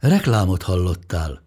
Reklámot 0.00 0.62
hallottál. 0.62 1.42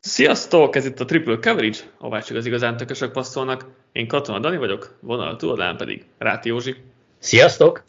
Sziasztok! 0.00 0.76
Ez 0.76 0.84
itt 0.84 1.00
a 1.00 1.04
Triple 1.04 1.38
Coverage, 1.40 1.78
ahová 1.98 2.20
csak 2.20 2.36
az 2.36 2.46
igazán 2.46 2.76
tökösök 2.76 3.12
passzolnak. 3.12 3.64
Én 3.92 4.08
Katona 4.08 4.38
Dani 4.38 4.56
vagyok, 4.56 4.98
vonal 5.00 5.36
túladán 5.36 5.76
pedig 5.76 6.04
Ráti 6.18 6.48
Józsi. 6.48 6.76
Sziasztok! 7.18 7.82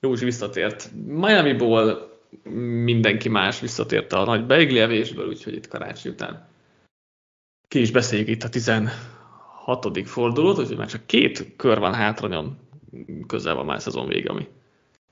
Józsi 0.00 0.24
visszatért 0.24 0.90
Miami-ból, 1.06 2.13
mindenki 2.84 3.28
más 3.28 3.60
visszatért 3.60 4.12
a 4.12 4.24
nagy 4.24 4.46
beigli 4.46 4.78
evésből, 4.78 5.28
úgyhogy 5.28 5.54
itt 5.54 5.68
karácsony 5.68 6.12
után 6.12 6.48
ki 7.68 7.80
is 7.80 7.90
beszéljük 7.90 8.28
itt 8.28 8.42
a 8.42 8.48
16. 8.48 8.94
fordulót, 10.04 10.58
úgyhogy 10.58 10.76
már 10.76 10.88
csak 10.88 11.06
két 11.06 11.56
kör 11.56 11.78
van 11.78 11.94
hátra, 11.94 12.28
nagyon 12.28 12.58
közel 13.26 13.54
van 13.54 13.64
már 13.64 13.80
szezon 13.80 14.08
vége, 14.08 14.30
ami 14.30 14.48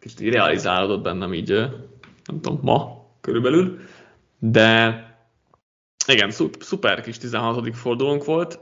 kicsit 0.00 0.20
így 0.20 0.32
realizálódott 0.32 1.02
bennem 1.02 1.34
így, 1.34 1.48
nem 2.24 2.40
tudom, 2.40 2.58
ma 2.62 3.06
körülbelül, 3.20 3.80
de 4.38 5.06
igen, 6.06 6.30
szuper 6.58 7.00
kis 7.00 7.18
16. 7.18 7.76
fordulónk 7.76 8.24
volt. 8.24 8.60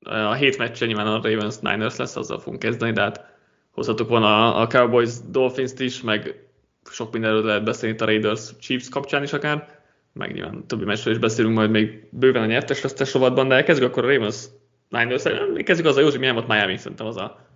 A 0.00 0.32
hét 0.32 0.58
meccsen 0.58 0.88
nyilván 0.88 1.06
a 1.06 1.20
Ravens 1.22 1.58
Niners 1.58 1.96
lesz, 1.96 2.16
azzal 2.16 2.38
fogunk 2.38 2.62
kezdeni, 2.62 2.92
de 2.92 3.00
hát 3.00 3.24
hozhatok 3.70 4.08
volna 4.08 4.54
a 4.54 4.66
Cowboys 4.66 5.12
Dolphins-t 5.28 5.80
is, 5.80 6.00
meg 6.00 6.43
sok 6.90 7.12
mindenről 7.12 7.44
lehet 7.44 7.64
beszélni 7.64 7.98
a 7.98 8.04
Raiders 8.04 8.50
Chiefs 8.60 8.88
kapcsán 8.88 9.22
is 9.22 9.32
akár, 9.32 9.78
meg 10.12 10.32
nyilván 10.32 10.66
többi 10.66 10.84
meccsről 10.84 11.14
is 11.14 11.20
beszélünk 11.20 11.54
majd 11.54 11.70
még 11.70 12.08
bőven 12.10 12.42
a 12.42 12.46
nyertes 12.46 12.80
vesztes 12.80 13.12
rovatban, 13.12 13.48
de 13.48 13.62
kezdjük 13.62 13.88
akkor 13.90 14.04
a 14.04 14.08
Ravens 14.08 14.44
Niners, 14.88 15.22
kezdjük 15.64 15.86
az 15.88 15.96
a 15.96 16.00
Józsi, 16.00 16.18
milyen 16.18 16.34
volt 16.34 16.48
Miami, 16.48 16.76
szerintem 16.76 17.06
az 17.06 17.16
a, 17.16 17.46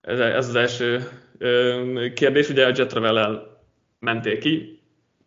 ez, 0.00 0.18
ez 0.18 0.48
az 0.48 0.54
első 0.54 1.08
ö, 1.38 2.06
kérdés, 2.14 2.48
ugye 2.48 2.66
a 2.66 2.72
Jet 2.74 2.88
travel 2.88 3.58
mentél 3.98 4.38
ki, 4.38 4.82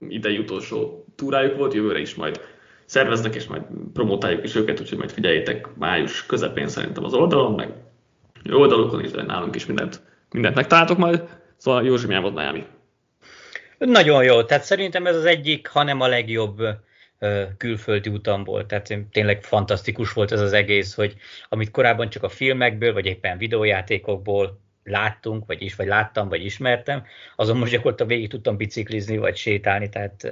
idei 0.07 0.37
utolsó 0.37 1.05
túrájuk 1.15 1.57
volt, 1.57 1.73
jövőre 1.73 1.99
is 1.99 2.15
majd 2.15 2.39
szerveznek, 2.85 3.35
és 3.35 3.47
majd 3.47 3.63
promotáljuk 3.93 4.43
is 4.43 4.55
őket, 4.55 4.79
úgyhogy 4.79 4.97
majd 4.97 5.11
figyeljétek 5.11 5.75
május 5.75 6.25
közepén 6.25 6.67
szerintem 6.67 7.03
az 7.03 7.13
oldalon, 7.13 7.53
meg 7.53 7.73
oldalukon 8.51 9.03
is, 9.03 9.11
de 9.11 9.23
nálunk 9.23 9.55
is 9.55 9.65
mindent, 9.65 10.01
mindent 10.31 10.55
megtaláltok 10.55 10.97
majd. 10.97 11.23
Szóval 11.57 11.85
Józsi, 11.85 12.07
milyen 12.07 12.21
volt 12.21 12.35
Miami? 12.35 12.65
Nagyon 13.79 14.23
jó, 14.23 14.43
tehát 14.43 14.63
szerintem 14.63 15.07
ez 15.07 15.15
az 15.15 15.25
egyik, 15.25 15.67
hanem 15.67 16.01
a 16.01 16.07
legjobb 16.07 16.61
külföldi 17.57 18.09
utam 18.09 18.43
volt. 18.43 18.67
Tehát 18.67 18.93
tényleg 19.11 19.43
fantasztikus 19.43 20.13
volt 20.13 20.31
ez 20.31 20.39
az 20.41 20.53
egész, 20.53 20.93
hogy 20.93 21.15
amit 21.49 21.71
korábban 21.71 22.09
csak 22.09 22.23
a 22.23 22.29
filmekből, 22.29 22.93
vagy 22.93 23.05
éppen 23.05 23.37
videójátékokból 23.37 24.59
láttunk, 24.83 25.45
vagy 25.45 25.61
is, 25.61 25.75
vagy 25.75 25.87
láttam, 25.87 26.29
vagy 26.29 26.45
ismertem, 26.45 27.05
azon 27.35 27.57
most 27.57 27.71
gyakorlatilag 27.71 28.11
végig 28.11 28.29
tudtam 28.29 28.57
biciklizni, 28.57 29.17
vagy 29.17 29.35
sétálni, 29.35 29.89
tehát 29.89 30.27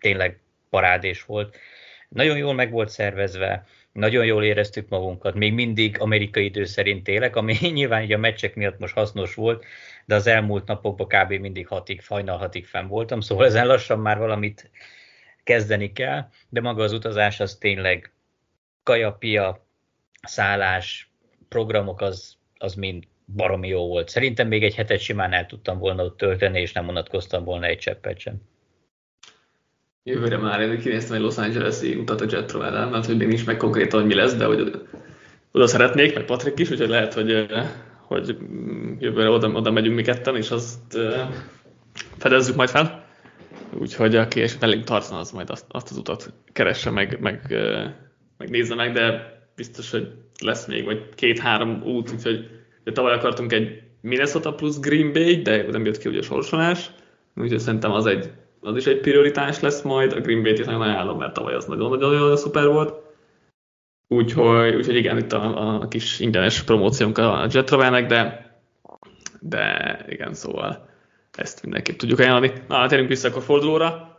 tényleg 0.00 0.40
parádés 0.70 1.24
volt. 1.24 1.56
Nagyon 2.08 2.36
jól 2.36 2.54
meg 2.54 2.70
volt 2.70 2.88
szervezve, 2.88 3.66
nagyon 3.92 4.24
jól 4.24 4.44
éreztük 4.44 4.88
magunkat, 4.88 5.34
még 5.34 5.52
mindig 5.52 6.00
amerikai 6.00 6.44
idő 6.44 6.64
szerint 6.64 7.08
élek, 7.08 7.36
ami 7.36 7.56
nyilván 7.72 8.02
így 8.02 8.12
a 8.12 8.18
meccsek 8.18 8.54
miatt 8.54 8.78
most 8.78 8.94
hasznos 8.94 9.34
volt, 9.34 9.64
de 10.04 10.14
az 10.14 10.26
elmúlt 10.26 10.66
napokban 10.66 11.06
kb. 11.06 11.32
mindig 11.32 11.66
hatig, 11.66 12.00
fajnal 12.00 12.36
hatig 12.36 12.66
fenn 12.66 12.86
voltam, 12.86 13.20
szóval 13.20 13.46
ezen 13.46 13.66
lassan 13.66 13.98
már 13.98 14.18
valamit 14.18 14.70
kezdeni 15.44 15.92
kell, 15.92 16.28
de 16.48 16.60
maga 16.60 16.82
az 16.82 16.92
utazás 16.92 17.40
az 17.40 17.54
tényleg 17.54 18.12
kajapia, 18.82 19.66
szállás, 20.22 21.10
programok 21.48 22.00
az, 22.00 22.36
az 22.58 22.74
mind 22.74 23.04
baromi 23.26 23.68
jó 23.68 23.86
volt. 23.86 24.08
Szerintem 24.08 24.48
még 24.48 24.64
egy 24.64 24.74
hetet 24.74 25.00
simán 25.00 25.32
el 25.32 25.46
tudtam 25.46 25.78
volna 25.78 26.04
ott 26.04 26.16
tölteni, 26.16 26.60
és 26.60 26.72
nem 26.72 26.88
unatkoztam 26.88 27.44
volna 27.44 27.66
egy 27.66 27.78
cseppet 27.78 28.18
sem. 28.18 28.34
Jövőre 30.02 30.36
már 30.36 30.60
én 30.60 30.78
kinéztem 30.78 31.16
egy 31.16 31.22
Los 31.22 31.36
Angeles-i 31.36 31.94
utat 31.94 32.20
a 32.20 32.24
Jet 32.28 32.46
travel 32.46 32.88
mert 32.88 33.06
hogy 33.06 33.20
én 33.20 33.30
is 33.30 33.44
meg 33.44 33.56
konkrétan, 33.56 34.00
hogy 34.00 34.08
mi 34.08 34.14
lesz, 34.14 34.34
de 34.34 34.44
hogy 34.44 34.86
oda 35.52 35.66
szeretnék, 35.66 36.14
meg 36.14 36.24
Patrik 36.24 36.58
is, 36.58 36.70
úgyhogy 36.70 36.88
lehet, 36.88 37.14
hogy 37.14 37.46
hogy 38.06 38.36
jövőre 38.98 39.28
oda, 39.28 39.48
oda 39.48 39.70
megyünk 39.70 39.96
mi 39.96 40.02
ketten, 40.02 40.36
és 40.36 40.50
azt 40.50 40.98
fedezzük 42.18 42.56
majd 42.56 42.68
fel. 42.68 43.04
Úgyhogy 43.78 44.16
aki 44.16 44.40
esetleg 44.40 44.84
tartana, 44.84 45.20
az 45.20 45.30
majd 45.30 45.50
azt, 45.50 45.64
azt 45.68 45.90
az 45.90 45.96
utat 45.96 46.32
keresse 46.52 46.90
meg, 46.90 47.18
meg, 47.20 47.54
meg 48.38 48.50
nézze 48.50 48.74
meg, 48.74 48.92
de 48.92 49.32
biztos, 49.56 49.90
hogy 49.90 50.12
lesz 50.42 50.66
még, 50.66 50.84
vagy 50.84 51.08
két-három 51.14 51.82
út, 51.84 52.12
úgyhogy 52.12 52.50
tavaly 52.84 53.14
akartunk 53.14 53.52
egy 53.52 53.82
Minnesota 54.00 54.54
plusz 54.54 54.80
Green 54.80 55.12
Bay, 55.12 55.42
de 55.42 55.66
nem 55.70 55.84
jött 55.84 55.98
ki 55.98 56.08
ugye 56.08 56.18
a 56.18 56.22
sorsolás, 56.22 56.90
úgyhogy 57.36 57.58
szerintem 57.58 57.92
az, 57.92 58.06
egy, 58.06 58.30
az 58.60 58.76
is 58.76 58.86
egy 58.86 59.00
prioritás 59.00 59.60
lesz 59.60 59.82
majd, 59.82 60.12
a 60.12 60.20
Green 60.20 60.42
Bay-t 60.42 60.58
is 60.58 60.64
nagyon 60.64 60.80
ajánlom, 60.80 61.18
mert 61.18 61.32
tavaly 61.32 61.54
az 61.54 61.64
nagyon-nagyon 61.64 62.36
szuper 62.36 62.66
volt. 62.66 63.03
Úgyhogy, 64.08 64.74
úgyhogy 64.74 64.96
igen, 64.96 65.18
itt 65.18 65.32
a, 65.32 65.74
a 65.80 65.88
kis 65.88 66.20
ingyenes 66.20 66.62
promóciónk 66.62 67.18
a 67.18 67.48
Jetravelnek, 67.50 68.06
de, 68.06 68.50
de 69.40 69.96
igen, 70.08 70.34
szóval 70.34 70.88
ezt 71.32 71.62
mindenképp 71.62 71.96
tudjuk 71.96 72.18
ajánlani. 72.18 72.52
Na, 72.68 72.86
térjünk 72.86 73.10
vissza 73.10 73.28
akkor 73.28 73.42
fordulóra. 73.42 74.18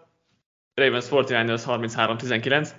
Ravens 0.74 1.06
49ers 1.10 1.64
33-19. 1.66 2.70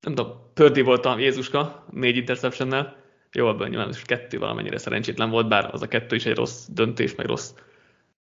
Nem 0.00 0.14
tudom, 0.14 0.50
Pördi 0.54 0.80
volt 0.80 1.06
a 1.06 1.18
Jézuska, 1.18 1.86
négy 1.90 2.16
interceptionnel. 2.16 2.96
Jó, 3.32 3.46
abban 3.46 3.68
nyilván 3.68 3.88
is 3.88 4.02
kettő 4.02 4.38
valamennyire 4.38 4.78
szerencsétlen 4.78 5.30
volt, 5.30 5.48
bár 5.48 5.68
az 5.72 5.82
a 5.82 5.88
kettő 5.88 6.16
is 6.16 6.26
egy 6.26 6.36
rossz 6.36 6.66
döntés, 6.68 7.14
meg 7.14 7.26
rossz 7.26 7.54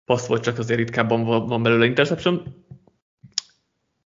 passz 0.05 0.27
volt, 0.27 0.43
csak 0.43 0.59
azért 0.59 0.79
ritkábban 0.79 1.47
van 1.47 1.63
belőle 1.63 1.85
interception. 1.85 2.65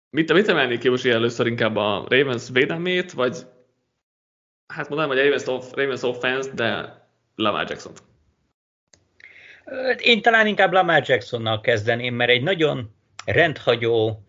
Mit, 0.09 0.33
mit 0.33 0.47
emelnék 0.47 0.79
ki 0.79 0.87
Józsi 0.87 1.09
először 1.09 1.47
inkább 1.47 1.75
a 1.75 2.05
Ravens 2.09 2.49
védelmét, 2.53 3.11
vagy 3.11 3.37
hát 4.67 4.89
mondanám, 4.89 5.11
hogy 5.11 5.19
a 5.19 5.23
Ravens, 5.23 5.47
off, 5.47 5.71
Ravens 5.73 6.03
offense, 6.03 6.51
de 6.53 7.01
Lamar 7.35 7.69
jackson. 7.69 7.93
Én 9.97 10.21
talán 10.21 10.47
inkább 10.47 10.71
Lamar 10.71 11.03
Jacksonnal 11.05 11.61
kezdeném, 11.61 12.15
mert 12.15 12.29
egy 12.29 12.43
nagyon 12.43 12.95
rendhagyó 13.25 14.25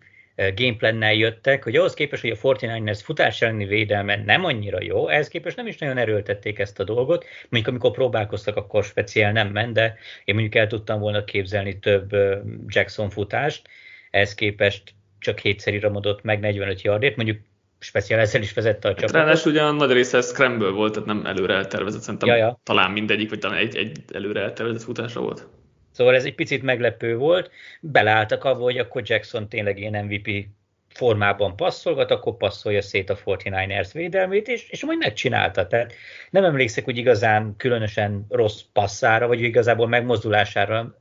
gameplannel 0.55 1.13
jöttek, 1.13 1.63
hogy 1.63 1.75
ahhoz 1.75 1.93
képest, 1.93 2.21
hogy 2.21 2.31
a 2.31 2.35
49ers 2.35 2.99
futás 3.03 3.41
elleni 3.41 3.65
védelme 3.65 4.15
nem 4.15 4.45
annyira 4.45 4.81
jó, 4.81 5.07
ehhez 5.07 5.27
képest 5.27 5.55
nem 5.55 5.67
is 5.67 5.77
nagyon 5.77 5.97
erőltették 5.97 6.59
ezt 6.59 6.79
a 6.79 6.83
dolgot. 6.83 7.25
Mondjuk 7.49 7.67
amikor 7.67 7.91
próbálkoztak, 7.91 8.55
akkor 8.55 8.83
speciál 8.83 9.31
nem 9.31 9.47
ment, 9.47 9.73
de 9.73 9.97
én 10.23 10.35
mondjuk 10.35 10.55
el 10.55 10.67
tudtam 10.67 10.99
volna 10.99 11.23
képzelni 11.23 11.79
több 11.79 12.09
Jackson 12.67 13.09
futást, 13.09 13.67
ehhez 14.09 14.33
képest 14.33 14.93
csak 15.19 15.39
hétszer 15.39 15.73
iramodott 15.73 16.23
meg 16.23 16.39
45 16.39 16.81
yardért, 16.81 17.15
mondjuk 17.15 17.37
speciál 17.79 18.19
ezzel 18.19 18.41
is 18.41 18.53
vezette 18.53 18.87
a 18.87 18.93
csapatot. 18.93 19.15
Ráadásul 19.15 19.51
ugyan 19.51 19.75
nagy 19.75 19.91
része 19.91 20.21
scramble 20.21 20.69
volt, 20.69 20.93
tehát 20.93 21.07
nem 21.07 21.25
előre 21.25 21.53
eltervezett, 21.53 22.01
szerintem 22.01 22.29
Jaja. 22.29 22.59
talán 22.63 22.91
mindegyik, 22.91 23.29
vagy 23.29 23.39
talán 23.39 23.57
egy, 23.57 23.75
egy 23.75 23.97
előre 24.13 24.41
eltervezett 24.41 24.81
futásra 24.81 25.21
volt. 25.21 25.47
Szóval 25.91 26.15
ez 26.15 26.25
egy 26.25 26.35
picit 26.35 26.63
meglepő 26.63 27.15
volt, 27.15 27.51
beleálltak 27.81 28.43
abba, 28.43 28.63
hogy 28.63 28.77
akkor 28.77 29.01
Jackson 29.05 29.49
tényleg 29.49 29.79
ilyen 29.79 30.05
MVP 30.05 30.45
formában 30.89 31.55
passzolgat, 31.55 32.11
akkor 32.11 32.37
passzolja 32.37 32.81
szét 32.81 33.09
a 33.09 33.17
49ers 33.25 33.89
védelmét, 33.93 34.47
és, 34.47 34.69
és 34.69 34.85
majd 34.85 34.97
megcsinálta. 34.97 35.67
Tehát 35.67 35.93
nem 36.29 36.43
emlékszek 36.43 36.87
úgy 36.87 36.97
igazán 36.97 37.55
különösen 37.57 38.25
rossz 38.29 38.61
passzára, 38.73 39.27
vagy 39.27 39.41
igazából 39.41 39.87
megmozdulására 39.87 40.95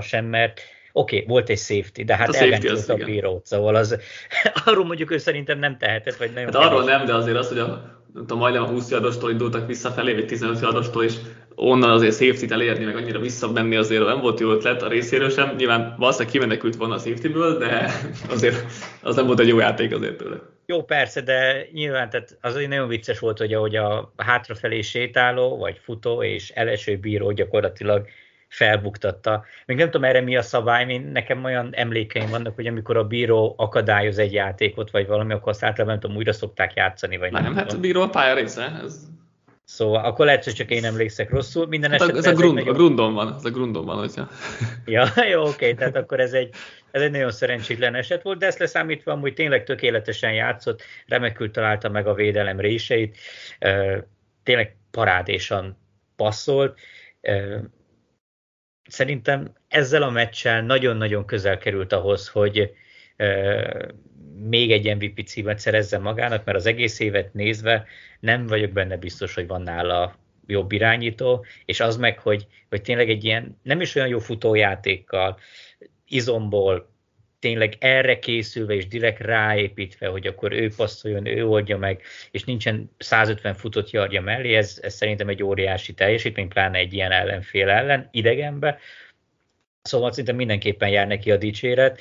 sem, 0.00 0.24
mert 0.24 0.60
Oké, 0.92 1.16
okay, 1.16 1.28
volt 1.28 1.48
egy 1.48 1.58
safety, 1.58 2.02
de 2.02 2.16
hát, 2.16 2.34
hát 2.34 2.42
elgányolt 2.42 2.88
a 2.88 2.94
bírót, 2.94 3.46
szóval 3.46 3.74
az, 3.74 3.98
arról 4.64 4.84
mondjuk 4.84 5.10
ő 5.10 5.18
szerintem 5.18 5.58
nem 5.58 5.78
tehetett, 5.78 6.16
vagy 6.16 6.32
nagyon 6.34 6.52
Hát 6.52 6.62
arról 6.62 6.84
nem, 6.84 7.04
de 7.04 7.14
azért 7.14 7.36
az, 7.36 7.48
hogy 7.48 7.58
a, 7.58 8.00
tudom, 8.14 8.38
majdnem 8.38 8.62
a 8.62 8.66
20 8.66 8.90
yardostól 8.90 9.30
indultak 9.30 9.66
visszafelé, 9.66 10.14
vagy 10.14 10.26
15 10.26 10.60
yardostól, 10.60 11.04
és 11.04 11.14
onnan 11.54 11.90
azért 11.90 12.16
safety-t 12.16 12.52
elérni, 12.52 12.84
meg 12.84 12.96
annyira 12.96 13.20
visszamenni 13.20 13.76
azért 13.76 14.04
nem 14.04 14.20
volt 14.20 14.40
jó 14.40 14.50
ötlet 14.50 14.82
a 14.82 14.88
részéről 14.88 15.30
sem. 15.30 15.54
Nyilván 15.56 15.94
valószínűleg 15.98 16.32
kimenekült 16.32 16.76
volna 16.76 16.94
a 16.94 16.98
safety-ből, 16.98 17.58
de 17.58 17.90
azért 18.34 18.64
az 19.02 19.16
nem 19.16 19.26
volt 19.26 19.40
egy 19.40 19.48
jó 19.48 19.58
játék 19.58 19.94
azért 19.94 20.16
tőle. 20.16 20.36
Jó, 20.66 20.82
persze, 20.82 21.20
de 21.20 21.68
nyilván 21.72 22.10
tehát 22.10 22.36
az 22.40 22.54
nagyon 22.54 22.88
vicces 22.88 23.18
volt, 23.18 23.38
hogy 23.38 23.52
ahogy 23.52 23.76
a 23.76 24.12
hátrafelé 24.16 24.80
sétáló, 24.80 25.56
vagy 25.56 25.80
futó 25.82 26.22
és 26.22 26.50
eleső 26.50 26.96
bíró 26.96 27.32
gyakorlatilag 27.32 28.06
felbuktatta. 28.52 29.44
Még 29.66 29.76
nem 29.76 29.90
tudom 29.90 30.04
erre 30.08 30.20
mi 30.20 30.36
a 30.36 30.42
szabály, 30.42 30.92
én, 30.92 31.10
nekem 31.12 31.44
olyan 31.44 31.68
emlékeim 31.74 32.30
vannak, 32.30 32.54
hogy 32.54 32.66
amikor 32.66 32.96
a 32.96 33.04
bíró 33.04 33.54
akadályoz 33.56 34.18
egy 34.18 34.32
játékot, 34.32 34.90
vagy 34.90 35.06
valami, 35.06 35.32
akkor 35.32 35.52
azt 35.52 35.64
általában 35.64 35.92
nem 35.92 36.00
tudom, 36.00 36.16
újra 36.16 36.32
szokták 36.32 36.74
játszani, 36.74 37.16
vagy 37.16 37.32
nem. 37.32 37.42
Nem, 37.42 37.56
hát 37.56 37.72
a 37.72 37.78
bíró 37.78 38.00
a 38.02 38.08
pálya 38.08 38.34
része. 38.34 38.80
Ez... 38.84 39.00
Szóval 39.64 40.04
akkor 40.04 40.26
lehet, 40.26 40.44
hogy 40.44 40.52
csak 40.52 40.70
én 40.70 40.84
emlékszek 40.84 41.30
rosszul. 41.30 41.66
Minden 41.66 41.90
hát 41.90 42.00
esetben 42.00 42.24
ez 42.24 42.30
a, 42.30 42.34
grund, 42.34 42.54
nagyon... 42.54 42.74
a 42.74 42.76
grundon 42.76 43.14
van, 43.14 43.34
ez 43.34 43.44
a 43.44 43.50
grundon 43.50 43.84
van, 43.84 43.98
hogyha... 43.98 44.28
ja, 44.84 45.06
jó, 45.32 45.42
oké, 45.42 45.74
tehát 45.74 45.96
akkor 45.96 46.20
ez 46.20 46.32
egy, 46.32 46.54
ez 46.90 47.02
egy 47.02 47.10
nagyon 47.10 47.30
szerencsétlen 47.30 47.94
eset 47.94 48.22
volt, 48.22 48.38
de 48.38 48.46
ezt 48.46 48.58
leszámítva 48.58 49.12
amúgy 49.12 49.34
tényleg 49.34 49.64
tökéletesen 49.64 50.32
játszott, 50.32 50.82
remekül 51.06 51.50
találta 51.50 51.88
meg 51.88 52.06
a 52.06 52.14
védelem 52.14 52.60
réseit, 52.60 53.16
tényleg 54.42 54.76
parádésan 54.90 55.76
passzolt, 56.16 56.78
szerintem 58.92 59.52
ezzel 59.68 60.02
a 60.02 60.10
meccsel 60.10 60.62
nagyon-nagyon 60.62 61.24
közel 61.24 61.58
került 61.58 61.92
ahhoz, 61.92 62.28
hogy 62.28 62.72
még 64.36 64.72
egy 64.72 64.96
MVP 64.96 65.26
címet 65.26 65.58
szerezzen 65.58 66.02
magának, 66.02 66.44
mert 66.44 66.58
az 66.58 66.66
egész 66.66 67.00
évet 67.00 67.34
nézve 67.34 67.86
nem 68.20 68.46
vagyok 68.46 68.70
benne 68.70 68.96
biztos, 68.96 69.34
hogy 69.34 69.46
van 69.46 69.62
nála 69.62 70.16
jobb 70.46 70.72
irányító, 70.72 71.44
és 71.64 71.80
az 71.80 71.96
meg, 71.96 72.18
hogy, 72.18 72.46
hogy 72.68 72.82
tényleg 72.82 73.10
egy 73.10 73.24
ilyen 73.24 73.58
nem 73.62 73.80
is 73.80 73.94
olyan 73.94 74.08
jó 74.08 74.18
futójátékkal, 74.18 75.38
izomból, 76.08 76.91
tényleg 77.42 77.74
erre 77.78 78.18
készülve 78.18 78.74
és 78.74 78.86
direkt 78.86 79.20
ráépítve, 79.20 80.08
hogy 80.08 80.26
akkor 80.26 80.52
ő 80.52 80.72
passzoljon, 80.76 81.26
ő 81.26 81.46
oldja 81.46 81.78
meg, 81.78 82.02
és 82.30 82.44
nincsen 82.44 82.90
150 82.98 83.54
futott 83.54 83.90
jarja 83.90 84.20
mellé, 84.20 84.54
ez, 84.54 84.78
ez 84.82 84.94
szerintem 84.94 85.28
egy 85.28 85.42
óriási 85.42 85.92
teljesítmény, 85.92 86.48
pláne 86.48 86.78
egy 86.78 86.92
ilyen 86.92 87.12
ellenfél 87.12 87.68
ellen, 87.68 88.08
idegenbe. 88.12 88.78
Szóval 89.82 90.10
szerintem 90.10 90.36
mindenképpen 90.36 90.88
jár 90.88 91.06
neki 91.06 91.30
a 91.30 91.36
dicséret. 91.36 92.00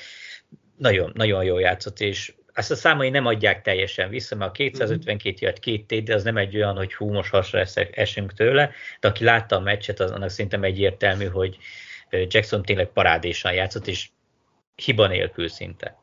Nagyon, 0.77 1.11
nagyon 1.15 1.43
jól 1.43 1.61
játszott, 1.61 1.99
és 1.99 2.33
ezt 2.53 2.71
a 2.71 2.75
számai 2.75 3.09
nem 3.09 3.25
adják 3.25 3.61
teljesen 3.61 4.09
vissza, 4.09 4.35
mert 4.35 4.49
a 4.49 4.53
252 4.53 5.45
jött 5.45 5.59
két 5.59 5.87
tét, 5.87 6.03
de 6.03 6.13
az 6.13 6.23
nem 6.23 6.37
egy 6.37 6.55
olyan, 6.55 6.75
hogy 6.75 6.93
hú, 6.93 7.11
most 7.11 7.29
hasra 7.29 7.65
esünk 7.91 8.33
tőle, 8.33 8.71
de 8.99 9.07
aki 9.07 9.23
látta 9.23 9.55
a 9.55 9.59
meccset, 9.59 9.99
az 9.99 10.11
annak 10.11 10.29
szerintem 10.29 10.63
egyértelmű, 10.63 11.25
hogy 11.25 11.57
Jackson 12.09 12.61
tényleg 12.61 12.87
parádésan 12.87 13.53
játszott, 13.53 13.87
és 13.87 14.09
hiba 14.85 15.07
nélkül 15.07 15.47
szinte. 15.47 15.99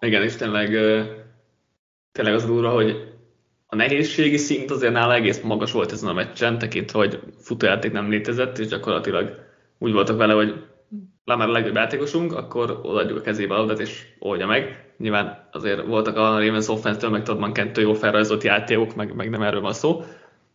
Igen, 0.00 0.22
és 0.22 0.36
tényleg, 0.36 0.68
tényleg 2.12 2.34
az 2.34 2.46
durva, 2.46 2.70
hogy 2.70 3.16
a 3.66 3.76
nehézségi 3.76 4.36
szint 4.36 4.70
azért 4.70 4.92
nála 4.92 5.14
egész 5.14 5.40
magas 5.40 5.72
volt 5.72 5.92
ezen 5.92 6.08
a 6.08 6.12
meccsen, 6.12 6.58
tekintve, 6.58 6.98
hogy 6.98 7.20
futójáték 7.40 7.92
nem 7.92 8.10
létezett, 8.10 8.58
és 8.58 8.66
gyakorlatilag 8.66 9.46
úgy 9.78 9.92
voltak 9.92 10.16
vele, 10.16 10.32
hogy 10.32 10.64
Lamar 11.24 11.48
a 11.48 11.52
legjobb 11.52 11.74
játékosunk, 11.74 12.32
akkor 12.32 12.80
odaadjuk 12.82 13.18
a 13.18 13.20
kezébe 13.20 13.54
a 13.54 13.72
és 13.72 14.06
oldja 14.18 14.46
meg. 14.46 14.92
Nyilván 14.98 15.48
azért 15.52 15.86
voltak 15.86 16.16
a 16.16 16.38
Ravens 16.38 16.68
offense-től, 16.68 17.10
meg 17.10 17.22
Todd 17.22 17.52
Kentől 17.52 17.84
jó 17.84 17.92
felrajzolt 17.92 18.42
játékok, 18.42 18.94
meg, 18.94 19.14
meg 19.14 19.30
nem 19.30 19.42
erről 19.42 19.60
van 19.60 19.72
szó, 19.72 20.02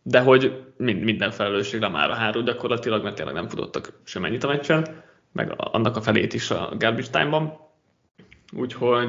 de 0.02 0.20
hogy 0.20 0.62
mind, 0.76 1.02
minden 1.02 1.30
felelősség 1.30 1.80
Lamarra 1.80 2.14
hárul 2.14 2.42
gyakorlatilag, 2.42 3.02
mert 3.02 3.16
tényleg 3.16 3.34
nem 3.34 3.48
futottak 3.48 4.00
semennyit 4.04 4.44
a 4.44 4.48
meccsen 4.48 5.02
meg 5.34 5.54
annak 5.56 5.96
a 5.96 6.00
felét 6.00 6.34
is 6.34 6.50
a 6.50 6.74
garbage 6.78 7.10
time-ban. 7.10 7.58
Úgyhogy 8.52 9.08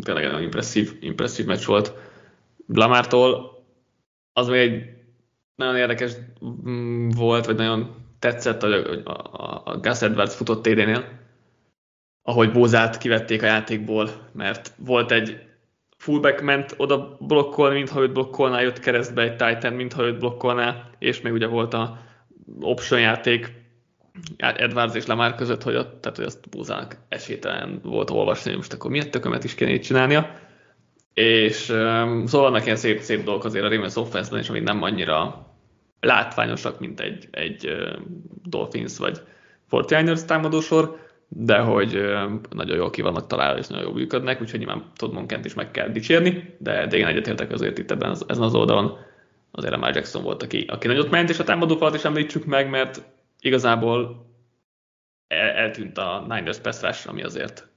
tényleg 0.00 0.24
nagyon 0.24 0.42
impresszív, 0.42 0.96
impresszív 1.00 1.46
meccs 1.46 1.64
volt 1.64 1.94
Blamártól. 2.66 3.62
Az 4.32 4.48
még 4.48 4.60
egy 4.60 4.96
nagyon 5.54 5.76
érdekes 5.76 6.12
mm, 6.68 7.08
volt, 7.08 7.46
vagy 7.46 7.56
nagyon 7.56 7.94
tetszett, 8.18 8.60
hogy 8.62 9.02
a 9.64 9.78
Gus 9.80 10.02
Edwards 10.02 10.34
futott 10.34 10.62
TD-nél, 10.62 11.04
ahogy 12.22 12.52
Bózát 12.52 12.98
kivették 12.98 13.42
a 13.42 13.46
játékból, 13.46 14.10
mert 14.32 14.72
volt 14.76 15.10
egy 15.10 15.46
fullback 15.96 16.42
ment 16.42 16.74
oda 16.76 17.16
blokkolni, 17.20 17.74
mintha 17.74 18.00
őt 18.00 18.12
blokkolná, 18.12 18.60
jött 18.60 18.78
keresztbe 18.78 19.22
egy 19.22 19.36
Titan, 19.36 19.72
mintha 19.72 20.02
őt 20.02 20.18
blokkolná, 20.18 20.90
és 20.98 21.20
még 21.20 21.32
ugye 21.32 21.46
volt 21.46 21.74
a 21.74 21.98
option 22.60 23.00
játék, 23.00 23.57
Edwards 24.36 24.94
és 24.94 25.06
Lamar 25.06 25.34
között, 25.34 25.62
hogy, 25.62 25.76
ott, 25.76 26.00
tehát, 26.00 26.16
hogy 26.16 26.26
azt 26.26 26.48
Búzának 26.48 26.96
esélytelen 27.08 27.80
volt 27.82 28.10
olvasni, 28.10 28.54
most 28.54 28.72
akkor 28.72 28.90
miért 28.90 29.10
tökömet 29.10 29.44
is 29.44 29.54
kéne 29.54 29.70
így 29.70 29.80
csinálnia. 29.80 30.30
És 31.14 31.68
um, 31.68 32.26
szóval 32.26 32.50
vannak 32.50 32.64
ilyen 32.64 32.76
szép, 32.76 33.00
szép 33.00 33.24
dolgok 33.24 33.44
azért 33.44 33.64
a 33.64 33.68
Ravens 33.68 33.96
offense 33.96 34.36
és 34.36 34.48
amik 34.48 34.62
nem 34.62 34.82
annyira 34.82 35.46
látványosak, 36.00 36.80
mint 36.80 37.00
egy, 37.00 37.28
egy 37.30 37.66
uh, 37.66 38.02
Dolphins 38.44 38.98
vagy 38.98 39.20
49ers 39.70 40.24
támadósor, 40.24 41.06
de 41.28 41.58
hogy 41.58 41.96
uh, 41.96 42.30
nagyon 42.50 42.76
jól 42.76 42.90
ki 42.90 43.02
vannak 43.02 43.26
találva, 43.26 43.58
és 43.58 43.66
nagyon 43.66 43.84
jól 43.84 43.94
működnek, 43.94 44.40
úgyhogy 44.40 44.58
nyilván 44.58 44.84
Todd 44.96 45.12
Monkent 45.12 45.44
is 45.44 45.54
meg 45.54 45.70
kell 45.70 45.88
dicsérni, 45.88 46.56
de, 46.58 46.86
de 46.86 46.96
én 46.96 47.06
egyetértek 47.06 47.52
azért 47.52 47.78
itt 47.78 47.90
ebben 47.90 48.16
ezen 48.26 48.42
az 48.42 48.54
oldalon 48.54 48.98
azért 49.50 49.74
a 49.74 49.90
Jackson 49.94 50.22
volt, 50.22 50.42
aki, 50.42 50.64
aki 50.68 50.86
nagyot 50.86 51.10
ment, 51.10 51.30
és 51.30 51.38
a 51.38 51.44
támadó 51.44 51.76
falat 51.76 51.94
is 51.94 52.04
említsük 52.04 52.44
meg, 52.44 52.70
mert 52.70 53.02
igazából 53.40 54.26
el, 55.26 55.48
eltűnt 55.50 55.98
a 55.98 56.24
Niners 56.28 56.58
pass 56.58 57.06
ami 57.06 57.22
azért 57.22 57.68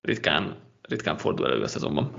ritkán, 0.00 0.56
ritkán 0.82 1.16
fordul 1.16 1.46
elő 1.46 1.62
a 1.62 1.68
szezonban. 1.68 2.12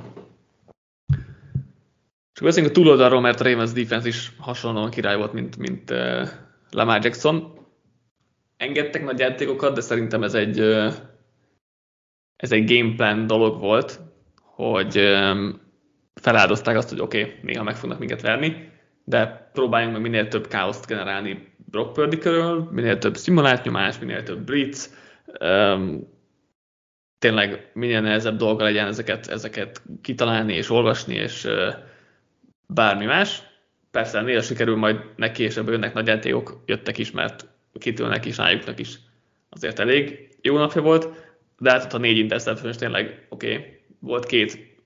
Csak 2.33 2.47
beszéljünk 2.47 2.75
a 2.75 2.79
túloldalról, 2.79 3.21
mert 3.21 3.39
a 3.39 3.43
Ravens 3.43 3.71
defense 3.71 4.07
is 4.07 4.31
hasonlóan 4.37 4.89
király 4.89 5.17
volt, 5.17 5.33
mint, 5.33 5.57
mint 5.57 5.89
uh, 5.89 6.27
Lamar 6.71 7.03
Jackson. 7.03 7.57
Engedtek 8.57 9.03
nagy 9.03 9.19
játékokat, 9.19 9.73
de 9.73 9.81
szerintem 9.81 10.23
ez 10.23 10.33
egy, 10.33 10.59
uh, 10.59 10.93
ez 12.35 12.51
egy 12.51 12.71
gameplan 12.71 13.27
dolog 13.27 13.59
volt, 13.59 13.99
hogy 14.41 14.97
um, 14.97 15.61
feláldozták 16.13 16.77
azt, 16.77 16.89
hogy 16.89 16.99
oké, 16.99 17.21
okay, 17.21 17.35
néha 17.41 17.63
meg 17.63 17.75
fognak 17.75 17.99
minket 17.99 18.21
verni, 18.21 18.71
de 19.03 19.49
próbáljunk 19.53 19.93
meg 19.93 20.01
minél 20.01 20.27
több 20.27 20.47
káoszt 20.47 20.85
generálni 20.85 21.48
Brock 21.71 21.93
Purdy 21.93 22.17
körül, 22.17 22.69
minél 22.71 22.97
több 22.97 23.17
szimulált 23.17 23.63
nyomás, 23.63 23.99
minél 23.99 24.23
több 24.23 24.39
blitz, 24.39 24.95
um, 25.39 26.07
tényleg 27.19 27.71
minél 27.73 28.01
nehezebb 28.01 28.37
dolga 28.37 28.63
legyen 28.63 28.87
ezeket, 28.87 29.27
ezeket 29.27 29.81
kitalálni 30.01 30.53
és 30.53 30.69
olvasni, 30.69 31.15
és 31.15 31.45
uh, 31.45 31.73
bármi 32.67 33.05
más. 33.05 33.43
Persze 33.91 34.21
néha 34.21 34.41
sikerül 34.41 34.75
majd 34.75 34.99
neki, 35.15 35.43
és 35.43 35.55
jönnek 35.55 35.93
nagy 35.93 36.07
játékok, 36.07 36.63
jöttek 36.65 36.97
is, 36.97 37.11
mert 37.11 37.47
kitűnnek 37.79 38.25
is, 38.25 38.37
rájuknak 38.37 38.79
is 38.79 38.99
azért 39.49 39.79
elég 39.79 40.29
jó 40.41 40.57
napja 40.57 40.81
volt, 40.81 41.07
de 41.57 41.71
hát 41.71 41.83
ott 41.83 41.93
a 41.93 41.97
négy 41.97 42.17
interception 42.17 42.71
tényleg 42.71 43.25
oké, 43.29 43.53
okay, 43.53 43.79
volt 43.99 44.25
két 44.25 44.77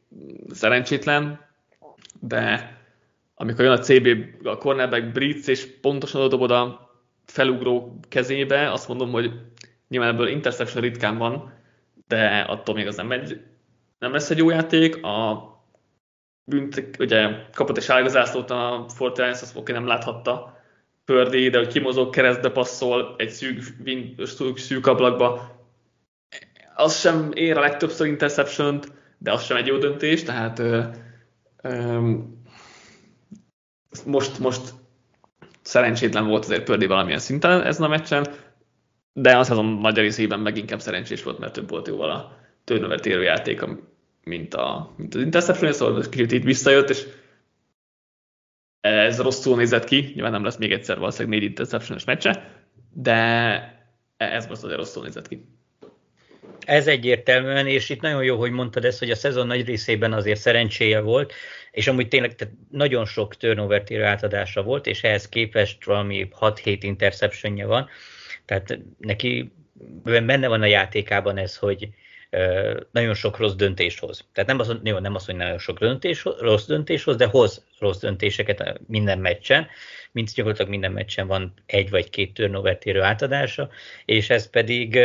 szerencsétlen, 0.52 1.40
de 2.20 2.78
amikor 3.44 3.64
jön 3.64 3.74
a 3.74 3.80
CB, 3.80 4.08
a 4.44 4.58
cornerback 4.58 5.12
blitz, 5.12 5.48
és 5.48 5.68
pontosan 5.82 6.22
oda 6.22 6.30
dobod 6.30 6.52
a 6.52 6.92
felugró 7.26 8.00
kezébe, 8.10 8.72
azt 8.72 8.88
mondom, 8.88 9.12
hogy 9.12 9.32
nyilván 9.88 10.14
ebből 10.14 10.28
interception 10.28 10.84
ritkán 10.84 11.18
van, 11.18 11.54
de 12.08 12.40
attól 12.40 12.76
még 12.76 12.88
az 12.88 12.96
nem, 12.96 13.12
egy, 13.12 13.42
nem 14.00 14.12
lesz 14.12 14.30
egy 14.30 14.38
jó 14.38 14.50
játék. 14.50 15.04
A 15.04 15.48
bűnt, 16.44 16.96
ugye 17.00 17.30
kapott 17.54 17.78
egy 17.78 17.84
sárga 17.84 18.08
zászlót 18.10 18.52
a 18.52 18.86
Fortnite, 18.96 19.30
azt 19.30 19.58
oké, 19.58 19.72
nem 19.72 19.88
láthatta 19.88 20.62
Pördi, 21.06 21.50
de 21.50 21.58
hogy 21.58 21.68
kimozog, 21.68 22.10
keresztbe 22.10 22.50
passzol 22.50 23.16
egy 23.18 23.30
szűk, 23.30 23.62
szűk, 24.24 24.58
szűk 24.58 24.88
ablakba, 24.88 25.52
az 26.76 27.00
sem 27.00 27.32
ér 27.34 27.58
a 27.58 27.62
legtöbbször 27.62 28.08
interception 28.08 28.80
de 29.18 29.32
az 29.32 29.44
sem 29.44 29.58
egy 29.58 29.68
jó 29.68 29.78
döntés, 29.78 30.24
tehát 30.24 30.60
ö, 30.60 30.82
ö, 31.62 32.12
most, 34.06 34.40
most 34.40 34.74
szerencsétlen 35.62 36.28
volt 36.28 36.46
azért 36.46 36.64
Pördi 36.64 36.86
valamilyen 36.86 37.20
szinten 37.20 37.62
ezen 37.62 37.86
a 37.86 37.88
meccsen, 37.88 38.28
de 39.14 39.38
azt 39.38 39.52
azon 39.52 39.66
nagy 39.66 39.98
részében 39.98 40.40
meg 40.40 40.58
inkább 40.58 40.82
szerencsés 40.82 41.24
volt, 41.24 41.40
mert 41.40 41.54
több 41.54 41.70
volt 41.70 41.88
jóval 41.88 42.10
a 42.10 42.38
turnover 42.64 43.00
térő 43.00 43.24
játék, 43.24 43.64
mint, 44.24 44.54
a, 44.54 44.94
mint 44.98 45.16
az 45.16 45.22
interception, 45.22 45.74
szóval 45.74 46.04
kicsit 46.10 46.32
itt 46.32 46.44
visszajött, 46.44 46.90
és 46.90 47.08
ez 48.82 49.22
rosszul 49.22 49.58
nézett 49.58 49.84
ki, 49.84 50.12
nyilván 50.14 50.32
nem 50.32 50.44
lesz 50.44 50.58
még 50.58 50.72
egyszer 50.72 50.98
valószínűleg 50.98 51.40
négy 51.40 51.50
interception 51.50 52.00
meccse, 52.06 52.64
de 52.94 53.18
ez 54.18 54.48
most 54.48 54.64
azért 54.64 54.78
rosszul 54.78 55.04
nézett 55.04 55.28
ki. 55.28 55.46
Ez 56.66 56.88
egyértelműen, 56.88 57.68
és 57.68 57.90
itt 57.90 58.02
nagyon 58.02 58.24
jó, 58.24 58.38
hogy 58.38 58.52
mondtad 58.52 58.86
ezt, 58.86 59.00
hogy 59.00 59.12
a 59.12 59.16
szezon 59.16 59.48
nagy 59.48 59.66
részében 59.66 60.14
azért 60.14 60.40
szerencséje 60.40 61.00
volt, 61.00 61.34
és 61.72 61.88
amúgy 61.88 62.08
tényleg 62.08 62.36
tehát 62.36 62.54
nagyon 62.72 63.06
sok 63.06 63.38
turnover 63.38 63.84
térő 63.84 64.04
átadása 64.04 64.64
volt, 64.64 64.88
és 64.88 65.04
ehhez 65.04 65.30
képest 65.30 65.86
valami 65.86 66.28
6-7 66.40 66.78
interceptionje 66.82 67.66
van, 67.66 67.90
tehát 68.46 68.80
neki 68.98 69.52
benne 70.04 70.48
van 70.48 70.62
a 70.62 70.66
játékában 70.66 71.38
ez, 71.38 71.58
hogy 71.58 71.90
nagyon 72.92 73.14
sok 73.14 73.38
rossz 73.38 73.54
döntést 73.54 74.00
hoz. 74.00 74.28
Tehát 74.34 74.50
nem 74.50 74.60
az, 74.60 74.76
jó, 74.84 75.00
nem 75.00 75.16
az, 75.16 75.26
hogy 75.26 75.36
nagyon 75.36 75.58
sok 75.58 75.80
döntés, 75.80 76.24
rossz 76.40 76.66
döntés 76.66 77.04
hoz, 77.04 77.16
de 77.16 77.26
hoz 77.26 77.66
rossz 77.80 78.00
döntéseket 78.00 78.80
minden 78.88 79.20
meccsen, 79.20 79.68
mint 80.12 80.34
gyakorlatilag 80.34 80.72
minden 80.72 80.92
meccsen 80.92 81.28
van 81.28 81.54
egy 81.66 81.90
vagy 81.90 82.10
két 82.10 82.34
turnover 82.34 82.78
térő 82.78 83.02
átadása, 83.02 83.70
és 84.06 84.30
ez 84.30 84.50
pedig 84.50 85.00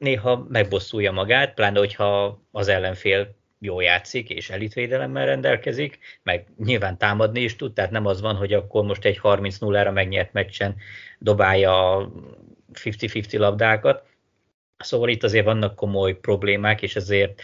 néha 0.00 0.46
megbosszulja 0.48 1.12
magát, 1.12 1.54
pláne 1.54 1.78
hogyha 1.78 2.40
az 2.52 2.68
ellenfél 2.68 3.34
jól 3.58 3.82
játszik, 3.82 4.30
és 4.30 4.50
elitvédelemmel 4.50 5.26
rendelkezik, 5.26 5.98
meg 6.22 6.46
nyilván 6.64 6.98
támadni 6.98 7.40
is 7.40 7.56
tud, 7.56 7.72
tehát 7.72 7.90
nem 7.90 8.06
az 8.06 8.20
van, 8.20 8.34
hogy 8.36 8.52
akkor 8.52 8.84
most 8.84 9.04
egy 9.04 9.20
30-0-ra 9.22 9.92
megnyert 9.92 10.32
meccsen 10.32 10.76
dobálja 11.18 12.08
50-50 12.72 13.38
labdákat. 13.38 14.04
Szóval 14.78 15.08
itt 15.08 15.22
azért 15.22 15.44
vannak 15.44 15.74
komoly 15.74 16.14
problémák, 16.14 16.82
és 16.82 16.96
ezért, 16.96 17.42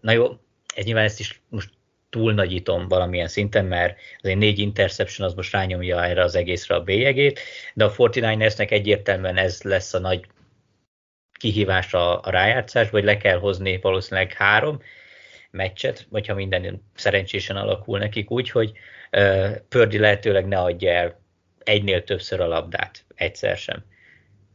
na 0.00 0.12
jó, 0.12 0.26
ez 0.74 0.84
nyilván 0.84 1.04
ezt 1.04 1.20
is 1.20 1.40
most 1.48 1.70
túl 2.10 2.32
nagyítom 2.32 2.88
valamilyen 2.88 3.28
szinten, 3.28 3.64
mert 3.64 3.98
azért 4.22 4.38
négy 4.38 4.58
interception 4.58 5.28
az 5.28 5.34
most 5.34 5.52
rányomja 5.52 6.04
erre 6.04 6.22
az 6.22 6.34
egészre 6.34 6.74
a 6.74 6.82
bélyegét, 6.82 7.40
de 7.74 7.84
a 7.84 7.92
49ersnek 7.92 8.70
egyértelműen 8.70 9.36
ez 9.36 9.62
lesz 9.62 9.94
a 9.94 9.98
nagy 9.98 10.26
kihívás 11.38 11.94
a, 11.94 12.20
a 12.20 12.30
rájátszás, 12.30 12.90
vagy 12.90 13.04
le 13.04 13.16
kell 13.16 13.38
hozni 13.38 13.78
valószínűleg 13.80 14.32
három 14.32 14.80
meccset, 15.50 16.06
vagy 16.10 16.26
ha 16.26 16.34
minden 16.34 16.90
szerencsésen 16.94 17.56
alakul 17.56 17.98
nekik 17.98 18.30
úgy, 18.30 18.50
hogy 18.50 18.72
Pördi 19.68 19.98
lehetőleg 19.98 20.46
ne 20.46 20.58
adja 20.58 20.90
el 20.90 21.20
egynél 21.58 22.04
többször 22.04 22.40
a 22.40 22.46
labdát, 22.46 23.04
egyszer 23.14 23.56
sem 23.56 23.84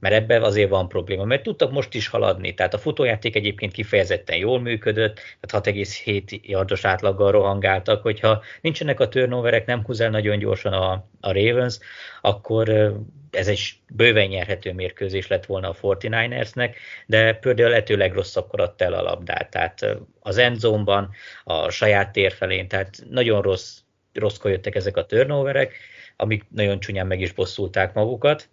mert 0.04 0.16
ebben 0.16 0.44
azért 0.44 0.70
van 0.70 0.88
probléma, 0.88 1.24
mert 1.24 1.44
tudtak 1.44 1.72
most 1.72 1.94
is 1.94 2.08
haladni, 2.08 2.54
tehát 2.54 2.74
a 2.74 2.78
futójáték 2.78 3.36
egyébként 3.36 3.72
kifejezetten 3.72 4.38
jól 4.38 4.60
működött, 4.60 5.20
tehát 5.40 5.68
6,7 5.68 6.42
yardos 6.42 6.86
átlaggal 6.86 7.32
rohangáltak, 7.32 8.02
hogyha 8.02 8.44
nincsenek 8.62 9.00
a 9.00 9.08
turnoverek, 9.08 9.66
nem 9.66 9.84
húz 9.84 10.02
el 10.02 10.10
nagyon 10.10 10.38
gyorsan 10.40 10.74
a, 10.74 10.92
a 11.20 11.32
Ravens, 11.32 11.80
akkor 12.22 12.94
ez 13.32 13.48
egy 13.48 13.74
bőven 13.90 14.28
nyerhető 14.28 14.74
mérkőzés 14.74 15.28
lett 15.28 15.46
volna 15.46 15.70
a 15.70 15.76
49ersnek, 15.76 16.76
de 17.06 17.34
például 17.34 17.70
lehetőleg 17.70 18.14
rosszabbkor 18.14 18.62
adta 18.62 18.86
el 18.86 18.94
a 18.94 19.02
labdát, 19.02 19.50
tehát 19.50 19.98
az 20.20 20.38
endzone 20.38 21.10
a 21.44 21.70
saját 21.70 22.12
tér 22.12 22.32
felén, 22.32 22.68
tehát 22.68 23.04
nagyon 23.10 23.42
rossz, 23.42 23.78
rosszkor 24.14 24.52
jöttek 24.52 24.76
ezek 24.76 24.98
a 24.98 25.06
turnoverek, 25.06 25.76
amik 26.16 26.46
nagyon 26.50 26.80
csúnyán 26.80 27.08
meg 27.08 27.22
is 27.22 27.32
bosszulták 27.32 27.94
magukat, 27.94 28.50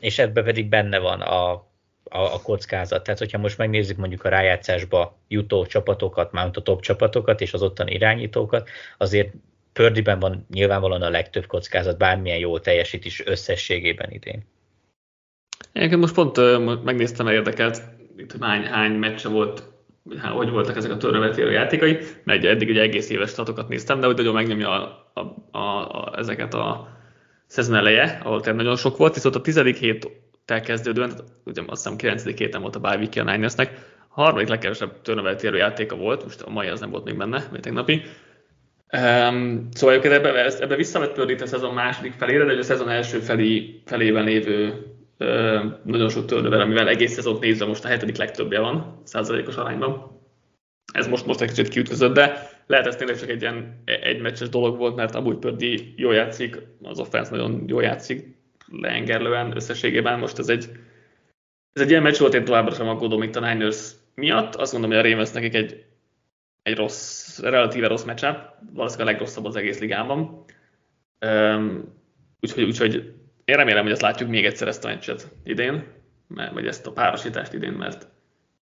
és 0.00 0.18
ebben 0.18 0.44
pedig 0.44 0.68
benne 0.68 0.98
van 0.98 1.20
a, 1.20 1.52
a, 2.04 2.34
a 2.34 2.40
kockázat. 2.42 3.02
Tehát, 3.02 3.18
hogyha 3.18 3.38
most 3.38 3.58
megnézzük 3.58 3.96
mondjuk 3.96 4.24
a 4.24 4.28
rájátszásba 4.28 5.18
jutó 5.28 5.66
csapatokat, 5.66 6.32
már 6.32 6.50
a 6.52 6.62
top 6.62 6.80
csapatokat 6.80 7.40
és 7.40 7.52
az 7.52 7.62
ottani 7.62 7.92
irányítókat, 7.92 8.68
azért 8.98 9.32
Pördiben 9.72 10.18
van 10.18 10.46
nyilvánvalóan 10.50 11.02
a 11.02 11.10
legtöbb 11.10 11.46
kockázat, 11.46 11.98
bármilyen 11.98 12.38
jól 12.38 12.60
teljesít 12.60 13.04
is 13.04 13.26
összességében 13.26 14.10
idén. 14.10 14.46
Én 15.72 15.98
most 15.98 16.14
pont 16.14 16.36
megnéztem, 16.84 17.24
mert 17.26 17.36
érdekelt, 17.36 17.82
itt 18.16 18.36
hány, 18.40 18.62
hány 18.62 18.92
meccse 18.92 19.28
volt, 19.28 19.62
hogy 20.20 20.50
voltak 20.50 20.76
ezek 20.76 20.90
a 20.90 20.96
törövetérő 20.96 21.50
játékai, 21.50 21.98
mert 22.24 22.44
eddig 22.44 22.68
egy 22.68 22.78
egész 22.78 23.10
éves 23.10 23.30
statokat 23.30 23.68
néztem, 23.68 24.00
de 24.00 24.06
hogy 24.06 24.16
nagyon 24.16 24.34
megnyomja 24.34 24.70
a, 24.70 25.10
a, 25.14 25.58
a, 25.58 25.58
a, 25.58 26.18
ezeket 26.18 26.54
a 26.54 26.97
szezon 27.48 27.76
eleje, 27.76 28.20
ahol 28.22 28.40
tényleg 28.40 28.62
nagyon 28.62 28.76
sok 28.76 28.96
volt, 28.96 29.14
viszont 29.14 29.34
a 29.34 29.40
tizedik 29.40 29.76
héttel 29.76 30.60
kezdődően, 30.60 31.12
ugye 31.44 31.62
azt 31.66 31.82
hiszem 31.82 31.96
9. 31.96 32.24
héten 32.36 32.60
volt 32.60 32.76
a 32.76 32.80
bye 32.80 32.96
week 32.96 33.16
a 33.16 33.22
Ninersnek, 33.22 33.96
a 34.08 34.22
harmadik 34.22 34.48
legkevesebb 34.48 35.02
turnover 35.02 35.54
játéka 35.54 35.96
volt, 35.96 36.22
most 36.24 36.40
a 36.40 36.50
mai 36.50 36.66
az 36.66 36.80
nem 36.80 36.90
volt 36.90 37.04
még 37.04 37.16
benne, 37.16 37.48
vagy 37.50 37.60
tegnapi. 37.60 38.02
Um, 38.92 39.68
szóval 39.72 39.94
egyébként 39.94 40.14
ebbe, 40.14 40.44
ebbe 40.44 40.76
visszavett 40.76 41.12
Pördít 41.12 41.40
a 41.40 41.46
szezon 41.46 41.74
második 41.74 42.12
felére, 42.12 42.44
de 42.44 42.58
a 42.58 42.62
szezon 42.62 42.88
első 42.88 43.18
felé, 43.18 43.82
felében 43.84 44.24
lévő 44.24 44.86
uh, 45.18 45.64
nagyon 45.84 46.08
sok 46.08 46.24
turnover, 46.26 46.60
amivel 46.60 46.88
egész 46.88 47.12
szezont 47.12 47.40
nézve 47.40 47.66
most 47.66 47.84
a 47.84 47.88
hetedik 47.88 48.16
legtöbbje 48.16 48.60
van, 48.60 49.02
százalékos 49.04 49.56
arányban. 49.56 50.20
Ez 50.92 51.06
most, 51.06 51.26
most 51.26 51.40
egy 51.40 51.48
kicsit 51.48 51.68
kiütközött, 51.68 52.14
de 52.14 52.47
lehet 52.68 52.86
ez 52.86 52.96
tényleg 52.96 53.18
csak 53.18 53.28
egy 53.28 53.40
ilyen 53.40 53.82
egy 53.84 54.20
meccses 54.20 54.48
dolog 54.48 54.76
volt, 54.76 54.96
mert 54.96 55.14
amúgy 55.14 55.36
Pördi 55.36 55.94
jól 55.96 56.14
játszik, 56.14 56.56
az 56.82 56.98
offense 56.98 57.30
nagyon 57.30 57.64
jól 57.66 57.82
játszik, 57.82 58.36
leengerlően 58.66 59.56
összességében. 59.56 60.18
Most 60.18 60.38
ez 60.38 60.48
egy, 60.48 60.70
ez 61.72 61.82
egy 61.82 61.90
ilyen 61.90 62.02
meccs 62.02 62.18
volt, 62.18 62.34
én 62.34 62.44
továbbra 62.44 62.74
sem 62.74 62.88
aggódom 62.88 63.22
itt 63.22 63.36
a 63.36 63.40
Niners 63.40 63.90
miatt. 64.14 64.54
Azt 64.54 64.72
mondom, 64.72 64.90
hogy 64.90 64.98
a 64.98 65.02
Ravens 65.02 65.30
nekik 65.30 65.54
egy, 65.54 65.84
egy 66.62 66.76
rossz, 66.76 67.38
relatíve 67.40 67.86
rossz 67.86 68.04
meccsap, 68.04 68.54
valószínűleg 68.72 69.08
a 69.08 69.10
legrosszabb 69.10 69.44
az 69.44 69.56
egész 69.56 69.78
ligában. 69.78 70.44
Úgyhogy, 72.40 72.64
úgyhogy 72.64 72.94
én 73.44 73.56
remélem, 73.56 73.82
hogy 73.82 73.92
ezt 73.92 74.00
látjuk 74.00 74.28
még 74.28 74.44
egyszer 74.44 74.68
ezt 74.68 74.84
a 74.84 74.88
meccset 74.88 75.28
idén, 75.44 75.84
mert, 76.26 76.52
vagy 76.52 76.66
ezt 76.66 76.86
a 76.86 76.92
párosítást 76.92 77.52
idén, 77.52 77.72
mert 77.72 78.08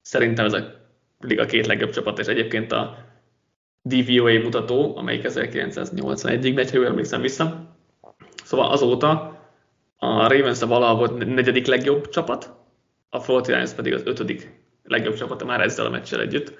szerintem 0.01 0.45
ez 0.45 0.53
a 0.53 0.81
liga 1.19 1.45
két 1.45 1.67
legjobb 1.67 1.91
csapat, 1.91 2.19
és 2.19 2.25
egyébként 2.25 2.71
a 2.71 3.02
DVOA 3.83 4.39
mutató, 4.39 4.97
amelyik 4.97 5.25
1981-ig 5.27 6.53
megy, 6.53 6.71
ha 6.71 6.77
jól 6.77 6.85
emlékszem 6.85 7.21
vissza. 7.21 7.75
Szóval 8.43 8.71
azóta 8.71 9.41
a 9.97 10.27
Ravens 10.27 10.61
a 10.61 10.67
valaha 10.67 10.95
volt 10.95 11.25
negyedik 11.25 11.65
legjobb 11.65 12.09
csapat, 12.09 12.53
a 13.09 13.17
49 13.17 13.73
pedig 13.73 13.93
az 13.93 14.01
ötödik 14.05 14.61
legjobb 14.83 15.15
csapata 15.15 15.45
már 15.45 15.61
ezzel 15.61 15.85
a 15.85 15.89
meccsel 15.89 16.21
együtt, 16.21 16.53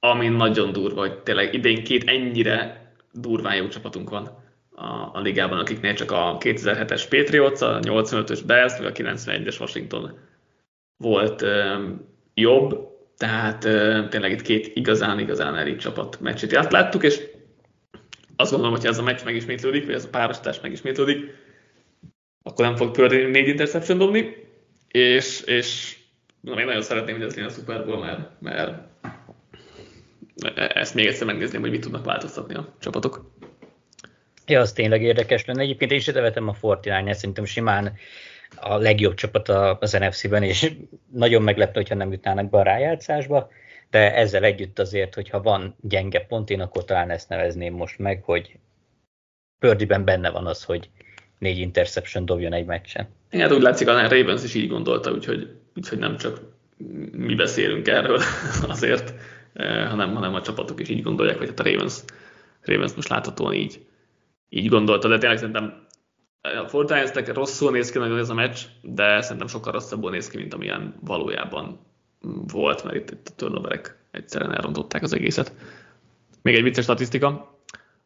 ami 0.00 0.28
nagyon 0.28 0.72
durva, 0.72 1.00
hogy 1.00 1.18
tényleg 1.18 1.54
idén 1.54 1.84
két 1.84 2.08
ennyire 2.08 2.90
durván 3.12 3.56
jó 3.56 3.68
csapatunk 3.68 4.10
van 4.10 4.28
a, 4.74 4.86
a 5.12 5.20
ligában, 5.20 5.58
akiknél 5.58 5.94
csak 5.94 6.10
a 6.10 6.36
2007-es 6.40 7.04
Patriots, 7.08 7.60
a 7.60 7.80
85-ös 7.80 8.40
Bears, 8.46 8.78
vagy 8.78 8.86
a 8.86 8.92
91-es 8.92 9.60
Washington 9.60 10.18
volt 10.96 11.42
um, 11.42 12.08
jobb, 12.34 12.91
tehát 13.16 13.58
tényleg 14.08 14.30
itt 14.30 14.42
két 14.42 14.70
igazán-igazán 14.74 15.56
elit 15.56 15.80
csapat 15.80 16.20
meccsét 16.20 16.56
azt 16.56 16.72
láttuk, 16.72 17.02
és 17.02 17.20
azt 18.36 18.50
gondolom, 18.50 18.74
hogy 18.74 18.84
ha 18.84 18.90
ez 18.90 18.98
a 18.98 19.02
meccs 19.02 19.24
megismétlődik, 19.24 19.86
vagy 19.86 19.94
ez 19.94 20.04
a 20.04 20.08
párosítás 20.08 20.60
megismétlődik, 20.60 21.34
akkor 22.42 22.64
nem 22.64 22.76
fog 22.76 22.90
pörni 22.90 23.22
négy 23.22 23.48
interception 23.48 23.98
dobni, 23.98 24.36
és, 24.88 25.40
és 25.40 25.96
na, 26.40 26.60
én 26.60 26.66
nagyon 26.66 26.82
szeretném, 26.82 27.16
hogy 27.16 27.24
ez 27.24 27.34
legyen 27.34 27.50
a 27.50 27.52
Super 27.52 27.84
Bowl, 27.84 27.98
mert, 27.98 28.40
mert 28.40 28.72
ezt 30.74 30.94
még 30.94 31.06
egyszer 31.06 31.26
megnézném, 31.26 31.60
hogy 31.60 31.70
mit 31.70 31.80
tudnak 31.80 32.04
változtatni 32.04 32.54
a 32.54 32.74
csapatok. 32.80 33.30
Ja, 34.46 34.60
az 34.60 34.72
tényleg 34.72 35.02
érdekes 35.02 35.44
lenne. 35.44 35.62
Egyébként 35.62 35.90
én 35.90 35.98
is 35.98 36.06
vetem 36.06 36.48
a 36.48 36.52
Fortinány, 36.52 37.12
szerintem 37.12 37.44
simán 37.44 37.92
a 38.56 38.76
legjobb 38.76 39.14
csapat 39.14 39.48
az 39.48 39.92
NFC-ben, 39.92 40.42
és 40.42 40.72
nagyon 41.12 41.42
meglepő, 41.42 41.72
hogyha 41.72 41.94
nem 41.94 42.12
jutnának 42.12 42.50
be 42.50 42.58
a 42.58 42.62
rájátszásba, 42.62 43.50
de 43.90 44.14
ezzel 44.14 44.44
együtt 44.44 44.78
azért, 44.78 45.14
hogyha 45.14 45.42
van 45.42 45.76
gyenge 45.80 46.20
pont, 46.20 46.50
én 46.50 46.60
akkor 46.60 46.84
talán 46.84 47.10
ezt 47.10 47.28
nevezném 47.28 47.74
most 47.74 47.98
meg, 47.98 48.22
hogy 48.22 48.58
Pördiben 49.58 50.04
benne 50.04 50.30
van 50.30 50.46
az, 50.46 50.64
hogy 50.64 50.90
négy 51.38 51.58
interception 51.58 52.24
dobjon 52.24 52.52
egy 52.52 52.66
meccsen. 52.66 53.08
Hát 53.30 53.52
úgy 53.52 53.62
látszik, 53.62 53.88
a 53.88 54.08
Ravens 54.08 54.44
is 54.44 54.54
így 54.54 54.68
gondolta, 54.68 55.10
úgyhogy, 55.10 55.56
úgyhogy 55.74 55.98
nem 55.98 56.16
csak 56.16 56.40
mi 57.12 57.34
beszélünk 57.34 57.88
erről 57.88 58.20
azért, 58.68 59.14
eh, 59.52 59.88
hanem, 59.88 60.14
hanem 60.14 60.34
a 60.34 60.42
csapatok 60.42 60.80
is 60.80 60.88
így 60.88 61.02
gondolják, 61.02 61.38
vagy 61.38 61.48
hát 61.48 61.60
a 61.60 61.62
Ravens, 61.62 61.94
Ravens 62.60 62.94
most 62.94 63.08
láthatóan 63.08 63.54
így, 63.54 63.86
így 64.48 64.68
gondolta, 64.68 65.08
de 65.08 65.18
tényleg 65.18 65.38
szerintem 65.38 65.81
a 66.42 66.68
Fortnite-nek 66.68 67.34
rosszul 67.34 67.70
néz 67.70 67.90
ki 67.90 67.98
nagyon 67.98 68.18
ez 68.18 68.28
a 68.28 68.34
meccs, 68.34 68.58
de 68.82 69.20
szerintem 69.20 69.46
sokkal 69.46 69.72
rosszabbul 69.72 70.10
néz 70.10 70.28
ki, 70.28 70.36
mint 70.36 70.54
amilyen 70.54 70.94
valójában 71.00 71.80
volt, 72.46 72.84
mert 72.84 72.96
itt, 72.96 73.10
itt 73.10 73.28
a 73.28 73.34
turnoverek 73.36 73.98
egyszerűen 74.10 74.54
elrontották 74.54 75.02
az 75.02 75.12
egészet. 75.12 75.52
Még 76.42 76.54
egy 76.54 76.62
vicces 76.62 76.84
statisztika. 76.84 77.26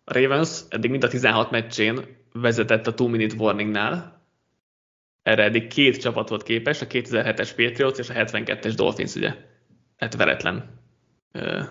A 0.04 0.18
Ravens 0.18 0.60
eddig 0.68 0.90
mind 0.90 1.04
a 1.04 1.08
16 1.08 1.50
meccsén 1.50 2.00
vezetett 2.32 2.86
a 2.86 2.94
2 2.94 3.08
minute 3.08 3.34
warningnál. 3.38 4.24
Erre 5.22 5.42
eddig 5.42 5.66
két 5.66 6.00
csapat 6.00 6.28
volt 6.28 6.42
képes, 6.42 6.80
a 6.80 6.86
2007-es 6.86 7.50
Patriots 7.56 7.98
és 7.98 8.08
a 8.08 8.14
72-es 8.14 8.72
Dolphins, 8.76 9.14
ugye. 9.14 9.34
Hát 9.96 10.16
veretlen 10.16 10.80
ö, 11.32 11.62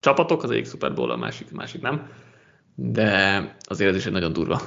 csapatok, 0.00 0.42
az 0.42 0.50
egyik 0.50 0.66
Super 0.66 0.94
Bowl, 0.94 1.10
a 1.10 1.16
másik, 1.16 1.48
a 1.50 1.54
másik 1.54 1.80
nem. 1.80 2.12
De 2.74 3.56
azért 3.62 3.90
ez 3.90 3.96
is 3.96 4.06
egy 4.06 4.12
nagyon 4.12 4.32
durva 4.32 4.60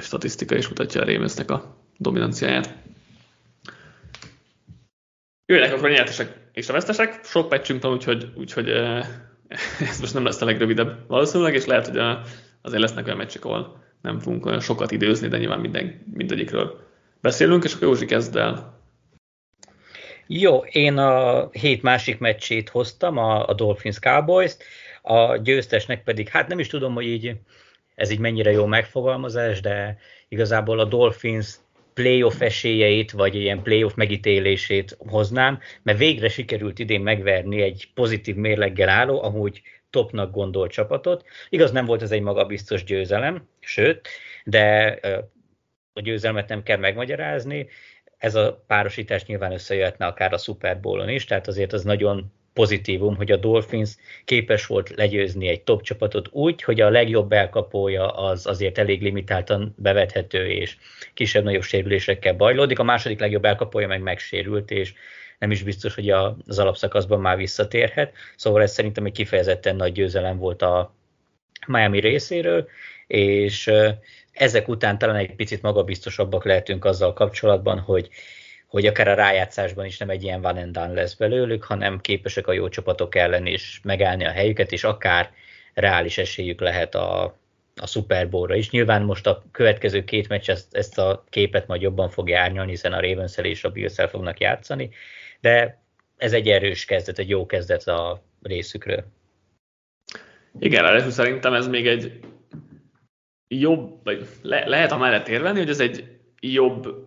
statisztika 0.00 0.56
is 0.56 0.68
mutatja 0.68 1.00
a 1.00 1.04
Ravensnek 1.04 1.50
a 1.50 1.76
dominanciáját. 1.96 2.74
jöjjenek 5.46 5.74
akkor 5.76 5.88
a 5.88 5.92
nyertesek 5.92 6.36
és 6.52 6.68
a 6.68 6.72
vesztesek. 6.72 7.20
Sok 7.24 7.48
pecsünk 7.48 7.82
van, 7.82 7.92
úgyhogy, 7.92 8.32
úgyhogy 8.34 8.68
ez 9.90 10.00
most 10.00 10.14
nem 10.14 10.24
lesz 10.24 10.40
a 10.40 10.44
legrövidebb 10.44 11.06
valószínűleg, 11.06 11.54
és 11.54 11.64
lehet, 11.64 11.86
hogy 11.86 11.98
azért 12.62 12.80
lesznek 12.80 13.06
olyan 13.06 13.18
meccsek, 13.18 13.44
ahol 13.44 13.84
nem 14.02 14.18
fogunk 14.18 14.46
olyan 14.46 14.60
sokat 14.60 14.90
időzni, 14.90 15.28
de 15.28 15.38
nyilván 15.38 15.60
minden, 15.60 16.02
mindegyikről 16.12 16.80
beszélünk, 17.20 17.64
és 17.64 17.74
akkor 17.74 17.88
Józsi 17.88 18.06
kezd 18.06 18.36
el. 18.36 18.80
Jó, 20.26 20.58
én 20.58 20.96
a 20.98 21.48
hét 21.50 21.82
másik 21.82 22.18
meccsét 22.18 22.68
hoztam, 22.68 23.16
a, 23.16 23.48
a 23.48 23.54
Dolphins 23.54 23.98
Cowboys-t, 23.98 24.62
a 25.02 25.36
győztesnek 25.36 26.04
pedig, 26.04 26.28
hát 26.28 26.48
nem 26.48 26.58
is 26.58 26.66
tudom, 26.66 26.94
hogy 26.94 27.06
így 27.06 27.34
ez 27.96 28.10
így 28.10 28.18
mennyire 28.18 28.50
jó 28.50 28.66
megfogalmazás, 28.66 29.60
de 29.60 29.98
igazából 30.28 30.78
a 30.78 30.84
Dolphins 30.84 31.54
playoff 31.94 32.40
esélyeit, 32.40 33.10
vagy 33.10 33.34
ilyen 33.34 33.62
playoff 33.62 33.94
megítélését 33.94 34.96
hoznám, 34.98 35.58
mert 35.82 35.98
végre 35.98 36.28
sikerült 36.28 36.78
idén 36.78 37.00
megverni 37.00 37.62
egy 37.62 37.90
pozitív 37.94 38.34
mérleggel 38.34 38.88
álló, 38.88 39.22
amúgy 39.22 39.62
topnak 39.90 40.32
gondolt 40.32 40.70
csapatot. 40.70 41.24
Igaz, 41.48 41.70
nem 41.70 41.84
volt 41.84 42.02
ez 42.02 42.10
egy 42.12 42.22
magabiztos 42.22 42.84
győzelem, 42.84 43.48
sőt, 43.60 44.08
de 44.44 44.98
a 45.92 46.00
győzelmet 46.00 46.48
nem 46.48 46.62
kell 46.62 46.78
megmagyarázni, 46.78 47.68
ez 48.18 48.34
a 48.34 48.64
párosítás 48.66 49.24
nyilván 49.24 49.52
összejöhetne 49.52 50.06
akár 50.06 50.32
a 50.32 50.38
Super 50.38 50.80
Bowl-on 50.80 51.08
is, 51.08 51.24
tehát 51.24 51.46
azért 51.46 51.72
az 51.72 51.82
nagyon 51.82 52.32
pozitívum, 52.56 53.16
hogy 53.16 53.32
a 53.32 53.36
Dolphins 53.36 53.90
képes 54.24 54.66
volt 54.66 54.90
legyőzni 54.94 55.48
egy 55.48 55.62
top 55.62 55.82
csapatot 55.82 56.28
úgy, 56.30 56.62
hogy 56.62 56.80
a 56.80 56.90
legjobb 56.90 57.32
elkapója 57.32 58.08
az 58.08 58.46
azért 58.46 58.78
elég 58.78 59.02
limitáltan 59.02 59.74
bevethető, 59.78 60.46
és 60.46 60.76
kisebb-nagyobb 61.14 61.62
sérülésekkel 61.62 62.34
bajlódik. 62.34 62.78
A 62.78 62.82
második 62.82 63.20
legjobb 63.20 63.44
elkapója 63.44 63.86
meg 63.86 64.02
megsérült, 64.02 64.70
és 64.70 64.94
nem 65.38 65.50
is 65.50 65.62
biztos, 65.62 65.94
hogy 65.94 66.10
az 66.10 66.58
alapszakaszban 66.58 67.20
már 67.20 67.36
visszatérhet. 67.36 68.12
Szóval 68.36 68.62
ez 68.62 68.72
szerintem 68.72 69.04
egy 69.04 69.12
kifejezetten 69.12 69.76
nagy 69.76 69.92
győzelem 69.92 70.38
volt 70.38 70.62
a 70.62 70.94
Miami 71.66 72.00
részéről, 72.00 72.68
és 73.06 73.70
ezek 74.32 74.68
után 74.68 74.98
talán 74.98 75.16
egy 75.16 75.34
picit 75.34 75.62
magabiztosabbak 75.62 76.44
lehetünk 76.44 76.84
azzal 76.84 77.12
kapcsolatban, 77.12 77.78
hogy 77.78 78.08
hogy 78.66 78.86
akár 78.86 79.08
a 79.08 79.14
rájátszásban 79.14 79.84
is 79.84 79.98
nem 79.98 80.10
egy 80.10 80.22
ilyen 80.22 80.40
van 80.40 80.56
and 80.56 80.72
done 80.72 80.92
lesz 80.92 81.14
belőlük, 81.14 81.64
hanem 81.64 82.00
képesek 82.00 82.46
a 82.46 82.52
jó 82.52 82.68
csapatok 82.68 83.14
ellen 83.14 83.46
is 83.46 83.80
megállni 83.84 84.24
a 84.24 84.30
helyüket, 84.30 84.72
és 84.72 84.84
akár 84.84 85.32
reális 85.74 86.18
esélyük 86.18 86.60
lehet 86.60 86.94
a, 86.94 87.24
a 87.76 87.86
Super 87.86 88.28
Bowl-ra 88.28 88.54
is. 88.54 88.70
Nyilván 88.70 89.02
most 89.02 89.26
a 89.26 89.42
következő 89.52 90.04
két 90.04 90.28
meccs 90.28 90.50
ezt, 90.50 90.74
ezt 90.74 90.98
a 90.98 91.24
képet 91.28 91.66
majd 91.66 91.80
jobban 91.80 92.10
fogja 92.10 92.40
árnyalni, 92.40 92.70
hiszen 92.70 92.92
a 92.92 93.00
ravens 93.00 93.36
és 93.36 93.64
a 93.64 93.70
bills 93.70 93.94
fognak 94.08 94.40
játszani, 94.40 94.90
de 95.40 95.82
ez 96.16 96.32
egy 96.32 96.48
erős 96.48 96.84
kezdet, 96.84 97.18
egy 97.18 97.28
jó 97.28 97.46
kezdet 97.46 97.86
a 97.88 98.22
részükről. 98.42 99.04
Igen, 100.58 100.82
ráadásul 100.82 101.10
szerintem 101.10 101.52
ez 101.52 101.68
még 101.68 101.86
egy 101.86 102.20
jobb, 103.48 104.04
vagy 104.04 104.26
le, 104.42 104.66
lehet 104.66 104.92
a 104.92 104.96
mellett 104.96 105.28
érvelni, 105.28 105.58
hogy 105.58 105.68
ez 105.68 105.80
egy 105.80 106.18
jobb 106.40 107.05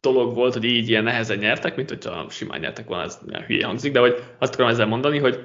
dolog 0.00 0.34
volt, 0.34 0.52
hogy 0.52 0.64
így 0.64 0.88
ilyen 0.88 1.04
nehezen 1.04 1.38
nyertek, 1.38 1.76
mint 1.76 1.88
hogyha 1.88 2.26
simán 2.30 2.60
nyertek 2.60 2.86
volna, 2.86 3.04
ez 3.04 3.18
hülye 3.46 3.66
hangzik, 3.66 3.92
de 3.92 4.00
hogy 4.00 4.24
azt 4.38 4.52
akarom 4.52 4.70
ezzel 4.70 4.86
mondani, 4.86 5.18
hogy 5.18 5.38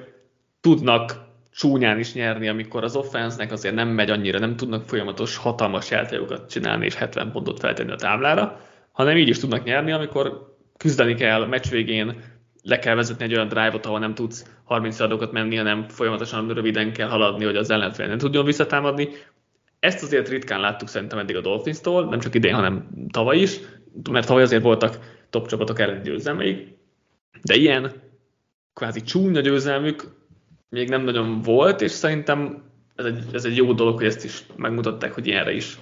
tudnak 0.62 1.24
csúnyán 1.51 2.00
is 2.00 2.13
nyerni, 2.13 2.47
amikor 2.47 2.83
az 2.83 2.95
offensznek 2.95 3.51
azért 3.51 3.75
nem 3.75 3.88
megy 3.88 4.09
annyira, 4.09 4.39
nem 4.39 4.55
tudnak 4.55 4.83
folyamatos 4.83 5.38
hatalmas 5.38 5.91
játékokat 5.91 6.50
csinálni 6.50 6.85
és 6.85 6.95
70 6.95 7.31
pontot 7.31 7.59
feltenni 7.59 7.91
a 7.91 7.95
táblára, 7.95 8.62
hanem 8.91 9.17
így 9.17 9.29
is 9.29 9.39
tudnak 9.39 9.63
nyerni, 9.63 9.91
amikor 9.91 10.55
küzdeni 10.77 11.13
kell 11.13 11.41
a 11.41 11.47
meccs 11.47 11.69
végén, 11.69 12.21
le 12.62 12.79
kell 12.79 12.95
vezetni 12.95 13.24
egy 13.24 13.33
olyan 13.33 13.47
drive-ot, 13.47 13.85
ahol 13.85 14.00
nem 14.00 14.13
tudsz 14.13 14.45
30 14.63 15.00
adokat 15.00 15.31
menni, 15.31 15.55
hanem 15.55 15.88
folyamatosan 15.88 16.53
röviden 16.53 16.93
kell 16.93 17.07
haladni, 17.07 17.45
hogy 17.45 17.55
az 17.55 17.69
ellenfél 17.69 18.07
nem 18.07 18.17
tudjon 18.17 18.45
visszatámadni. 18.45 19.09
Ezt 19.79 20.03
azért 20.03 20.29
ritkán 20.29 20.59
láttuk 20.59 20.88
szerintem 20.88 21.19
eddig 21.19 21.35
a 21.35 21.41
Dolphins-tól, 21.41 22.05
nem 22.05 22.19
csak 22.19 22.35
idén, 22.35 22.53
hanem 22.53 22.88
tavaly 23.12 23.38
is, 23.38 23.59
mert 24.11 24.27
tavaly 24.27 24.43
azért 24.43 24.63
voltak 24.63 24.99
top 25.29 25.47
csapatok 25.47 25.79
ellen 25.79 26.01
győzelmeik, 26.01 26.67
de 27.41 27.55
ilyen 27.55 27.91
kvázi 28.73 29.01
csúnya 29.01 29.39
győzelmük 29.39 30.03
még 30.69 30.89
nem 30.89 31.03
nagyon 31.03 31.41
volt, 31.41 31.81
és 31.81 31.91
szerintem 31.91 32.63
ez 32.95 33.05
egy, 33.05 33.23
ez 33.31 33.45
egy 33.45 33.55
jó 33.55 33.73
dolog, 33.73 33.95
hogy 33.95 34.05
ezt 34.05 34.23
is 34.23 34.45
megmutatták, 34.55 35.13
hogy 35.13 35.27
ilyenre 35.27 35.53
is 35.53 35.79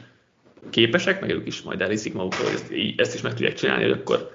képesek, 0.70 1.22
meg 1.22 1.30
ők 1.30 1.48
is 1.48 1.62
majd 1.62 1.82
elhiszik 1.82 2.14
magukról, 2.14 2.46
hogy 2.46 2.54
ezt, 2.54 2.74
ezt 2.98 3.14
is 3.14 3.22
meg 3.22 3.34
tudják 3.34 3.54
csinálni, 3.54 3.84
hogy 3.84 3.92
akkor 3.92 4.32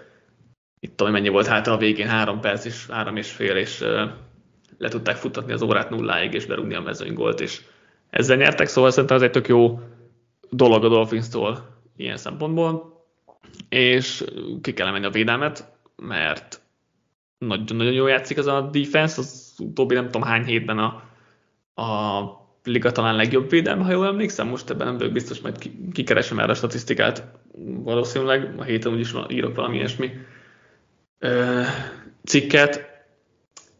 itt 0.81 0.97
tudom, 0.97 1.13
mennyi 1.13 1.29
volt 1.29 1.47
hátra 1.47 1.73
a 1.73 1.79
végén, 1.79 2.07
három 2.07 2.41
perc 2.41 2.65
és 2.65 2.87
három 2.87 3.17
és 3.17 3.31
fél, 3.31 3.57
és 3.57 3.81
uh, 3.81 4.11
le 4.79 4.89
tudták 4.89 5.17
futtatni 5.17 5.53
az 5.53 5.63
órát 5.63 5.91
nulláig, 5.91 6.35
és 6.35 6.47
berúgni 6.47 6.75
a 6.75 6.81
mezőnygolt, 6.81 7.41
és 7.41 7.61
ezzel 8.11 8.37
nyertek, 8.37 8.67
szóval 8.67 8.91
szerintem 8.91 9.17
ez 9.17 9.23
egy 9.23 9.31
tök 9.31 9.49
jó 9.49 9.81
dolog 10.51 10.85
a 10.85 10.89
Dolphins-tól 10.89 11.77
ilyen 11.97 12.17
szempontból 12.17 12.98
és 13.69 14.25
ki 14.63 14.73
kell 14.73 14.91
menni 14.91 15.07
a 15.07 15.11
védelmet, 15.11 15.73
mert 15.97 16.61
nagyon-nagyon 17.39 17.93
jól 17.93 18.09
játszik 18.09 18.37
ez 18.37 18.47
a 18.47 18.61
defense, 18.61 19.21
az 19.21 19.55
utóbbi 19.59 19.95
nem 19.95 20.05
tudom 20.05 20.23
hány 20.23 20.45
hétben 20.45 20.79
a, 20.79 21.03
a 21.83 22.23
liga 22.65 22.93
talán 22.93 23.17
legjobb 23.17 23.51
védelme, 23.51 23.85
ha 23.85 23.93
jól 23.93 24.07
emlékszem, 24.07 24.49
most 24.49 24.71
ebben 24.71 24.87
nem 24.87 24.99
vagyok 24.99 25.13
biztos, 25.13 25.41
majd 25.41 25.71
kikeresem 25.93 26.39
erre 26.39 26.51
a 26.51 26.55
statisztikát, 26.55 27.25
valószínűleg 27.65 28.55
a 28.57 28.63
héten 28.63 28.93
úgyis 28.93 29.15
írok 29.29 29.55
valami 29.55 29.77
ilyesmi 29.77 30.11
ö, 31.19 31.63
cikket, 32.25 32.87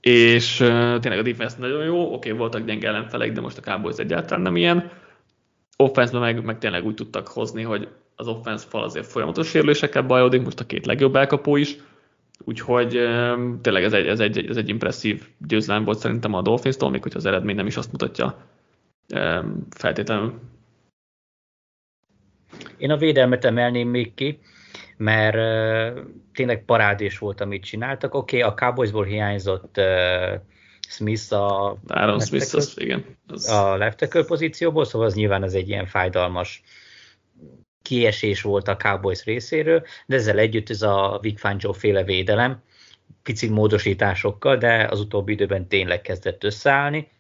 és 0.01 0.61
ö, 0.61 0.97
tényleg 1.01 1.19
a 1.19 1.23
defense 1.23 1.57
nagyon 1.59 1.85
jó, 1.85 2.13
oké, 2.13 2.31
voltak 2.31 2.65
gyenge 2.65 2.89
ellenfelek, 2.89 3.33
de 3.33 3.41
most 3.41 3.59
a 3.59 3.61
Cowboys 3.61 3.97
egyáltalán 3.97 4.43
nem 4.43 4.57
ilyen. 4.57 4.91
Offense 5.77 6.19
meg, 6.19 6.45
meg 6.45 6.59
tényleg 6.59 6.85
úgy 6.85 6.95
tudtak 6.95 7.29
hozni, 7.29 7.63
hogy 7.63 7.89
az 8.19 8.27
offense 8.27 8.67
fal 8.69 8.83
azért 8.83 9.07
folyamatos 9.07 9.49
sérülésekkel 9.49 10.03
bajodik, 10.03 10.43
most 10.43 10.61
a 10.61 10.67
két 10.67 10.87
legjobb 10.87 11.17
elkapó 11.17 11.57
is, 11.57 11.77
úgyhogy 12.45 12.89
tényleg 13.61 13.85
ez 13.85 13.93
egy, 13.93 14.07
ez 14.07 14.21
egy, 14.21 14.47
ez 14.47 14.57
egy 14.57 14.69
impresszív 14.69 15.29
győzelem 15.47 15.85
volt 15.85 15.99
szerintem 15.99 16.35
a 16.35 16.43
Dolphins-tól, 16.43 16.91
még 16.91 17.03
hogyha 17.03 17.19
az 17.19 17.27
eredmény 17.27 17.57
nem 17.57 17.67
is 17.67 17.77
azt 17.77 17.93
mutatja 17.93 18.37
feltétlenül. 19.71 20.41
Én 22.77 22.91
a 22.91 22.97
védelmet 22.97 23.45
emelném 23.45 23.89
még 23.89 24.15
ki, 24.15 24.39
mert 24.97 25.37
uh, 25.37 26.05
tényleg 26.33 26.65
parádés 26.65 27.19
volt, 27.19 27.41
amit 27.41 27.65
csináltak. 27.65 28.15
Oké, 28.15 28.43
okay, 28.43 28.51
a 28.51 28.55
Cowboysból 28.55 29.05
hiányzott 29.05 29.77
uh, 29.77 30.41
Smith 30.89 31.33
a, 31.33 31.79
Aaron 31.87 32.21
Smith, 32.21 32.55
az, 32.55 32.75
igen, 32.81 33.05
az... 33.27 33.51
a 33.51 33.77
left 33.77 34.27
pozícióból, 34.27 34.85
szóval 34.85 35.07
az 35.07 35.15
nyilván 35.15 35.43
ez 35.43 35.55
egy 35.55 35.69
ilyen 35.69 35.87
fájdalmas 35.87 36.63
kiesés 37.89 38.43
volt 38.43 38.69
a 38.69 38.77
Cowboys 38.77 39.25
részéről, 39.25 39.87
de 40.07 40.17
ezzel 40.17 40.39
együtt 40.39 40.71
ez 40.71 40.83
a 40.83 41.19
Vic 41.23 41.41
Fangio 41.41 41.73
féle 41.73 42.03
védelem, 42.03 42.63
pici 43.23 43.49
módosításokkal, 43.49 44.57
de 44.57 44.87
az 44.91 45.01
utóbbi 45.01 45.33
időben 45.33 45.69
tényleg 45.69 46.01
kezdett 46.01 46.45
összeállni. 46.45 47.11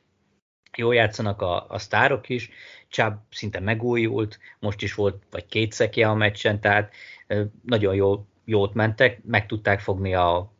Jól 0.76 0.94
játszanak 0.94 1.42
a, 1.42 1.66
a 1.68 1.78
sztárok 1.78 2.28
is, 2.28 2.50
Csáb 2.88 3.18
szinte 3.30 3.60
megújult, 3.60 4.38
most 4.58 4.82
is 4.82 4.94
volt 4.94 5.22
vagy 5.30 5.46
két 5.46 5.72
szekje 5.72 6.08
a 6.08 6.14
meccsen, 6.14 6.60
tehát 6.60 6.92
nagyon 7.64 7.94
jó, 7.94 8.26
jót 8.44 8.74
mentek, 8.74 9.20
meg 9.24 9.46
tudták 9.46 9.80
fogni 9.80 10.14
a 10.14 10.52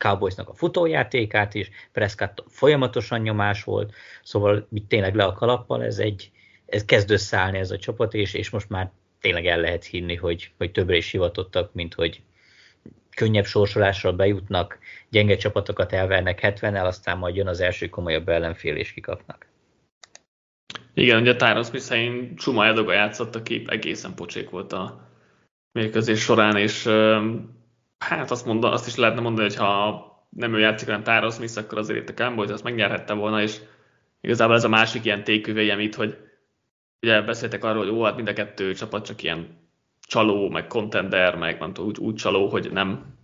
Cowboysnak 0.00 0.48
a 0.48 0.54
futójátékát 0.54 1.54
is, 1.54 1.70
Prescott 1.92 2.44
folyamatosan 2.48 3.20
nyomás 3.20 3.64
volt, 3.64 3.92
szóval 4.22 4.66
mit 4.70 4.84
tényleg 4.84 5.14
le 5.14 5.24
a 5.24 5.32
kalappal, 5.32 5.84
ez 5.84 5.98
egy, 5.98 6.30
ez 6.66 6.84
kezd 6.84 7.10
összeállni 7.10 7.58
ez 7.58 7.70
a 7.70 7.78
csapat, 7.78 8.14
és, 8.14 8.34
és 8.34 8.50
most 8.50 8.68
már 8.68 8.90
tényleg 9.20 9.46
el 9.46 9.60
lehet 9.60 9.84
hinni, 9.84 10.14
hogy, 10.14 10.50
hogy 10.56 10.72
többre 10.72 10.96
is 10.96 11.10
hivatottak, 11.10 11.74
mint 11.74 11.94
hogy 11.94 12.22
könnyebb 13.14 13.44
sorsolással 13.44 14.12
bejutnak, 14.12 14.78
gyenge 15.08 15.36
csapatokat 15.36 15.92
elvernek 15.92 16.40
70-el, 16.42 16.84
aztán 16.84 17.18
majd 17.18 17.36
jön 17.36 17.46
az 17.46 17.60
első 17.60 17.88
komolyabb 17.88 18.28
ellenfél 18.28 18.76
és 18.76 18.92
kikapnak. 18.92 19.46
Igen, 20.94 21.20
ugye 21.20 21.36
Tyron 21.36 21.64
Smith 21.64 21.88
helyén 21.88 22.36
Csuma 22.36 22.66
Edoga 22.66 22.92
játszott, 22.92 23.36
aki 23.36 23.64
egészen 23.66 24.14
pocsék 24.14 24.50
volt 24.50 24.72
a 24.72 25.08
mérkőzés 25.72 26.20
során, 26.20 26.56
és 26.56 26.88
hát 27.98 28.30
azt, 28.30 28.46
mondta, 28.46 28.72
azt 28.72 28.86
is 28.86 28.96
lehetne 28.96 29.20
mondani, 29.20 29.48
hogy 29.48 29.56
ha 29.56 30.04
nem 30.28 30.54
ő 30.54 30.58
játszik, 30.58 30.88
hanem 30.88 31.02
Tyron 31.02 31.30
Smith, 31.30 31.58
akkor 31.58 31.78
azért 31.78 31.98
itt 31.98 32.18
a 32.18 32.22
Cowboys 32.22 32.50
azt 32.50 32.64
megnyerhette 32.64 33.12
volna, 33.12 33.42
és 33.42 33.56
igazából 34.20 34.54
ez 34.54 34.64
a 34.64 34.68
másik 34.68 35.04
ilyen 35.04 35.24
téküvéjem 35.24 35.80
itt, 35.80 35.94
hogy 35.94 36.16
ugye 37.02 37.22
beszéltek 37.22 37.64
arról, 37.64 37.84
hogy 37.84 37.92
ó, 37.92 38.02
hát 38.02 38.16
mind 38.16 38.28
a 38.28 38.32
kettő 38.32 38.74
csapat 38.74 39.04
csak 39.04 39.22
ilyen 39.22 39.58
csaló, 40.00 40.48
meg 40.48 40.66
contender, 40.66 41.36
meg 41.36 41.58
nem 41.58 41.72
tudom, 41.72 41.88
úgy, 41.88 41.98
úgy 41.98 42.14
csaló, 42.14 42.48
hogy 42.48 42.70
nem, 42.72 43.16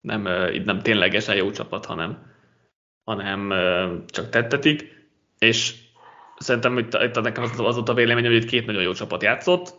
nem, 0.00 0.28
így 0.52 0.64
nem 0.64 0.78
ténylegesen 0.78 1.36
jó 1.36 1.50
csapat, 1.50 1.84
hanem, 1.84 2.32
hanem 3.04 3.52
csak 4.06 4.28
tettetik, 4.28 5.08
és 5.38 5.74
szerintem 6.38 6.78
itt, 6.78 6.94
itt 6.94 7.20
nekem 7.20 7.42
az, 7.42 7.60
az 7.60 7.74
volt 7.74 7.88
a 7.88 7.94
vélemény, 7.94 8.24
hogy 8.24 8.34
itt 8.34 8.48
két 8.48 8.66
nagyon 8.66 8.82
jó 8.82 8.92
csapat 8.92 9.22
játszott, 9.22 9.74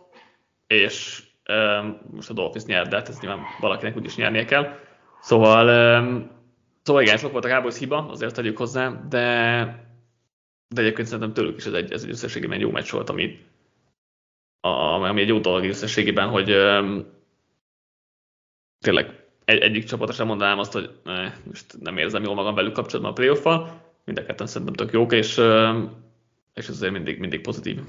és 0.66 1.22
most 2.10 2.30
a 2.30 2.32
Dolphins 2.32 2.64
nyert, 2.64 2.88
de 2.88 2.96
hát 2.96 3.08
ez 3.08 3.20
nyilván 3.20 3.40
valakinek 3.60 3.96
úgyis 3.96 4.16
nyernie 4.16 4.44
kell. 4.44 4.78
Szóval, 5.20 5.66
szóval 6.82 7.02
igen, 7.02 7.16
sok 7.16 7.32
volt 7.32 7.44
a 7.44 7.48
Cowboys 7.48 7.78
hiba, 7.78 8.08
azért 8.08 8.34
tegyük 8.34 8.58
hozzá, 8.58 9.02
de, 9.08 9.91
de 10.72 10.80
egyébként 10.80 11.06
szerintem 11.06 11.32
tőlük 11.32 11.56
is 11.56 11.66
ez 11.66 11.72
egy, 11.72 11.92
ez 11.92 12.02
egy 12.02 12.10
összességében 12.10 12.60
jó 12.60 12.70
meccs 12.70 12.90
volt, 12.90 13.10
ami, 13.10 13.46
a, 14.60 14.68
ami 14.68 15.20
egy 15.20 15.28
jó 15.28 15.38
dolog 15.38 15.64
összességében, 15.64 16.28
hogy 16.28 16.44
tényleg 18.78 19.24
egy, 19.44 19.60
egyik 19.60 19.84
csapatra 19.84 20.14
sem 20.14 20.26
mondanám 20.26 20.58
azt, 20.58 20.72
hogy 20.72 20.90
ne, 21.04 21.32
most 21.44 21.80
nem 21.80 21.96
érzem 21.96 22.22
jól 22.22 22.34
magam 22.34 22.54
velük 22.54 22.72
kapcsolatban 22.72 23.12
a 23.12 23.14
playoff 23.14 23.44
mind 24.04 24.18
a 24.18 24.24
ketten 24.24 24.46
szerintem 24.46 24.74
tök 24.74 24.92
jók, 24.92 25.12
és, 25.12 25.28
és 26.54 26.68
ez 26.68 26.74
azért 26.74 26.92
mindig, 26.92 27.18
mindig 27.18 27.40
pozitív. 27.40 27.80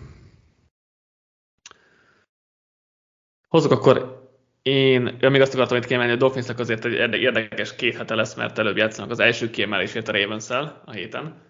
Hozzuk 3.47 3.71
akkor 3.71 4.21
én, 4.61 5.17
ja, 5.19 5.29
még 5.29 5.41
azt 5.41 5.53
akartam 5.53 5.77
itt 5.77 5.85
kiemelni, 5.85 6.11
a 6.11 6.15
Dolphinsnak 6.15 6.59
azért 6.59 6.85
egy 6.85 7.21
érdekes 7.21 7.75
két 7.75 7.95
hete 7.95 8.15
lesz, 8.15 8.35
mert 8.35 8.57
előbb 8.57 8.77
játszanak 8.77 9.11
az 9.11 9.19
első 9.19 9.49
kiemelésért 9.49 10.07
a 10.07 10.11
ravens 10.11 10.49
a 10.49 10.91
héten. 10.91 11.41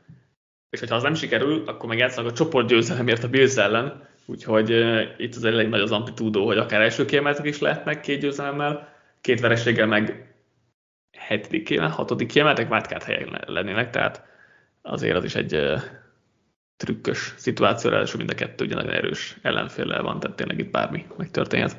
És 0.74 0.80
hogyha 0.80 0.96
az 0.96 1.04
nem 1.04 1.14
sikerül, 1.14 1.64
akkor 1.66 1.90
meg 1.90 1.98
játszanak 1.98 2.32
a 2.32 2.34
csoport 2.34 2.68
győzelemért 2.68 3.24
a 3.24 3.28
Bills 3.30 3.56
ellen, 3.56 4.08
úgyhogy 4.26 4.70
itt 5.18 5.36
az 5.36 5.44
elég 5.44 5.68
nagy 5.68 5.82
az 5.82 5.92
amplitúdó, 5.92 6.46
hogy 6.46 6.58
akár 6.58 6.82
első 6.82 7.06
kiemeltek 7.06 7.46
is 7.46 7.60
lehetnek 7.60 8.02
két 8.02 8.20
győzelemmel, 8.20 8.94
két 9.22 9.40
vereséggel 9.40 9.88
meg 9.88 10.34
hetedik 11.18 11.64
kiemeltek, 11.64 11.98
hatodik 11.98 12.28
kiemeltek, 12.28 12.68
vádkát 12.68 13.04
helyen 13.04 13.44
lennének, 13.46 13.90
tehát 13.90 14.24
azért 14.82 15.16
az 15.16 15.24
is 15.24 15.36
egy 15.36 15.60
trükkös 16.78 17.34
szituáció, 17.38 17.90
ráadásul 17.90 18.18
mind 18.18 18.30
a 18.30 18.36
kettő 18.36 18.66
ugye 18.66 18.76
nagyon 18.76 18.94
erős 18.94 19.38
ellenféllel 19.42 20.02
van, 20.02 20.20
tehát 20.20 20.38
tényleg 20.38 20.60
itt 20.60 20.72
bármi 20.72 21.06
megtörténhet. 21.18 21.76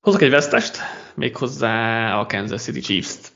Hozok 0.00 0.22
egy 0.22 0.30
vesztest, 0.30 0.76
méghozzá 1.14 2.18
a 2.18 2.26
Kansas 2.26 2.62
City 2.62 2.80
Chiefs-t, 2.80 3.32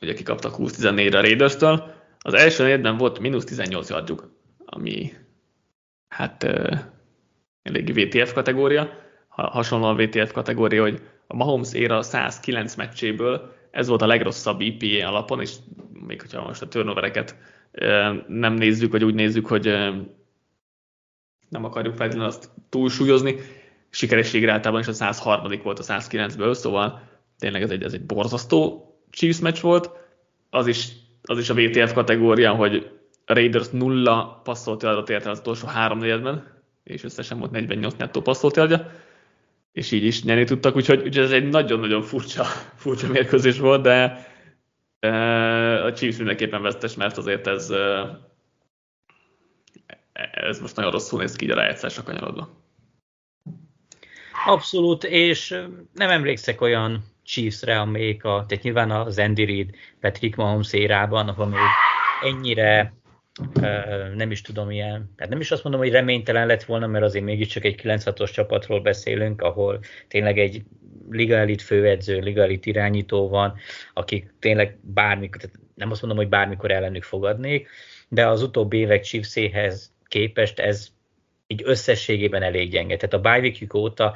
ugye 0.00 0.14
kikaptak 0.14 0.54
20-14-re 0.58 1.18
a 1.18 1.22
Raiders-től. 1.22 1.98
Az 2.22 2.34
első 2.34 2.62
negyedben 2.62 2.96
volt 2.96 3.18
mínusz 3.18 3.44
18 3.44 3.90
yardjuk, 3.90 4.30
ami 4.64 5.12
hát 6.08 6.42
uh, 6.42 6.78
elég 7.62 7.92
VTF 7.92 8.32
kategória, 8.32 8.90
ha, 9.28 9.42
hasonló 9.42 9.86
a 9.86 9.94
VTF 9.94 10.32
kategória, 10.32 10.82
hogy 10.82 11.02
a 11.26 11.36
Mahomes 11.36 11.72
éra 11.72 12.02
109 12.02 12.74
meccséből 12.74 13.52
ez 13.70 13.88
volt 13.88 14.02
a 14.02 14.06
legrosszabb 14.06 14.60
IPA 14.60 15.08
alapon, 15.08 15.40
és 15.40 15.54
még 15.92 16.20
hogyha 16.20 16.42
most 16.42 16.62
a 16.62 16.68
turnovereket 16.68 17.36
uh, 17.72 18.26
nem 18.26 18.54
nézzük, 18.54 18.92
vagy 18.92 19.04
úgy 19.04 19.14
nézzük, 19.14 19.46
hogy 19.46 19.68
uh, 19.68 19.96
nem 21.48 21.64
akarjuk 21.64 21.96
feltétlenül 21.96 22.30
azt 22.30 22.50
túlsúlyozni, 22.68 23.36
sikerességre 23.90 24.52
általában 24.52 24.80
is 24.80 24.86
a 24.86 24.92
103. 24.92 25.60
volt 25.62 25.78
a 25.78 25.82
109-ből, 25.82 26.54
szóval 26.54 27.08
tényleg 27.38 27.62
ez 27.62 27.70
egy, 27.70 27.82
ez 27.82 27.92
egy 27.92 28.04
borzasztó 28.06 28.84
Chiefs 29.10 29.40
meccs 29.40 29.60
volt. 29.60 29.90
Az 30.50 30.66
is, 30.66 30.88
az 31.22 31.38
is 31.38 31.50
a 31.50 31.54
VTF 31.54 31.92
kategória, 31.92 32.54
hogy 32.54 32.90
a 33.26 33.32
Raiders 33.32 33.68
nulla 33.68 34.40
passzolt 34.44 34.82
adott 34.82 35.08
ért 35.08 35.26
az 35.26 35.38
utolsó 35.38 35.66
három 35.66 35.98
negyedben, 35.98 36.62
és 36.84 37.04
összesen 37.04 37.38
volt 37.38 37.50
48 37.50 37.94
nettó 37.96 38.20
passzolt 38.20 38.56
és 39.72 39.92
így 39.92 40.04
is 40.04 40.22
nyerni 40.22 40.44
tudtak, 40.44 40.76
úgyhogy, 40.76 40.98
úgyhogy 40.98 41.24
ez 41.24 41.30
egy 41.30 41.48
nagyon-nagyon 41.48 42.02
furcsa, 42.02 42.44
furcsa 42.82 43.08
mérkőzés 43.08 43.58
volt, 43.58 43.82
de 43.82 44.26
e, 45.00 45.84
a 45.84 45.92
Chiefs 45.92 46.16
mindenképpen 46.16 46.62
vesztes, 46.62 46.94
mert 46.94 47.16
azért 47.16 47.46
ez, 47.46 47.70
e, 47.70 48.18
ez 50.32 50.60
most 50.60 50.76
nagyon 50.76 50.90
rosszul 50.90 51.20
néz 51.20 51.36
ki 51.36 51.44
így 51.44 51.50
a 51.50 51.54
rájátszásra 51.54 52.02
kanyarodva. 52.02 52.58
Abszolút, 54.46 55.04
és 55.04 55.48
nem 55.94 56.10
emlékszek 56.10 56.60
olyan 56.60 57.04
Chiefs-re, 57.30 57.80
amelyik 57.80 58.24
a, 58.24 58.44
tehát 58.48 58.64
nyilván 58.64 58.90
az 58.90 59.18
Andy 59.18 59.44
Reid, 59.44 59.70
Patrick 60.00 60.36
Mahomes 60.36 60.72
érában, 60.72 61.28
ahol 61.28 61.46
még 61.46 61.58
ennyire 62.22 62.92
nem 64.16 64.30
is 64.30 64.40
tudom, 64.40 64.70
ilyen, 64.70 65.12
tehát 65.16 65.32
nem 65.32 65.40
is 65.40 65.50
azt 65.50 65.62
mondom, 65.62 65.80
hogy 65.80 65.90
reménytelen 65.90 66.46
lett 66.46 66.62
volna, 66.62 66.86
mert 66.86 67.04
azért 67.04 67.24
mégiscsak 67.24 67.64
egy 67.64 67.80
96-os 67.82 68.32
csapatról 68.32 68.80
beszélünk, 68.80 69.42
ahol 69.42 69.80
tényleg 70.08 70.38
egy 70.38 70.62
liga 71.10 71.36
elit 71.36 71.62
főedző, 71.62 72.18
liga 72.18 72.42
elit 72.42 72.66
irányító 72.66 73.28
van, 73.28 73.56
akik 73.94 74.34
tényleg 74.38 74.78
bármikor, 74.82 75.40
tehát 75.40 75.56
nem 75.74 75.90
azt 75.90 76.00
mondom, 76.02 76.18
hogy 76.20 76.28
bármikor 76.28 76.70
ellenük 76.70 77.02
fogadnék, 77.02 77.68
de 78.08 78.26
az 78.26 78.42
utóbbi 78.42 78.78
évek 78.78 79.02
Chiefséhez 79.02 79.92
képest 80.06 80.58
ez 80.58 80.88
így 81.46 81.62
összességében 81.64 82.42
elég 82.42 82.70
gyenge. 82.70 82.96
Tehát 82.96 83.26
a 83.26 83.40
bye 83.40 83.52
óta 83.74 84.14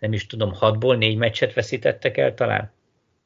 nem 0.00 0.12
is 0.12 0.26
tudom, 0.26 0.52
hatból 0.52 0.96
négy 0.96 1.16
meccset 1.16 1.54
veszítettek 1.54 2.16
el 2.16 2.34
talán. 2.34 2.74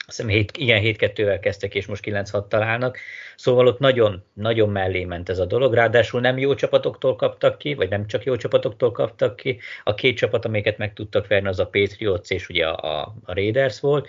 Azt 0.07 0.16
hiszem, 0.16 0.35
hét, 0.35 0.57
igen, 0.57 0.83
7-2-vel 0.83 1.38
kezdtek, 1.40 1.75
és 1.75 1.87
most 1.87 2.05
9-6 2.07 2.49
találnak. 2.49 2.99
Szóval 3.37 3.66
ott 3.66 3.79
nagyon, 3.79 4.25
nagyon 4.33 4.68
mellé 4.68 5.05
ment 5.05 5.29
ez 5.29 5.38
a 5.38 5.44
dolog. 5.44 5.75
Ráadásul 5.75 6.20
nem 6.20 6.38
jó 6.38 6.55
csapatoktól 6.55 7.16
kaptak 7.16 7.59
ki, 7.59 7.75
vagy 7.75 7.88
nem 7.88 8.07
csak 8.07 8.25
jó 8.25 8.37
csapatoktól 8.37 8.92
kaptak 8.92 9.37
ki. 9.37 9.59
A 9.85 9.94
két 9.94 10.16
csapat, 10.16 10.44
amiket 10.44 10.79
meg 10.79 10.92
tudtak 10.92 11.27
verni, 11.27 11.49
az 11.49 11.59
a 11.59 11.66
Patriots 11.66 12.31
és 12.31 12.49
ugye 12.49 12.66
a, 12.66 13.01
a 13.25 13.35
Raiders 13.35 13.81
volt 13.81 14.09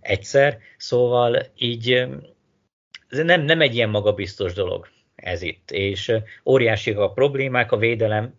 egyszer. 0.00 0.58
Szóval 0.76 1.46
így 1.56 2.06
ez 3.08 3.18
nem, 3.18 3.42
nem 3.42 3.60
egy 3.60 3.74
ilyen 3.74 3.90
magabiztos 3.90 4.52
dolog 4.52 4.88
ez 5.14 5.42
itt. 5.42 5.70
És 5.70 6.12
óriási 6.44 6.92
a 6.92 7.10
problémák, 7.10 7.72
a 7.72 7.76
védelem 7.76 8.34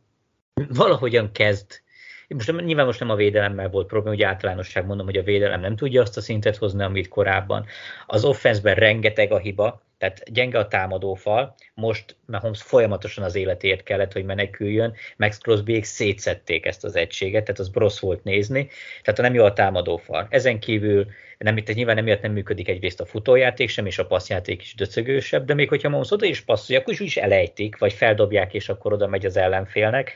valahogyan 0.70 1.32
kezd 1.32 1.83
most 2.28 2.52
nem, 2.52 2.66
nyilván 2.66 2.86
most 2.86 3.00
nem 3.00 3.10
a 3.10 3.16
védelemmel 3.16 3.70
volt 3.70 3.88
probléma, 3.88 4.16
hogy 4.16 4.24
általánosság 4.24 4.86
mondom, 4.86 5.06
hogy 5.06 5.18
a 5.18 5.24
védelem 5.24 5.62
nem 5.62 5.76
tudja 5.76 6.02
azt 6.02 6.18
a 6.18 6.22
szintet 6.22 6.58
hozni, 6.58 6.84
amit 6.84 7.08
korábban. 7.08 7.66
Az 8.08 8.26
offenszben 8.26 8.76
rengeteg 8.76 9.32
a 9.32 9.38
hiba, 9.38 9.82
tehát 9.98 10.24
gyenge 10.32 10.60
a 10.60 10.68
támadófal, 10.68 11.56
most 11.74 12.16
Mahomes 12.26 12.62
folyamatosan 12.62 13.24
az 13.24 13.36
életért 13.36 13.84
kellett, 13.84 14.12
hogy 14.14 14.26
meneküljön, 14.26 14.94
Max 15.18 15.38
crosby 15.38 15.82
szétszették 15.82 16.66
ezt 16.66 16.84
az 16.84 16.96
egységet, 16.96 17.44
tehát 17.44 17.60
az 17.60 17.70
brosz 17.70 18.00
volt 18.00 18.24
nézni, 18.24 18.70
tehát 19.02 19.22
nem 19.22 19.34
jó 19.34 19.44
a 19.44 19.54
támadófal. 19.54 20.28
Ezen 20.30 20.60
kívül 20.60 21.06
nem, 21.38 21.56
tehát 21.56 21.76
nyilván 21.76 21.98
emiatt 21.98 22.22
nem 22.22 22.32
működik 22.32 22.68
egyrészt 22.68 23.00
a 23.00 23.06
futójáték 23.06 23.70
sem, 23.70 23.86
és 23.86 24.00
a 24.00 24.06
passzjáték 24.06 24.62
is 24.62 24.76
döcögősebb, 24.76 25.46
de 25.46 25.54
még 25.54 25.70
hogyha 25.70 25.90
Mahomes 25.90 26.12
oda 26.12 26.26
is 26.26 26.42
passzolja, 26.42 26.82
akkor 26.82 26.94
is, 26.94 27.00
is 27.00 27.18
elejtik, 27.18 27.78
vagy 27.78 27.94
feldobják, 27.94 28.54
és 28.54 28.70
akkor 28.70 28.94
oda 28.94 29.08
megy 29.08 29.26
az 29.26 29.38
ellenfélnek. 29.38 30.14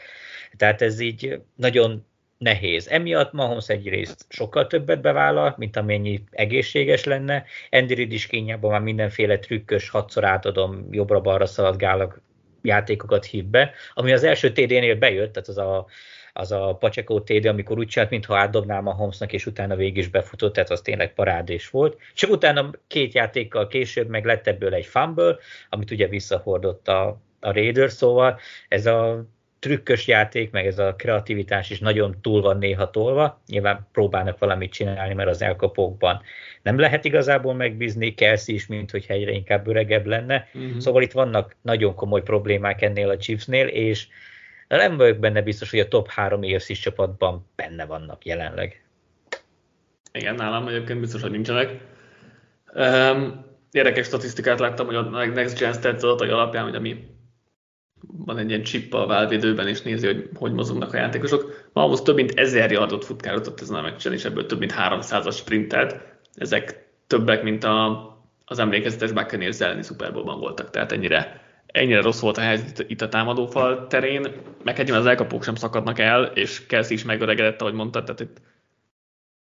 Tehát 0.57 0.81
ez 0.81 0.99
így 0.99 1.41
nagyon 1.55 2.05
nehéz. 2.37 2.87
Emiatt 2.87 3.31
Mahomes 3.31 3.69
egyrészt 3.69 4.25
sokkal 4.29 4.67
többet 4.67 5.01
bevállal, 5.01 5.55
mint 5.57 5.75
amennyi 5.75 6.23
egészséges 6.31 7.03
lenne. 7.03 7.45
Andy 7.71 7.93
Reid 7.93 8.11
is 8.11 8.27
kényában 8.27 8.71
már 8.71 8.81
mindenféle 8.81 9.39
trükkös, 9.39 9.89
hatszor 9.89 10.23
átadom, 10.23 10.87
jobbra-balra 10.91 11.45
szaladgálok 11.45 12.21
játékokat 12.61 13.25
hív 13.25 13.45
be, 13.45 13.71
ami 13.93 14.11
az 14.11 14.23
első 14.23 14.51
TD-nél 14.51 14.95
bejött, 14.95 15.33
tehát 15.33 15.47
az 15.47 15.57
a, 15.57 15.85
az 16.33 16.51
a 16.51 16.77
Pacheco 16.79 17.21
TD, 17.21 17.45
amikor 17.45 17.77
úgy 17.77 17.87
csinált, 17.87 18.09
mintha 18.09 18.37
átdobnál 18.37 18.81
Mahomesnak, 18.81 19.33
és 19.33 19.45
utána 19.45 19.75
végig 19.75 19.97
is 19.97 20.07
befutott, 20.07 20.53
tehát 20.53 20.69
az 20.69 20.81
tényleg 20.81 21.13
parádés 21.13 21.69
volt. 21.69 21.97
Csak 22.13 22.31
utána 22.31 22.71
két 22.87 23.13
játékkal 23.13 23.67
később 23.67 24.07
meg 24.09 24.25
lett 24.25 24.47
ebből 24.47 24.73
egy 24.73 24.85
fumble, 24.85 25.37
amit 25.69 25.91
ugye 25.91 26.07
visszahordott 26.07 26.87
a, 26.87 27.07
a 27.39 27.51
Raiders, 27.51 27.93
szóval 27.93 28.39
ez 28.67 28.85
a 28.85 29.25
trükkös 29.59 30.07
játék, 30.07 30.51
meg 30.51 30.65
ez 30.65 30.79
a 30.79 30.95
kreativitás 30.95 31.69
is 31.69 31.79
nagyon 31.79 32.15
túl 32.21 32.41
van 32.41 32.57
néha 32.57 32.89
tolva. 32.89 33.41
Nyilván 33.47 33.87
próbálnak 33.91 34.39
valamit 34.39 34.71
csinálni, 34.71 35.13
mert 35.13 35.29
az 35.29 35.41
elkapókban 35.41 36.21
nem 36.61 36.79
lehet 36.79 37.05
igazából 37.05 37.53
megbízni, 37.53 38.13
Kelsey 38.13 38.55
is, 38.55 38.67
mint 38.67 38.91
hogy 38.91 39.05
egyre 39.07 39.31
inkább 39.31 39.67
öregebb 39.67 40.05
lenne. 40.05 40.47
Uh-huh. 40.53 40.77
Szóval 40.77 41.01
itt 41.01 41.11
vannak 41.11 41.55
nagyon 41.61 41.95
komoly 41.95 42.21
problémák 42.21 42.81
ennél 42.81 43.09
a 43.09 43.17
Chiefsnél, 43.17 43.67
és 43.67 44.07
nem 44.67 44.97
vagyok 44.97 45.17
benne 45.17 45.41
biztos, 45.41 45.69
hogy 45.69 45.79
a 45.79 45.87
top 45.87 46.09
3 46.09 46.41
AFC 46.41 46.79
csapatban 46.79 47.49
benne 47.55 47.85
vannak 47.85 48.25
jelenleg. 48.25 48.81
Igen, 50.11 50.35
nálam 50.35 50.67
egyébként 50.67 50.99
biztos, 50.99 51.21
hogy 51.21 51.31
nincsenek. 51.31 51.71
Um, 52.73 53.45
érdekes 53.71 54.05
statisztikát 54.05 54.59
láttam, 54.59 54.85
hogy 54.85 54.95
a 54.95 55.01
Next 55.01 55.59
Gen 55.59 55.73
Stats 55.73 56.03
adatai 56.03 56.29
alapján, 56.29 56.63
hogy 56.63 56.75
ami 56.75 57.07
van 58.01 58.37
egy 58.37 58.49
ilyen 58.49 58.63
chip 58.63 58.93
a 58.93 59.05
válvédőben, 59.05 59.67
és 59.67 59.81
nézi, 59.81 60.05
hogy 60.05 60.29
hogy 60.35 60.53
mozognak 60.53 60.93
a 60.93 60.97
játékosok. 60.97 61.69
Mahomes 61.73 62.01
több 62.01 62.15
mint 62.15 62.39
ezer 62.39 62.71
yardot 62.71 63.05
futkározott 63.05 63.61
ezen 63.61 63.75
a 63.75 63.81
meccsen, 63.81 64.13
és 64.13 64.25
ebből 64.25 64.45
több 64.45 64.59
mint 64.59 64.73
300-as 64.77 65.35
sprintelt. 65.35 65.95
Ezek 66.33 66.87
többek, 67.07 67.43
mint 67.43 67.63
a, 67.63 68.07
az 68.45 68.59
emlékezetes 68.59 69.11
Buccaneers 69.11 69.59
elleni 69.59 69.81
Super 69.83 70.13
Bowl-ban 70.13 70.39
voltak, 70.39 70.69
tehát 70.69 70.91
ennyire, 70.91 71.41
ennyire 71.65 72.01
rossz 72.01 72.19
volt 72.19 72.37
a 72.37 72.41
helyzet 72.41 72.85
itt 72.87 73.01
a 73.01 73.09
támadófal 73.09 73.87
terén, 73.87 74.21
meg 74.63 74.73
egyébként 74.73 74.97
az 74.97 75.05
elkapók 75.05 75.43
sem 75.43 75.55
szakadnak 75.55 75.99
el, 75.99 76.23
és 76.23 76.65
Kelsey 76.65 76.95
is 76.95 77.03
megöregedett, 77.03 77.61
ahogy 77.61 77.73
mondtad, 77.73 78.03
tehát 78.03 78.19
itt 78.19 78.41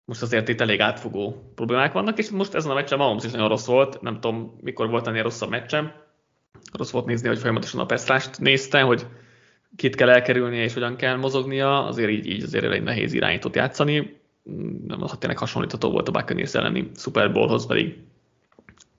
most 0.05 0.21
azért 0.21 0.47
itt 0.47 0.61
elég 0.61 0.79
átfogó 0.79 1.51
problémák 1.55 1.91
vannak, 1.91 2.17
és 2.17 2.29
most 2.29 2.53
ezen 2.53 2.71
a 2.71 2.73
meccsen 2.73 2.97
Mahomes 2.97 3.23
is 3.23 3.31
nagyon 3.31 3.47
rossz 3.47 3.65
volt, 3.65 4.01
nem 4.01 4.19
tudom, 4.19 4.57
mikor 4.61 4.89
volt 4.89 5.07
ennél 5.07 5.23
rosszabb 5.23 5.49
meccsem, 5.49 5.91
rossz 6.73 6.91
volt 6.91 7.05
nézni, 7.05 7.27
hogy 7.27 7.39
folyamatosan 7.39 7.79
a 7.79 7.85
peszlást 7.85 8.39
nézte, 8.39 8.81
hogy 8.81 9.05
kit 9.75 9.95
kell 9.95 10.09
elkerülnie 10.09 10.63
és 10.63 10.73
hogyan 10.73 10.95
kell 10.95 11.15
mozognia, 11.15 11.85
azért 11.85 12.09
így, 12.09 12.25
így 12.25 12.43
azért 12.43 12.63
elég 12.63 12.81
nehéz 12.81 13.13
irányítót 13.13 13.55
játszani. 13.55 14.21
nem 14.87 15.03
az 15.03 15.15
tényleg 15.19 15.37
hasonlítható 15.37 15.89
volt 15.91 16.07
a 16.07 16.11
Buccaneers 16.11 16.53
elleni 16.53 16.89
Super 16.95 17.31
Bowlhoz, 17.31 17.65
pedig 17.65 17.97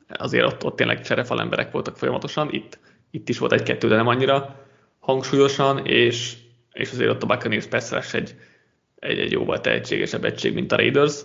azért 0.09 0.47
ott, 0.47 0.65
ott 0.65 0.77
tényleg 0.77 1.01
cserefal 1.01 1.41
emberek 1.41 1.71
voltak 1.71 1.97
folyamatosan, 1.97 2.49
itt, 2.53 2.79
itt 3.11 3.29
is 3.29 3.39
volt 3.39 3.53
egy-kettő, 3.53 3.89
de 3.89 3.97
nem 3.97 4.07
annyira 4.07 4.67
hangsúlyosan, 4.99 5.87
és, 5.87 6.37
és 6.73 6.91
azért 6.91 7.11
ott 7.11 7.23
a 7.23 7.27
Buccaneers 7.27 7.67
persze 7.67 8.03
egy, 8.13 8.35
egy, 8.99 9.19
egy 9.19 9.33
jóval 9.33 9.61
tehetségesebb 9.61 10.25
egység, 10.25 10.55
mint 10.55 10.73
a 10.73 10.77
Raiders 10.77 11.21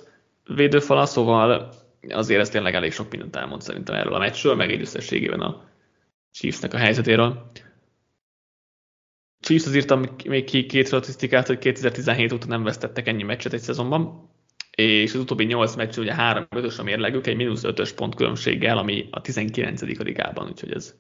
védőfala, 0.56 1.06
szóval 1.06 1.74
azért 2.10 2.42
ez 2.42 2.50
tényleg 2.50 2.76
elég 2.76 2.92
sok 2.92 3.10
mindent 3.10 3.36
elmond 3.36 3.62
szerintem 3.62 3.96
erről 3.96 4.14
a 4.14 4.20
meccsről, 4.20 4.56
meg 4.56 4.72
egy 4.72 4.82
összességében 4.82 5.40
a 5.40 5.69
Chiefsnek 6.32 6.74
a 6.74 6.78
helyzetéről. 6.78 7.52
Chiefs 9.40 9.66
az 9.66 9.76
írtam 9.76 10.06
még 10.26 10.44
ki 10.44 10.66
két 10.66 10.88
statisztikát, 10.88 11.48
hogy 11.48 11.58
2017 11.58 12.32
óta 12.32 12.48
nem 12.48 12.64
vesztettek 12.64 13.08
ennyi 13.08 13.24
meccset 13.24 13.54
egy 13.54 13.62
szezonban, 13.62 14.30
és 14.72 15.14
az 15.14 15.20
utóbbi 15.20 15.44
8 15.44 15.76
meccs 15.76 15.98
ugye 15.98 16.14
3 16.14 16.48
5 16.50 16.78
a 16.78 16.84
mérlegük, 16.84 17.28
egy 17.28 17.36
mínusz 17.36 17.64
5-ös 17.66 17.92
pont 17.96 18.16
különbséggel, 18.16 18.78
ami 18.78 19.08
a 19.12 19.22
19. 19.22 19.82
ligában, 19.82 20.48
úgyhogy 20.48 20.72
ez, 20.72 20.96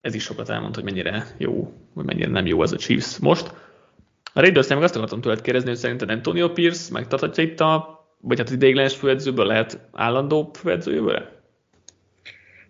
ez 0.00 0.14
is 0.14 0.22
sokat 0.22 0.48
elmond, 0.48 0.74
hogy 0.74 0.84
mennyire 0.84 1.34
jó, 1.38 1.72
vagy 1.94 2.04
mennyire 2.04 2.30
nem 2.30 2.46
jó 2.46 2.62
ez 2.62 2.72
a 2.72 2.76
Chiefs 2.76 3.18
most. 3.18 3.54
A 4.32 4.40
raiders 4.40 4.68
meg 4.68 4.82
azt 4.82 4.96
akartam 4.96 5.20
tőled 5.20 5.40
kérdezni, 5.40 5.68
hogy 5.68 5.78
szerinted 5.78 6.10
Antonio 6.10 6.52
Pierce 6.52 6.92
megtarthatja 6.92 7.42
itt 7.44 7.60
a, 7.60 8.00
vagy 8.20 8.38
hát 8.38 8.50
ideiglenes 8.50 8.96
főedzőből 8.96 9.46
lehet 9.46 9.88
állandó 9.92 10.50
főedző 10.54 10.94
jövőre? 10.94 11.41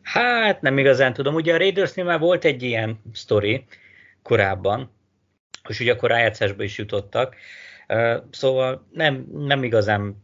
Hát 0.03 0.61
nem 0.61 0.79
igazán 0.79 1.13
tudom. 1.13 1.35
Ugye 1.35 1.55
a 1.55 1.57
Raidersnél 1.57 2.05
már 2.05 2.19
volt 2.19 2.45
egy 2.45 2.63
ilyen 2.63 3.01
sztori 3.13 3.65
korábban, 4.23 4.91
és 5.69 5.81
ugye 5.81 5.93
akkor 5.93 6.11
rájátszásba 6.11 6.63
is 6.63 6.79
jutottak. 6.79 7.37
Szóval 8.31 8.89
nem, 8.93 9.27
nem 9.33 9.63
igazán 9.63 10.17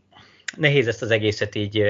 nehéz 0.57 0.87
ezt 0.89 1.03
az 1.03 1.11
egészet 1.11 1.55
így 1.55 1.83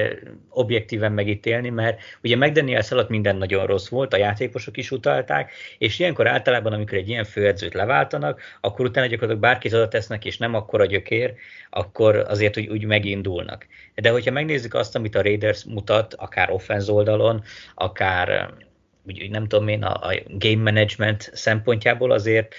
objektíven 0.49 1.11
megítélni, 1.11 1.69
mert 1.69 2.01
ugye 2.23 2.35
McDaniels 2.35 2.91
alatt 2.91 3.09
minden 3.09 3.35
nagyon 3.35 3.65
rossz 3.65 3.87
volt, 3.87 4.13
a 4.13 4.17
játékosok 4.17 4.77
is 4.77 4.91
utalták, 4.91 5.51
és 5.77 5.99
ilyenkor 5.99 6.27
általában, 6.27 6.73
amikor 6.73 6.97
egy 6.97 7.09
ilyen 7.09 7.23
főedzőt 7.23 7.73
leváltanak, 7.73 8.41
akkor 8.61 8.85
utána 8.85 9.07
gyakorlatilag 9.07 9.41
bárkit 9.41 9.73
oda 9.73 9.87
tesznek, 9.87 10.25
és 10.25 10.37
nem 10.37 10.53
akkor 10.53 10.81
a 10.81 10.85
gyökér, 10.85 11.33
akkor 11.69 12.15
azért 12.15 12.57
úgy, 12.57 12.67
úgy 12.67 12.85
megindulnak. 12.85 13.67
De 13.95 14.09
hogyha 14.09 14.31
megnézzük 14.31 14.73
azt, 14.73 14.95
amit 14.95 15.15
a 15.15 15.21
Raiders 15.21 15.63
mutat, 15.63 16.13
akár 16.13 16.51
offenz 16.51 16.89
oldalon, 16.89 17.43
akár 17.75 18.53
úgy, 19.07 19.29
nem 19.29 19.47
tudom 19.47 19.67
én, 19.67 19.83
a, 19.83 20.07
a 20.07 20.21
game 20.27 20.71
management 20.71 21.31
szempontjából 21.33 22.11
azért 22.11 22.55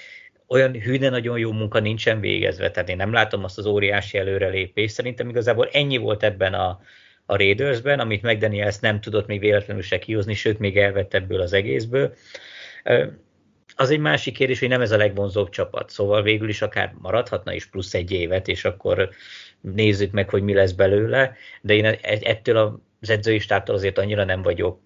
olyan 0.50 0.72
hűne 0.72 1.08
nagyon 1.08 1.38
jó 1.38 1.52
munka 1.52 1.80
nincsen 1.80 2.20
végezve, 2.20 2.70
tehát 2.70 2.88
én 2.88 2.96
nem 2.96 3.12
látom 3.12 3.44
azt 3.44 3.58
az 3.58 3.66
óriási 3.66 4.18
előrelépést. 4.18 4.94
Szerintem 4.94 5.28
igazából 5.28 5.68
ennyi 5.72 5.96
volt 5.96 6.22
ebben 6.22 6.54
a, 6.54 6.80
a 7.26 7.36
Raidersben, 7.36 8.00
amit 8.00 8.22
McDaniels 8.22 8.78
nem 8.78 9.00
tudott 9.00 9.26
még 9.26 9.40
véletlenül 9.40 9.82
se 9.82 9.98
kihozni, 9.98 10.34
sőt, 10.34 10.58
még 10.58 10.78
elvett 10.78 11.14
ebből 11.14 11.40
az 11.40 11.52
egészből. 11.52 12.14
Az 13.76 13.90
egy 13.90 13.98
másik 13.98 14.34
kérdés, 14.34 14.58
hogy 14.58 14.68
nem 14.68 14.80
ez 14.80 14.90
a 14.90 14.96
legvonzóbb 14.96 15.48
csapat, 15.48 15.90
szóval 15.90 16.22
végül 16.22 16.48
is 16.48 16.62
akár 16.62 16.94
maradhatna 16.98 17.52
is 17.52 17.66
plusz 17.66 17.94
egy 17.94 18.10
évet, 18.10 18.48
és 18.48 18.64
akkor 18.64 19.10
nézzük 19.60 20.12
meg, 20.12 20.28
hogy 20.28 20.42
mi 20.42 20.54
lesz 20.54 20.72
belőle, 20.72 21.36
de 21.60 21.74
én 21.74 21.84
e-, 21.84 21.98
ettől 22.02 22.80
az 23.00 23.10
edzői 23.10 23.38
stábtól 23.38 23.74
azért 23.74 23.98
annyira 23.98 24.24
nem 24.24 24.42
vagyok 24.42 24.80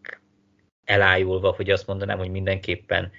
elájulva, 0.85 1.53
hogy 1.57 1.71
azt 1.71 1.87
mondanám, 1.87 2.19
hogy 2.19 2.31
mindenképpen 2.31 3.11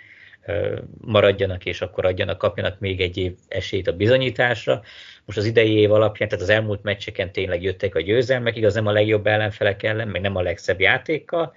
maradjanak, 1.01 1.65
és 1.65 1.81
akkor 1.81 2.05
adjanak, 2.05 2.37
kapjanak 2.37 2.79
még 2.79 3.01
egy 3.01 3.17
év 3.17 3.33
esélyt 3.47 3.87
a 3.87 3.95
bizonyításra. 3.95 4.81
Most 5.25 5.37
az 5.37 5.45
idei 5.45 5.73
év 5.73 5.91
alapján, 5.91 6.29
tehát 6.29 6.43
az 6.43 6.49
elmúlt 6.49 6.83
meccseken 6.83 7.31
tényleg 7.31 7.63
jöttek 7.63 7.95
a 7.95 8.01
győzelmek, 8.01 8.55
igaz 8.55 8.73
nem 8.73 8.87
a 8.87 8.91
legjobb 8.91 9.27
ellenfelek 9.27 9.83
ellen, 9.83 10.07
meg 10.07 10.21
nem 10.21 10.35
a 10.35 10.41
legszebb 10.41 10.79
játékkal, 10.79 11.55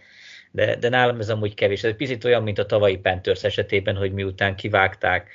de, 0.50 0.76
de 0.76 0.88
nálam 0.88 1.20
ez 1.20 1.30
amúgy 1.30 1.54
kevés. 1.54 1.82
Ez 1.82 1.90
egy 1.90 1.96
picit 1.96 2.24
olyan, 2.24 2.42
mint 2.42 2.58
a 2.58 2.66
tavalyi 2.66 2.96
Panthers 2.96 3.44
esetében, 3.44 3.96
hogy 3.96 4.12
miután 4.12 4.56
kivágták 4.56 5.30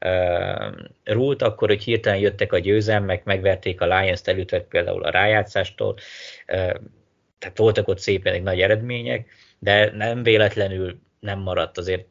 uh, 0.00 0.74
Rult, 1.04 1.42
akkor, 1.42 1.68
hogy 1.68 1.82
hirtelen 1.82 2.18
jöttek 2.18 2.52
a 2.52 2.58
győzelmek, 2.58 3.24
megverték 3.24 3.80
a 3.80 3.98
Lions-t, 3.98 4.28
elüttek 4.28 4.64
például 4.64 5.04
a 5.04 5.10
rájátszástól, 5.10 5.92
uh, 5.92 6.74
tehát 7.38 7.58
voltak 7.58 7.88
ott 7.88 7.98
szépen 7.98 8.32
egy 8.32 8.42
nagy 8.42 8.60
eredmények, 8.60 9.28
de 9.58 9.90
nem 9.96 10.22
véletlenül 10.22 10.98
nem 11.20 11.38
maradt 11.38 11.78
azért 11.78 12.06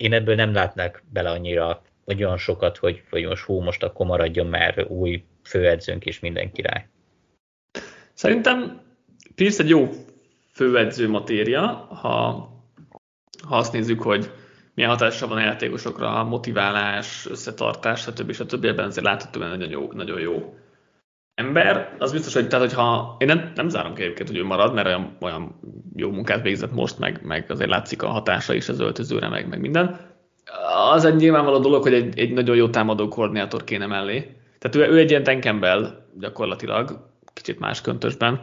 én 0.00 0.12
ebből 0.12 0.34
nem 0.34 0.52
látnák 0.52 1.02
bele 1.12 1.30
annyira, 1.30 1.82
vagy 2.04 2.24
olyan 2.24 2.36
sokat, 2.36 2.76
hogy, 2.76 3.02
hogy 3.10 3.26
most 3.26 3.44
hú, 3.44 3.60
most 3.60 3.82
akkor 3.82 4.06
maradjon 4.06 4.46
már 4.46 4.86
új 4.88 5.24
főedzőnk 5.44 6.06
és 6.06 6.20
minden 6.20 6.52
király. 6.52 6.88
Szerintem 8.12 8.80
Pierce 9.34 9.62
egy 9.62 9.68
jó 9.68 9.88
főedző 10.52 11.08
matéria, 11.08 11.66
ha, 11.90 12.48
ha 13.42 13.56
azt 13.56 13.72
nézzük, 13.72 14.02
hogy 14.02 14.30
milyen 14.74 14.90
hatással 14.90 15.28
van 15.28 15.38
a 15.38 15.40
játékosokra, 15.40 16.24
motiválás, 16.24 17.26
összetartás, 17.26 18.00
stb. 18.00 18.32
stb. 18.32 18.64
Ebben 18.64 18.86
azért 18.86 19.06
látható, 19.06 19.40
hogy 19.40 19.48
nagyon 19.48 19.70
jó, 19.70 19.92
nagyon 19.92 20.20
jó 20.20 20.54
ember. 21.40 21.96
Az 21.98 22.12
biztos, 22.12 22.34
hogy 22.34 22.48
tehát, 22.48 22.64
hogyha 22.64 23.16
én 23.18 23.26
nem, 23.26 23.52
nem 23.54 23.68
zárom 23.68 23.94
ki 23.94 24.02
egyébként, 24.02 24.28
hogy 24.28 24.38
ő 24.38 24.44
marad, 24.44 24.74
mert 24.74 24.86
olyan, 24.86 25.16
olyan 25.20 25.60
jó 25.96 26.10
munkát 26.10 26.42
végzett 26.42 26.72
most, 26.72 26.98
meg, 26.98 27.20
meg 27.22 27.44
azért 27.48 27.70
látszik 27.70 28.02
a 28.02 28.08
hatása 28.08 28.54
is 28.54 28.68
az 28.68 28.80
öltözőre, 28.80 29.28
meg, 29.28 29.48
meg 29.48 29.60
minden. 29.60 30.00
Az 30.92 31.04
egy 31.04 31.16
nyilvánvaló 31.16 31.58
dolog, 31.58 31.82
hogy 31.82 31.94
egy, 31.94 32.18
egy 32.18 32.32
nagyon 32.32 32.56
jó 32.56 32.68
támadó 32.68 33.08
koordinátor 33.08 33.64
kéne 33.64 33.86
mellé. 33.86 34.36
Tehát 34.58 34.88
ő, 34.88 34.94
ő 34.94 34.98
egy 34.98 35.10
ilyen 35.10 35.22
tenkembel 35.22 36.06
gyakorlatilag, 36.18 37.08
kicsit 37.34 37.58
más 37.58 37.80
köntösben. 37.80 38.40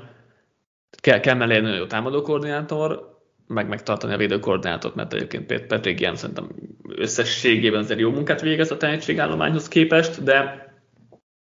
Kell, 1.01 1.19
kell 1.19 1.35
mellé 1.35 1.55
egy 1.55 1.61
nagyon 1.61 1.77
jó 1.77 1.85
támadó 1.85 2.21
koordinátor, 2.21 3.15
meg 3.47 3.67
megtartani 3.67 4.13
a 4.13 4.17
védőkoordinátort, 4.17 4.95
mert 4.95 5.13
egyébként 5.13 5.65
Patrick 5.67 5.99
Ilyen 5.99 6.15
szerintem 6.15 6.49
összességében 6.95 7.79
azért 7.79 7.99
jó 7.99 8.11
munkát 8.11 8.41
végez 8.41 8.71
a 8.71 8.77
tehetségállományhoz 8.77 9.67
képest, 9.67 10.23
de 10.23 10.66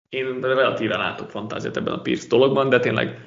én 0.09 0.41
relatíve 0.41 0.97
látok 0.97 1.31
fantáziát 1.31 1.77
ebben 1.77 1.93
a 1.93 2.01
Pierce 2.01 2.29
dologban, 2.29 2.69
de 2.69 2.81
tényleg 2.81 3.19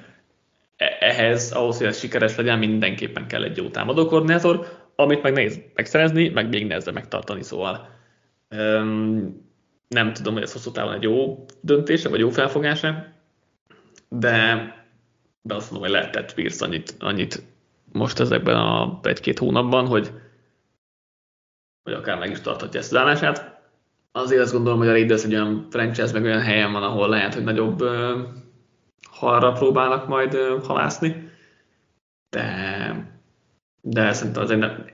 e- 0.75 0.97
ehhez, 0.99 1.51
ahhoz, 1.51 1.77
hogy 1.77 1.87
ez 1.87 1.99
sikeres 1.99 2.35
legyen, 2.35 2.59
mindenképpen 2.59 3.27
kell 3.27 3.43
egy 3.43 3.57
jó 3.57 3.69
támadó 3.69 4.05
koordinátor, 4.05 4.67
amit 4.95 5.21
meg 5.21 5.33
nehéz 5.33 5.59
megszerezni, 5.73 6.29
meg 6.29 6.49
még 6.49 6.67
nehezebb 6.67 6.93
megtartani, 6.93 7.43
szóval 7.43 7.89
um, 8.49 9.49
nem 9.87 10.13
tudom, 10.13 10.33
hogy 10.33 10.41
ez 10.41 10.53
hosszú 10.53 10.71
távon 10.71 10.93
egy 10.93 11.03
jó 11.03 11.45
döntése, 11.61 12.09
vagy 12.09 12.19
jó 12.19 12.29
felfogása, 12.29 13.05
de, 14.09 14.55
de 15.41 15.55
azt 15.55 15.71
mondom, 15.71 15.89
hogy 15.89 15.99
lehetett 15.99 16.33
Pierce 16.33 16.65
annyit, 16.65 16.95
annyit 16.99 17.43
most 17.91 18.19
ezekben 18.19 18.55
a 18.55 18.99
egy-két 19.03 19.39
hónapban, 19.39 19.87
hogy, 19.87 20.11
hogy 21.83 21.93
akár 21.93 22.17
meg 22.17 22.29
is 22.29 22.41
tarthatja 22.41 22.79
ezt 22.79 22.91
az 22.91 22.97
állását 22.97 23.60
azért 24.11 24.41
azt 24.41 24.53
gondolom, 24.53 24.79
hogy 24.79 24.87
a 24.87 24.91
Raiders 24.91 25.23
egy 25.23 25.33
olyan 25.33 25.67
franchise, 25.69 26.13
meg 26.13 26.23
olyan 26.23 26.41
helyen 26.41 26.71
van, 26.71 26.83
ahol 26.83 27.09
lehet, 27.09 27.33
hogy 27.33 27.43
nagyobb 27.43 27.81
uh, 27.81 28.19
halra 29.09 29.51
próbálnak 29.51 30.07
majd 30.07 30.33
uh, 30.33 30.65
halászni, 30.65 31.29
de, 32.29 33.19
de 33.81 34.13
szerintem 34.13 34.43
azért 34.43 34.59
nem, 34.59 34.85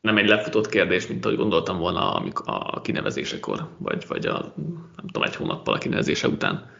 nem 0.00 0.18
egy 0.18 0.28
lefutott 0.28 0.68
kérdés, 0.68 1.06
mint 1.06 1.24
ahogy 1.24 1.36
gondoltam 1.36 1.78
volna 1.78 2.14
amikor 2.14 2.44
a 2.46 2.80
kinevezésekor, 2.80 3.68
vagy, 3.78 4.06
vagy 4.06 4.26
a, 4.26 4.52
nem 4.96 5.06
tudom, 5.06 5.22
egy 5.22 5.36
hónappal 5.36 5.74
a 5.74 5.78
kinevezése 5.78 6.28
után. 6.28 6.70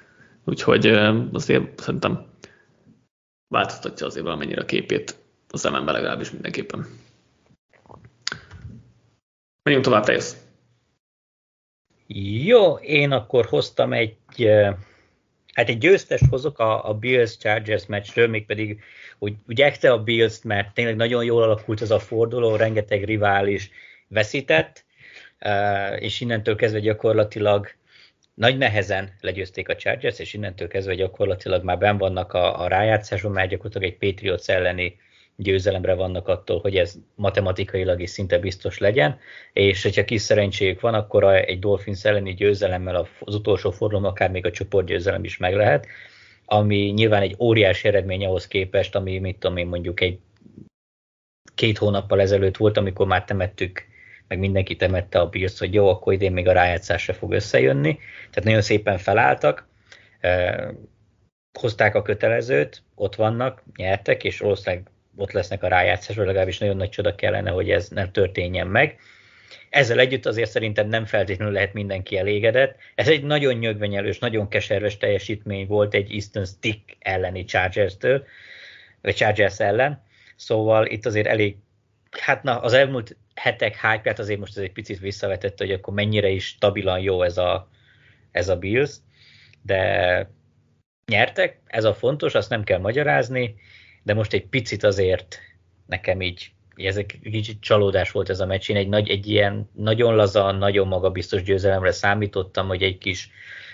Úgyhogy 0.44 0.86
uh, 0.88 1.24
azért 1.32 1.80
szerintem 1.80 2.26
változtatja 3.48 4.06
azért 4.06 4.24
valamennyire 4.24 4.60
a 4.60 4.64
képét 4.64 5.20
a 5.48 5.56
szemembe 5.56 5.92
legalábbis 5.92 6.30
mindenképpen. 6.30 6.86
Menjünk 9.62 9.84
tovább, 9.84 10.04
te 10.04 10.12
jössz. 10.12 10.41
Jó, 12.44 12.74
én 12.74 13.10
akkor 13.10 13.46
hoztam 13.46 13.92
egy, 13.92 14.16
hát 15.52 15.68
egy 15.68 15.78
győztest 15.78 16.24
hozok 16.30 16.58
a, 16.58 16.88
a 16.88 16.94
Bills-Chargers 16.94 17.86
meccsről, 17.86 18.28
mégpedig 18.28 18.82
úgy, 19.18 19.34
úgy 19.48 19.60
ekte 19.60 19.92
a 19.92 20.02
bills 20.02 20.42
mert 20.42 20.74
tényleg 20.74 20.96
nagyon 20.96 21.24
jól 21.24 21.42
alakult 21.42 21.80
az 21.80 21.90
a 21.90 21.98
forduló, 21.98 22.56
rengeteg 22.56 23.04
rivális 23.04 23.70
veszített, 24.08 24.84
és 25.98 26.20
innentől 26.20 26.56
kezdve 26.56 26.80
gyakorlatilag 26.80 27.68
nagy 28.34 28.58
nehezen 28.58 29.14
legyőzték 29.20 29.68
a 29.68 29.76
Chargers, 29.76 30.18
és 30.18 30.34
innentől 30.34 30.68
kezdve 30.68 30.94
gyakorlatilag 30.94 31.64
már 31.64 31.78
ben 31.78 31.98
vannak 31.98 32.32
a, 32.32 32.60
a 32.60 32.68
rájátszásban, 32.68 33.32
mert 33.32 33.50
gyakorlatilag 33.50 33.92
egy 33.92 33.98
Patriots 33.98 34.48
elleni 34.48 34.98
győzelemre 35.36 35.94
vannak 35.94 36.28
attól, 36.28 36.60
hogy 36.60 36.76
ez 36.76 36.94
matematikailag 37.14 38.00
is 38.00 38.10
szinte 38.10 38.38
biztos 38.38 38.78
legyen, 38.78 39.18
és 39.52 39.82
hogyha 39.82 40.04
kis 40.04 40.22
szerencséjük 40.22 40.80
van, 40.80 40.94
akkor 40.94 41.24
egy 41.34 41.58
Dolphins 41.58 42.04
elleni 42.04 42.34
győzelemmel 42.34 43.08
az 43.20 43.34
utolsó 43.34 43.70
fordulón 43.70 44.04
akár 44.04 44.30
még 44.30 44.46
a 44.46 44.50
csoportgyőzelem 44.50 45.24
is 45.24 45.36
meg 45.36 45.54
lehet, 45.54 45.86
ami 46.44 46.76
nyilván 46.76 47.22
egy 47.22 47.36
óriási 47.38 47.88
eredmény 47.88 48.24
ahhoz 48.24 48.46
képest, 48.46 48.94
ami 48.94 49.18
mit 49.18 49.38
tudom 49.38 49.56
én 49.56 49.66
mondjuk 49.66 50.00
egy 50.00 50.18
két 51.54 51.78
hónappal 51.78 52.20
ezelőtt 52.20 52.56
volt, 52.56 52.76
amikor 52.76 53.06
már 53.06 53.24
temettük, 53.24 53.84
meg 54.28 54.38
mindenki 54.38 54.76
temette 54.76 55.20
a 55.20 55.28
bírsz, 55.28 55.58
hogy 55.58 55.74
jó, 55.74 55.88
akkor 55.88 56.12
idén 56.12 56.32
még 56.32 56.48
a 56.48 56.52
rájátszás 56.52 57.02
se 57.02 57.12
fog 57.12 57.32
összejönni. 57.32 57.98
Tehát 58.30 58.44
nagyon 58.44 58.62
szépen 58.62 58.98
felálltak. 58.98 59.70
hozták 61.58 61.94
a 61.94 62.02
kötelezőt, 62.02 62.82
ott 62.94 63.14
vannak, 63.14 63.62
nyertek, 63.76 64.24
és 64.24 64.38
valószínűleg 64.38 64.90
ott 65.16 65.32
lesznek 65.32 65.62
a 65.62 65.68
rájátszásban, 65.68 66.26
legalábbis 66.26 66.58
nagyon 66.58 66.76
nagy 66.76 66.88
csoda 66.88 67.14
kellene, 67.14 67.50
hogy 67.50 67.70
ez 67.70 67.88
nem 67.88 68.12
történjen 68.12 68.66
meg. 68.66 68.98
Ezzel 69.70 69.98
együtt 69.98 70.26
azért 70.26 70.50
szerintem 70.50 70.88
nem 70.88 71.04
feltétlenül 71.04 71.54
lehet 71.54 71.72
mindenki 71.72 72.18
elégedett. 72.18 72.76
Ez 72.94 73.08
egy 73.08 73.22
nagyon 73.22 73.54
nyögvenyelős, 73.54 74.18
nagyon 74.18 74.48
keserves 74.48 74.96
teljesítmény 74.96 75.66
volt 75.66 75.94
egy 75.94 76.12
Easton 76.12 76.44
Stick 76.44 76.96
elleni 76.98 77.44
Chargers-től, 77.44 78.24
vagy 79.02 79.14
Chargers 79.14 79.60
ellen. 79.60 80.02
Szóval 80.36 80.86
itt 80.86 81.06
azért 81.06 81.26
elég, 81.26 81.56
hát 82.10 82.42
na, 82.42 82.60
az 82.60 82.72
elmúlt 82.72 83.16
hetek 83.34 83.80
hype 83.80 84.14
azért 84.16 84.38
most 84.38 84.56
ez 84.56 84.62
egy 84.62 84.72
picit 84.72 84.98
visszavetett, 84.98 85.58
hogy 85.58 85.72
akkor 85.72 85.94
mennyire 85.94 86.28
is 86.28 86.46
stabilan 86.46 87.00
jó 87.00 87.22
ez 87.22 87.38
a, 87.38 87.68
ez 88.30 88.48
a 88.48 88.56
Bills, 88.56 88.92
de 89.62 90.30
nyertek, 91.06 91.60
ez 91.66 91.84
a 91.84 91.94
fontos, 91.94 92.34
azt 92.34 92.50
nem 92.50 92.64
kell 92.64 92.78
magyarázni, 92.78 93.54
de 94.02 94.14
most 94.14 94.32
egy 94.32 94.46
picit 94.46 94.84
azért 94.84 95.38
nekem 95.86 96.20
így 96.20 96.52
ez 96.76 96.96
egy 96.96 97.18
kicsit 97.22 97.60
csalódás 97.60 98.10
volt 98.10 98.28
ez 98.28 98.40
a 98.40 98.46
meccs. 98.46 98.70
Én 98.70 98.76
egy, 98.76 98.88
nagy, 98.88 99.08
egy 99.10 99.28
ilyen 99.28 99.70
nagyon 99.72 100.14
laza, 100.14 100.52
nagyon 100.52 100.88
magabiztos 100.88 101.42
győzelemre 101.42 101.92
számítottam, 101.92 102.66
hogy 102.66 102.82
egy 102.82 102.98
kis 102.98 103.30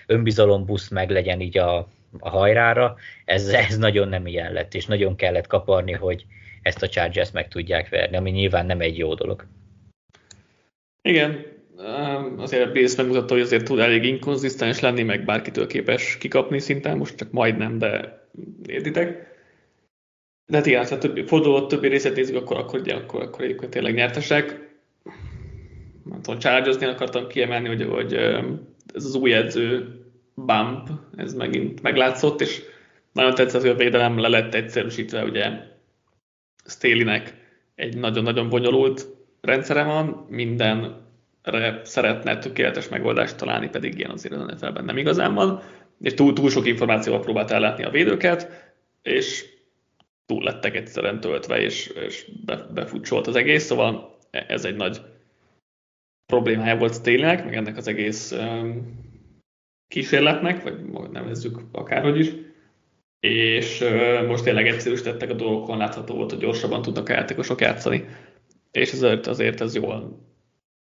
önbizalombusz 0.07 0.89
meg 0.89 1.11
legyen 1.11 1.41
így 1.41 1.59
a, 1.59 1.89
a 2.19 2.29
hajrára. 2.29 2.97
Ez, 3.25 3.49
ez 3.49 3.79
nagyon 3.79 4.09
nem 4.09 4.27
ilyen 4.27 4.53
lett, 4.53 4.75
és 4.75 4.87
nagyon 4.87 5.17
kellett 5.17 5.47
kaparni, 5.47 5.93
hogy 5.93 6.27
ezt 6.63 6.83
a 6.83 6.89
Chargers 6.89 7.31
meg 7.31 7.49
tudják 7.49 7.89
verni, 7.89 8.17
ami 8.17 8.31
nyilván 8.31 8.67
nem 8.67 8.81
egy 8.81 8.99
jó 8.99 9.15
dolog. 9.15 9.47
Igen, 11.03 11.47
azért 12.37 12.67
a 12.67 12.73
Bills 12.73 12.97
megmutatta, 12.97 13.35
hogy 13.35 13.43
azért 13.43 13.65
tud 13.65 13.79
elég 13.79 14.05
inkonzisztens 14.05 14.81
lenni, 14.81 15.03
meg 15.03 15.25
bárkitől 15.25 15.67
képes 15.67 16.19
kikapni 16.19 16.59
szinten, 16.59 16.97
most 16.97 17.17
csak 17.17 17.31
majdnem, 17.31 17.79
de 17.79 18.23
értitek. 18.67 19.28
Hát 20.53 20.67
igen, 20.67 20.87
ha 20.87 20.99
többi, 20.99 21.23
forduló 21.23 21.67
többi 21.67 21.89
részét 21.89 22.15
nézzük, 22.15 22.37
akkor, 22.37 22.57
akkor, 22.57 22.81
ugye, 22.81 22.95
akkor, 22.95 23.23
akkor 23.23 23.45
egyébként 23.45 23.71
tényleg 23.71 23.95
nyertesek. 23.95 24.69
Nem 26.05 26.23
tudom, 26.23 26.39
chargers 26.39 26.77
akartam 26.77 27.27
kiemelni, 27.27 27.69
hogy, 27.69 27.83
hogy 27.83 28.15
ez 28.95 29.05
az 29.05 29.15
új 29.15 29.33
edző 29.35 29.99
bump, 30.35 30.89
ez 31.17 31.35
megint 31.35 31.83
meglátszott, 31.83 32.41
és 32.41 32.63
nagyon 33.13 33.35
tetszett, 33.35 33.61
hogy 33.61 33.71
a 33.71 33.75
védelem 33.75 34.19
le 34.19 34.29
lett 34.29 34.55
egyszerűsítve, 34.55 35.25
ugye 35.25 35.51
Stélinek 36.65 37.35
egy 37.75 37.97
nagyon-nagyon 37.97 38.49
bonyolult 38.49 39.07
rendszere 39.41 39.83
van, 39.83 40.27
mindenre 40.29 41.81
szeretne 41.83 42.39
tökéletes 42.39 42.89
megoldást 42.89 43.37
találni, 43.37 43.69
pedig 43.69 43.99
ilyen 43.99 44.11
azért 44.11 44.35
az 44.35 44.45
NFL-ben 44.47 44.85
nem 44.85 44.97
igazán 44.97 45.35
van, 45.35 45.63
és 46.01 46.15
túl, 46.15 46.33
túl 46.33 46.51
sok 46.51 46.67
információval 46.67 47.21
próbált 47.21 47.51
ellátni 47.51 47.85
a 47.85 47.91
védőket, 47.91 48.73
és 49.03 49.58
túl 50.29 50.43
lettek 50.43 50.77
egyszerűen 50.77 51.21
töltve, 51.21 51.61
és, 51.61 51.87
és 51.87 52.31
befutcsolt 52.75 53.27
az 53.27 53.37
egész, 53.37 53.65
szóval 53.65 54.19
ez 54.31 54.65
egy 54.65 54.77
nagy 54.77 55.01
problémája 56.27 56.77
volt 56.77 57.03
tényleg, 57.03 57.45
meg 57.45 57.55
ennek 57.55 57.77
az 57.77 57.89
egész 57.89 58.33
um, 58.33 58.99
kísérletnek, 59.89 60.63
vagy 60.63 61.11
nevezzük 61.11 61.61
akárhogy 61.73 62.19
is, 62.19 62.33
és 63.21 63.81
uh, 63.81 64.27
most 64.27 64.45
tényleg 64.45 64.67
egyszerűsítettek 64.67 65.31
a 65.31 65.35
dolgokon, 65.35 65.77
látható 65.77 66.15
volt, 66.15 66.31
hogy 66.31 66.41
gyorsabban 66.41 66.83
tudnak 66.83 67.09
a 67.09 67.13
játékosok 67.13 67.61
játszani, 67.61 68.05
és 68.73 68.93
azért, 68.93 69.27
azért 69.27 69.61
ez 69.61 69.75
jól, 69.75 70.27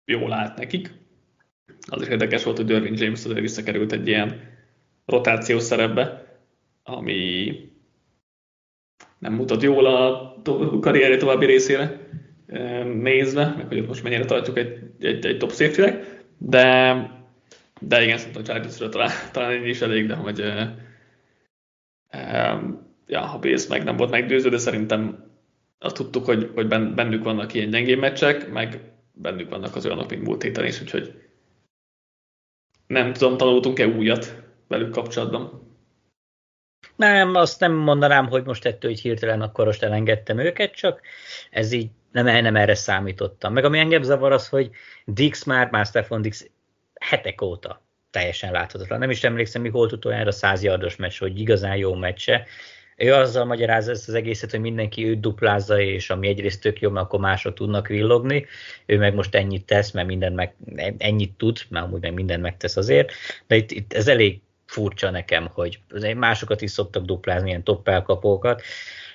jól 0.06 0.34
állt 0.34 0.58
nekik. 0.58 0.94
Az 1.88 2.02
is 2.02 2.08
érdekes 2.08 2.44
volt, 2.44 2.58
hogy 2.58 2.66
Dervin 2.66 2.98
James 2.98 3.26
azért 3.26 3.40
visszakerült 3.40 3.92
egy 3.92 4.08
ilyen 4.08 4.42
rotációs 5.06 5.64
szerepbe, 5.64 6.38
ami 6.84 7.54
nem 9.26 9.34
mutat 9.34 9.62
jól 9.62 9.86
a 9.86 10.36
karrierje 10.80 11.18
további 11.18 11.46
részére 11.46 12.00
nézve, 12.84 13.54
meg 13.58 13.68
hogy 13.68 13.88
most 13.88 14.04
mennyire 14.04 14.26
tartjuk 14.26 14.58
egy, 14.58 14.80
egy, 15.00 15.26
egy 15.26 15.38
top 15.38 15.52
safety 15.52 15.82
de, 16.38 16.96
de 17.82 18.04
igen, 18.04 18.18
szerintem 18.18 18.42
a 18.42 18.46
chargers 18.46 18.78
talán, 18.78 19.10
talán 19.32 19.52
egy 19.52 19.68
is 19.68 19.82
elég, 19.82 20.08
de 20.08 20.16
hogy 20.16 20.44
ja, 23.08 23.20
ha 23.20 23.40
Bills 23.40 23.68
meg 23.68 23.84
nem 23.84 23.98
volt 23.98 24.10
meggyőző, 24.10 24.50
de 24.50 24.58
szerintem 24.58 25.30
azt 25.80 25.96
tudtuk, 25.96 26.26
hogy, 26.26 26.52
hogy 26.54 26.68
bennük 26.68 27.24
vannak 27.24 27.54
ilyen 27.54 27.70
gyengébb 27.70 28.00
meccsek, 28.00 28.52
meg 28.52 28.82
bennük 29.14 29.50
vannak 29.50 29.76
az 29.76 29.86
olyanok, 29.86 30.10
mint 30.10 30.24
múlt 30.24 30.44
héten 30.44 30.66
is, 30.66 30.82
úgyhogy 30.82 31.14
nem 32.88 33.14
tudom, 33.14 33.38
tanultunk-e 33.38 33.88
újat 33.88 34.44
velük 34.68 34.92
kapcsolatban. 34.92 35.65
Nem, 36.96 37.36
azt 37.36 37.60
nem 37.60 37.74
mondanám, 37.74 38.28
hogy 38.28 38.44
most 38.44 38.66
ettől 38.66 38.92
így 38.92 39.02
hirtelen 39.02 39.42
akkor 39.42 39.66
most 39.66 39.84
elengedtem 39.84 40.40
őket, 40.40 40.74
csak 40.74 41.02
ez 41.52 41.72
így 41.72 41.90
nem, 42.12 42.26
nem 42.26 42.56
erre 42.56 42.76
számítottam. 42.76 43.54
Meg 43.54 43.66
ami 43.66 43.80
engem 43.80 44.02
zavar 44.02 44.32
az, 44.32 44.48
hogy 44.48 44.70
Dix 45.06 45.44
már, 45.44 45.70
már 45.70 45.88
Dix 46.20 46.50
hetek 47.00 47.42
óta 47.42 47.84
teljesen 48.12 48.52
láthatatlan. 48.52 49.00
Nem 49.00 49.10
is 49.10 49.24
emlékszem, 49.24 49.62
mi 49.62 49.70
volt 49.70 49.92
utoljára 49.92 50.32
száz 50.32 50.64
yardos 50.64 50.96
meccs, 50.96 51.20
hogy 51.20 51.40
igazán 51.40 51.76
jó 51.76 51.94
meccse. 51.94 52.46
Ő 52.98 53.14
azzal 53.14 53.46
magyarázza 53.46 53.92
ezt 53.92 54.08
az 54.08 54.14
egészet, 54.14 54.52
hogy 54.52 54.60
mindenki 54.60 55.08
őt 55.08 55.20
duplázza, 55.20 55.80
és 55.80 56.10
ami 56.10 56.28
egyrészt 56.28 56.62
tök 56.62 56.80
jó, 56.80 56.90
mert 56.90 57.06
akkor 57.06 57.20
mások 57.20 57.54
tudnak 57.54 57.88
villogni. 57.88 58.46
Ő 58.86 58.98
meg 58.98 59.14
most 59.14 59.36
ennyit 59.36 59.66
tesz, 59.66 59.92
mert 59.92 60.08
minden 60.08 60.34
meg, 60.34 60.56
ennyit 60.98 61.34
tud, 61.38 61.60
mert 61.70 61.86
amúgy 61.86 62.02
meg 62.02 62.14
mindent 62.14 62.42
megtesz 62.42 62.78
azért. 62.78 63.12
De 63.48 63.56
itt, 63.56 63.72
itt 63.72 63.94
ez 63.94 64.08
elég 64.08 64.42
furcsa 64.66 65.10
nekem, 65.10 65.50
hogy 65.54 65.80
másokat 66.16 66.62
is 66.62 66.72
szoktak 66.72 67.06
duplázni, 67.06 67.48
ilyen 67.48 67.64
top 67.64 67.88
elkapókat, 67.88 68.62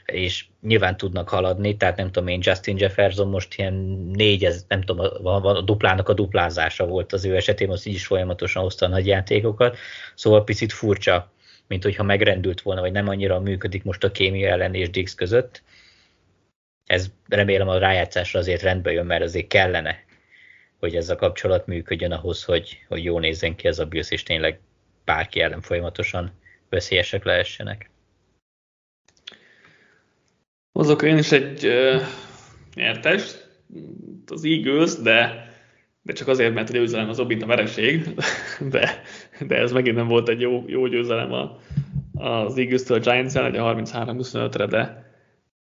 és 0.04 0.44
nyilván 0.62 0.96
tudnak 0.96 1.28
haladni, 1.28 1.76
tehát 1.76 1.96
nem 1.96 2.10
tudom 2.10 2.28
én, 2.28 2.40
Justin 2.42 2.78
Jefferson 2.78 3.28
most 3.28 3.54
ilyen 3.54 3.74
négy, 4.12 4.44
ez, 4.44 4.64
nem 4.68 4.82
tudom, 4.82 5.26
a, 5.26 5.56
a 5.56 5.60
duplának 5.60 6.08
a 6.08 6.12
duplázása 6.12 6.86
volt 6.86 7.12
az 7.12 7.24
ő 7.24 7.36
esetében, 7.36 7.74
az 7.74 7.86
így 7.86 7.94
is 7.94 8.06
folyamatosan 8.06 8.62
hozta 8.62 8.86
a 8.86 8.88
nagy 8.88 9.06
játékokat, 9.06 9.76
szóval 10.14 10.44
picit 10.44 10.72
furcsa, 10.72 11.32
mint 11.66 11.82
hogyha 11.82 12.02
megrendült 12.02 12.60
volna, 12.60 12.80
vagy 12.80 12.92
nem 12.92 13.08
annyira 13.08 13.40
működik 13.40 13.84
most 13.84 14.04
a 14.04 14.10
kémia 14.10 14.48
ellen 14.48 14.74
és 14.74 14.90
Dix 14.90 15.14
között. 15.14 15.62
Ez 16.86 17.10
remélem 17.28 17.68
a 17.68 17.78
rájátszásra 17.78 18.38
azért 18.38 18.62
rendbe 18.62 18.92
jön, 18.92 19.06
mert 19.06 19.22
azért 19.22 19.46
kellene, 19.46 20.04
hogy 20.78 20.96
ez 20.96 21.10
a 21.10 21.16
kapcsolat 21.16 21.66
működjön 21.66 22.12
ahhoz, 22.12 22.44
hogy, 22.44 22.84
hogy 22.88 23.04
jó 23.04 23.18
nézzen 23.18 23.56
ki 23.56 23.68
ez 23.68 23.78
a 23.78 23.86
Bills, 23.86 24.10
és 24.10 24.22
tényleg 24.22 24.60
bárki 25.04 25.40
ellen 25.40 25.60
folyamatosan 25.60 26.30
veszélyesek 26.68 27.24
lehessenek. 27.24 27.90
Hozok 30.72 31.02
én 31.02 31.18
is 31.18 31.32
egy 31.32 31.66
uh, 31.66 32.02
az 34.26 34.44
Eagles, 34.44 34.94
de, 34.94 35.48
de 36.02 36.12
csak 36.12 36.28
azért, 36.28 36.54
mert 36.54 36.68
a 36.68 36.72
győzelem 36.72 37.08
az 37.08 37.20
obint 37.20 37.42
a 37.42 37.46
vereség, 37.46 38.08
de, 38.74 39.02
de 39.40 39.56
ez 39.56 39.72
megint 39.72 39.96
nem 39.96 40.08
volt 40.08 40.28
egy 40.28 40.40
jó, 40.40 40.64
jó 40.66 40.86
győzelem 40.86 41.32
a, 41.32 41.58
az 42.14 42.58
Eagles-től 42.58 42.96
a 42.96 43.00
Giants-en, 43.00 43.54
a 43.54 43.74
33-25-re, 43.74 44.66
de 44.66 45.10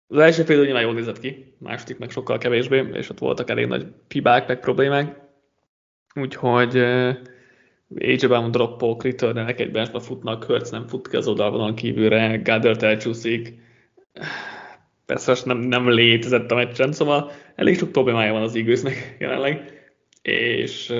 az 0.08 0.18
első 0.18 0.44
fél 0.44 0.64
nyilván 0.64 0.82
jól 0.82 0.94
nézett 0.94 1.20
ki, 1.20 1.56
második 1.58 1.98
meg 1.98 2.10
sokkal 2.10 2.38
kevésbé, 2.38 2.90
és 2.94 3.10
ott 3.10 3.20
voltak 3.20 3.50
elég 3.50 3.68
nagy 3.68 3.86
pibák, 4.08 4.48
meg 4.48 4.60
problémák. 4.60 5.20
Úgyhogy 6.16 6.84
AJ 8.00 8.28
Brown 8.28 8.52
droppok, 8.52 9.04
returnenek 9.04 9.60
egymásba 9.60 10.00
futnak, 10.00 10.44
Hurts 10.44 10.70
nem 10.70 10.88
fut 10.88 11.08
ki 11.08 11.16
az 11.16 11.28
oldalvonal 11.28 11.74
kívülre, 11.74 12.42
Goddard 12.44 12.84
elcsúszik. 12.84 13.54
Persze 15.06 15.36
nem, 15.46 15.58
nem 15.58 15.90
létezett 15.90 16.52
a 16.52 16.56
meccsen, 16.56 16.92
szóval 16.92 17.32
elég 17.56 17.78
sok 17.78 17.92
problémája 17.92 18.34
van 18.34 18.42
az 18.42 18.56
Eaglesnek 18.56 19.16
jelenleg, 19.20 19.82
és 20.22 20.94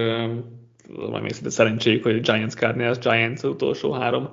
majd 1.10 1.24
még 1.24 1.32
szerencséjük, 1.32 2.04
hogy 2.04 2.22
Giants 2.22 2.54
Cardinals, 2.54 2.98
Giants 2.98 3.44
utolsó 3.44 3.92
három 3.92 4.30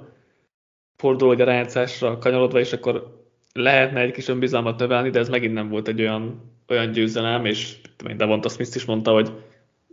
forduló 0.97 1.31
a 1.31 1.44
rájátszásra 1.44 2.18
kanyarodva, 2.18 2.59
és 2.59 2.73
akkor 2.73 3.25
lehetne 3.53 4.01
egy 4.01 4.12
kis 4.12 4.29
önbizalmat 4.29 4.79
növelni, 4.79 5.11
de 5.11 5.18
ez 5.18 5.29
megint 5.29 5.55
nem 5.55 5.68
volt 5.68 5.88
egy 5.88 6.01
olyan, 6.01 6.53
olyan 6.68 6.90
győzelem, 6.90 7.44
és 7.44 7.77
Devonta 8.16 8.49
Smith 8.49 8.77
is 8.77 8.85
mondta, 8.85 9.13
hogy 9.13 9.33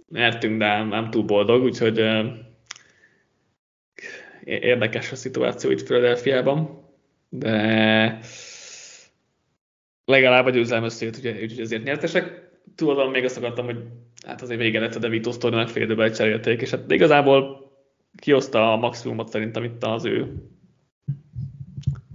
nyertünk, 0.10 0.58
de 0.58 0.84
nem 0.84 1.10
túl 1.10 1.24
boldog, 1.24 1.64
úgyhogy 1.64 2.00
érdekes 4.46 5.12
a 5.12 5.16
szituáció 5.16 5.72
itt 5.72 5.84
Philadelphia-ban, 5.84 6.84
de 7.30 8.20
legalább 10.06 10.46
a 10.46 10.50
győzelem 10.50 10.84
összejött, 10.84 11.16
úgyhogy 11.16 11.60
ezért 11.60 11.84
nyertesek. 11.84 12.50
Tudom, 12.76 13.12
még 13.12 13.24
azt 13.24 13.38
akartam, 13.38 13.66
hogy 13.66 13.78
hát 14.26 14.42
azért 14.42 14.60
vége 14.60 14.80
lett 14.80 14.96
a 14.96 15.00
DeVito 15.00 15.32
sztorinak, 15.32 15.70
fél 15.70 15.84
időben 15.84 16.12
cserélték, 16.12 16.62
és 16.62 16.70
hát 16.70 16.92
igazából 16.92 17.72
kihozta 18.18 18.74
a 18.74 18.76
maximumot 18.76 19.30
szerintem 19.30 19.64
itt 19.64 19.84
az 19.84 20.06
ő 20.06 20.34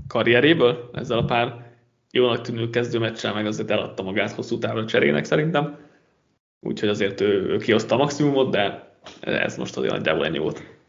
karrieréből, 0.06 0.90
ezzel 0.92 1.18
a 1.18 1.24
pár 1.24 1.68
jónak 2.10 2.40
tűnő 2.40 2.70
kezdőmeccsel, 2.70 3.34
meg 3.34 3.46
azért 3.46 3.70
eladta 3.70 4.02
magát 4.02 4.30
hosszú 4.30 4.58
távra 4.58 4.84
cserének 4.84 5.24
szerintem. 5.24 5.78
Úgyhogy 6.60 6.88
azért 6.88 7.20
ő, 7.20 7.48
ő 7.48 7.56
kihozta 7.56 7.94
a 7.94 7.98
maximumot, 7.98 8.50
de 8.50 8.92
ez 9.20 9.56
most 9.56 9.76
azért 9.76 9.92
nagyjából 9.92 10.24
ennyi 10.24 10.38
volt. 10.38 10.79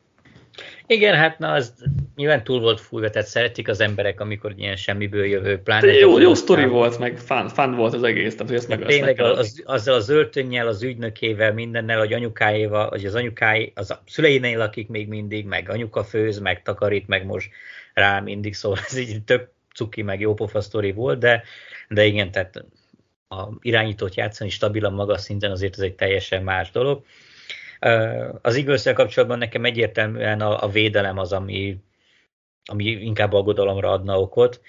Igen, 0.92 1.16
hát 1.16 1.39
na, 1.39 1.52
az 1.52 1.74
nyilván 2.16 2.44
túl 2.44 2.60
volt 2.60 2.80
fújva, 2.80 3.10
tehát 3.10 3.28
szeretik 3.28 3.68
az 3.68 3.80
emberek, 3.80 4.20
amikor 4.20 4.54
ilyen 4.58 4.76
semmiből 4.76 5.26
jövő 5.26 5.58
pláne. 5.58 5.92
Jó, 5.92 6.20
jó 6.20 6.34
sztori 6.34 6.66
volt, 6.66 7.00
meg 7.00 7.18
fun, 7.18 7.48
fun 7.48 7.76
volt 7.76 7.94
az 7.94 8.04
egész, 8.04 8.32
tehát 8.32 8.48
hogy 8.48 8.58
ezt 8.58 8.68
meg 8.68 8.86
Tényleg 8.86 9.20
az, 9.20 9.38
az, 9.38 9.62
azzal 9.66 9.96
az 9.96 10.10
öltönnyel, 10.10 10.68
az 10.68 10.84
ügynökével, 10.84 11.54
mindennel, 11.54 12.00
hogy 12.00 12.14
anyukáéval, 12.14 12.89
vagy 12.89 13.06
az 13.06 13.16
anyukái, 13.16 13.72
az 13.76 13.92
a 13.92 14.04
szüleinél 14.08 14.58
lakik 14.58 14.88
még 14.88 15.08
mindig, 15.08 15.46
meg 15.46 15.70
anyuka 15.70 16.04
főz, 16.04 16.39
meg 16.39 16.62
takarít, 16.62 17.08
meg 17.08 17.26
most 17.26 17.50
rá 17.94 18.20
mindig, 18.20 18.54
szóval 18.54 18.80
ez 18.86 18.98
így 18.98 19.24
tök 19.24 19.50
cuki, 19.74 20.02
meg 20.02 20.20
jó 20.20 20.34
pofa 20.34 20.62
sztori 20.62 20.92
volt, 20.92 21.20
de, 21.20 21.44
de 21.89 22.06
igen, 22.06 22.32
tehát 22.32 22.66
a 23.28 23.48
irányítót 23.62 24.16
játszani 24.16 24.50
stabilan 24.50 24.94
magas 24.94 25.22
szinten 25.22 25.52
azért 25.52 25.74
ez 25.74 25.84
egy 25.84 25.96
teljesen 25.96 26.44
más 26.44 26.72
dolog. 26.72 27.04
Az 28.41 28.55
eagles 28.55 28.84
kapcsolatban 28.84 29.38
nekem 29.38 29.65
egyértelműen 29.65 30.41
a, 30.41 30.63
a 30.63 30.69
védelem 30.69 31.17
az, 31.17 31.34
ami, 31.34 31.77
ami 32.65 32.84
inkább 32.84 33.34
aggodalomra 33.34 33.91
adna 33.91 34.19
okot, 34.19 34.61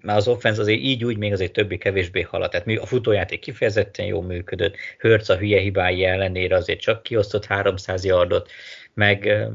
mert 0.00 0.18
az 0.18 0.28
offense 0.28 0.60
azért 0.60 0.80
így 0.80 1.04
úgy 1.04 1.16
még 1.16 1.32
azért 1.32 1.52
többi-kevésbé 1.52 2.20
halad. 2.20 2.50
Tehát 2.50 2.78
a 2.78 2.86
futójáték 2.86 3.40
kifejezetten 3.40 4.06
jól 4.06 4.22
működött, 4.22 4.76
Hörc 4.98 5.28
a 5.28 5.36
hülye 5.36 5.60
hibái 5.60 6.04
ellenére 6.04 6.56
azért 6.56 6.80
csak 6.80 7.02
kiosztott 7.02 7.44
300 7.44 8.04
yardot, 8.04 8.50
meg 8.94 9.48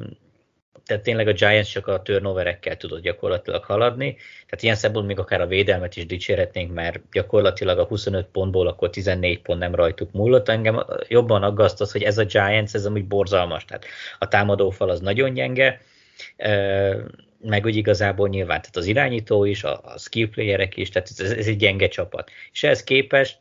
tehát 0.86 1.04
tényleg 1.04 1.28
a 1.28 1.34
Giants 1.34 1.72
csak 1.72 1.88
a 1.88 2.02
turnoverekkel 2.02 2.78
tudott 2.78 3.02
gyakorlatilag 3.02 3.64
haladni, 3.64 4.16
tehát 4.46 4.64
ilyen 4.64 4.76
szempontból 4.76 5.16
még 5.16 5.24
akár 5.24 5.42
a 5.42 5.48
védelmet 5.48 5.96
is 5.96 6.06
dicsérhetnénk, 6.06 6.74
mert 6.74 7.00
gyakorlatilag 7.12 7.80
a 7.80 7.84
25 7.84 8.26
pontból 8.26 8.68
akkor 8.68 8.90
14 8.90 9.42
pont 9.42 9.60
nem 9.60 9.76
rajtuk 9.76 10.12
múlott. 10.12 10.50
Engem 10.50 10.86
jobban 11.08 11.44
aggaszt 11.44 11.82
az, 11.82 11.92
hogy 11.92 12.04
ez 12.04 12.18
a 12.18 12.24
Giants, 12.24 12.74
ez 12.74 12.86
amúgy 12.86 13.06
borzalmas, 13.06 13.66
tehát 13.66 13.86
a 14.20 14.28
támadófal 14.28 14.90
az 14.90 15.00
nagyon 15.00 15.34
gyenge, 15.34 15.82
meg 17.42 17.66
úgy 17.66 17.76
igazából 17.76 18.30
nyilván, 18.30 18.60
tehát 18.60 18.76
az 18.76 18.86
irányító 18.86 19.46
is, 19.46 19.64
a, 19.64 19.82
a 19.84 19.98
skill 19.98 20.30
playerek 20.30 20.78
is, 20.78 20.90
tehát 20.90 21.10
ez, 21.18 21.32
ez 21.32 21.48
egy 21.48 21.58
gyenge 21.58 21.88
csapat. 21.88 22.32
És 22.52 22.64
ehhez 22.64 22.84
képest 22.84 23.38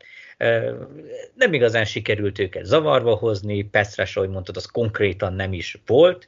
nem 1.35 1.53
igazán 1.53 1.85
sikerült 1.85 2.39
őket 2.39 2.65
zavarba 2.65 3.15
hozni, 3.15 3.63
Pestre, 3.63 4.07
ahogy 4.13 4.29
mondtad, 4.29 4.57
az 4.57 4.65
konkrétan 4.65 5.33
nem 5.33 5.53
is 5.53 5.77
volt, 5.85 6.27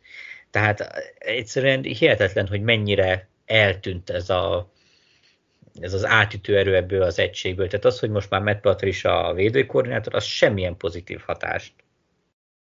tehát 0.56 1.14
egyszerűen 1.18 1.84
hihetetlen, 1.84 2.47
hogy 2.47 2.62
mennyire 2.62 3.28
eltűnt 3.45 4.10
ez, 4.10 4.30
a, 4.30 4.72
ez 5.80 5.93
az 5.93 6.06
átütő 6.06 6.58
erő 6.58 6.76
ebből 6.76 7.01
az 7.01 7.20
egységből. 7.20 7.68
Tehát 7.68 7.86
az, 7.86 7.99
hogy 7.99 8.10
most 8.10 8.30
már 8.30 8.41
Matt 8.41 8.62
Patricia 8.62 9.26
a 9.26 9.34
védőkoordinátor, 9.34 10.16
az 10.16 10.24
semmilyen 10.24 10.78
pozitív 10.78 11.22
hatást 11.26 11.74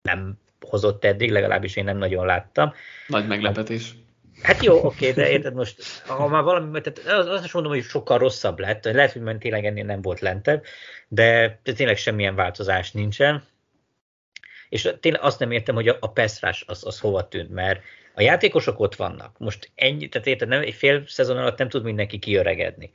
nem 0.02 0.40
hozott 0.60 1.06
eddig, 1.06 1.32
legalábbis 1.32 1.76
én 1.76 1.84
nem 1.84 1.98
nagyon 1.98 2.26
láttam. 2.26 2.74
Nagy 3.08 3.28
meglepetés. 3.28 3.96
Hát 4.42 4.64
jó, 4.64 4.86
oké, 4.86 5.12
de 5.12 5.30
érted 5.30 5.54
most, 5.54 6.04
ha 6.06 6.28
már 6.28 6.44
valami, 6.44 6.82
tehát 6.82 7.28
azt 7.28 7.46
is 7.46 7.52
mondom, 7.52 7.72
hogy 7.72 7.84
sokkal 7.84 8.18
rosszabb 8.18 8.60
lett, 8.60 8.84
lehet, 8.84 9.12
hogy 9.12 9.38
tényleg 9.38 9.66
ennél 9.66 9.86
nem 9.86 10.02
volt 10.02 10.20
lentebb, 10.20 10.64
de 11.08 11.60
tényleg 11.64 11.98
semmilyen 11.98 12.36
változás 12.36 12.92
nincsen 12.92 13.44
és 14.74 14.94
tényleg 15.00 15.22
azt 15.22 15.40
nem 15.40 15.52
értem, 15.52 15.76
hogy 15.76 15.88
a, 15.88 15.98
a 16.00 16.12
Pestrás 16.12 16.64
az, 16.68 16.86
az 16.86 17.00
hova 17.00 17.28
tűnt, 17.28 17.50
mert 17.50 17.82
a 18.14 18.22
játékosok 18.22 18.80
ott 18.80 18.96
vannak. 18.96 19.38
Most 19.38 19.72
ennyi, 19.76 20.10
tehát 20.10 20.28
érted, 20.28 20.48
nem, 20.48 20.62
egy 20.62 20.74
fél 20.74 21.04
szezon 21.08 21.38
alatt 21.38 21.58
nem 21.58 21.70
tud 21.70 21.84
mindenki 21.84 22.20
kiöregedni. 22.20 22.92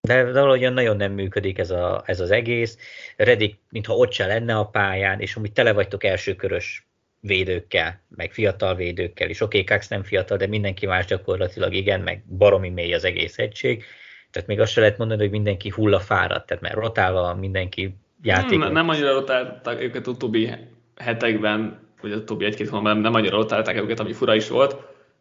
De 0.00 0.32
valahogyan 0.32 0.72
nagyon 0.72 0.96
nem 0.96 1.12
működik 1.12 1.58
ez, 1.58 1.70
a, 1.70 2.02
ez 2.06 2.20
az 2.20 2.30
egész. 2.30 2.78
Redik, 3.16 3.58
mintha 3.68 3.96
ott 3.96 4.12
se 4.12 4.26
lenne 4.26 4.56
a 4.56 4.66
pályán, 4.66 5.20
és 5.20 5.36
amúgy 5.36 5.52
tele 5.52 5.72
vagytok 5.72 6.04
elsőkörös 6.04 6.86
védőkkel, 7.20 8.02
meg 8.08 8.32
fiatal 8.32 8.74
védőkkel 8.74 9.30
is. 9.30 9.40
Oké, 9.40 9.60
okay, 9.60 9.78
nem 9.88 10.02
fiatal, 10.02 10.36
de 10.36 10.46
mindenki 10.46 10.86
más 10.86 11.04
gyakorlatilag 11.04 11.74
igen, 11.74 12.00
meg 12.00 12.24
baromi 12.26 12.68
mély 12.68 12.94
az 12.94 13.04
egész 13.04 13.38
egység. 13.38 13.84
Tehát 14.30 14.48
még 14.48 14.60
azt 14.60 14.72
se 14.72 14.80
lehet 14.80 14.98
mondani, 14.98 15.20
hogy 15.20 15.30
mindenki 15.30 15.68
hulla 15.68 16.00
fáradt, 16.00 16.46
tehát 16.46 16.62
mert 16.62 16.74
rotálva 16.74 17.34
mindenki 17.34 17.96
játék. 18.24 18.58
Nem, 18.58 18.72
nem 18.72 18.88
annyira 18.88 19.12
rotálták 19.12 19.80
őket 19.80 20.06
utóbbi 20.06 20.50
hetekben, 20.96 21.78
vagy 22.00 22.12
az 22.12 22.18
utóbbi 22.18 22.44
egy-két 22.44 22.68
hónapban 22.68 22.98
nem 22.98 23.14
annyira 23.14 23.36
rotálták 23.36 23.76
őket, 23.76 24.00
ami 24.00 24.12
fura 24.12 24.34
is 24.34 24.48
volt, 24.48 24.76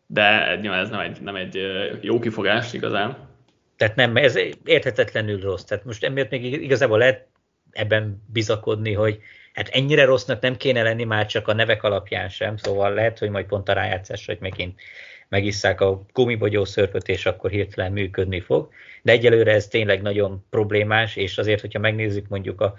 de 0.08 0.56
nyilván 0.62 0.80
ez 0.80 0.90
nem 0.90 1.00
egy, 1.00 1.22
nem 1.22 1.36
egy 1.36 1.60
jó 2.02 2.20
kifogás 2.20 2.74
igazán. 2.74 3.18
Tehát 3.78 3.96
nem, 3.96 4.16
ez 4.16 4.36
érthetetlenül 4.66 5.40
rossz. 5.40 5.64
Tehát 5.64 5.86
most 5.86 6.04
emiatt 6.04 6.30
még 6.30 6.44
igazából 6.64 6.98
lehet 6.98 7.28
ebben 7.72 8.24
bizakodni, 8.34 8.94
hogy 8.94 9.20
hát 9.54 9.68
ennyire 9.68 10.06
rossznak 10.06 10.42
nem 10.42 10.56
kéne 10.56 10.82
lenni 10.82 11.04
már 11.04 11.26
csak 11.26 11.48
a 11.48 11.54
nevek 11.54 11.84
alapján 11.84 12.30
sem, 12.30 12.58
szóval 12.58 12.94
lehet, 12.94 13.20
hogy 13.20 13.30
majd 13.30 13.46
pont 13.46 13.70
a 13.70 13.74
rájátszás, 13.74 14.26
hogy 14.26 14.38
megint 14.40 14.80
megisszák 15.30 15.82
a 15.82 16.06
gumibogyó 16.14 16.66
szörpöt, 16.66 17.08
és 17.08 17.26
akkor 17.26 17.50
hirtelen 17.50 17.92
működni 17.92 18.40
fog. 18.40 18.70
De 19.02 19.12
egyelőre 19.12 19.52
ez 19.52 19.68
tényleg 19.68 20.02
nagyon 20.02 20.46
problémás, 20.50 21.16
és 21.16 21.38
azért, 21.38 21.62
hogyha 21.62 21.80
megnézzük 21.80 22.28
mondjuk 22.28 22.62
a, 22.62 22.76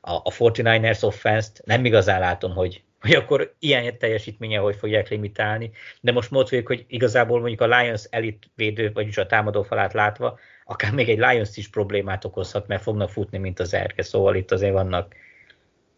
a, 0.00 0.12
a 0.12 0.30
49ers 0.30 1.04
offense-t, 1.04 1.62
nem 1.64 1.84
igazán 1.84 2.20
látom, 2.20 2.54
hogy, 2.54 2.82
hogy 3.00 3.14
akkor 3.14 3.54
ilyen 3.58 3.98
teljesítménye 3.98 4.58
hogy 4.58 4.76
fogják 4.76 5.08
limitálni, 5.08 5.70
de 6.00 6.12
most 6.12 6.30
mondjuk, 6.30 6.66
hogy 6.66 6.84
igazából 6.88 7.38
mondjuk 7.38 7.60
a 7.60 7.78
Lions 7.78 8.04
elit 8.10 8.50
védő, 8.54 8.90
vagyis 8.92 9.16
a 9.16 9.26
támadó 9.26 9.62
falát 9.62 9.92
látva, 9.92 10.38
akár 10.64 10.92
még 10.92 11.08
egy 11.08 11.18
Lions 11.18 11.56
is 11.56 11.68
problémát 11.68 12.24
okozhat, 12.24 12.66
mert 12.66 12.82
fognak 12.82 13.10
futni, 13.10 13.38
mint 13.38 13.60
az 13.60 13.74
erke, 13.74 14.02
szóval 14.02 14.34
itt 14.34 14.52
azért 14.52 14.72
vannak 14.72 15.14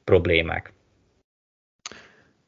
problémák. 0.04 0.72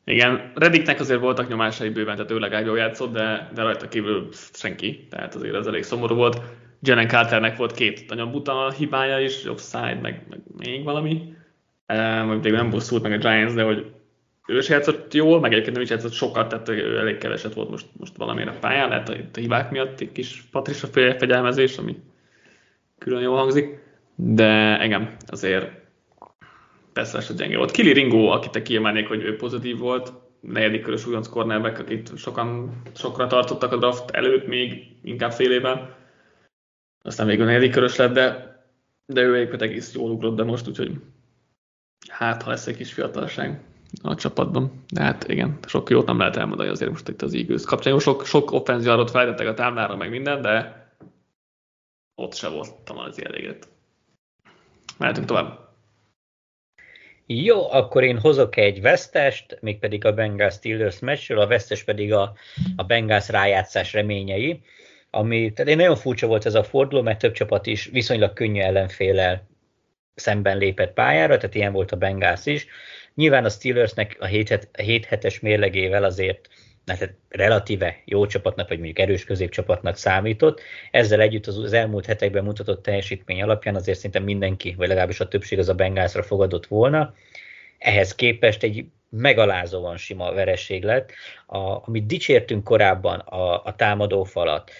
Igen, 0.04 0.52
Reddicknek 0.54 1.00
azért 1.00 1.20
voltak 1.20 1.48
nyomásai 1.48 1.88
bőven, 1.88 2.16
tehát 2.16 2.30
ő 2.30 2.38
legalább 2.38 2.66
jól 2.66 2.78
játszott, 2.78 3.12
de, 3.12 3.50
de 3.54 3.62
rajta 3.62 3.88
kívül 3.88 4.28
senki, 4.52 5.06
tehát 5.10 5.34
azért 5.34 5.54
az 5.54 5.66
elég 5.66 5.82
szomorú 5.82 6.14
volt. 6.14 6.40
Jalen 6.82 7.08
Carternek 7.08 7.56
volt 7.56 7.72
két 7.72 8.08
nagyon 8.08 8.30
buta 8.30 8.70
hibája 8.70 9.18
is, 9.18 9.44
offside, 9.44 9.98
meg, 10.02 10.26
meg 10.28 10.40
még 10.58 10.84
valami. 10.84 11.34
E, 11.86 12.22
majd 12.22 12.42
még 12.42 12.52
nem 12.52 12.70
bosszult 12.70 13.02
meg 13.02 13.12
a 13.12 13.16
Giants, 13.16 13.52
de 13.52 13.62
hogy 13.62 13.86
ő 14.46 14.60
se 14.60 14.74
játszott 14.74 15.14
jól, 15.14 15.40
meg 15.40 15.50
egyébként 15.52 15.74
nem 15.74 15.84
is 15.84 15.90
játszott 15.90 16.12
sokat, 16.12 16.48
tehát 16.48 16.68
ő 16.68 16.98
elég 16.98 17.18
keveset 17.18 17.54
volt 17.54 17.70
most, 17.70 17.86
most 17.96 18.16
valamire 18.16 18.50
a 18.50 18.58
pályán, 18.60 18.88
lehet 18.88 19.08
a, 19.08 19.12
a 19.12 19.38
hibák 19.38 19.70
miatt 19.70 20.00
egy 20.00 20.12
kis 20.12 20.44
Patricia 20.50 20.88
fegyelmezés, 21.18 21.78
ami 21.78 21.96
külön 22.98 23.22
jól 23.22 23.36
hangzik, 23.36 23.78
de 24.14 24.80
igen, 24.84 25.16
azért 25.26 25.79
persze 27.08 27.34
gyenge 27.34 27.56
volt. 27.56 27.70
Kili 27.70 27.92
Ringo, 27.92 28.26
akit 28.26 28.62
kiemelnék, 28.62 29.08
hogy 29.08 29.22
ő 29.22 29.36
pozitív 29.36 29.78
volt, 29.78 30.12
negyedik 30.40 30.82
körös 30.82 31.06
újonc 31.06 31.28
cornerback, 31.28 31.78
akit 31.78 32.18
sokan 32.18 32.82
sokra 32.94 33.26
tartottak 33.26 33.72
a 33.72 33.76
draft 33.76 34.10
előtt, 34.10 34.46
még 34.46 34.96
inkább 35.02 35.32
fél 35.32 35.52
évben. 35.52 35.94
Aztán 37.02 37.26
végül 37.26 37.44
negyedik 37.44 37.72
körös 37.72 37.96
lett, 37.96 38.12
de, 38.12 38.56
de 39.06 39.20
ő 39.20 39.34
egyébként 39.34 39.62
egész 39.62 39.94
jól 39.94 40.10
ugrott 40.10 40.34
be 40.34 40.44
most, 40.44 40.68
úgyhogy 40.68 40.92
hát, 42.08 42.42
ha 42.42 42.50
lesz 42.50 42.66
egy 42.66 42.76
kis 42.76 42.92
fiatalság 42.92 43.60
a 44.02 44.14
csapatban. 44.14 44.84
De 44.92 45.02
hát 45.02 45.28
igen, 45.28 45.58
sok 45.66 45.90
jót 45.90 46.06
nem 46.06 46.18
lehet 46.18 46.36
elmondani 46.36 46.68
azért 46.68 46.90
most 46.90 47.08
itt 47.08 47.22
az 47.22 47.34
Eagles 47.34 47.64
kapcsán. 47.64 47.98
Sok, 47.98 48.26
sok 48.26 48.52
offenzionatot 48.52 49.10
fejtettek 49.10 49.46
a 49.46 49.54
táblára, 49.54 49.96
meg 49.96 50.10
minden, 50.10 50.42
de 50.42 50.88
ott 52.14 52.34
se 52.34 52.48
voltam 52.48 52.98
az 52.98 53.24
elégedett. 53.24 53.68
Mehetünk 54.98 55.26
tovább. 55.26 55.69
Jó, 57.32 57.70
akkor 57.70 58.04
én 58.04 58.18
hozok 58.18 58.56
egy 58.56 58.80
vesztest, 58.80 59.58
mégpedig 59.60 60.04
a 60.04 60.12
Bengals 60.12 60.54
Steelers 60.54 60.98
meccsről, 60.98 61.40
a 61.40 61.46
vesztes 61.46 61.84
pedig 61.84 62.12
a, 62.12 62.34
a 62.76 62.82
Bengals 62.82 63.28
rájátszás 63.28 63.92
reményei, 63.92 64.60
ami, 65.10 65.52
tehát 65.52 65.76
nagyon 65.76 65.96
furcsa 65.96 66.26
volt 66.26 66.46
ez 66.46 66.54
a 66.54 66.62
forduló, 66.62 67.02
mert 67.02 67.18
több 67.18 67.32
csapat 67.32 67.66
is 67.66 67.84
viszonylag 67.84 68.32
könnyű 68.32 68.60
ellenfélel 68.60 69.48
szemben 70.14 70.58
lépett 70.58 70.92
pályára, 70.92 71.36
tehát 71.36 71.54
ilyen 71.54 71.72
volt 71.72 71.92
a 71.92 71.96
Bengals 71.96 72.46
is. 72.46 72.66
Nyilván 73.14 73.44
a 73.44 73.48
Steelersnek 73.48 74.16
a 74.20 74.26
7, 74.26 74.68
7 74.78 75.04
hetes 75.04 75.40
mérlegével 75.40 76.04
azért 76.04 76.48
hát 76.86 77.14
relatíve 77.28 78.02
jó 78.04 78.26
csapatnak, 78.26 78.68
vagy 78.68 78.76
mondjuk 78.76 78.98
erős 78.98 79.24
középcsapatnak 79.24 79.96
számított. 79.96 80.60
Ezzel 80.90 81.20
együtt 81.20 81.46
az, 81.46 81.58
az 81.58 81.72
elmúlt 81.72 82.06
hetekben 82.06 82.44
mutatott 82.44 82.82
teljesítmény 82.82 83.42
alapján 83.42 83.74
azért 83.74 83.98
szinte 83.98 84.18
mindenki, 84.18 84.74
vagy 84.76 84.88
legalábbis 84.88 85.20
a 85.20 85.28
többség 85.28 85.58
az 85.58 85.68
a 85.68 85.74
Bengálsra 85.74 86.22
fogadott 86.22 86.66
volna. 86.66 87.14
Ehhez 87.78 88.14
képest 88.14 88.62
egy 88.62 88.84
megalázóan 89.10 89.96
sima 89.96 90.32
vereség 90.32 90.84
lett. 90.84 91.12
A, 91.52 91.82
amit 91.86 92.06
dicsértünk 92.06 92.64
korábban, 92.64 93.18
a, 93.18 93.64
a 93.64 93.74
támadófalat, 93.76 94.70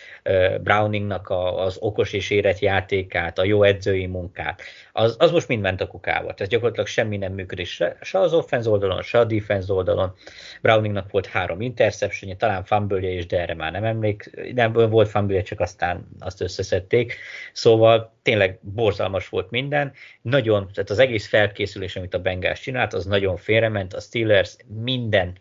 Browningnak 0.61 1.29
a, 1.29 1.65
az 1.65 1.77
okos 1.81 2.13
és 2.13 2.31
érett 2.31 2.59
játékát, 2.59 3.39
a 3.39 3.45
jó 3.45 3.63
edzői 3.63 4.07
munkát, 4.07 4.63
az, 4.93 5.17
az 5.19 5.31
most 5.31 5.49
mind 5.49 5.63
ment 5.63 5.81
a 5.81 5.87
kukába. 5.87 6.35
Tehát 6.35 6.53
gyakorlatilag 6.53 6.87
semmi 6.87 7.17
nem 7.17 7.33
működik 7.33 7.67
se, 7.67 7.97
se 8.01 8.19
az 8.19 8.33
offense 8.33 8.71
oldalon, 8.71 9.03
se 9.03 9.19
a 9.19 9.25
defense 9.25 9.73
oldalon. 9.73 10.15
Browningnak 10.63 11.11
volt 11.11 11.27
három 11.27 11.61
interception 11.61 12.37
talán 12.37 12.65
fumble 12.65 13.09
is, 13.09 13.27
de 13.27 13.41
erre 13.41 13.55
már 13.55 13.73
nem 13.73 13.85
emlék, 13.85 14.31
nem 14.55 14.73
volt 14.73 15.09
fumble 15.09 15.43
csak 15.43 15.61
aztán 15.61 16.09
azt 16.19 16.41
összeszedték. 16.41 17.17
Szóval 17.53 18.13
tényleg 18.23 18.59
borzalmas 18.63 19.29
volt 19.29 19.51
minden. 19.51 19.93
Nagyon, 20.23 20.69
tehát 20.75 20.91
az 20.91 20.99
egész 20.99 21.29
felkészülés, 21.29 21.97
amit 21.97 22.15
a 22.15 22.21
Bengals 22.21 22.61
csinált, 22.61 22.93
az 22.93 23.05
nagyon 23.05 23.37
félrement. 23.37 23.95
A 23.95 24.01
Steelers 24.01 24.57
minden 24.83 25.37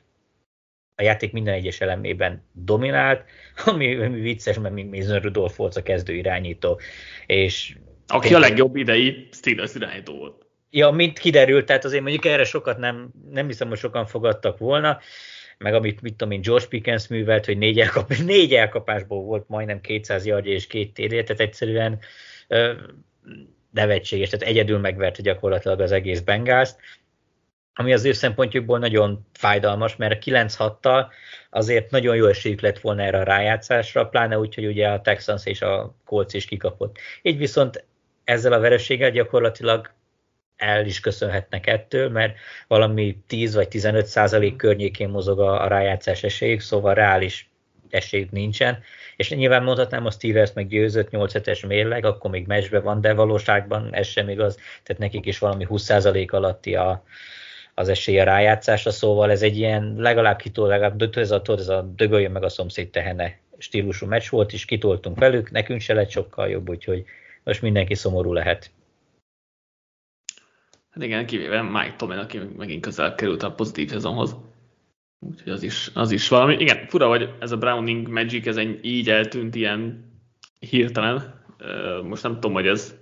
a 0.99 1.03
játék 1.03 1.31
minden 1.31 1.53
egyes 1.53 1.81
elemében 1.81 2.43
dominált, 2.51 3.23
ami, 3.65 3.95
ami 3.95 4.19
vicces, 4.19 4.59
mert 4.59 4.73
még 4.73 4.85
Mason 4.85 5.19
Rudolph 5.19 5.57
volt 5.57 5.75
a 5.75 5.83
kezdő 5.83 6.13
irányító. 6.13 6.79
És 7.25 7.75
Aki 8.07 8.27
tényleg, 8.27 8.43
a 8.43 8.47
legjobb 8.47 8.75
idei 8.75 9.27
Steelers 9.31 9.75
irányító 9.75 10.17
volt. 10.17 10.45
Ja, 10.69 10.89
mint 10.89 11.19
kiderült, 11.19 11.65
tehát 11.65 11.85
azért 11.85 12.01
mondjuk 12.01 12.25
erre 12.25 12.43
sokat 12.43 12.77
nem, 12.77 13.09
nem 13.31 13.47
hiszem, 13.47 13.67
hogy 13.67 13.77
sokan 13.77 14.05
fogadtak 14.05 14.57
volna, 14.57 14.99
meg 15.57 15.73
amit, 15.73 16.01
mit 16.01 16.15
tudom 16.15 16.33
én, 16.33 16.41
George 16.41 16.67
Pickens 16.67 17.07
művelt, 17.07 17.45
hogy 17.45 17.57
négy, 17.57 17.79
elkap, 17.79 18.13
négy 18.25 18.53
elkapásból 18.53 19.23
volt 19.23 19.47
majdnem 19.47 19.81
200 19.81 20.25
yardja 20.25 20.51
és 20.51 20.67
két 20.67 20.93
TD, 20.93 21.09
tehát 21.09 21.39
egyszerűen 21.39 21.99
ö, 22.47 22.73
nevetséges, 23.71 24.29
tehát 24.29 24.47
egyedül 24.47 24.77
megverte 24.77 25.21
gyakorlatilag 25.21 25.79
az 25.79 25.91
egész 25.91 26.19
Bengals, 26.19 26.69
ami 27.73 27.93
az 27.93 28.05
ő 28.05 28.11
szempontjukból 28.11 28.79
nagyon 28.79 29.27
fájdalmas, 29.33 29.95
mert 29.95 30.13
a 30.13 30.29
9-6-tal 30.29 31.05
azért 31.49 31.91
nagyon 31.91 32.15
jó 32.15 32.25
esélyük 32.25 32.61
lett 32.61 32.79
volna 32.79 33.01
erre 33.01 33.19
a 33.19 33.23
rájátszásra, 33.23 34.07
pláne 34.07 34.39
úgy, 34.39 34.55
hogy 34.55 34.65
ugye 34.65 34.87
a 34.87 35.01
Texans 35.01 35.45
és 35.45 35.61
a 35.61 35.95
Colts 36.05 36.33
is 36.33 36.45
kikapott. 36.45 36.97
Így 37.21 37.37
viszont 37.37 37.85
ezzel 38.23 38.53
a 38.53 38.59
vereséggel 38.59 39.11
gyakorlatilag 39.11 39.91
el 40.55 40.85
is 40.85 40.99
köszönhetnek 40.99 41.67
ettől, 41.67 42.09
mert 42.09 42.37
valami 42.67 43.17
10 43.27 43.55
vagy 43.55 43.67
15 43.67 44.05
százalék 44.05 44.55
környékén 44.55 45.09
mozog 45.09 45.39
a, 45.39 45.63
a 45.63 45.67
rájátszás 45.67 46.23
esélyük, 46.23 46.59
szóval 46.59 46.93
reális 46.93 47.49
esélyük 47.89 48.31
nincsen. 48.31 48.79
És 49.15 49.29
nyilván 49.29 49.63
mondhatnám, 49.63 50.05
a 50.05 50.11
Steelers 50.11 50.53
meg 50.53 50.67
győzött 50.67 51.09
8 51.09 51.47
es 51.47 51.65
mérleg, 51.65 52.05
akkor 52.05 52.31
még 52.31 52.47
meccsbe 52.47 52.79
van, 52.79 53.01
de 53.01 53.13
valóságban 53.13 53.93
ez 53.93 54.07
sem 54.07 54.29
igaz, 54.29 54.55
tehát 54.55 55.01
nekik 55.01 55.25
is 55.25 55.37
valami 55.39 55.63
20 55.63 55.83
százalék 55.83 56.31
alatti 56.31 56.75
a, 56.75 57.03
az 57.79 57.89
esély 57.89 58.19
a 58.19 58.23
rájátszásra, 58.23 58.91
szóval 58.91 59.31
ez 59.31 59.41
egy 59.41 59.57
ilyen 59.57 59.95
legalább 59.97 60.37
kitol, 60.37 60.67
legalább 60.67 61.17
ez 61.17 61.31
a, 61.31 61.41
ez 61.45 61.67
a 61.67 61.81
dögöljön 61.81 62.31
meg 62.31 62.43
a 62.43 62.49
szomszéd 62.49 62.89
tehene 62.89 63.39
stílusú 63.57 64.05
meccs 64.05 64.29
volt, 64.29 64.53
és 64.53 64.65
kitoltunk 64.65 65.19
velük, 65.19 65.51
nekünk 65.51 65.81
se 65.81 65.93
lett 65.93 66.09
sokkal 66.09 66.49
jobb, 66.49 66.69
úgyhogy 66.69 67.05
most 67.43 67.61
mindenki 67.61 67.95
szomorú 67.95 68.33
lehet. 68.33 68.71
Hát 70.89 71.03
igen, 71.03 71.25
kivéve 71.25 71.61
Mike 71.61 71.95
Tomlin, 71.97 72.19
aki 72.19 72.39
megint 72.57 72.81
közel 72.81 73.15
került 73.15 73.43
a 73.43 73.51
pozitív 73.51 73.89
szezonhoz. 73.89 74.35
Úgyhogy 75.19 75.51
az 75.51 75.63
is, 75.63 75.91
az 75.93 76.11
is 76.11 76.27
valami. 76.27 76.55
Igen, 76.55 76.87
fura, 76.87 77.07
hogy 77.07 77.33
ez 77.39 77.51
a 77.51 77.57
Browning 77.57 78.07
Magic, 78.07 78.47
ez 78.47 78.57
egy 78.57 78.79
így 78.85 79.09
eltűnt 79.09 79.55
ilyen 79.55 80.11
hirtelen. 80.59 81.43
Most 82.03 82.23
nem 82.23 82.33
tudom, 82.33 82.53
hogy 82.53 82.67
ez 82.67 82.95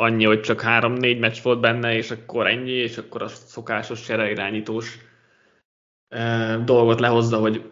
annyi, 0.00 0.24
hogy 0.24 0.40
csak 0.40 0.60
három-négy 0.60 1.18
meccs 1.18 1.42
volt 1.42 1.60
benne, 1.60 1.94
és 1.94 2.10
akkor 2.10 2.46
ennyi, 2.46 2.70
és 2.70 2.98
akkor 2.98 3.22
a 3.22 3.28
szokásos 3.28 4.08
irányítós 4.08 4.98
dolgot 6.64 7.00
lehozza, 7.00 7.38
hogy 7.38 7.70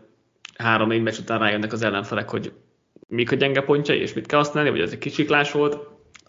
három-négy 0.56 1.02
meccs 1.02 1.18
után 1.18 1.38
rájönnek 1.38 1.72
az 1.72 1.82
ellenfelek, 1.82 2.28
hogy 2.28 2.52
mik 3.06 3.32
a 3.32 3.36
gyenge 3.36 3.60
pontjai, 3.60 4.00
és 4.00 4.12
mit 4.12 4.26
kell 4.26 4.38
használni, 4.38 4.70
vagy 4.70 4.80
ez 4.80 4.92
egy 4.92 4.98
kicsiklás 4.98 5.52
volt. 5.52 5.78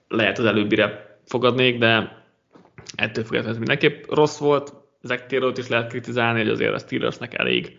Lehet 0.08 0.38
az 0.38 0.46
előbbire 0.46 1.20
fogadnék, 1.26 1.78
de 1.78 2.24
ettől 2.96 3.24
függetlenül 3.24 3.58
mindenképp 3.58 4.04
rossz 4.10 4.38
volt. 4.38 4.74
Taylor-t 5.28 5.58
is 5.58 5.68
lehet 5.68 5.90
kritizálni, 5.90 6.40
hogy 6.40 6.50
azért 6.50 6.74
a 6.74 6.78
Steelersnek 6.78 7.38
elég 7.38 7.78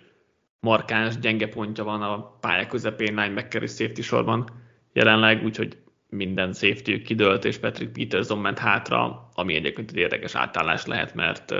markáns, 0.60 1.18
gyenge 1.18 1.48
pontja 1.48 1.84
van 1.84 2.02
a 2.02 2.38
pálya 2.40 2.66
közepén, 2.66 3.14
linebacker 3.14 3.62
és 3.62 3.70
safety 3.70 4.00
sorban 4.00 4.48
jelenleg, 4.92 5.44
úgyhogy 5.44 5.76
minden 6.10 6.52
safety 6.52 7.02
kidőlt, 7.02 7.44
és 7.44 7.58
Patrick 7.58 7.92
Peterson 7.92 8.38
ment 8.38 8.58
hátra, 8.58 9.30
ami 9.34 9.54
egyébként 9.54 9.90
egy 9.90 9.96
érdekes 9.96 10.34
átállás 10.34 10.86
lehet, 10.86 11.14
mert 11.14 11.54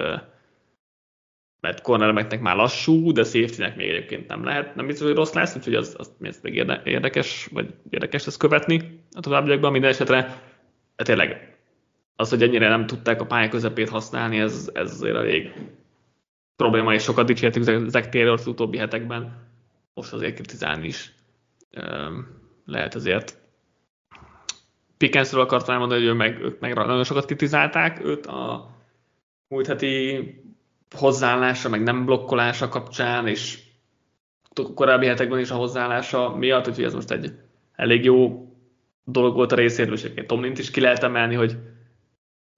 mert 1.61 1.81
cornerbacknek 1.81 2.41
már 2.41 2.57
lassú, 2.57 3.13
de 3.13 3.25
safety-nek 3.25 3.77
még 3.77 3.89
egyébként 3.89 4.29
nem 4.29 4.45
lehet, 4.45 4.75
nem 4.75 4.87
biztos, 4.87 5.07
hogy 5.07 5.17
rossz 5.17 5.33
lesz, 5.33 5.57
úgyhogy 5.57 5.75
az, 5.75 5.95
az, 5.99 6.41
még 6.43 6.55
érdekes, 6.85 7.49
vagy 7.53 7.75
érdekes 7.91 8.27
ezt 8.27 8.39
követni 8.39 9.05
a 9.13 9.21
továbbiakban. 9.21 9.73
Minden 9.73 9.91
esetre 9.91 10.17
hát 10.97 11.07
tényleg 11.07 11.59
az, 12.17 12.31
hogy 12.31 12.43
ennyire 12.43 12.69
nem 12.69 12.87
tudták 12.87 13.21
a 13.21 13.27
pálya 13.27 13.49
közepét 13.49 13.89
használni, 13.89 14.39
ez, 14.39 14.71
ez 14.75 14.93
azért 14.93 15.17
elég 15.17 15.53
probléma, 16.57 16.95
és 16.95 17.03
sokat 17.03 17.27
dicsértük 17.27 17.63
Zach 17.89 18.09
taylor 18.09 18.33
az 18.33 18.47
utóbbi 18.47 18.79
hetekben. 18.79 19.49
Most 19.95 20.13
azért 20.13 20.35
kritizálni 20.35 20.87
is 20.87 21.13
lehet 22.65 22.95
azért. 22.95 23.40
Pickensről 25.01 25.41
akartam 25.43 25.75
elmondani, 25.75 26.01
hogy 26.01 26.11
ő 26.11 26.15
meg, 26.15 26.41
ők 26.41 26.61
meg 26.61 26.75
nagyon 26.75 27.05
sokat 27.05 27.25
kritizálták 27.25 28.05
őt 28.05 28.27
a 28.27 28.71
múlt 29.49 29.67
heti 29.67 30.25
hozzáállása, 30.97 31.69
meg 31.69 31.83
nem 31.83 32.05
blokkolása 32.05 32.69
kapcsán, 32.69 33.27
és 33.27 33.59
korábbi 34.75 35.07
hetekben 35.07 35.39
is 35.39 35.51
a 35.51 35.55
hozzáállása 35.57 36.37
miatt, 36.37 36.69
úgyhogy 36.69 36.85
ez 36.85 36.95
most 36.95 37.11
egy 37.11 37.33
elég 37.73 38.05
jó 38.05 38.49
dolog 39.05 39.35
volt 39.35 39.53
a 39.53 39.57
részéről, 39.57 39.95
és 39.95 40.03
egyébként 40.03 40.27
Tomlint 40.27 40.59
is 40.59 40.71
ki 40.71 40.81
lehet 40.81 41.03
emelni, 41.03 41.35
hogy 41.35 41.57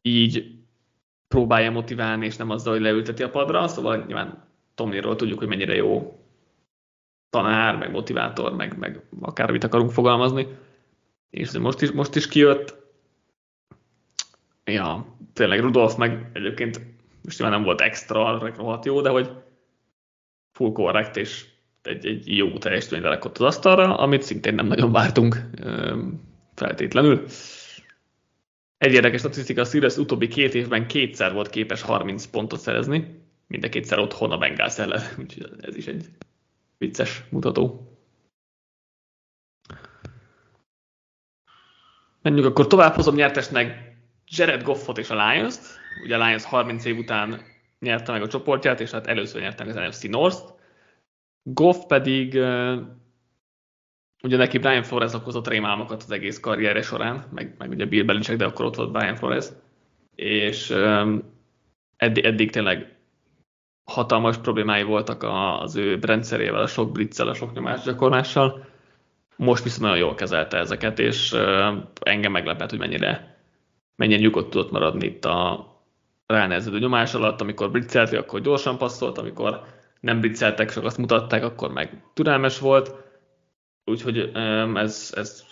így 0.02 0.54
próbálja 1.28 1.70
motiválni, 1.70 2.26
és 2.26 2.36
nem 2.36 2.50
azzal, 2.50 2.72
hogy 2.72 2.82
leülteti 2.82 3.22
a 3.22 3.30
padra, 3.30 3.68
szóval 3.68 4.04
nyilván 4.06 4.48
Tomlinról 4.74 5.16
tudjuk, 5.16 5.38
hogy 5.38 5.48
mennyire 5.48 5.74
jó 5.74 6.20
tanár, 7.30 7.76
meg 7.76 7.90
motivátor, 7.90 8.52
meg, 8.52 8.78
meg 8.78 9.00
akármit 9.20 9.64
akarunk 9.64 9.90
fogalmazni, 9.90 10.46
és 11.32 11.50
most 11.50 11.80
is, 11.80 11.90
most 11.90 12.14
is 12.14 12.28
kijött. 12.28 12.76
Ja, 14.64 15.16
tényleg 15.32 15.60
Rudolf 15.60 15.96
meg 15.96 16.30
egyébként 16.32 16.80
most 17.22 17.38
nyilván 17.38 17.56
nem 17.56 17.66
volt 17.66 17.80
extra, 17.80 18.38
rohadt 18.56 18.84
jó, 18.84 19.00
de 19.00 19.08
hogy 19.08 19.30
full 20.52 20.72
korrekt, 20.72 21.16
és 21.16 21.46
egy, 21.82 22.06
egy 22.06 22.36
jó 22.36 22.58
teljesítményt 22.58 23.04
lekott 23.04 23.38
az 23.38 23.46
asztalra, 23.46 23.96
amit 23.96 24.22
szintén 24.22 24.54
nem 24.54 24.66
nagyon 24.66 24.92
vártunk 24.92 25.36
feltétlenül. 26.54 27.24
Egy 28.78 28.92
érdekes 28.92 29.20
statisztika, 29.20 29.60
a 29.60 29.64
Steelers 29.64 29.96
utóbbi 29.96 30.28
két 30.28 30.54
évben 30.54 30.86
kétszer 30.86 31.32
volt 31.32 31.50
képes 31.50 31.82
30 31.82 32.26
pontot 32.26 32.60
szerezni, 32.60 33.22
mind 33.46 33.64
a 33.64 33.68
kétszer 33.68 33.98
otthon 33.98 34.30
a 34.30 34.38
Bengals 34.38 34.78
ellen, 34.78 35.02
úgyhogy 35.18 35.50
ez 35.60 35.76
is 35.76 35.86
egy 35.86 36.04
vicces 36.78 37.22
mutató. 37.30 37.91
Menjünk 42.22 42.46
akkor 42.46 42.66
tovább, 42.66 42.94
hozom 42.94 43.14
nyertesnek 43.14 43.96
Jared 44.26 44.62
Goffot 44.62 44.98
és 44.98 45.10
a 45.10 45.28
Lions-t. 45.28 45.60
Ugye 46.04 46.16
a 46.16 46.26
Lions 46.26 46.44
30 46.44 46.84
év 46.84 46.98
után 46.98 47.40
nyerte 47.78 48.12
meg 48.12 48.22
a 48.22 48.28
csoportját, 48.28 48.80
és 48.80 48.90
hát 48.90 49.06
először 49.06 49.40
nyerte 49.40 49.64
meg 49.64 49.76
az 49.76 49.88
NFC 49.88 50.08
North-t. 50.08 50.54
Goff 51.42 51.76
pedig 51.86 52.34
ugye 54.22 54.36
neki 54.36 54.58
Brian 54.58 54.82
Flores 54.82 55.12
okozott 55.12 55.48
rémálmokat 55.48 56.02
az 56.02 56.10
egész 56.10 56.40
karrierje 56.40 56.82
során, 56.82 57.26
meg, 57.30 57.54
meg 57.58 57.70
ugye 57.70 57.86
Bill 57.86 58.04
Belichick, 58.04 58.38
de 58.38 58.44
akkor 58.44 58.64
ott 58.64 58.76
volt 58.76 58.92
Brian 58.92 59.16
Flores, 59.16 59.46
és 60.14 60.70
eddig, 61.96 62.24
eddig 62.24 62.50
tényleg 62.50 62.96
hatalmas 63.84 64.36
problémái 64.38 64.82
voltak 64.82 65.22
az 65.22 65.76
ő 65.76 65.98
rendszerével, 66.00 66.60
a 66.60 66.66
sok 66.66 66.92
blitzel, 66.92 67.28
a 67.28 67.34
sok 67.34 67.52
nyomásgyakorlással. 67.52 68.66
Most 69.36 69.62
viszont 69.62 69.82
nagyon 69.82 69.98
jól 69.98 70.14
kezelte 70.14 70.58
ezeket, 70.58 70.98
és 70.98 71.32
engem 72.00 72.32
meglepett, 72.32 72.70
hogy 72.70 72.78
mennyire, 72.78 73.36
mennyire 73.96 74.20
nyugodt 74.20 74.50
tudott 74.50 74.70
maradni 74.70 75.06
itt 75.06 75.24
a 75.24 75.66
ránehezedő 76.26 76.78
nyomás 76.78 77.14
alatt, 77.14 77.40
amikor 77.40 77.70
blitzelték, 77.70 78.18
akkor 78.18 78.40
gyorsan 78.40 78.78
passzolt, 78.78 79.18
amikor 79.18 79.64
nem 80.00 80.20
blitzeltek, 80.20 80.72
csak 80.72 80.84
azt 80.84 80.98
mutatták, 80.98 81.44
akkor 81.44 81.72
meg 81.72 82.02
türelmes 82.14 82.58
volt 82.58 83.02
Úgyhogy 83.84 84.30
ez, 84.74 85.12
ez 85.16 85.44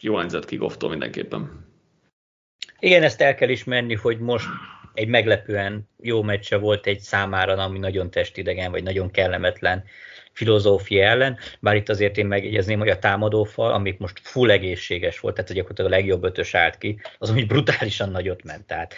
jó 0.00 0.20
nézett 0.20 0.44
ki 0.44 0.56
Gofftól 0.56 0.90
mindenképpen. 0.90 1.66
Igen, 2.78 3.02
ezt 3.02 3.20
el 3.20 3.34
kell 3.34 3.48
ismerni, 3.48 3.94
hogy 3.94 4.18
most 4.18 4.46
egy 4.94 5.08
meglepően 5.08 5.88
jó 6.00 6.22
meccse 6.22 6.56
volt 6.56 6.86
egy 6.86 7.00
számára, 7.00 7.52
ami 7.52 7.78
nagyon 7.78 8.10
testidegen, 8.10 8.70
vagy 8.70 8.82
nagyon 8.82 9.10
kellemetlen 9.10 9.84
filozófia 10.34 11.04
ellen, 11.04 11.38
bár 11.60 11.76
itt 11.76 11.88
azért 11.88 12.18
én 12.18 12.26
megjegyezném, 12.26 12.78
hogy 12.78 12.88
a 12.88 12.98
támadófal, 12.98 13.72
amik 13.72 13.98
most 13.98 14.20
full 14.22 14.50
egészséges 14.50 15.20
volt, 15.20 15.34
tehát 15.34 15.52
gyakorlatilag 15.52 15.92
a 15.92 15.94
legjobb 15.94 16.24
ötös 16.24 16.54
állt 16.54 16.78
ki, 16.78 17.00
az 17.18 17.30
úgy 17.30 17.46
brutálisan 17.46 18.10
nagyot 18.10 18.44
ment. 18.44 18.66
Tehát 18.66 18.94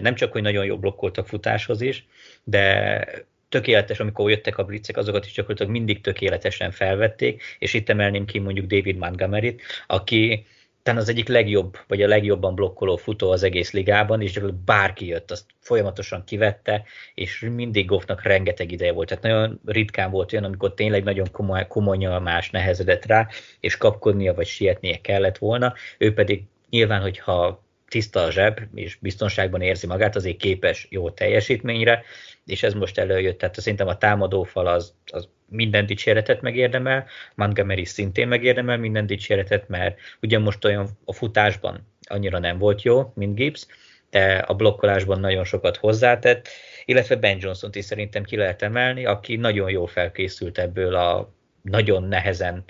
nem 0.00 0.14
csak, 0.14 0.32
hogy 0.32 0.42
nagyon 0.42 0.64
jó 0.64 0.78
blokkoltak 0.78 1.26
futáshoz 1.26 1.80
is, 1.80 2.06
de 2.44 3.04
tökéletes, 3.48 4.00
amikor 4.00 4.30
jöttek 4.30 4.58
a 4.58 4.64
blitzek, 4.64 4.96
azokat 4.96 5.26
is 5.26 5.32
gyakorlatilag 5.32 5.72
mindig 5.72 6.00
tökéletesen 6.00 6.70
felvették, 6.70 7.42
és 7.58 7.74
itt 7.74 7.88
emelném 7.88 8.24
ki 8.24 8.38
mondjuk 8.38 8.66
David 8.66 8.96
Montgomery-t, 8.96 9.62
aki 9.86 10.46
talán 10.86 11.00
az 11.00 11.08
egyik 11.08 11.28
legjobb, 11.28 11.78
vagy 11.88 12.02
a 12.02 12.08
legjobban 12.08 12.54
blokkoló 12.54 12.96
futó 12.96 13.30
az 13.30 13.42
egész 13.42 13.72
ligában, 13.72 14.20
és 14.22 14.40
bárki 14.64 15.06
jött, 15.06 15.30
azt 15.30 15.44
folyamatosan 15.60 16.24
kivette, 16.24 16.84
és 17.14 17.48
mindig 17.54 17.86
Goffnak 17.86 18.22
rengeteg 18.22 18.72
ideje 18.72 18.92
volt. 18.92 19.08
Tehát 19.08 19.22
nagyon 19.22 19.60
ritkán 19.64 20.10
volt 20.10 20.32
olyan, 20.32 20.44
amikor 20.44 20.74
tényleg 20.74 21.04
nagyon 21.04 21.26
komoly, 21.32 21.66
komoly 21.66 21.96
nyomás 21.96 22.50
nehezedett 22.50 23.06
rá, 23.06 23.28
és 23.60 23.76
kapkodnia 23.76 24.34
vagy 24.34 24.46
sietnie 24.46 25.00
kellett 25.00 25.38
volna. 25.38 25.74
Ő 25.98 26.14
pedig 26.14 26.42
nyilván, 26.70 27.00
hogyha 27.00 27.64
tiszta 27.96 28.22
a 28.22 28.30
zseb, 28.30 28.60
és 28.74 28.96
biztonságban 29.00 29.60
érzi 29.60 29.86
magát, 29.86 30.16
azért 30.16 30.36
képes 30.36 30.86
jó 30.90 31.10
teljesítményre, 31.10 32.02
és 32.46 32.62
ez 32.62 32.72
most 32.72 32.98
előjött, 32.98 33.38
tehát 33.38 33.54
szerintem 33.54 33.88
a 33.88 33.98
támadófal 33.98 34.66
az, 34.66 34.94
az 35.12 35.28
minden 35.48 35.86
dicséretet 35.86 36.40
megérdemel, 36.40 37.06
Montgomery 37.34 37.84
szintén 37.84 38.28
megérdemel 38.28 38.76
minden 38.76 39.06
dicséretet, 39.06 39.68
mert 39.68 39.98
ugyan 40.22 40.42
most 40.42 40.64
olyan 40.64 40.88
a 41.04 41.12
futásban 41.12 41.88
annyira 42.08 42.38
nem 42.38 42.58
volt 42.58 42.82
jó, 42.82 43.12
mint 43.14 43.34
Gibbs, 43.34 43.66
de 44.10 44.36
a 44.36 44.54
blokkolásban 44.54 45.20
nagyon 45.20 45.44
sokat 45.44 45.76
hozzátett, 45.76 46.48
illetve 46.84 47.16
Ben 47.16 47.38
johnson 47.40 47.70
is 47.72 47.84
szerintem 47.84 48.22
ki 48.22 48.36
lehet 48.36 48.62
emelni, 48.62 49.06
aki 49.06 49.36
nagyon 49.36 49.70
jól 49.70 49.86
felkészült 49.86 50.58
ebből 50.58 50.94
a 50.94 51.32
nagyon 51.62 52.02
nehezen 52.02 52.64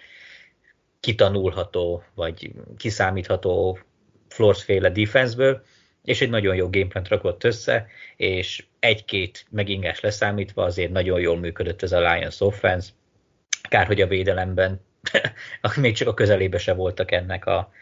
kitanulható, 1.01 2.03
vagy 2.15 2.53
kiszámítható 2.77 3.79
Flores-féle 4.37 4.91
defenseből, 4.91 5.63
és 6.05 6.21
egy 6.21 6.31
nagyon 6.31 6.55
jó 6.55 6.71
gameplant 6.71 7.09
rakott 7.09 7.45
össze, 7.45 7.87
és 8.17 8.65
egy-két 8.79 9.47
megingás 9.51 10.01
leszámítva 10.01 10.65
azért 10.65 10.93
nagyon 10.93 11.21
jól 11.21 11.37
működött 11.37 11.83
ez 11.83 11.93
a 11.93 12.13
Lions 12.13 12.41
offense. 12.41 12.91
Kár, 13.69 13.87
hogy 13.87 14.01
a 14.01 14.07
védelemben 14.07 14.81
még 15.77 15.95
csak 15.95 16.09
a 16.09 16.15
közelébe 16.15 16.59
se 16.59 16.75
voltak 16.75 17.13
ennek 17.13 17.47
a 17.47 17.73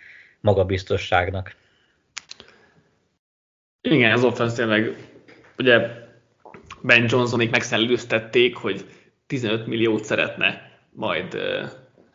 magabiztosságnak. 0.40 1.54
Igen, 3.80 4.12
az 4.12 4.24
offense 4.24 4.56
tényleg, 4.56 4.96
ugye 5.58 5.88
Ben 6.82 7.06
Johnsonik 7.08 7.50
megszellőztették, 7.50 8.56
hogy 8.56 8.84
15 9.26 9.66
milliót 9.66 10.04
szeretne 10.04 10.70
majd, 10.90 11.36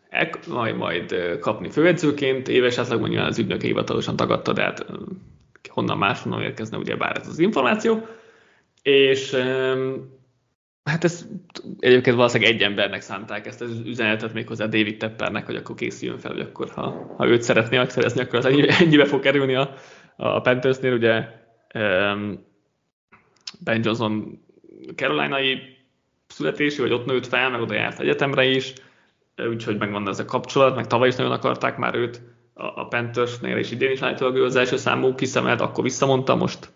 el, 0.10 0.30
majd, 0.48 0.76
majd 0.76 1.38
kapni 1.40 1.70
főedzőként, 1.70 2.48
éves 2.48 2.78
átlagban 2.78 3.10
nyilván 3.10 3.28
az 3.28 3.40
ügynök 3.40 3.62
hivatalosan 3.62 4.16
tagadta, 4.16 4.54
de 4.54 4.62
hát 4.62 4.86
honnan 5.70 5.98
máshonnan 5.98 6.42
érkezne 6.42 6.78
ugye 6.78 6.96
bár 6.96 7.18
ez 7.18 7.28
az 7.28 7.40
információ. 7.40 8.08
És 8.82 9.36
hát 10.84 11.04
ez 11.04 11.28
egyébként 11.80 12.16
valószínűleg 12.16 12.54
egy 12.54 12.62
embernek 12.62 13.02
szánták 13.02 13.46
ezt 13.46 13.62
az 13.62 13.82
üzenetet 13.86 14.34
méghozzá 14.34 14.66
David 14.66 14.98
Teppernek, 14.98 15.46
hogy 15.46 15.56
akkor 15.56 15.76
készüljön 15.76 16.18
fel, 16.18 16.32
hogy 16.32 16.42
akkor 16.42 16.70
ha, 16.70 17.14
ha 17.18 17.28
őt 17.28 17.42
szeretné 17.42 17.78
megszerezni, 17.78 18.22
akkor 18.22 18.40
az 18.40 18.46
ennyibe 18.46 19.06
fog 19.06 19.20
kerülni 19.20 19.56
a, 19.56 19.74
a 20.16 20.42
Panthersnél. 20.42 20.94
Ugye 20.94 21.26
Ben 23.60 23.84
Johnson 23.84 24.40
caroline 24.96 25.60
születési, 26.28 26.82
vagy 26.82 26.92
ott 26.92 27.06
nőtt 27.06 27.28
fel, 27.28 27.50
meg 27.50 27.62
oda 27.62 27.74
járt 27.74 28.00
egyetemre 28.00 28.46
is, 28.46 28.74
úgyhogy 29.48 29.78
megvan 29.78 30.08
ez 30.08 30.20
a 30.20 30.26
kapcsolat, 30.26 30.76
meg 30.76 30.88
tavaly 30.88 31.08
is 31.08 31.16
nagyon 31.16 31.32
akarták 31.32 31.78
már 31.78 31.96
őt 31.96 32.22
a, 32.54 32.64
a 32.64 32.88
Panthersnél, 32.88 33.58
és 33.58 33.72
idén 33.72 33.92
is 33.92 34.02
állítólag 34.02 34.36
ő 34.36 34.44
az 34.44 34.56
első 34.56 34.78
számú 34.78 35.16
kiszemelt, 35.16 35.62
akkor 35.62 35.84
visszamondta, 35.84 36.36
most, 36.36 36.72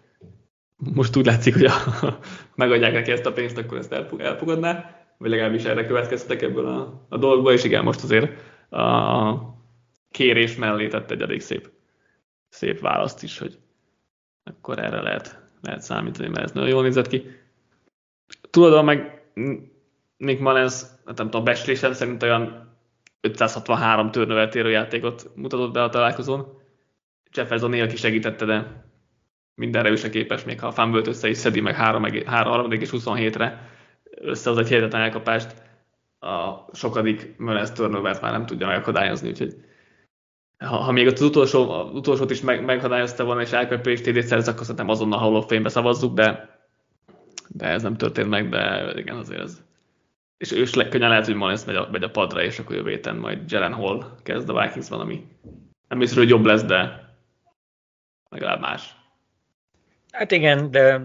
most 0.77 1.15
úgy 1.15 1.25
látszik, 1.25 1.53
hogy 1.53 1.65
a, 1.65 1.73
megadják 2.55 2.93
neki 2.93 3.11
ezt 3.11 3.25
a 3.25 3.33
pénzt, 3.33 3.57
akkor 3.57 3.77
ezt 3.77 3.93
elfogadná, 4.17 5.01
vagy 5.17 5.29
legalábbis 5.29 5.63
erre 5.63 5.85
következtek 5.85 6.41
ebből 6.41 6.67
a, 6.67 7.05
a 7.09 7.17
dolgból, 7.17 7.51
és 7.51 7.63
igen, 7.63 7.83
most 7.83 8.03
azért 8.03 8.31
a 8.69 9.53
kérés 10.11 10.55
mellé 10.55 10.87
tett 10.87 11.11
egy 11.11 11.21
elég 11.21 11.41
szép, 11.41 11.69
szép 12.49 12.79
választ 12.79 13.23
is, 13.23 13.37
hogy 13.37 13.57
akkor 14.43 14.79
erre 14.79 15.01
lehet, 15.01 15.41
lehet 15.61 15.81
számítani, 15.81 16.27
mert 16.27 16.43
ez 16.43 16.51
nagyon 16.51 16.69
jól 16.69 16.83
nézett 16.83 17.07
ki. 17.07 17.25
Tudod, 18.49 18.83
meg 18.83 19.23
Nick 20.23 20.39
Mullens, 20.39 20.81
hát 21.05 21.17
nem 21.17 21.29
tudom, 21.29 21.43
becslésem 21.43 21.93
szerint 21.93 22.23
olyan 22.23 22.71
563 23.21 24.11
törnöveltérő 24.11 24.69
játékot 24.69 25.31
mutatott 25.35 25.73
be 25.73 25.83
a 25.83 25.89
találkozón. 25.89 26.61
Jefferson 27.33 27.81
aki 27.81 27.95
segítette, 27.95 28.45
de 28.45 28.85
mindenre 29.55 29.89
ő 29.89 29.95
se 29.95 30.09
képes, 30.09 30.43
még 30.43 30.59
ha 30.59 30.67
a 30.67 30.71
fumble 30.71 31.01
össze 31.05 31.29
is 31.29 31.37
szedi 31.37 31.61
meg 31.61 31.75
3, 31.75 32.05
3 32.25 32.71
és 32.71 32.89
27-re 32.91 33.69
össze 34.03 34.49
az 34.49 34.57
egy 34.57 34.67
hihetetlen 34.67 35.01
elkapást, 35.01 35.55
a 36.19 36.65
sokadik 36.73 37.37
Mullens 37.37 37.71
turnovert 37.71 38.21
már 38.21 38.31
nem 38.31 38.45
tudja 38.45 38.67
megakadályozni, 38.67 39.29
úgyhogy 39.29 39.55
ha, 40.57 40.75
ha 40.75 40.91
még 40.91 41.07
az 41.07 41.21
utolsó, 41.21 41.69
az 41.69 41.93
utolsót 41.93 42.31
is 42.31 42.41
meg, 42.41 42.65
megakadályozta 42.65 43.23
volna 43.23 43.41
és 43.41 43.51
elkapja 43.51 43.91
és 43.91 44.01
TD 44.01 44.21
szerez, 44.21 44.47
akkor 44.47 44.61
szerintem 44.61 44.89
azonnal 44.89 45.19
Hall 45.19 45.35
of 45.35 45.45
Fame-be 45.47 45.69
szavazzuk, 45.69 46.13
de, 46.13 46.59
de 47.47 47.67
ez 47.67 47.83
nem 47.83 47.97
történt 47.97 48.29
meg, 48.29 48.49
de 48.49 48.93
igen, 48.95 49.17
azért 49.17 49.41
ez, 49.41 49.63
és 50.43 50.51
ő 50.51 50.61
is 50.61 50.71
könnyen 50.71 51.09
lehet, 51.09 51.25
hogy 51.25 51.35
Mullins 51.35 51.65
megy 51.65 51.75
a, 51.75 51.87
megy 51.91 52.03
a 52.03 52.09
padra, 52.09 52.43
és 52.43 52.59
akkor 52.59 52.75
jövő 52.75 52.89
héten 52.89 53.15
majd 53.15 53.51
Jelen 53.51 53.73
Hall 53.73 54.05
kezd 54.23 54.49
a 54.49 54.61
Vikings 54.61 54.89
valami. 54.89 55.27
Nem 55.87 55.99
hiszem, 55.99 56.17
hogy 56.17 56.29
jobb 56.29 56.45
lesz, 56.45 56.63
de 56.63 57.09
legalább 58.29 58.59
más. 58.59 58.95
Hát 60.11 60.31
igen, 60.31 60.71
de 60.71 61.01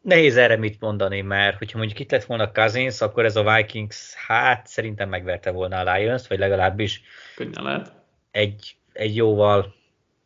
nehéz 0.00 0.36
erre 0.36 0.56
mit 0.56 0.80
mondani, 0.80 1.20
mert 1.20 1.58
hogyha 1.58 1.78
mondjuk 1.78 1.98
itt 1.98 2.10
lett 2.10 2.24
volna 2.24 2.52
Cousins, 2.52 3.00
akkor 3.00 3.24
ez 3.24 3.36
a 3.36 3.54
Vikings, 3.54 4.14
hát 4.14 4.66
szerintem 4.66 5.08
megverte 5.08 5.50
volna 5.50 5.78
a 5.78 5.94
Lions, 5.94 6.28
vagy 6.28 6.38
legalábbis 6.38 7.02
könnyen 7.34 7.64
lehet. 7.64 7.92
Egy, 8.30 8.76
egy 8.92 9.16
jóval, 9.16 9.74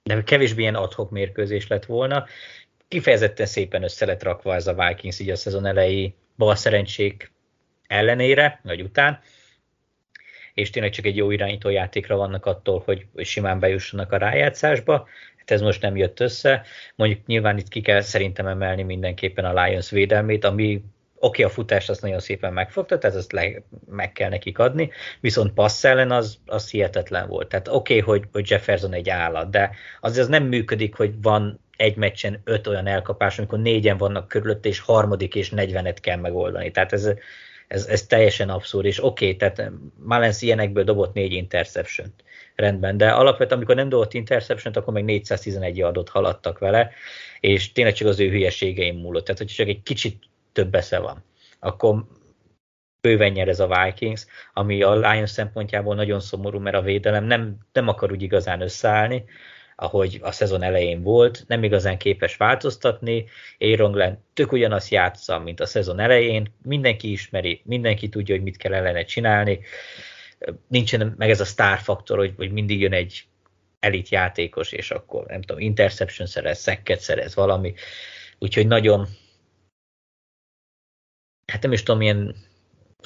de 0.02 0.22
kevésbé 0.22 0.60
ilyen 0.60 0.74
adhok 0.74 1.10
mérkőzés 1.10 1.66
lett 1.66 1.84
volna. 1.84 2.26
Kifejezetten 2.88 3.46
szépen 3.46 3.82
össze 3.82 4.06
lett 4.06 4.22
rakva 4.22 4.54
ez 4.54 4.66
a 4.66 4.74
Vikings 4.74 5.18
így 5.18 5.30
a 5.30 5.36
szezon 5.36 5.66
elejé 5.66 6.14
bal 6.36 6.54
szerencsék 6.54 7.32
ellenére, 7.90 8.60
vagy 8.62 8.80
után, 8.80 9.20
és 10.54 10.70
tényleg 10.70 10.92
csak 10.92 11.04
egy 11.04 11.16
jó 11.16 11.30
irányító 11.30 11.68
játékra 11.68 12.16
vannak 12.16 12.46
attól, 12.46 12.82
hogy, 12.84 13.06
simán 13.16 13.58
bejussanak 13.58 14.12
a 14.12 14.16
rájátszásba. 14.16 15.08
Hát 15.36 15.50
ez 15.50 15.60
most 15.60 15.82
nem 15.82 15.96
jött 15.96 16.20
össze. 16.20 16.62
Mondjuk 16.94 17.26
nyilván 17.26 17.58
itt 17.58 17.68
ki 17.68 17.80
kell 17.80 18.00
szerintem 18.00 18.46
emelni 18.46 18.82
mindenképpen 18.82 19.44
a 19.44 19.64
Lions 19.64 19.90
védelmét, 19.90 20.44
ami 20.44 20.82
oké, 21.14 21.42
okay, 21.42 21.44
a 21.44 21.48
futást 21.48 21.90
azt 21.90 22.02
nagyon 22.02 22.20
szépen 22.20 22.52
megfogta, 22.52 22.98
tehát 22.98 23.16
azt 23.16 23.32
le, 23.32 23.52
meg 23.90 24.12
kell 24.12 24.28
nekik 24.28 24.58
adni, 24.58 24.90
viszont 25.20 25.52
passz 25.52 25.84
ellen 25.84 26.10
az, 26.10 26.38
az 26.46 26.70
hihetetlen 26.70 27.28
volt. 27.28 27.48
Tehát 27.48 27.68
oké, 27.68 28.00
okay, 28.00 28.14
hogy, 28.14 28.28
hogy 28.32 28.50
Jefferson 28.50 28.92
egy 28.92 29.08
állat, 29.08 29.50
de 29.50 29.70
az 30.00 30.18
az 30.18 30.28
nem 30.28 30.44
működik, 30.44 30.94
hogy 30.94 31.22
van 31.22 31.60
egy 31.76 31.96
meccsen 31.96 32.40
öt 32.44 32.66
olyan 32.66 32.86
elkapás, 32.86 33.38
amikor 33.38 33.58
négyen 33.58 33.96
vannak 33.96 34.28
körülött, 34.28 34.66
és 34.66 34.80
harmadik 34.80 35.34
és 35.34 35.50
negyvenet 35.50 36.00
kell 36.00 36.16
megoldani. 36.16 36.70
Tehát 36.70 36.92
ez, 36.92 37.10
ez, 37.70 37.86
ez 37.86 38.06
teljesen 38.06 38.48
abszurd, 38.48 38.84
és 38.86 39.04
oké, 39.04 39.24
okay, 39.24 39.36
tehát 39.36 39.72
Malens 39.96 40.42
ilyenekből 40.42 40.84
dobott 40.84 41.14
négy 41.14 41.32
interception 41.32 42.14
rendben, 42.54 42.96
de 42.96 43.10
alapvetően 43.10 43.56
amikor 43.56 43.74
nem 43.74 43.88
dobott 43.88 44.14
interception 44.14 44.74
akkor 44.74 44.92
meg 44.92 45.04
411 45.04 45.80
adott 45.80 46.08
haladtak 46.08 46.58
vele, 46.58 46.90
és 47.40 47.72
tényleg 47.72 47.94
csak 47.94 48.08
az 48.08 48.20
ő 48.20 48.28
hülyeségeim 48.28 48.96
múlott, 48.96 49.24
tehát 49.24 49.40
hogy 49.40 49.48
csak 49.48 49.68
egy 49.68 49.82
kicsit 49.82 50.22
több 50.52 50.74
esze 50.74 50.98
van, 50.98 51.24
akkor 51.58 52.04
bőven 53.00 53.32
nyer 53.32 53.48
ez 53.48 53.60
a 53.60 53.84
Vikings, 53.84 54.26
ami 54.52 54.82
a 54.82 54.94
Lions 54.94 55.30
szempontjából 55.30 55.94
nagyon 55.94 56.20
szomorú, 56.20 56.58
mert 56.58 56.76
a 56.76 56.82
védelem 56.82 57.24
nem, 57.24 57.58
nem 57.72 57.88
akar 57.88 58.12
úgy 58.12 58.22
igazán 58.22 58.60
összeállni, 58.60 59.24
ahogy 59.82 60.18
a 60.22 60.32
szezon 60.32 60.62
elején 60.62 61.02
volt, 61.02 61.44
nem 61.46 61.62
igazán 61.62 61.98
képes 61.98 62.36
változtatni, 62.36 63.28
Aaron 63.58 63.92
Glenn 63.92 64.14
tök 64.34 64.52
ugyanazt 64.52 64.90
játsza, 64.90 65.38
mint 65.38 65.60
a 65.60 65.66
szezon 65.66 65.98
elején, 66.00 66.54
mindenki 66.62 67.10
ismeri, 67.10 67.62
mindenki 67.64 68.08
tudja, 68.08 68.34
hogy 68.34 68.44
mit 68.44 68.56
kell 68.56 68.74
ellene 68.74 69.04
csinálni, 69.04 69.60
nincsen 70.68 71.14
meg 71.18 71.30
ez 71.30 71.40
a 71.40 71.44
star 71.44 71.78
faktor, 71.78 72.18
hogy, 72.18 72.32
hogy 72.36 72.52
mindig 72.52 72.80
jön 72.80 72.92
egy 72.92 73.24
elit 73.78 74.08
játékos, 74.08 74.72
és 74.72 74.90
akkor 74.90 75.26
nem 75.26 75.42
tudom, 75.42 75.62
interception 75.62 76.26
szerez, 76.26 76.58
szekket 76.58 77.00
szerez, 77.00 77.34
valami, 77.34 77.74
úgyhogy 78.38 78.66
nagyon 78.66 79.06
hát 81.46 81.62
nem 81.62 81.72
is 81.72 81.82
tudom, 81.82 82.00
milyen 82.00 82.34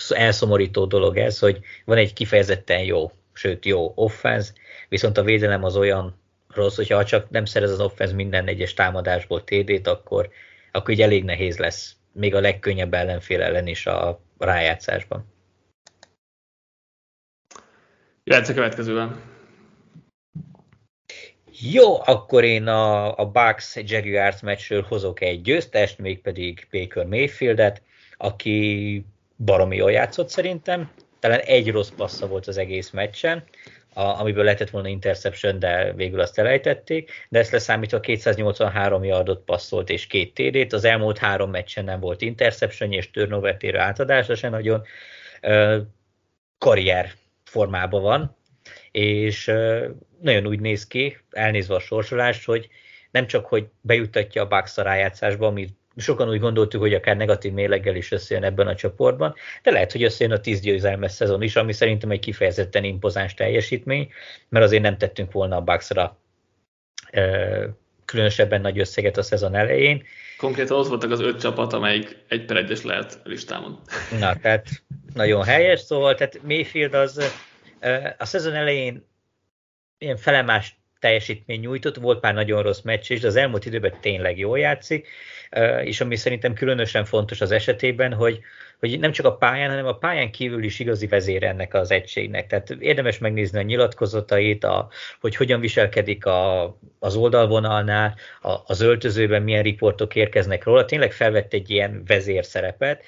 elszomorító 0.08 0.84
dolog 0.84 1.16
ez, 1.16 1.38
hogy 1.38 1.60
van 1.84 1.96
egy 1.96 2.12
kifejezetten 2.12 2.84
jó, 2.84 3.10
sőt 3.32 3.64
jó 3.64 3.92
offense, 3.94 4.52
viszont 4.88 5.18
a 5.18 5.22
védelem 5.22 5.64
az 5.64 5.76
olyan 5.76 6.22
rossz, 6.54 6.76
hogyha 6.76 7.04
csak 7.04 7.30
nem 7.30 7.44
szerez 7.44 7.70
az 7.70 7.80
offense 7.80 8.14
minden 8.14 8.46
egyes 8.46 8.74
támadásból 8.74 9.44
TD-t, 9.44 9.86
akkor, 9.86 10.28
akkor 10.72 10.90
így 10.90 11.02
elég 11.02 11.24
nehéz 11.24 11.58
lesz 11.58 11.96
még 12.14 12.34
a 12.34 12.40
legkönnyebb 12.40 12.94
ellenfél 12.94 13.42
ellen 13.42 13.66
is 13.66 13.86
a 13.86 14.20
rájátszásban. 14.38 15.32
Jöhetsz 18.24 18.48
a 18.48 18.54
következőben. 18.54 19.20
Jó, 21.60 22.00
akkor 22.04 22.44
én 22.44 22.66
a, 22.66 23.18
a 23.18 23.30
Bucks 23.30 23.76
Jaguars 23.76 24.40
meccsről 24.40 24.82
hozok 24.82 25.20
egy 25.20 25.42
győztest, 25.42 25.98
mégpedig 25.98 26.66
Baker 26.70 27.06
Mayfieldet, 27.06 27.82
aki 28.16 29.04
baromi 29.36 29.76
jól 29.76 29.90
játszott 29.90 30.28
szerintem. 30.28 30.90
Talán 31.18 31.40
egy 31.40 31.70
rossz 31.70 31.90
passza 31.96 32.26
volt 32.26 32.46
az 32.46 32.56
egész 32.56 32.90
meccsen, 32.90 33.44
a, 33.94 34.20
amiből 34.20 34.44
lehetett 34.44 34.70
volna 34.70 34.88
interception, 34.88 35.58
de 35.58 35.92
végül 35.92 36.20
azt 36.20 36.38
elejtették, 36.38 37.10
de 37.28 37.38
ezt 37.38 37.52
leszámítva 37.52 38.00
283 38.00 39.04
yardot 39.04 39.44
passzolt 39.44 39.90
és 39.90 40.06
két 40.06 40.34
TD-t, 40.34 40.72
az 40.72 40.84
elmúlt 40.84 41.18
három 41.18 41.50
meccsen 41.50 41.84
nem 41.84 42.00
volt 42.00 42.22
interception 42.22 42.92
és 42.92 43.10
turnover 43.10 43.74
átadása 43.74 44.34
se 44.34 44.48
nagyon, 44.48 44.82
karrier 46.58 47.12
formában 47.44 48.02
van, 48.02 48.36
és 48.90 49.44
nagyon 50.20 50.46
úgy 50.46 50.60
néz 50.60 50.86
ki, 50.86 51.18
elnézve 51.30 51.74
a 51.74 51.80
sorsolást, 51.80 52.44
hogy 52.44 52.68
nem 53.10 53.26
csak, 53.26 53.46
hogy 53.46 53.66
bejutatja 53.80 54.42
a 54.42 54.46
Bucks 54.46 54.78
a 54.78 54.82
rájátszásba, 54.82 55.46
amit 55.46 55.76
sokan 55.96 56.28
úgy 56.28 56.40
gondoltuk, 56.40 56.80
hogy 56.80 56.94
akár 56.94 57.16
negatív 57.16 57.52
méleggel 57.52 57.96
is 57.96 58.12
összejön 58.12 58.44
ebben 58.44 58.66
a 58.66 58.74
csoportban, 58.74 59.34
de 59.62 59.70
lehet, 59.70 59.92
hogy 59.92 60.02
összejön 60.02 60.32
a 60.32 60.40
10 60.40 60.60
győzelmes 60.60 61.12
szezon 61.12 61.42
is, 61.42 61.56
ami 61.56 61.72
szerintem 61.72 62.10
egy 62.10 62.20
kifejezetten 62.20 62.84
impozáns 62.84 63.34
teljesítmény, 63.34 64.12
mert 64.48 64.64
azért 64.64 64.82
nem 64.82 64.98
tettünk 64.98 65.32
volna 65.32 65.56
a 65.56 65.60
Bucksra 65.60 66.18
különösebben 68.04 68.60
nagy 68.60 68.78
összeget 68.78 69.16
a 69.16 69.22
szezon 69.22 69.54
elején. 69.54 70.02
Konkrétan 70.38 70.78
ott 70.78 70.88
voltak 70.88 71.10
az 71.10 71.20
öt 71.20 71.40
csapat, 71.40 71.72
amelyik 71.72 72.16
egy 72.28 72.44
per 72.44 72.56
egyes 72.56 72.82
lehet 72.82 73.20
listámon. 73.24 73.80
Na, 74.18 74.36
tehát 74.36 74.68
nagyon 75.14 75.44
helyes, 75.44 75.80
szóval 75.80 76.14
tehát 76.14 76.42
Mayfield 76.42 76.94
az 76.94 77.32
a 78.18 78.24
szezon 78.24 78.54
elején 78.54 79.06
ilyen 79.98 80.16
felemás 80.16 80.76
teljesítmény 81.04 81.60
nyújtott, 81.60 81.96
volt 81.96 82.22
már 82.22 82.34
nagyon 82.34 82.62
rossz 82.62 82.80
meccs 82.80 83.10
is, 83.10 83.20
de 83.20 83.26
az 83.26 83.36
elmúlt 83.36 83.66
időben 83.66 83.94
tényleg 84.00 84.38
jól 84.38 84.58
játszik, 84.58 85.08
és 85.82 86.00
ami 86.00 86.16
szerintem 86.16 86.54
különösen 86.54 87.04
fontos 87.04 87.40
az 87.40 87.50
esetében, 87.50 88.12
hogy, 88.12 88.40
hogy 88.78 88.98
nem 88.98 89.12
csak 89.12 89.26
a 89.26 89.36
pályán, 89.36 89.68
hanem 89.68 89.86
a 89.86 89.96
pályán 89.96 90.30
kívül 90.30 90.62
is 90.62 90.78
igazi 90.78 91.06
vezér 91.06 91.42
ennek 91.42 91.74
az 91.74 91.90
egységnek. 91.90 92.46
Tehát 92.46 92.70
érdemes 92.70 93.18
megnézni 93.18 93.58
a 93.58 93.62
nyilatkozatait, 93.62 94.64
a, 94.64 94.88
hogy 95.20 95.36
hogyan 95.36 95.60
viselkedik 95.60 96.26
a, 96.26 96.62
az 96.98 97.16
oldalvonalnál, 97.16 98.14
a, 98.40 98.56
az 98.66 98.80
öltözőben 98.80 99.42
milyen 99.42 99.62
riportok 99.62 100.14
érkeznek 100.14 100.64
róla. 100.64 100.84
Tényleg 100.84 101.12
felvett 101.12 101.52
egy 101.52 101.70
ilyen 101.70 102.02
vezér 102.06 102.44
szerepet, 102.44 103.04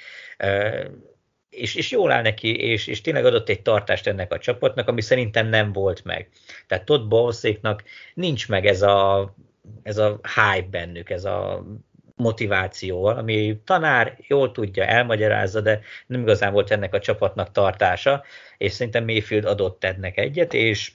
és, 1.57 1.75
és 1.75 1.91
jól 1.91 2.11
áll 2.11 2.23
neki, 2.23 2.57
és, 2.57 2.87
és 2.87 3.01
tényleg 3.01 3.25
adott 3.25 3.49
egy 3.49 3.63
tartást 3.63 4.07
ennek 4.07 4.33
a 4.33 4.39
csapatnak, 4.39 4.89
ami 4.89 5.01
szerintem 5.01 5.49
nem 5.49 5.73
volt 5.73 6.05
meg. 6.05 6.29
Tehát 6.67 6.85
Todd 6.85 7.09
Bowlszéknak 7.09 7.85
nincs 8.15 8.49
meg 8.49 8.67
ez 8.67 8.83
a, 8.83 9.35
ez 9.83 9.99
a 9.99 10.21
hype 10.35 10.69
bennük, 10.71 11.11
ez 11.11 11.25
a 11.25 11.65
motivációval, 12.17 13.17
ami 13.17 13.61
tanár 13.65 14.19
jól 14.27 14.53
tudja, 14.53 14.85
elmagyarázza, 14.85 15.61
de 15.61 15.81
nem 16.07 16.21
igazán 16.21 16.53
volt 16.53 16.71
ennek 16.71 16.95
a 16.95 17.01
csapatnak 17.01 17.53
tartása, 17.53 18.25
és 18.59 18.73
szerintem 18.73 19.05
Mayfield 19.05 19.45
adott 19.45 19.85
ennek 19.85 20.19
egyet, 20.19 20.55
és 20.55 20.93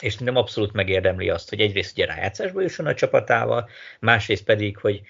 és 0.00 0.16
nem 0.16 0.36
abszolút 0.36 0.72
megérdemli 0.72 1.30
azt, 1.30 1.48
hogy 1.48 1.60
egyrészt 1.60 1.92
ugye 1.92 2.06
rájátszásba 2.06 2.60
jusson 2.60 2.86
a 2.86 2.94
csapatával, 2.94 3.68
másrészt 4.00 4.44
pedig, 4.44 4.76
hogy 4.76 5.02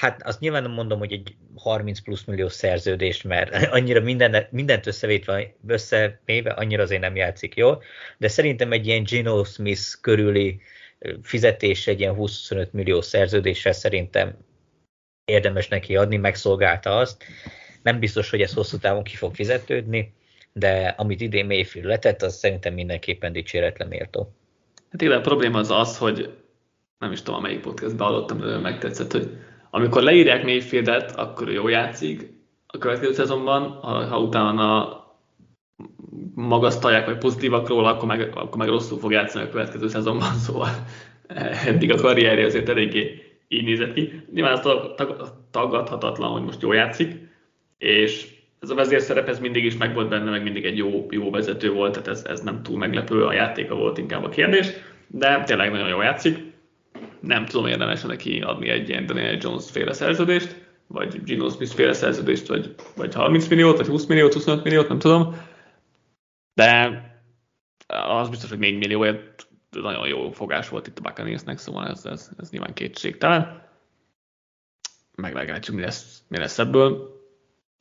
hát 0.00 0.22
azt 0.22 0.40
nyilván 0.40 0.70
mondom, 0.70 0.98
hogy 0.98 1.12
egy 1.12 1.34
30 1.56 2.00
plusz 2.00 2.24
millió 2.24 2.48
szerződést, 2.48 3.24
mert 3.24 3.66
annyira 3.76 4.00
minden, 4.00 4.46
mindent 4.50 4.86
összevétve, 4.86 5.54
összevéve 5.66 6.50
annyira 6.50 6.82
azért 6.82 7.00
nem 7.00 7.16
játszik 7.16 7.54
jól, 7.54 7.82
de 8.18 8.28
szerintem 8.28 8.72
egy 8.72 8.86
ilyen 8.86 9.02
Gino 9.04 9.44
Smith 9.44 9.82
körüli 10.00 10.60
fizetés 11.22 11.86
egy 11.86 12.00
ilyen 12.00 12.14
25 12.14 12.72
millió 12.72 13.00
szerződéssel 13.00 13.72
szerintem 13.72 14.36
érdemes 15.24 15.68
neki 15.68 15.96
adni, 15.96 16.16
megszolgálta 16.16 16.96
azt. 16.96 17.24
Nem 17.82 17.98
biztos, 17.98 18.30
hogy 18.30 18.40
ez 18.40 18.54
hosszú 18.54 18.78
távon 18.78 19.02
ki 19.02 19.16
fog 19.16 19.34
fizetődni, 19.34 20.12
de 20.52 20.94
amit 20.96 21.20
idén 21.20 21.46
Mayfield 21.46 21.86
letett, 21.86 22.22
az 22.22 22.36
szerintem 22.36 22.74
mindenképpen 22.74 23.32
dicséretle 23.32 23.84
méltó. 23.84 24.32
Hát 24.90 25.02
igen, 25.02 25.18
a 25.18 25.20
probléma 25.20 25.58
az 25.58 25.70
az, 25.70 25.98
hogy 25.98 26.32
nem 26.98 27.12
is 27.12 27.22
tudom, 27.22 27.42
melyik 27.42 27.60
podcastban 27.60 28.06
hallottam, 28.06 28.38
de 28.38 28.58
megtetszett, 28.58 29.12
hogy 29.12 29.30
amikor 29.74 30.02
leírják 30.02 30.44
Mayfieldet, 30.44 31.16
akkor 31.16 31.48
ő 31.48 31.52
jól 31.52 31.70
játszik, 31.70 32.32
a 32.66 32.78
következő 32.78 33.12
szezonban, 33.12 33.62
ha, 33.62 34.04
ha 34.04 34.18
utána 34.18 35.00
magasztalják, 36.34 37.06
vagy 37.06 37.18
pozitívak 37.18 37.68
róla, 37.68 37.88
akkor 37.88 38.08
meg, 38.08 38.30
akkor 38.34 38.56
meg 38.56 38.68
rosszul 38.68 38.98
fog 38.98 39.12
játszani 39.12 39.44
a 39.44 39.50
következő 39.50 39.88
szezonban, 39.88 40.32
szóval 40.46 40.68
eddig 41.66 41.92
a 41.92 41.96
karrierje 41.96 42.44
azért 42.44 42.68
eléggé 42.68 43.22
így 43.48 43.64
nézett 43.64 43.92
ki. 43.92 44.22
Nyilván 44.32 44.52
az 44.52 45.32
tagadhatatlan, 45.50 46.30
hogy 46.30 46.42
most 46.42 46.62
jól 46.62 46.74
játszik, 46.74 47.12
és 47.78 48.28
ez 48.60 48.70
a 48.70 48.74
vezérszerep 48.74 49.28
ez 49.28 49.40
mindig 49.40 49.64
is 49.64 49.76
megvolt 49.76 50.08
benne, 50.08 50.30
meg 50.30 50.42
mindig 50.42 50.64
egy 50.64 50.76
jó, 50.76 51.06
jó 51.10 51.30
vezető 51.30 51.72
volt, 51.72 51.92
tehát 51.92 52.08
ez, 52.08 52.24
ez 52.24 52.40
nem 52.40 52.62
túl 52.62 52.78
meglepő, 52.78 53.24
a 53.24 53.32
játéka 53.32 53.74
volt 53.74 53.98
inkább 53.98 54.24
a 54.24 54.28
kérdés, 54.28 54.66
de 55.06 55.42
tényleg 55.44 55.70
nagyon 55.70 55.88
jól 55.88 56.04
játszik. 56.04 56.51
Nem 57.20 57.46
tudom 57.46 57.66
érdemes 57.66 58.02
neki 58.02 58.40
adni 58.40 58.68
egy 58.68 58.88
ilyen 58.88 59.06
Daniel 59.06 59.36
Jones 59.40 59.70
féle 59.70 59.92
szerződést, 59.92 60.64
vagy 60.86 61.22
Gino 61.24 61.48
Smith 61.48 61.74
féle 61.74 61.92
szerződést, 61.92 62.46
vagy, 62.46 62.74
vagy 62.96 63.14
30 63.14 63.48
milliót, 63.48 63.76
vagy 63.76 63.86
20 63.86 64.06
milliót, 64.06 64.32
25 64.32 64.64
milliót, 64.64 64.88
nem 64.88 64.98
tudom. 64.98 65.36
De 66.54 67.00
az 67.86 68.28
biztos, 68.28 68.48
hogy 68.48 68.58
4 68.58 68.78
millióért 68.78 69.46
nagyon 69.70 70.08
jó 70.08 70.30
fogás 70.30 70.68
volt 70.68 70.86
itt 70.86 70.98
a 70.98 71.02
Buccaneersnek, 71.02 71.58
szóval 71.58 71.88
ez, 71.88 72.06
ez, 72.06 72.30
ez 72.38 72.50
nyilván 72.50 72.74
kétségtelen. 72.74 73.70
Meglátjuk, 75.16 75.76
mi 75.76 75.82
lesz, 75.82 76.22
mi 76.28 76.38
lesz 76.38 76.58
ebből. 76.58 77.20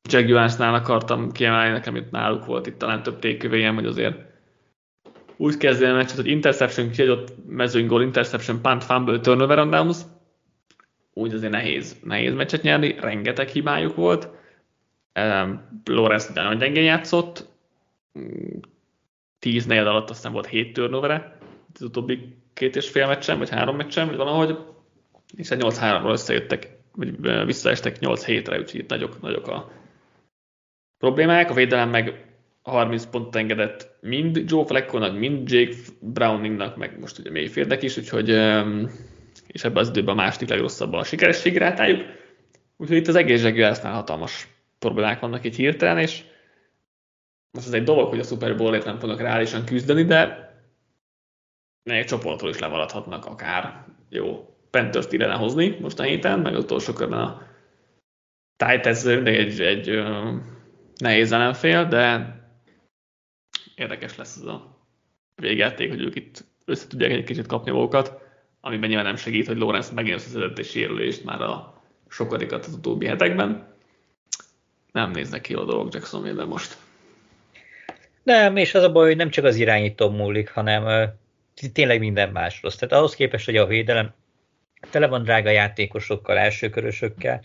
Jaguarsnál 0.10 0.74
akartam 0.74 1.32
kiemelni, 1.32 1.72
nekem 1.72 1.96
itt 1.96 2.12
náluk 2.12 2.46
volt 2.46 2.68
itt 2.68 2.78
talán 2.78 3.04
több 3.04 3.20
tékövéjem, 3.20 3.76
hogy 3.76 3.86
azért 3.86 4.31
úgy 5.42 5.58
kezdeni 5.58 5.92
a 5.92 5.96
meccset, 5.96 6.16
hogy 6.16 6.28
interception, 6.28 6.90
kiadott 6.90 7.34
mezőny 7.48 7.88
gól, 7.88 8.02
interception, 8.02 8.62
punt, 8.62 8.84
fumble, 8.84 9.20
turnover 9.20 9.60
on 9.60 9.70
downs. 9.70 9.98
Úgy 11.14 11.34
azért 11.34 11.52
nehéz, 11.52 12.00
nehéz 12.04 12.34
meccset 12.34 12.62
nyerni, 12.62 12.96
rengeteg 13.00 13.48
hibájuk 13.48 13.96
volt. 13.96 14.30
Um, 15.20 15.82
Lawrence 15.86 16.32
nagyon 16.34 16.58
gyengén 16.58 16.84
játszott, 16.84 17.48
10 19.40 19.66
negyed 19.66 19.88
alatt 19.88 20.10
aztán 20.10 20.32
volt 20.32 20.48
7 20.48 20.74
turnovere, 20.74 21.38
az 21.74 21.82
utóbbi 21.82 22.36
két 22.54 22.76
és 22.76 22.90
fél 22.90 23.08
meccsen, 23.08 23.38
vagy 23.38 23.50
három 23.50 23.76
meccsen, 23.76 24.08
vagy 24.08 24.18
valahogy, 24.18 24.58
és 25.36 25.48
8-3-ról 25.52 26.12
összejöttek, 26.12 26.78
vagy 26.92 27.22
visszaestek 27.46 28.00
8 28.00 28.26
hétre, 28.26 28.60
úgyhogy 28.60 28.80
itt 28.80 28.90
nagyok, 28.90 29.22
nagyok 29.22 29.48
a 29.48 29.72
problémák. 30.98 31.50
A 31.50 31.54
védelem 31.54 31.90
meg 31.90 32.31
30 32.62 33.06
pontot 33.06 33.36
engedett 33.36 33.98
mind 34.02 34.44
Joe 34.46 34.66
Flacco-nak, 34.66 35.18
mind 35.18 35.52
Jake 35.52 35.76
Browningnak, 36.00 36.78
meg 36.78 37.00
most 37.00 37.20
ugye 37.20 37.32
Mayfieldnek 37.32 37.84
is, 37.84 37.98
úgyhogy 37.98 38.30
és 39.48 39.64
ebben 39.64 39.82
az 39.82 39.90
időben 39.90 40.18
a 40.18 40.22
második 40.22 40.50
legrosszabb 40.50 40.94
a 40.94 41.04
sikerességi 41.04 41.58
rátájuk. 41.58 42.02
Úgyhogy 42.78 42.98
itt 42.98 43.08
az 43.08 43.16
egész 43.16 43.44
Jaguarsnál 43.44 43.94
hatalmas 43.94 44.48
problémák 44.80 45.20
vannak 45.20 45.44
itt 45.44 45.56
hirtelen, 45.56 45.98
és 45.98 46.24
most 47.52 47.68
ez 47.68 47.74
egy 47.74 47.84
dolog, 47.84 48.10
hogy 48.10 48.20
a 48.20 48.24
Super 48.24 48.56
Bowl-ért 48.58 48.86
nem 48.86 49.00
fognak 49.00 49.22
reálisan 49.22 49.66
küzdeni, 49.66 50.04
de 50.04 50.50
egy 51.84 52.06
csoportról 52.06 52.50
is 52.50 52.60
lemaradhatnak 52.60 53.26
akár. 53.26 53.86
Jó, 54.10 54.56
Panthers-t 54.70 55.14
ide 55.14 55.34
hozni 55.34 55.78
most 55.82 56.00
a 56.00 56.04
héten, 56.04 56.40
meg 56.40 56.56
utolsó 56.56 56.94
körben 56.94 57.20
a 57.20 57.42
Titans 58.56 59.06
egy, 59.06 59.62
egy 59.62 59.90
ö, 59.90 60.32
nehéz 60.98 61.32
ellenfél, 61.32 61.86
de 61.86 62.36
érdekes 63.76 64.18
lesz 64.18 64.36
ez 64.36 64.46
a 64.46 64.78
végjáték, 65.36 65.90
hogy 65.90 66.02
ők 66.02 66.16
itt 66.16 66.44
össze 66.66 66.88
tudják 66.88 67.12
egy 67.12 67.24
kicsit 67.24 67.48
kapni 67.48 67.72
magukat, 67.72 68.20
amiben 68.62 68.88
nyilván 68.88 69.06
nem 69.06 69.16
segít, 69.16 69.48
hogy 69.48 69.58
Lorenz 69.58 69.92
megint 69.92 70.16
összeszedett 70.16 70.58
egy 70.58 70.66
sérülést 70.66 71.24
már 71.24 71.42
a 71.42 71.82
sokadikat 72.10 72.66
az 72.66 72.74
utóbbi 72.74 73.06
hetekben. 73.06 73.76
Nem 74.92 75.12
néznek 75.12 75.42
ki 75.42 75.54
a 75.54 75.64
dolog 75.64 75.94
Jacksonville 75.94 76.46
most. 76.46 76.78
Nem, 78.24 78.58
és 78.58 78.74
az 78.74 78.84
a 78.84 78.92
baj, 78.92 79.08
hogy 79.08 79.16
nem 79.16 79.30
csak 79.30 79.46
az 79.46 79.56
irányító 79.56 80.10
múlik, 80.10 80.50
hanem 80.50 81.10
tényleg 81.74 82.00
minden 82.00 82.30
más 82.30 82.62
rossz. 82.62 82.76
Tehát 82.76 82.94
ahhoz 82.94 83.16
képest, 83.16 83.46
hogy 83.46 83.58
a 83.58 83.66
védelem 83.66 84.14
tele 84.90 85.08
van 85.08 85.24
drága 85.24 85.50
játékosokkal, 85.50 86.38
elsőkörösökkel, 86.38 87.42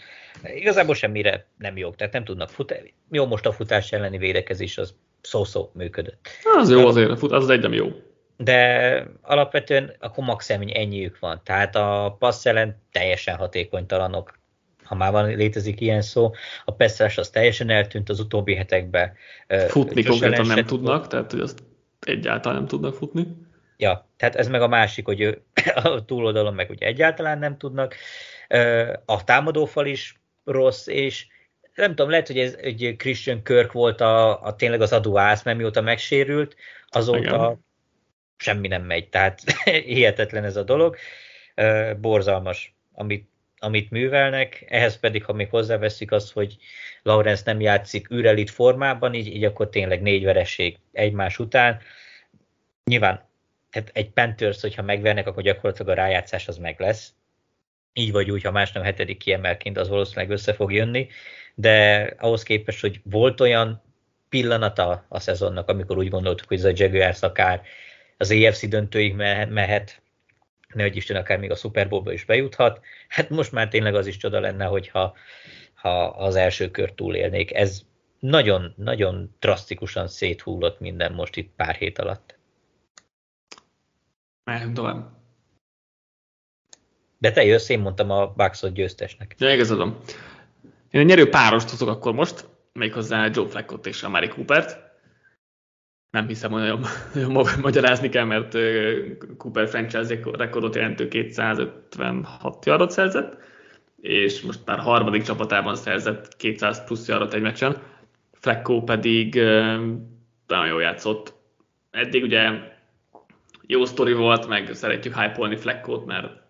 igazából 0.54 0.94
semmire 0.94 1.46
nem 1.58 1.76
jók, 1.76 1.96
tehát 1.96 2.12
nem 2.12 2.24
tudnak 2.24 2.50
futni. 2.50 2.94
Jó, 3.10 3.26
most 3.26 3.46
a 3.46 3.52
futás 3.52 3.92
elleni 3.92 4.18
védekezés 4.18 4.78
az 4.78 4.94
szó-szó 5.26 5.70
működött. 5.74 6.28
Az 6.58 6.70
jó 6.70 6.86
azért, 6.86 7.10
az 7.10 7.32
az 7.32 7.48
egy 7.48 7.60
nem 7.60 7.72
jó. 7.72 7.88
De 8.36 9.06
alapvetően 9.22 9.92
a 9.98 10.20
max 10.20 10.50
ennyiük 10.50 11.18
van. 11.18 11.40
Tehát 11.44 11.76
a 11.76 12.16
passz 12.18 12.46
ellen 12.46 12.82
teljesen 12.92 13.36
hatékonytalanok, 13.36 14.38
ha 14.84 14.94
már 14.94 15.12
van, 15.12 15.26
létezik 15.26 15.80
ilyen 15.80 16.02
szó. 16.02 16.30
A 16.64 16.72
Pestrás 16.72 17.18
az 17.18 17.30
teljesen 17.30 17.70
eltűnt 17.70 18.08
az 18.08 18.20
utóbbi 18.20 18.54
hetekben. 18.54 19.12
Futni 19.68 20.02
konkrétan 20.02 20.46
nem 20.46 20.64
tudnak, 20.64 21.06
tehát 21.06 21.30
hogy 21.30 21.40
azt 21.40 21.62
egyáltalán 22.00 22.58
nem 22.58 22.66
tudnak 22.66 22.94
futni. 22.94 23.26
Ja, 23.76 24.08
tehát 24.16 24.36
ez 24.36 24.48
meg 24.48 24.62
a 24.62 24.68
másik, 24.68 25.04
hogy 25.04 25.20
ő, 25.20 25.42
a 25.74 26.04
túloldalon 26.04 26.54
meg 26.54 26.70
ugye 26.70 26.86
egyáltalán 26.86 27.38
nem 27.38 27.58
tudnak. 27.58 27.94
A 29.04 29.24
támadófal 29.24 29.86
is 29.86 30.20
rossz, 30.44 30.86
és 30.86 31.26
nem 31.76 31.88
tudom, 31.88 32.10
lehet, 32.10 32.26
hogy 32.26 32.38
ez 32.38 32.54
egy 32.60 32.94
Christian 32.98 33.42
Kirk 33.42 33.72
volt 33.72 34.00
a, 34.00 34.42
a 34.42 34.56
tényleg 34.56 34.80
az 34.80 34.92
adóász, 34.92 35.42
mert 35.42 35.56
mióta 35.56 35.80
megsérült, 35.80 36.56
azóta 36.88 37.18
Igen. 37.18 37.64
semmi 38.36 38.68
nem 38.68 38.82
megy. 38.82 39.08
Tehát 39.08 39.40
hihetetlen 39.94 40.44
ez 40.44 40.56
a 40.56 40.62
dolog. 40.62 40.96
Borzalmas, 42.00 42.74
amit, 42.92 43.28
amit 43.58 43.90
művelnek, 43.90 44.64
ehhez 44.68 44.98
pedig, 44.98 45.24
ha 45.24 45.32
még 45.32 45.48
hozzáveszik 45.50 46.12
azt, 46.12 46.32
hogy 46.32 46.56
Lawrence 47.02 47.42
nem 47.46 47.60
játszik 47.60 48.10
űrelit 48.10 48.50
formában, 48.50 49.14
így, 49.14 49.26
így 49.26 49.44
akkor 49.44 49.68
tényleg 49.68 50.02
négy 50.02 50.24
vereség 50.24 50.78
egymás 50.92 51.38
után 51.38 51.80
nyilván 52.84 53.26
tehát 53.70 53.90
egy 53.92 54.10
Panthers, 54.10 54.60
hogyha 54.60 54.82
megvernek, 54.82 55.26
akkor 55.26 55.42
gyakorlatilag 55.42 55.88
a 55.88 55.94
rájátszás 55.94 56.48
az 56.48 56.56
meg 56.56 56.80
lesz. 56.80 57.14
Így 57.92 58.12
vagy 58.12 58.30
úgy, 58.30 58.42
ha 58.42 58.50
más 58.50 58.72
nem 58.72 58.82
hetedik 58.82 59.18
kiemelként, 59.18 59.78
az 59.78 59.88
valószínűleg 59.88 60.30
össze 60.30 60.52
fog 60.52 60.72
jönni, 60.72 61.08
de 61.58 62.02
ahhoz 62.18 62.42
képest, 62.42 62.80
hogy 62.80 63.00
volt 63.04 63.40
olyan 63.40 63.82
pillanata 64.28 65.04
a 65.08 65.20
szezonnak, 65.20 65.68
amikor 65.68 65.98
úgy 65.98 66.08
gondoltuk, 66.08 66.48
hogy 66.48 66.58
ez 66.58 66.64
a 66.64 66.72
Jaguars 66.74 67.22
akár 67.22 67.62
az 68.16 68.30
EFC 68.30 68.68
döntőig 68.68 69.14
mehet, 69.48 70.02
nehogy 70.74 70.96
Isten 70.96 71.16
akár 71.16 71.38
még 71.38 71.50
a 71.50 71.54
Super 71.54 71.88
Bowl-ba 71.88 72.12
is 72.12 72.24
bejuthat. 72.24 72.80
Hát 73.08 73.30
most 73.30 73.52
már 73.52 73.68
tényleg 73.68 73.94
az 73.94 74.06
is 74.06 74.16
csoda 74.16 74.40
lenne, 74.40 74.64
hogyha 74.64 75.14
ha 75.74 76.04
az 76.04 76.36
első 76.36 76.70
kör 76.70 76.92
túlélnék. 76.92 77.54
Ez 77.54 77.82
nagyon, 78.18 78.74
nagyon 78.76 79.36
drasztikusan 79.38 80.08
széthullott 80.08 80.80
minden 80.80 81.12
most 81.12 81.36
itt 81.36 81.54
pár 81.56 81.74
hét 81.74 81.98
alatt. 81.98 82.38
Mehetünk 84.44 84.74
tovább. 84.74 85.14
De 87.18 87.32
te 87.32 87.44
jössz, 87.44 87.68
én 87.68 87.80
mondtam 87.80 88.10
a 88.10 88.26
Bucksot 88.26 88.72
győztesnek. 88.72 89.34
Ja, 89.38 89.52
igazadom. 89.52 90.00
Én 90.90 91.00
a 91.00 91.04
nyerő 91.04 91.28
párost 91.28 91.70
hozok 91.70 91.88
akkor 91.88 92.12
most, 92.12 92.48
méghozzá 92.72 93.28
Joe 93.32 93.48
Flackot 93.48 93.86
és 93.86 94.02
a 94.02 94.08
Mary 94.08 94.28
Coopert. 94.28 94.84
Nem 96.10 96.26
hiszem, 96.26 96.50
hogy 96.50 96.60
nagyon, 96.60 96.80
nagyon 97.14 97.46
magyarázni 97.60 98.08
kell, 98.08 98.24
mert 98.24 98.56
Cooper 99.36 99.68
franchise 99.68 100.18
rekordot 100.32 100.74
jelentő 100.74 101.08
256 101.08 102.66
yardot 102.66 102.90
szerzett, 102.90 103.36
és 104.00 104.42
most 104.42 104.60
már 104.64 104.78
harmadik 104.78 105.22
csapatában 105.22 105.76
szerzett 105.76 106.36
200 106.36 106.84
plusz 106.84 107.08
yardot 107.08 107.34
egy 107.34 107.42
meccsen. 107.42 107.82
Flacco 108.32 108.82
pedig 108.82 109.34
nagyon 110.46 110.66
jól 110.66 110.82
játszott. 110.82 111.34
Eddig 111.90 112.22
ugye 112.22 112.50
jó 113.66 113.84
sztori 113.84 114.12
volt, 114.12 114.48
meg 114.48 114.74
szeretjük 114.74 115.16
hype-olni 115.16 115.56
Fleckot, 115.56 116.06
mert 116.06 116.42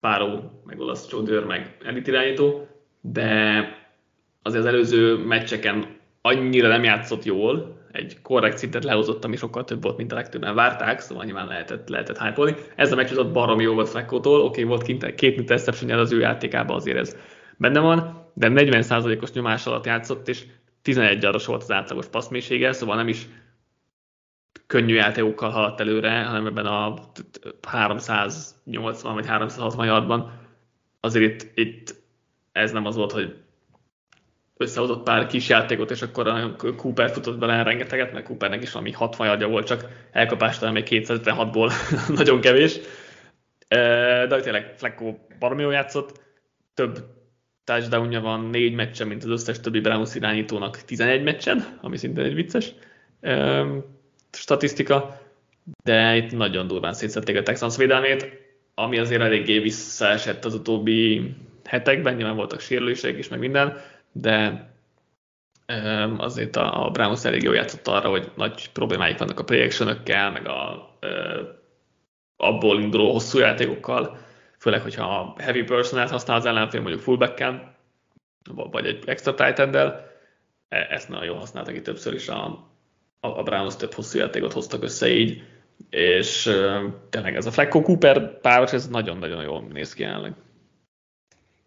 páró, 0.00 0.62
meg 0.64 0.80
olasz 0.80 1.06
csodőr, 1.06 1.44
meg 1.44 1.76
elit 1.84 2.06
irányító, 2.06 2.71
de 3.02 3.58
azért 4.42 4.62
az 4.62 4.68
előző 4.68 5.16
meccseken 5.16 5.96
annyira 6.20 6.68
nem 6.68 6.84
játszott 6.84 7.24
jól, 7.24 7.80
egy 7.92 8.22
korrekt 8.22 8.58
szintet 8.58 8.84
lehozott, 8.84 9.24
ami 9.24 9.36
sokkal 9.36 9.64
több 9.64 9.82
volt, 9.82 9.96
mint 9.96 10.12
a 10.12 10.14
legtöbben 10.14 10.54
várták, 10.54 11.00
szóval 11.00 11.24
nyilván 11.24 11.46
lehetett, 11.46 11.88
lehetett 11.88 12.18
hype 12.18 12.56
Ez 12.76 12.92
a 12.92 12.96
meccs 12.96 13.16
az 13.16 13.32
baromi 13.32 13.62
jó 13.62 13.74
volt 13.74 13.88
Fleckótól, 13.88 14.40
oké, 14.40 14.46
okay, 14.46 14.64
volt 14.64 14.82
kint 14.82 15.14
két 15.14 15.38
interception 15.38 15.90
az 15.90 16.12
ő 16.12 16.20
játékában, 16.20 16.76
azért 16.76 16.98
ez 16.98 17.16
benne 17.56 17.80
van, 17.80 18.30
de 18.34 18.48
40%-os 18.50 19.32
nyomás 19.32 19.66
alatt 19.66 19.86
játszott, 19.86 20.28
és 20.28 20.44
11 20.82 21.24
aros 21.24 21.46
volt 21.46 21.62
az 21.62 21.70
átlagos 21.70 22.06
passzmélysége, 22.06 22.72
szóval 22.72 22.96
nem 22.96 23.08
is 23.08 23.26
könnyű 24.66 24.94
játékokkal 24.94 25.50
haladt 25.50 25.80
előre, 25.80 26.22
hanem 26.22 26.46
ebben 26.46 26.66
a 26.66 26.94
380 27.68 29.14
vagy 29.14 29.26
360 29.26 29.86
yardban. 29.86 30.32
Azért 31.00 31.42
itt, 31.42 31.58
itt 31.58 32.01
ez 32.52 32.72
nem 32.72 32.86
az 32.86 32.96
volt, 32.96 33.12
hogy 33.12 33.36
összehozott 34.56 35.02
pár 35.02 35.26
kis 35.26 35.48
játékot, 35.48 35.90
és 35.90 36.02
akkor 36.02 36.28
a 36.28 36.56
Cooper 36.76 37.10
futott 37.10 37.38
bele 37.38 37.62
rengeteget, 37.62 38.12
mert 38.12 38.24
Coopernek 38.24 38.62
is 38.62 38.72
valami 38.72 38.92
60 38.92 39.26
yardja 39.26 39.48
volt, 39.48 39.66
csak 39.66 39.88
elkapást 40.10 40.72
még 40.72 40.86
256-ból 40.90 41.72
nagyon 42.18 42.40
kevés. 42.40 42.78
De 43.68 44.40
tényleg 44.40 44.74
Flecko 44.76 45.14
baromi 45.38 45.62
jól 45.62 45.72
játszott, 45.72 46.20
több 46.74 46.98
touchdownja 47.64 48.20
van 48.20 48.40
négy 48.40 48.74
meccsen, 48.74 49.06
mint 49.06 49.24
az 49.24 49.30
összes 49.30 49.60
többi 49.60 49.80
Browns 49.80 50.14
irányítónak 50.14 50.84
11 50.84 51.22
meccsen, 51.22 51.78
ami 51.80 51.96
szintén 51.96 52.24
egy 52.24 52.34
vicces 52.34 52.74
statisztika, 54.32 55.20
de 55.84 56.16
itt 56.16 56.32
nagyon 56.32 56.66
durván 56.66 56.92
szétszették 56.92 57.36
a 57.36 57.42
Texans 57.42 57.76
védelmét, 57.76 58.40
ami 58.74 58.98
azért 58.98 59.22
eléggé 59.22 59.58
visszaesett 59.58 60.44
az 60.44 60.54
utóbbi 60.54 61.34
hetekben, 61.64 62.14
nyilván 62.14 62.36
voltak 62.36 62.60
sérülések 62.60 63.18
is, 63.18 63.28
meg 63.28 63.38
minden, 63.38 63.80
de 64.12 64.66
azért 66.16 66.56
a, 66.56 66.90
Browns 66.90 67.24
elég 67.24 67.42
jól 67.42 67.54
játszott 67.54 67.86
arra, 67.88 68.08
hogy 68.08 68.30
nagy 68.36 68.70
problémáik 68.72 69.18
vannak 69.18 69.40
a 69.40 69.44
play 69.44 69.68
meg 70.32 70.48
a 70.48 70.88
abból 72.36 72.80
induló 72.80 73.12
hosszú 73.12 73.38
játékokkal, 73.38 74.18
főleg, 74.58 74.82
hogyha 74.82 75.18
a 75.18 75.42
heavy 75.42 75.62
personát 75.62 76.10
használ 76.10 76.36
az 76.36 76.46
ellenfél, 76.46 76.80
mondjuk 76.80 77.02
fullback 77.02 77.44
vagy 78.54 78.86
egy 78.86 79.02
extra 79.06 79.34
tight 79.34 79.58
e, 79.58 80.06
ezt 80.68 81.08
nagyon 81.08 81.24
jól 81.24 81.38
használtak 81.38 81.74
itt 81.74 81.84
többször 81.84 82.14
is 82.14 82.28
a, 82.28 82.70
a 83.20 83.42
Browns 83.42 83.76
több 83.76 83.92
hosszú 83.92 84.18
játékot 84.18 84.52
hoztak 84.52 84.82
össze 84.82 85.08
így, 85.08 85.42
és 85.90 86.42
tényleg 87.10 87.36
ez 87.36 87.46
a 87.46 87.50
Flecko 87.50 87.82
Cooper 87.82 88.40
páros, 88.40 88.72
ez 88.72 88.88
nagyon-nagyon 88.88 89.42
jól 89.42 89.62
néz 89.72 89.94
ki 89.94 90.02
jelenleg. 90.02 90.34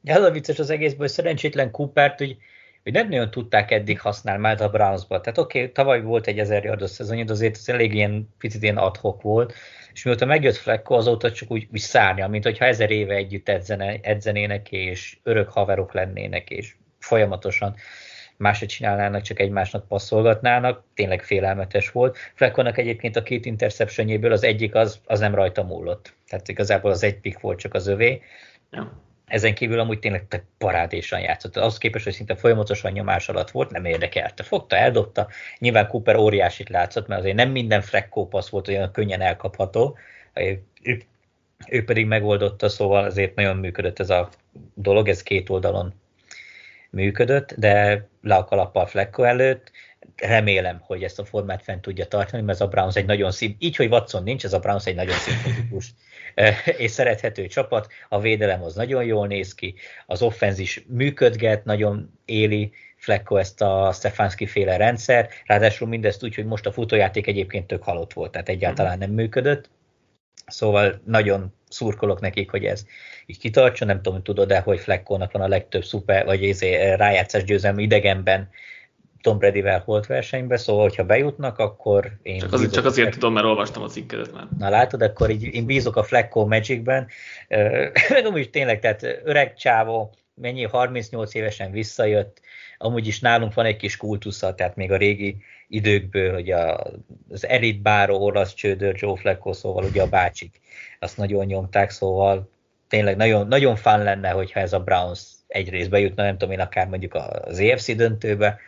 Az 0.06 0.24
a 0.24 0.32
vicces 0.32 0.60
az 0.60 0.70
egészből, 0.70 0.99
hogy 0.99 1.10
szerencsétlen 1.10 1.72
Coopert, 1.72 2.18
hogy, 2.18 2.38
hogy 2.84 2.91
nem 2.91 3.10
nagyon 3.10 3.32
tudták 3.32 3.72
eddig 3.72 3.99
használni 3.99 4.41
már 4.41 4.62
a 4.62 4.70
Brownsba. 4.70 5.22
Tehát 5.22 5.38
oké, 5.38 5.60
okay, 5.60 5.72
tavaly 5.72 6.01
volt 6.01 6.28
egy 6.28 6.39
ezer 6.39 6.64
yardos 6.64 6.89
szezonja, 6.89 7.24
de 7.24 7.32
azért 7.32 7.56
ez 7.56 7.70
elég 7.70 7.93
ilyen, 7.93 8.34
picit 8.38 8.64
ilyen 8.64 8.78
adhok 8.78 9.22
volt, 9.22 9.53
és 9.93 10.03
mióta 10.03 10.26
megjött 10.26 10.56
Flecko, 10.56 10.95
azóta 10.95 11.32
csak 11.32 11.51
úgy, 11.51 11.68
úgy 11.72 11.80
szárnya, 11.80 12.28
mint 12.28 12.43
hogyha 12.43 12.66
ezer 12.66 12.91
éve 12.91 13.14
együtt 13.14 13.49
edzene, 13.49 13.99
edzenének, 14.01 14.72
és 14.72 15.18
örök 15.24 15.49
haverok 15.49 15.93
lennének, 15.93 16.49
és 16.49 16.76
folyamatosan 16.99 17.76
máshogy 18.38 18.68
csinálnának, 18.68 19.22
csak 19.22 19.39
egymásnak 19.39 19.88
passzolgatnának, 19.88 20.84
tényleg 20.93 21.24
félelmetes 21.24 21.91
volt. 21.91 22.18
Fleckonak 22.34 22.78
egyébként 22.78 23.16
a 23.16 23.24
két 23.24 23.45
interceptionjéből 23.45 24.32
az 24.32 24.43
egyik 24.43 24.76
az, 24.76 24.99
az 25.06 25.20
nem 25.20 25.36
rajta 25.36 25.64
múlott. 25.64 26.14
Tehát 26.28 26.47
igazából 26.47 26.91
az 26.91 27.03
egy 27.03 27.20
pick 27.20 27.39
volt 27.39 27.60
csak 27.60 27.74
az 27.74 27.88
övé. 27.88 28.22
Ja. 28.72 29.03
Ezen 29.26 29.53
kívül 29.53 29.80
amúgy 29.80 29.99
tényleg 29.99 30.43
parádésan 30.57 31.19
játszott. 31.19 31.57
Ahhoz 31.57 31.78
képest, 31.78 32.03
hogy 32.03 32.13
szinte 32.13 32.36
folyamatosan 32.36 32.91
nyomás 32.91 33.30
alatt 33.30 33.51
volt, 33.51 33.71
nem 33.71 33.86
érdekelte. 33.86 34.43
Fogta, 34.43 34.76
eldobta. 34.76 35.28
Nyilván 35.59 35.88
Cooper 35.88 36.15
óriásit 36.15 36.69
látszott, 36.69 37.07
mert 37.07 37.21
azért 37.21 37.36
nem 37.36 37.49
minden 37.49 37.82
frekkó 37.82 38.28
passz 38.28 38.49
volt 38.49 38.67
olyan 38.67 38.91
könnyen 38.91 39.21
elkapható. 39.21 39.97
Ő, 40.84 41.03
ő 41.69 41.84
pedig 41.84 42.05
megoldotta, 42.05 42.69
szóval 42.69 43.03
azért 43.03 43.36
nagyon 43.36 43.57
működött 43.57 43.99
ez 43.99 44.09
a 44.09 44.30
dolog, 44.73 45.07
ez 45.07 45.23
két 45.23 45.49
oldalon 45.49 45.93
működött, 46.89 47.53
de 47.57 48.07
le 48.21 48.36
a 48.36 48.43
kalappal 48.43 48.86
Flecko 48.86 49.23
előtt, 49.23 49.71
remélem, 50.15 50.80
hogy 50.82 51.03
ezt 51.03 51.19
a 51.19 51.26
formát 51.26 51.63
fent 51.63 51.82
tudja 51.82 52.05
tartani, 52.05 52.43
mert 52.43 52.59
ez 52.59 52.65
a 52.65 52.69
Browns 52.69 52.95
egy 52.95 53.05
nagyon 53.05 53.32
szín, 53.32 53.55
így, 53.59 53.76
hogy 53.76 53.91
Watson 53.91 54.23
nincs, 54.23 54.43
ez 54.43 54.53
a 54.53 54.59
Browns 54.59 54.86
egy 54.86 54.95
nagyon 54.95 55.15
szimpatikus 55.15 55.93
és 56.77 56.91
szerethető 56.91 57.47
csapat, 57.47 57.88
a 58.09 58.19
védelem 58.19 58.63
az 58.63 58.75
nagyon 58.75 59.03
jól 59.03 59.27
néz 59.27 59.55
ki, 59.55 59.75
az 60.05 60.21
offenz 60.21 60.59
is 60.59 60.83
működget, 60.88 61.65
nagyon 61.65 62.19
éli 62.25 62.71
Flecko 62.97 63.36
ezt 63.38 63.61
a 63.61 63.91
Stefanski 63.93 64.45
féle 64.45 64.77
rendszer, 64.77 65.29
ráadásul 65.45 65.88
mindezt 65.88 66.23
úgy, 66.23 66.36
hogy 66.36 66.45
most 66.45 66.65
a 66.65 66.71
futójáték 66.71 67.27
egyébként 67.27 67.67
tök 67.67 67.83
halott 67.83 68.13
volt, 68.13 68.31
tehát 68.31 68.49
egyáltalán 68.49 68.97
nem 68.97 69.11
működött, 69.11 69.69
szóval 70.47 71.01
nagyon 71.05 71.53
szurkolok 71.69 72.19
nekik, 72.19 72.49
hogy 72.51 72.65
ez 72.65 72.86
így 73.25 73.39
kitartson, 73.39 73.88
nem 73.88 74.01
tudom, 74.01 74.23
tudod-e, 74.23 74.59
hogy 74.59 74.79
Fleckónak 74.79 75.31
van 75.31 75.41
a 75.41 75.47
legtöbb 75.47 75.83
szuper, 75.83 76.25
vagy 76.25 76.43
ezé, 76.43 76.93
rájátszás 76.93 77.43
győzelmi 77.43 77.83
idegenben 77.83 78.49
Tom 79.26 79.38
Brady-vel 79.38 79.82
holt 79.86 80.05
versenybe, 80.05 80.57
szóval, 80.57 80.82
hogyha 80.82 81.03
bejutnak, 81.03 81.59
akkor 81.59 82.11
én... 82.21 82.39
Csak, 82.39 82.53
azért, 82.53 82.73
csak 82.73 82.86
azért 82.86 83.11
tudom, 83.11 83.34
mert 83.34 83.45
olvastam 83.45 83.84
a 83.84 83.88
cikkedet 83.88 84.34
már. 84.34 84.47
Na 84.57 84.69
látod, 84.69 85.01
akkor 85.01 85.30
így 85.30 85.43
én 85.43 85.65
bízok 85.65 85.95
a 85.95 86.03
Flecko 86.03 86.45
Magicben. 86.45 87.07
Meg 88.09 88.26
amúgy 88.26 88.49
tényleg, 88.49 88.80
tehát 88.80 89.21
öreg 89.23 89.55
csávó, 89.55 90.13
mennyi 90.34 90.63
38 90.63 91.34
évesen 91.34 91.71
visszajött, 91.71 92.41
amúgy 92.78 93.07
is 93.07 93.19
nálunk 93.19 93.53
van 93.53 93.65
egy 93.65 93.76
kis 93.76 93.97
kultusza, 93.97 94.55
tehát 94.55 94.76
még 94.76 94.91
a 94.91 94.97
régi 94.97 95.38
időkből, 95.67 96.34
hogy 96.34 96.51
a, 96.51 96.84
az 97.30 97.47
elit 97.47 97.82
báró 97.82 98.17
olasz 98.17 98.53
csődör 98.53 98.95
Joe 98.97 99.17
Flecko, 99.17 99.53
szóval 99.53 99.84
ugye 99.84 100.01
a 100.01 100.09
bácsik, 100.09 100.59
azt 100.99 101.17
nagyon 101.17 101.45
nyomták, 101.45 101.89
szóval 101.89 102.49
tényleg 102.88 103.15
nagyon, 103.15 103.47
nagyon 103.47 103.76
fán 103.76 104.03
lenne, 104.03 104.30
hogyha 104.30 104.59
ez 104.59 104.73
a 104.73 104.80
Browns 104.80 105.21
egy 105.47 105.69
részbe 105.69 105.99
jutna, 105.99 106.23
nem 106.23 106.38
tudom 106.38 106.53
én, 106.53 106.59
akár 106.59 106.88
mondjuk 106.88 107.15
az 107.41 107.59
EFC 107.59 107.95
döntőbe, 107.95 108.59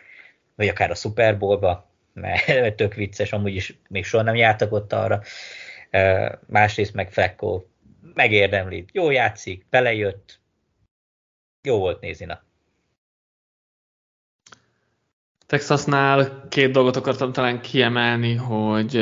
vagy 0.58 0.68
akár 0.68 0.90
a 0.90 0.94
Super 0.94 1.38
Bowlba, 1.38 1.90
mert 2.12 2.76
tök 2.76 2.94
vicces, 2.94 3.32
amúgy 3.32 3.54
is 3.54 3.78
még 3.88 4.04
soha 4.04 4.22
nem 4.22 4.34
jártak 4.34 4.72
ott 4.72 4.92
arra. 4.92 5.22
Másrészt 6.46 6.94
meg 6.94 7.12
Flecko 7.12 7.64
megérdemli, 8.14 8.84
jó 8.92 9.10
játszik, 9.10 9.66
belejött, 9.70 10.40
jó 11.62 11.78
volt 11.78 12.00
nézni. 12.00 12.24
Na. 12.24 12.42
Texasnál 15.46 16.46
két 16.48 16.70
dolgot 16.70 16.96
akartam 16.96 17.32
talán 17.32 17.60
kiemelni, 17.60 18.34
hogy 18.34 18.96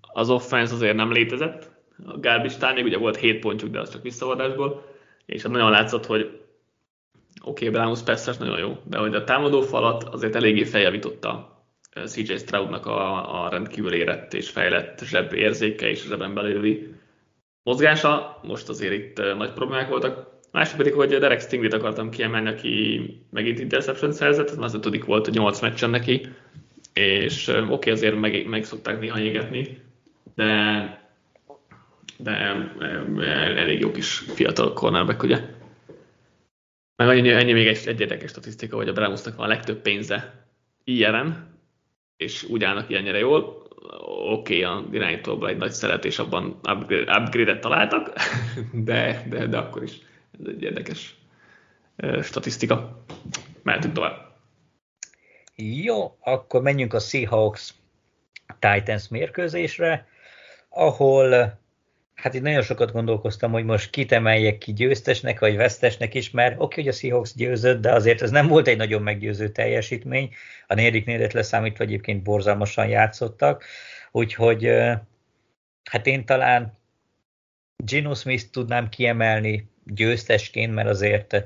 az 0.00 0.30
offense 0.30 0.74
azért 0.74 0.96
nem 0.96 1.12
létezett. 1.12 1.70
A 2.06 2.18
garbage 2.18 2.56
time 2.58 2.82
ugye 2.82 2.98
volt 2.98 3.16
7 3.16 3.40
pontjuk, 3.40 3.70
de 3.70 3.80
az 3.80 3.90
csak 3.90 4.02
visszavadásból, 4.02 4.84
és 5.26 5.42
nagyon 5.42 5.70
látszott, 5.70 6.06
hogy 6.06 6.41
oké, 7.40 7.68
okay, 7.68 7.80
Browns 7.80 8.02
persze 8.02 8.34
nagyon 8.38 8.58
jó, 8.58 8.76
de 8.84 8.98
hogy 8.98 9.14
a 9.14 9.24
támadó 9.24 9.60
falat 9.60 10.04
azért 10.04 10.36
eléggé 10.36 10.64
feljavította 10.64 11.52
CJ 12.04 12.36
Stroudnak 12.36 12.86
a, 12.86 13.44
a 13.44 13.48
rendkívül 13.48 13.92
érett 13.92 14.34
és 14.34 14.50
fejlett 14.50 15.00
zseb 15.04 15.32
érzéke 15.32 15.88
és 15.88 16.02
zseben 16.02 16.34
belüli 16.34 16.94
mozgása. 17.62 18.40
Most 18.42 18.68
azért 18.68 18.92
itt 18.92 19.36
nagy 19.36 19.52
problémák 19.52 19.88
voltak. 19.88 20.30
Másik 20.52 20.76
pedig, 20.76 20.92
hogy 20.92 21.18
Derek 21.18 21.40
Stinglit 21.40 21.72
akartam 21.72 22.10
kiemelni, 22.10 22.48
aki 22.48 23.00
megint 23.30 23.58
interception 23.58 24.12
szerzett, 24.12 24.48
ez 24.48 24.56
már 24.56 24.64
az 24.64 24.74
ötödik 24.74 25.04
volt 25.04 25.26
a 25.26 25.30
nyolc 25.30 25.60
meccsen 25.60 25.90
neki, 25.90 26.28
és 26.92 27.48
oké, 27.48 27.72
okay, 27.72 27.92
azért 27.92 28.20
meg, 28.20 28.46
meg 28.46 28.64
szokták 28.64 29.00
néha 29.00 29.20
égetni, 29.20 29.78
de, 30.34 31.00
de 32.16 32.30
elég 33.56 33.80
jó 33.80 33.90
kis 33.90 34.18
fiatal 34.18 34.72
cornerback, 34.72 35.22
ugye. 35.22 35.40
Meg 36.96 37.08
ennyi, 37.18 37.30
ennyi 37.30 37.52
még 37.52 37.66
egy, 37.66 37.88
egy 37.88 38.00
érdekes 38.00 38.30
statisztika, 38.30 38.76
hogy 38.76 38.88
a 38.88 38.92
Brownsnak 38.92 39.36
van 39.36 39.44
a 39.46 39.48
legtöbb 39.48 39.82
pénze 39.82 40.46
ilyen, 40.84 41.50
és 42.16 42.42
úgy 42.42 42.64
állnak 42.64 42.90
ilyennyire 42.90 43.18
jól. 43.18 43.66
Oké, 44.30 44.64
okay, 44.64 44.78
a 44.78 44.88
irányítóból 44.92 45.48
egy 45.48 45.56
nagy 45.56 45.70
szeret, 45.70 46.04
és 46.04 46.18
abban 46.18 46.60
upgrade-et 46.62 47.60
találtak, 47.60 48.12
de, 48.72 49.26
de, 49.28 49.46
de 49.46 49.58
akkor 49.58 49.82
is 49.82 49.92
ez 50.40 50.46
egy 50.46 50.62
érdekes 50.62 51.14
statisztika. 52.22 53.04
Mehetünk 53.62 53.94
tovább. 53.94 54.32
Jó, 55.56 56.16
akkor 56.20 56.62
menjünk 56.62 56.94
a 56.94 56.98
Seahawks 56.98 57.74
Titans 58.58 59.08
mérkőzésre, 59.08 60.06
ahol 60.68 61.60
hát 62.22 62.34
itt 62.34 62.42
nagyon 62.42 62.62
sokat 62.62 62.92
gondolkoztam, 62.92 63.52
hogy 63.52 63.64
most 63.64 63.90
kit 63.90 64.12
emeljek 64.12 64.58
ki 64.58 64.72
győztesnek, 64.72 65.38
vagy 65.38 65.56
vesztesnek 65.56 66.14
is, 66.14 66.30
mert 66.30 66.60
oké, 66.60 66.80
hogy 66.80 66.90
a 66.90 66.92
Seahawks 66.92 67.34
győzött, 67.34 67.80
de 67.80 67.92
azért 67.92 68.22
ez 68.22 68.30
nem 68.30 68.46
volt 68.46 68.68
egy 68.68 68.76
nagyon 68.76 69.02
meggyőző 69.02 69.48
teljesítmény. 69.48 70.34
A 70.66 70.74
negyedik 70.74 71.04
négyedet 71.04 71.32
leszámítva 71.32 71.84
egyébként 71.84 72.22
borzalmasan 72.22 72.88
játszottak, 72.88 73.64
úgyhogy 74.10 74.64
hát 75.90 76.06
én 76.06 76.24
talán 76.24 76.78
Gino 77.76 78.14
Smith 78.14 78.44
tudnám 78.50 78.88
kiemelni 78.88 79.70
győztesként, 79.84 80.74
mert 80.74 80.88
azért 80.88 81.42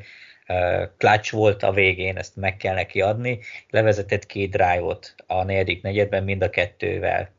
clutch 0.98 1.32
volt 1.32 1.62
a 1.62 1.72
végén, 1.72 2.16
ezt 2.16 2.36
meg 2.36 2.56
kell 2.56 2.74
neki 2.74 3.00
adni. 3.00 3.38
Levezetett 3.70 4.26
két 4.26 4.50
drive-ot 4.50 5.14
a 5.26 5.44
negyedik 5.44 5.82
negyedben, 5.82 6.24
mind 6.24 6.42
a 6.42 6.50
kettővel 6.50 7.34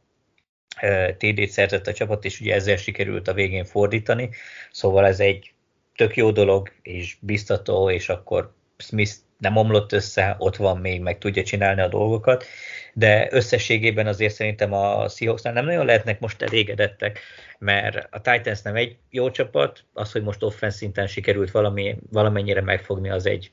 TD-t 1.18 1.50
szerzett 1.50 1.88
a 1.88 1.94
csapat, 1.94 2.26
és 2.26 2.40
ugye 2.40 2.54
ezzel 2.54 2.78
sikerült 2.78 3.28
a 3.28 3.34
végén 3.34 3.66
fordítani, 3.66 4.30
szóval 4.72 5.06
ez 5.06 5.20
egy 5.20 5.54
tök 5.96 6.16
jó 6.16 6.32
dolog, 6.32 6.72
és 6.82 7.18
biztató, 7.20 7.90
és 7.90 8.10
akkor 8.10 8.54
Smith 8.78 9.12
nem 9.38 9.56
omlott 9.56 9.92
össze, 9.92 10.36
ott 10.40 10.56
van 10.56 10.78
még, 10.78 11.02
meg 11.02 11.18
tudja 11.18 11.44
csinálni 11.44 11.82
a 11.82 11.88
dolgokat, 11.88 12.46
de 12.94 13.28
összességében 13.32 14.08
azért 14.08 14.34
szerintem 14.34 14.74
a 14.74 15.10
Seahawksnál 15.10 15.54
nem 15.54 15.66
nagyon 15.66 15.86
lehetnek 15.86 16.20
most 16.20 16.42
elégedettek, 16.42 17.20
mert 17.60 18.08
a 18.12 18.22
Titans 18.22 18.62
nem 18.62 18.76
egy 18.76 18.98
jó 19.10 19.32
csapat, 19.32 19.84
az, 19.94 20.12
hogy 20.12 20.24
most 20.24 20.44
offense 20.44 20.78
szinten 20.78 21.08
sikerült 21.08 21.52
valami, 21.52 21.96
valamennyire 22.12 22.62
megfogni, 22.62 23.10
az 23.10 23.26
egy 23.26 23.52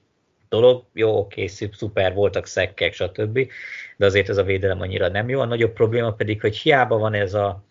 dolog, 0.48 0.84
jó, 0.92 1.18
oké, 1.18 1.46
szuper, 1.46 2.14
voltak 2.14 2.46
szekkek, 2.46 2.92
stb., 2.92 3.48
de 3.96 4.06
azért 4.06 4.28
ez 4.28 4.36
a 4.36 4.42
védelem 4.42 4.80
annyira 4.80 5.08
nem 5.08 5.28
jó. 5.28 5.40
A 5.40 5.44
nagyobb 5.44 5.72
probléma 5.72 6.12
pedig, 6.12 6.40
hogy 6.40 6.56
hiába 6.56 6.98
van 6.98 7.14
ez 7.14 7.34
a, 7.34 7.64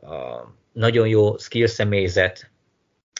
a 0.00 0.44
nagyon 0.72 1.08
jó 1.08 1.36
skill 1.36 1.66
személyzet 1.66 2.50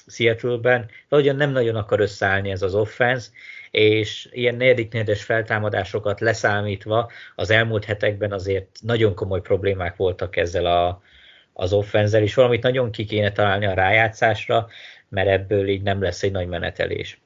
Seattle-ben, 0.07 0.91
valahogyan 1.09 1.37
nem 1.37 1.51
nagyon 1.51 1.77
akar 1.77 2.01
összeállni 2.01 2.51
ez 2.51 2.63
az 2.63 2.75
offense, 2.75 3.31
és 3.71 4.29
ilyen 4.33 4.55
negyedik 4.55 5.19
feltámadásokat 5.19 6.21
leszámítva 6.21 7.11
az 7.35 7.51
elmúlt 7.51 7.85
hetekben 7.85 8.33
azért 8.33 8.67
nagyon 8.81 9.15
komoly 9.15 9.41
problémák 9.41 9.97
voltak 9.97 10.37
ezzel 10.37 10.67
a, 10.67 11.03
az 11.53 11.73
offenzel, 11.73 12.23
és 12.23 12.35
valamit 12.35 12.63
nagyon 12.63 12.91
ki 12.91 13.05
kéne 13.05 13.33
találni 13.33 13.67
a 13.67 13.75
rájátszásra, 13.75 14.69
mert 15.09 15.29
ebből 15.29 15.69
így 15.69 15.83
nem 15.83 16.03
lesz 16.03 16.23
egy 16.23 16.33
nagy 16.33 16.49
menetelés. 16.49 17.21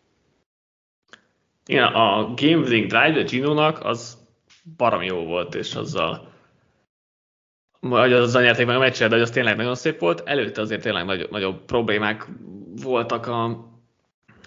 Igen, 1.66 1.84
a 1.84 2.34
Game 2.34 2.56
Winning 2.56 2.86
Drive 2.86 3.20
a 3.20 3.22
Gino-nak 3.22 3.84
az 3.84 4.18
baromi 4.76 5.06
jó 5.06 5.24
volt, 5.24 5.54
és 5.54 5.74
azzal 5.74 6.32
vagy 7.80 8.12
azzal 8.12 8.42
nyerték 8.42 8.66
meg 8.66 8.76
a 8.76 8.78
meccset, 8.78 9.10
de 9.10 9.16
az 9.16 9.30
tényleg 9.30 9.56
nagyon 9.56 9.74
szép 9.74 9.98
volt. 9.98 10.22
Előtte 10.24 10.60
azért 10.60 10.82
tényleg 10.82 11.04
nagy, 11.04 11.28
nagyobb 11.30 11.64
problémák 11.64 12.26
voltak 12.82 13.26
a, 13.26 13.44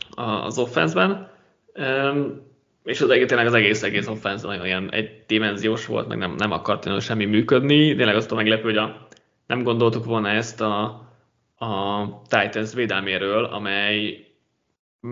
a, 0.10 0.22
az 0.22 0.58
offenszben, 0.58 1.32
um, 1.76 2.46
és 2.84 3.02
az 3.02 3.10
egész, 3.10 3.28
tényleg 3.28 3.46
az 3.46 3.54
egész, 3.54 3.84
egész 3.84 4.08
offense 4.08 4.48
nagyon 4.48 4.66
ilyen 4.66 4.92
egydimenziós 4.92 5.86
volt, 5.86 6.08
meg 6.08 6.18
nem, 6.18 6.36
nem 6.38 6.52
akart 6.52 6.84
nagyon 6.84 7.00
semmi 7.00 7.26
működni. 7.26 7.96
Tényleg 7.96 8.16
azt 8.16 8.32
a 8.32 8.36
meglepő, 8.36 8.64
hogy 8.64 8.78
a, 8.78 9.08
nem 9.48 9.64
gondoltuk 9.64 10.06
volna 10.06 10.30
ezt 10.30 10.62
a, 10.62 10.84
a 11.58 12.22
Titans 12.28 12.74
védelméről, 12.74 13.44
amely 13.44 14.27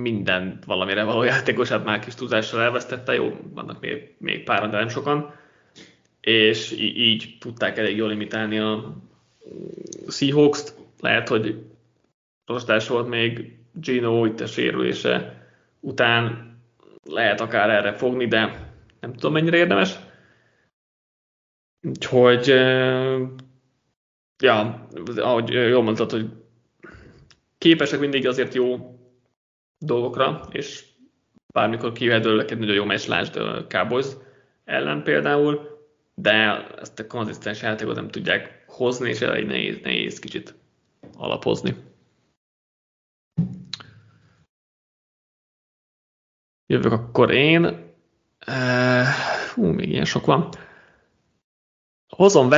minden 0.01 0.59
valamire 0.65 1.03
való 1.03 1.23
játékosát 1.23 1.85
már 1.85 1.99
kis 1.99 2.15
tudással 2.15 2.61
elvesztette, 2.61 3.13
jó, 3.13 3.37
vannak 3.53 3.79
még, 3.79 4.15
még 4.17 4.43
páran, 4.43 4.69
de 4.69 4.77
nem 4.77 4.87
sokan, 4.87 5.33
és 6.21 6.71
így 6.79 7.37
tudták 7.39 7.77
elég 7.77 7.95
jól 7.95 8.09
limitálni 8.09 8.59
a 8.59 8.95
Seahawks-t. 10.07 10.75
Lehet, 10.99 11.27
hogy 11.27 11.63
rostás 12.45 12.87
volt 12.87 13.07
még 13.07 13.57
Gino 13.73 14.25
itt 14.25 14.39
a 14.39 14.45
sérülése 14.45 15.45
után, 15.79 16.53
lehet 17.03 17.41
akár 17.41 17.69
erre 17.69 17.93
fogni, 17.93 18.27
de 18.27 18.73
nem 18.99 19.13
tudom 19.13 19.33
mennyire 19.33 19.57
érdemes. 19.57 19.95
Úgyhogy, 21.81 22.47
ja, 24.43 24.87
ahogy 25.15 25.49
jól 25.49 25.83
mondtad, 25.83 26.11
hogy 26.11 26.29
képesek 27.57 27.99
mindig 27.99 28.27
azért 28.27 28.53
jó 28.53 28.94
dolgokra, 29.77 30.47
és 30.51 30.85
bármikor 31.53 31.91
kijöhet 31.91 32.51
egy 32.51 32.57
nagyon 32.57 32.75
jó 32.75 32.85
meccs, 32.85 33.07
lásd 33.07 33.33
Cowboys 33.67 34.07
ellen 34.63 35.03
például, 35.03 35.79
de 36.15 36.67
ezt 36.79 36.99
a 36.99 37.07
konzisztens 37.07 37.61
játékot 37.61 37.95
nem 37.95 38.07
tudják 38.07 38.63
hozni, 38.67 39.09
és 39.09 39.21
elég 39.21 39.45
nehéz, 39.45 39.79
nehéz 39.81 40.19
kicsit 40.19 40.55
alapozni. 41.17 41.75
Jövök 46.67 46.91
akkor 46.91 47.31
én. 47.31 47.93
hú, 49.53 49.65
még 49.65 49.89
ilyen 49.89 50.05
sok 50.05 50.25
van. 50.25 50.49
Hozom 52.15 52.49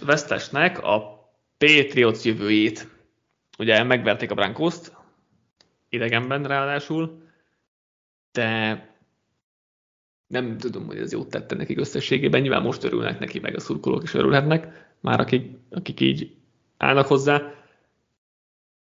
Vesztesnek 0.00 0.82
a 0.82 1.24
Patriots 1.58 2.24
jövőjét. 2.24 2.88
Ugye 3.58 3.82
megverték 3.82 4.30
a 4.30 4.34
Brankoszt, 4.34 4.96
idegenben 5.96 6.44
ráadásul, 6.44 7.22
de 8.32 8.80
nem 10.26 10.58
tudom, 10.58 10.86
hogy 10.86 10.98
ez 10.98 11.12
jót 11.12 11.30
tette 11.30 11.54
nekik 11.54 11.78
összességében, 11.78 12.40
nyilván 12.40 12.62
most 12.62 12.84
örülnek 12.84 13.18
neki, 13.18 13.38
meg 13.38 13.56
a 13.56 13.60
szurkolók 13.60 14.02
is 14.02 14.14
örülhetnek, 14.14 14.88
már 15.00 15.20
akik, 15.20 15.50
akik 15.70 16.00
így 16.00 16.34
állnak 16.76 17.06
hozzá, 17.06 17.54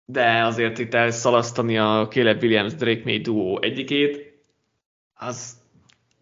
de 0.04 0.44
azért 0.44 0.78
itt 0.78 0.94
elszalasztani 0.94 1.78
a 1.78 2.08
Caleb 2.10 2.42
Williams 2.42 2.74
Drake 2.74 3.02
May 3.04 3.20
duó 3.20 3.62
egyikét, 3.62 4.32
az 5.14 5.62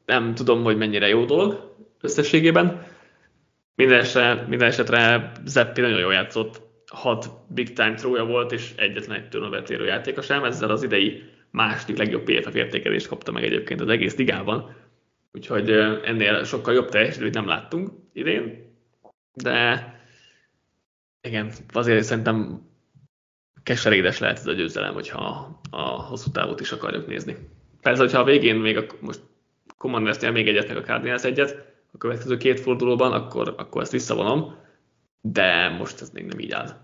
nem 0.06 0.34
tudom, 0.34 0.62
hogy 0.62 0.76
mennyire 0.76 1.08
jó 1.08 1.24
dolog 1.24 1.74
összességében. 2.00 2.86
Minden 3.74 3.98
esetre, 3.98 4.46
minden 4.48 4.68
esetre 4.68 5.32
Zeppi 5.44 5.80
nagyon 5.80 5.98
jól 5.98 6.12
játszott, 6.12 6.60
hat 6.92 7.30
big 7.48 7.72
time 7.72 7.94
trója 7.94 8.24
volt, 8.24 8.52
és 8.52 8.72
egyetlen 8.76 9.16
egy 9.16 9.28
turnover 9.28 9.70
játéka 9.70 10.22
sem, 10.22 10.44
ezzel 10.44 10.70
az 10.70 10.82
idei 10.82 11.22
második 11.50 11.96
legjobb 11.96 12.22
PFF 12.22 12.54
értékelést 12.54 13.08
kapta 13.08 13.32
meg 13.32 13.44
egyébként 13.44 13.80
az 13.80 13.88
egész 13.88 14.16
ligában, 14.16 14.74
úgyhogy 15.32 15.70
ennél 16.04 16.44
sokkal 16.44 16.74
jobb 16.74 16.88
teljesítményt 16.88 17.34
nem 17.34 17.46
láttunk 17.46 17.90
idén, 18.12 18.74
de 19.34 19.86
igen, 21.20 21.52
azért 21.72 22.04
szerintem 22.04 22.66
keserédes 23.62 24.18
lehet 24.18 24.38
ez 24.38 24.46
a 24.46 24.52
győzelem, 24.52 24.94
hogyha 24.94 25.60
a 25.70 25.82
hosszú 25.82 26.30
távot 26.30 26.60
is 26.60 26.72
akarjuk 26.72 27.06
nézni. 27.06 27.36
Persze, 27.80 28.02
hogyha 28.02 28.20
a 28.20 28.24
végén 28.24 28.56
még 28.56 28.76
a, 28.76 28.84
most 29.00 29.20
commanders 29.78 30.20
még 30.20 30.48
egyet, 30.48 30.68
meg 30.68 30.76
a 30.76 30.80
Cardinals 30.82 31.24
egyet, 31.24 31.72
a 31.92 31.98
következő 31.98 32.36
két 32.36 32.60
fordulóban, 32.60 33.12
akkor, 33.12 33.54
akkor 33.56 33.82
ezt 33.82 33.92
visszavonom, 33.92 34.56
de 35.22 35.68
most 35.68 36.00
ez 36.00 36.10
még 36.10 36.24
nem 36.24 36.38
így 36.38 36.52
áll. 36.52 36.76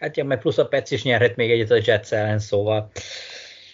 Hát 0.00 0.16
ja, 0.16 0.24
meg 0.24 0.40
plusz 0.40 0.58
a 0.58 0.68
Pets 0.68 0.90
is 0.90 1.02
nyerhet 1.02 1.36
még 1.36 1.50
egyet 1.50 1.70
a 1.70 1.80
Jets 1.84 2.12
ellen, 2.12 2.38
szóval 2.38 2.90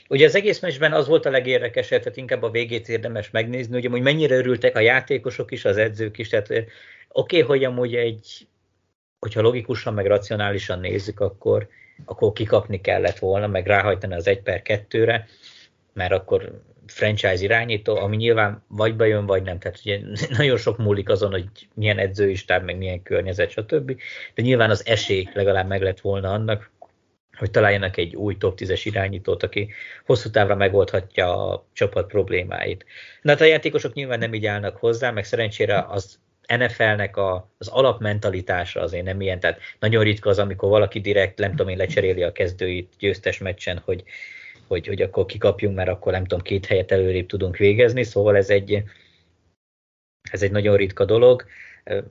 Ugye 0.09 0.27
az 0.27 0.35
egész 0.35 0.61
meccsben 0.61 0.93
az 0.93 1.07
volt 1.07 1.27
a 1.27 1.31
legérdekesebb, 1.31 2.03
tehát 2.03 2.19
inkább 2.19 2.43
a 2.43 2.51
végét 2.51 2.89
érdemes 2.89 3.31
megnézni, 3.31 3.77
ugye, 3.77 3.89
hogy 3.89 4.01
mennyire 4.01 4.37
örültek 4.37 4.77
a 4.77 4.81
játékosok 4.81 5.51
is, 5.53 5.65
az 5.65 5.77
edzők 5.77 6.19
is, 6.19 6.29
tehát 6.29 6.49
oké, 6.49 6.67
okay, 7.09 7.41
hogy 7.41 7.65
amúgy 7.65 7.95
egy, 7.95 8.47
hogyha 9.19 9.41
logikusan, 9.41 9.95
meg 9.95 10.07
racionálisan 10.07 10.81
nézzük, 10.81 11.21
akkor, 11.21 11.69
akkor 12.05 12.33
kikapni 12.33 12.81
kellett 12.81 13.19
volna, 13.19 13.47
meg 13.47 13.67
ráhajtani 13.67 14.15
az 14.15 14.27
1 14.27 14.43
per 14.43 14.63
2-re, 14.65 15.27
mert 15.93 16.13
akkor 16.13 16.63
franchise 16.91 17.43
irányító, 17.43 17.97
ami 17.97 18.17
nyilván 18.17 18.65
vagy 18.69 18.97
bejön, 18.97 19.27
vagy 19.27 19.43
nem. 19.43 19.59
Tehát 19.59 19.79
ugye 19.85 20.01
nagyon 20.39 20.57
sok 20.57 20.79
múlik 20.79 21.09
azon, 21.09 21.31
hogy 21.31 21.49
milyen 21.75 21.99
edzői 21.99 22.35
stáb, 22.35 22.65
meg 22.65 22.77
milyen 22.77 23.03
környezet, 23.03 23.51
stb. 23.51 24.01
De 24.35 24.43
nyilván 24.43 24.71
az 24.71 24.87
esély 24.87 25.29
legalább 25.33 25.69
meg 25.69 25.83
lett 25.83 26.01
volna 26.01 26.33
annak, 26.33 26.71
hogy 27.39 27.51
találjanak 27.51 27.97
egy 27.97 28.17
új 28.17 28.37
top 28.37 28.59
10-es 28.61 28.81
irányítót, 28.85 29.43
aki 29.43 29.69
hosszú 30.07 30.31
távra 30.31 30.55
megoldhatja 30.55 31.51
a 31.51 31.67
csapat 31.73 32.07
problémáit. 32.07 32.85
Na 33.23 33.31
hát 33.31 33.41
a 33.41 33.45
játékosok 33.45 33.93
nyilván 33.93 34.19
nem 34.19 34.35
így 34.35 34.47
állnak 34.47 34.77
hozzá, 34.77 35.11
meg 35.11 35.25
szerencsére 35.25 35.87
az 35.89 36.19
NFL-nek 36.57 37.17
a, 37.17 37.51
az 37.59 37.69
alapmentalitása 37.69 38.81
azért 38.81 39.05
nem 39.05 39.21
ilyen, 39.21 39.41
tehát 39.41 39.61
nagyon 39.79 40.05
ritka 40.05 40.31
az, 40.31 40.39
amikor 40.39 40.69
valaki 40.69 41.01
direkt, 41.01 41.39
nem 41.39 41.51
tudom 41.51 41.69
én, 41.69 41.77
lecseréli 41.77 42.23
a 42.23 42.33
kezdőit 42.33 42.93
győztes 42.99 43.39
meccsen, 43.39 43.83
hogy, 43.85 44.05
hogy, 44.69 44.87
hogy 44.87 45.03
akkor 45.03 45.27
kikapjunk, 45.27 45.77
mert 45.77 45.89
akkor 45.89 46.13
nem 46.13 46.25
tudom, 46.25 46.45
két 46.45 46.67
helyet 46.67 46.93
előrébb 46.93 47.27
tudunk 47.27 47.57
végezni, 47.57 48.03
szóval 48.03 48.37
ez 48.37 48.51
egy, 48.51 48.83
ez 50.31 50.43
egy 50.43 50.51
nagyon 50.51 50.77
ritka 50.77 51.05
dolog. 51.05 51.45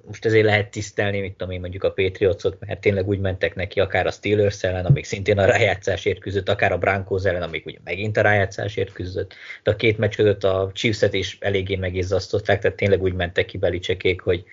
Most 0.05 0.26
ezért 0.26 0.45
lehet 0.45 0.72
tisztelni, 0.72 1.20
mit 1.20 1.32
tudom 1.32 1.53
én, 1.53 1.60
mondjuk 1.60 1.84
a 1.84 1.91
Patriotsot, 1.91 2.58
mert 2.60 2.82
tényleg 2.82 3.08
úgy 3.08 3.20
mentek 3.20 3.55
neki, 3.55 3.80
akár 3.80 4.05
a 4.05 4.12
Steelers 4.12 4.64
ellen, 4.64 4.86
amik 4.86 5.03
szintén 5.03 5.38
a 5.38 5.45
rájátszásért 5.45 6.20
küzdött, 6.20 6.49
akár 6.49 6.72
a 6.72 6.78
Broncos 6.78 7.24
ellen, 7.24 7.41
amik 7.41 7.66
ugye 7.66 7.78
megint 7.84 8.18
a 8.18 8.22
rájátszásért 8.22 8.93
küzdött. 8.93 9.34
De 9.64 9.72
a 9.72 9.76
két 9.76 9.97
meccs 9.97 10.16
között 10.16 10.43
a 10.43 10.72
Chiefs-et 10.74 11.14
is 11.14 11.38
eléggé 11.39 11.76
megizzasztották, 11.76 12.60
tehát 12.62 12.78
tényleg 12.78 13.01
úgy 13.01 13.14
mentek 13.14 13.45
ki 13.45 13.58
Belicsekék, 13.58 14.22
hogy, 14.22 14.43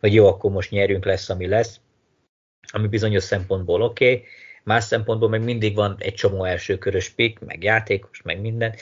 hogy 0.00 0.14
jó, 0.14 0.26
akkor 0.26 0.50
most 0.50 0.70
nyerünk, 0.70 1.04
lesz, 1.04 1.28
ami 1.28 1.46
lesz, 1.46 1.80
ami 2.72 2.86
bizonyos 2.86 3.22
szempontból 3.22 3.82
oké, 3.82 4.12
okay. 4.12 4.24
Más 4.62 4.84
szempontból 4.84 5.28
meg 5.28 5.42
mindig 5.42 5.74
van 5.74 5.96
egy 5.98 6.14
csomó 6.14 6.44
elsőkörös 6.44 7.08
pick, 7.08 7.40
meg 7.40 7.62
játékos, 7.62 8.22
meg 8.22 8.40
minden. 8.40 8.74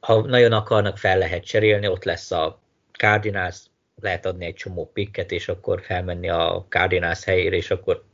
Ha 0.00 0.20
nagyon 0.20 0.52
akarnak, 0.52 0.98
fel 0.98 1.18
lehet 1.18 1.44
cserélni, 1.44 1.88
ott 1.88 2.04
lesz 2.04 2.30
a 2.30 2.60
Cardinals, 2.98 3.56
lehet 4.02 4.26
adni 4.26 4.44
egy 4.44 4.54
csomó 4.54 4.90
pikket, 4.92 5.30
és 5.30 5.48
akkor 5.48 5.82
felmenni 5.82 6.28
a 6.28 6.66
Cardinals 6.68 7.24
helyére, 7.24 7.56
és 7.56 7.70
akkor 7.70 8.04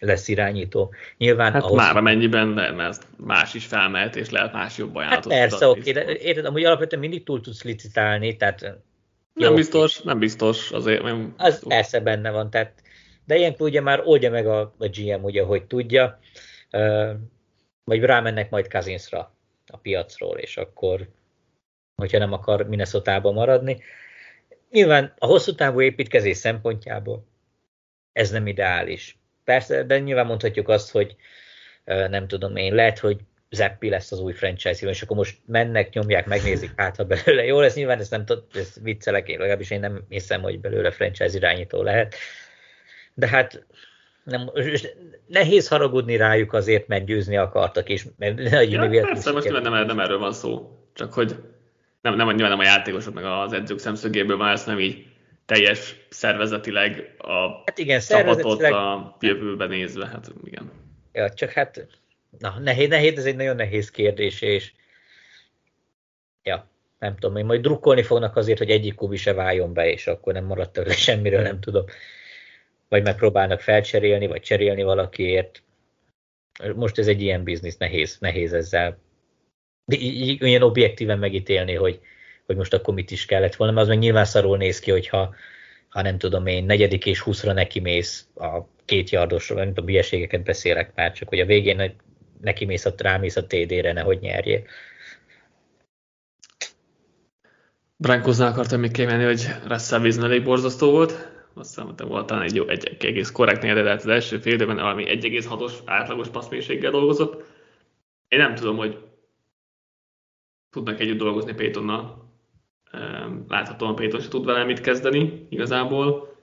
lesz 0.00 0.28
irányító. 0.28 0.94
Nyilván 1.16 1.52
hát 1.52 1.62
ahhoz... 1.62 1.76
már 1.76 1.96
amennyiben 1.96 2.48
mert 2.48 3.06
más 3.16 3.54
is 3.54 3.66
felmehet, 3.66 4.16
és 4.16 4.30
lehet 4.30 4.52
más 4.52 4.78
jobb 4.78 4.94
ajánlatot. 4.96 5.32
Hát 5.32 5.40
persze, 5.40 5.68
oké, 5.68 5.92
de 5.92 6.16
érted, 6.16 6.44
amúgy 6.44 6.64
alapvetően 6.64 7.00
mindig 7.00 7.24
túl 7.24 7.40
tudsz 7.40 7.62
licitálni, 7.62 8.36
tehát... 8.36 8.60
Nem 9.32 9.50
jó, 9.50 9.54
biztos, 9.54 10.00
nem 10.00 10.18
biztos, 10.18 10.70
azért 10.70 11.02
nem... 11.02 11.34
Az 11.36 11.58
túl. 11.58 11.68
persze 11.68 12.00
benne 12.00 12.30
van, 12.30 12.50
tehát 12.50 12.82
de 13.24 13.36
ilyenkor 13.36 13.68
ugye 13.68 13.80
már 13.80 14.02
oldja 14.04 14.30
meg 14.30 14.46
a, 14.46 14.60
a 14.60 14.88
GM, 14.88 15.24
ugye, 15.24 15.42
hogy 15.42 15.64
tudja, 15.66 16.18
vagy 17.84 18.00
rámennek 18.00 18.50
majd 18.50 18.68
Kazinsra 18.68 19.34
a 19.66 19.76
piacról, 19.76 20.38
és 20.38 20.56
akkor, 20.56 21.08
hogyha 21.94 22.18
nem 22.18 22.32
akar 22.32 22.68
minnesota 22.68 23.20
maradni, 23.20 23.82
Nyilván 24.74 25.14
a 25.18 25.26
hosszú 25.26 25.54
távú 25.54 25.80
építkezés 25.80 26.36
szempontjából 26.36 27.26
ez 28.12 28.30
nem 28.30 28.46
ideális. 28.46 29.18
Persze, 29.44 29.82
de 29.82 29.98
nyilván 29.98 30.26
mondhatjuk 30.26 30.68
azt, 30.68 30.90
hogy 30.90 31.16
nem 31.84 32.26
tudom 32.26 32.56
én, 32.56 32.74
lehet, 32.74 32.98
hogy 32.98 33.20
Zeppi 33.50 33.88
lesz 33.88 34.12
az 34.12 34.20
új 34.20 34.32
franchise 34.32 34.88
és 34.88 35.02
akkor 35.02 35.16
most 35.16 35.38
mennek, 35.46 35.92
nyomják, 35.92 36.26
megnézik, 36.26 36.70
hát 36.80 36.96
ha 36.96 37.04
belőle 37.04 37.44
jó 37.44 37.60
lesz, 37.60 37.74
nyilván 37.74 37.98
ezt 37.98 38.10
nem 38.10 38.24
tudom, 38.24 38.44
ez 38.54 38.76
viccelek, 38.82 39.28
én 39.28 39.38
legalábbis 39.38 39.70
én 39.70 39.80
nem 39.80 40.04
hiszem, 40.08 40.42
hogy 40.42 40.60
belőle 40.60 40.90
franchise 40.90 41.36
irányító 41.36 41.82
lehet. 41.82 42.14
De 43.14 43.28
hát 43.28 43.66
nem, 44.24 44.50
nehéz 45.26 45.68
haragudni 45.68 46.16
rájuk 46.16 46.52
azért, 46.52 46.86
mert 46.86 47.04
győzni 47.04 47.36
akartak, 47.36 47.88
és 47.88 48.06
mert 48.18 48.40
ja, 48.70 48.88
persze, 49.00 49.32
most 49.32 49.62
nem, 49.62 49.86
nem 49.86 50.00
erről 50.00 50.18
van 50.18 50.32
szó, 50.32 50.78
csak 50.92 51.12
hogy 51.12 51.36
nem, 52.00 52.14
nem, 52.14 52.26
nyilván 52.26 52.50
nem 52.50 52.58
a 52.58 52.64
játékosok 52.64 53.14
meg 53.14 53.24
az 53.24 53.52
edzők 53.52 53.78
szemszögéből 53.78 54.36
van 54.36 54.48
ez, 54.48 54.64
nem 54.64 54.78
így 54.80 55.06
teljes 55.46 55.96
szervezetileg 56.08 57.14
a 57.18 57.62
hát 57.66 57.78
igen, 57.78 58.00
csapatot 58.00 58.36
szervezetileg... 58.36 58.72
a 58.72 59.16
jövőben 59.20 59.68
nézve. 59.68 60.06
Hát 60.06 60.32
igen. 60.44 60.70
Ja, 61.12 61.32
csak 61.32 61.50
hát 61.50 61.86
na, 62.38 62.58
nehéz, 62.60 62.88
nehéz, 62.88 63.18
ez 63.18 63.24
egy 63.24 63.36
nagyon 63.36 63.56
nehéz 63.56 63.90
kérdés, 63.90 64.40
és 64.40 64.72
ja, 66.42 66.68
nem 66.98 67.16
tudom, 67.16 67.36
én 67.36 67.44
majd 67.44 67.60
drukkolni 67.60 68.02
fognak 68.02 68.36
azért, 68.36 68.58
hogy 68.58 68.70
egyik 68.70 68.94
kubi 68.94 69.16
se 69.16 69.32
váljon 69.32 69.72
be, 69.72 69.90
és 69.90 70.06
akkor 70.06 70.32
nem 70.32 70.44
maradt 70.44 70.72
tőle 70.72 70.92
semmiről, 70.92 71.42
nem 71.42 71.60
tudom. 71.60 71.84
Vagy 72.94 73.02
megpróbálnak 73.02 73.60
felcserélni, 73.60 74.26
vagy 74.26 74.40
cserélni 74.40 74.82
valakiért. 74.82 75.62
Most 76.74 76.98
ez 76.98 77.06
egy 77.06 77.22
ilyen 77.22 77.42
biznisz, 77.42 77.76
nehéz, 77.76 78.16
nehéz 78.20 78.52
ezzel 78.52 78.98
olyan 80.40 80.62
objektíven 80.62 81.18
megítélni, 81.18 81.74
hogy, 81.74 82.00
hogy 82.46 82.56
most 82.56 82.74
akkor 82.74 82.94
mit 82.94 83.10
is 83.10 83.26
kellett 83.26 83.54
volna, 83.54 83.72
mert 83.72 83.86
az 83.86 83.92
meg 83.92 84.02
nyilván 84.02 84.24
szarul 84.24 84.56
néz 84.56 84.78
ki, 84.78 84.90
hogyha 84.90 85.34
ha 85.88 86.02
nem 86.02 86.18
tudom 86.18 86.46
én, 86.46 86.64
negyedik 86.64 87.06
és 87.06 87.20
húszra 87.20 87.52
neki 87.52 87.80
mész 87.80 88.26
a 88.34 88.60
két 88.84 89.10
yardosról, 89.10 89.58
nem 89.58 89.68
tudom, 89.68 89.86
hülyeségeket 89.86 90.42
beszélek 90.42 90.94
már, 90.94 91.12
csak 91.12 91.28
hogy 91.28 91.40
a 91.40 91.46
végén 91.46 91.96
neki 92.40 92.64
mész 92.64 92.84
a, 92.84 92.94
rámész 92.96 93.36
a 93.36 93.46
TD-re, 93.46 93.92
nehogy 93.92 94.20
nyerjél. 94.20 94.62
Brankoznál 97.96 98.52
akartam 98.52 98.80
még 98.80 98.90
kiemelni, 98.90 99.24
hogy 99.24 99.46
Russell 99.68 100.00
Wilson 100.00 100.24
elég 100.24 100.44
borzasztó 100.44 100.90
volt. 100.90 101.32
Azt 101.54 101.74
hiszem, 101.74 102.08
volt 102.08 102.26
talán 102.26 102.42
egy, 102.42 102.54
jó, 102.54 102.68
egy, 102.68 102.86
egy 102.86 103.04
egész 103.04 103.30
korrekt 103.30 103.62
de 103.62 103.90
az 103.92 104.06
első 104.06 104.38
fél 104.38 104.52
időben 104.52 104.76
valami 104.76 105.04
1,6-os 105.04 105.72
átlagos 105.84 106.28
passzmélységgel 106.28 106.90
dolgozott. 106.90 107.44
Én 108.28 108.38
nem 108.38 108.54
tudom, 108.54 108.76
hogy 108.76 108.98
tudnak 110.70 111.00
együtt 111.00 111.18
dolgozni 111.18 111.54
Paytonnal. 111.54 112.32
Láthatóan 113.48 113.94
Payton 113.94 114.20
se 114.20 114.28
tud 114.28 114.44
vele 114.44 114.64
mit 114.64 114.80
kezdeni 114.80 115.46
igazából, 115.48 116.36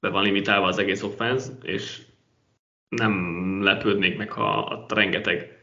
de 0.00 0.08
van 0.08 0.22
limitálva 0.22 0.66
az 0.66 0.78
egész 0.78 1.02
offense, 1.02 1.52
és 1.62 2.02
nem 2.88 3.62
lepődnék 3.62 4.16
meg, 4.16 4.32
ha 4.32 4.58
a 4.58 4.86
rengeteg 4.94 5.60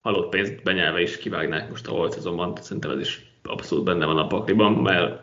halott 0.00 0.28
pénzt 0.28 0.62
benyelve 0.62 1.00
is 1.00 1.18
kivágnák 1.18 1.68
most 1.68 1.88
a 1.88 1.90
holt 1.90 2.12
szezonban. 2.12 2.56
Szerintem 2.56 2.90
ez 2.90 3.00
is 3.00 3.32
abszolút 3.42 3.84
benne 3.84 4.06
van 4.06 4.18
a 4.18 4.26
pakliban, 4.26 4.72
mert 4.72 5.22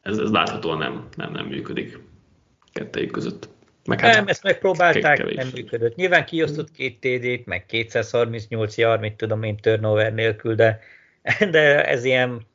ez, 0.00 0.18
ez 0.18 0.30
láthatóan 0.30 0.78
nem, 0.78 1.08
nem, 1.16 1.32
nem 1.32 1.46
működik 1.46 2.09
kettejük 2.72 3.10
között. 3.10 3.48
Meg 3.84 4.00
hát 4.00 4.14
nem, 4.14 4.26
ezt 4.26 4.42
megpróbálták, 4.42 5.34
nem 5.34 5.50
működött. 5.54 5.94
Nyilván 5.94 6.24
kiosztott 6.24 6.70
két 6.70 7.00
TD-t, 7.00 7.46
meg 7.46 7.66
238 7.66 8.76
yard, 8.76 9.00
mit 9.00 9.16
tudom 9.16 9.42
én, 9.42 9.56
turnover 9.56 10.14
nélkül, 10.14 10.54
de 10.54 10.80
de 11.50 11.86
ez 11.86 12.04
ilyen, 12.04 12.46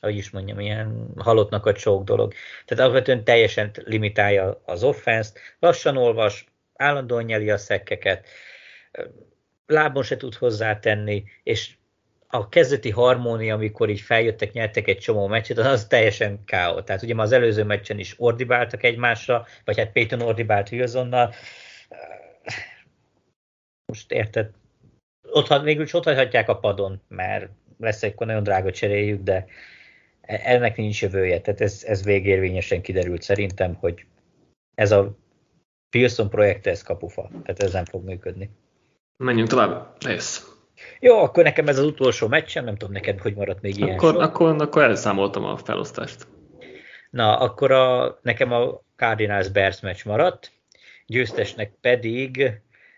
hogy 0.00 0.16
is 0.16 0.30
mondjam, 0.30 0.60
ilyen 0.60 1.12
halottnak 1.16 1.66
a 1.66 1.72
csók 1.72 2.04
dolog. 2.04 2.32
Tehát 2.64 2.84
alapvetően 2.84 3.24
teljesen 3.24 3.70
limitálja 3.84 4.62
az 4.64 4.82
offense 4.82 5.32
lassan 5.58 5.96
olvas, 5.96 6.44
állandóan 6.74 7.24
nyeli 7.24 7.50
a 7.50 7.58
szekkeket, 7.58 8.26
lábon 9.66 10.02
se 10.02 10.16
tud 10.16 10.34
hozzátenni, 10.34 11.24
és 11.42 11.76
a 12.30 12.48
kezdeti 12.48 12.90
harmónia, 12.90 13.54
amikor 13.54 13.88
így 13.88 14.00
feljöttek, 14.00 14.52
nyertek 14.52 14.88
egy 14.88 14.98
csomó 14.98 15.26
meccset, 15.26 15.58
az 15.58 15.86
teljesen 15.86 16.44
káó. 16.44 16.80
Tehát 16.80 17.02
ugye 17.02 17.14
ma 17.14 17.22
az 17.22 17.32
előző 17.32 17.64
meccsen 17.64 17.98
is 17.98 18.14
ordibáltak 18.16 18.82
egymásra, 18.82 19.46
vagy 19.64 19.78
hát 19.78 19.92
Peyton 19.92 20.20
ordibált 20.20 20.70
Wilsonnal. 20.70 21.34
Most 23.92 24.12
érted, 24.12 24.50
ott, 25.30 25.62
végül 25.62 25.82
is 25.82 25.92
ott 25.94 26.04
hagyhatják 26.04 26.48
a 26.48 26.58
padon, 26.58 27.00
mert 27.08 27.48
lesz 27.78 28.02
egy 28.02 28.14
nagyon 28.18 28.42
drága 28.42 28.70
cseréljük, 28.70 29.22
de 29.22 29.46
ennek 30.20 30.76
nincs 30.76 31.02
jövője. 31.02 31.40
Tehát 31.40 31.60
ez, 31.60 31.84
ez 31.86 32.04
végérvényesen 32.04 32.82
kiderült 32.82 33.22
szerintem, 33.22 33.74
hogy 33.74 34.06
ez 34.74 34.92
a 34.92 35.16
Wilson 35.96 36.28
projekt, 36.28 36.66
ez 36.66 36.82
kapufa. 36.82 37.28
Tehát 37.28 37.62
ez 37.62 37.72
nem 37.72 37.84
fog 37.84 38.04
működni. 38.04 38.50
Menjünk 39.24 39.48
tovább. 39.48 39.96
Jössz. 40.00 40.57
Jó, 41.00 41.18
akkor 41.18 41.44
nekem 41.44 41.68
ez 41.68 41.78
az 41.78 41.84
utolsó 41.84 42.28
meccsem, 42.28 42.64
nem 42.64 42.76
tudom 42.76 42.92
neked, 42.92 43.18
hogy 43.18 43.34
maradt 43.34 43.62
még 43.62 43.76
ilyen 43.76 43.90
akkor, 43.90 44.22
akkor, 44.22 44.62
akkor 44.62 44.82
elszámoltam 44.82 45.44
a 45.44 45.56
felosztást. 45.56 46.26
Na, 47.10 47.38
akkor 47.38 47.72
a, 47.72 48.18
nekem 48.22 48.52
a 48.52 48.82
Cardinals 48.96 49.48
Bears 49.48 49.80
meccs 49.80 50.04
maradt, 50.04 50.52
győztesnek 51.06 51.72
pedig, 51.80 52.52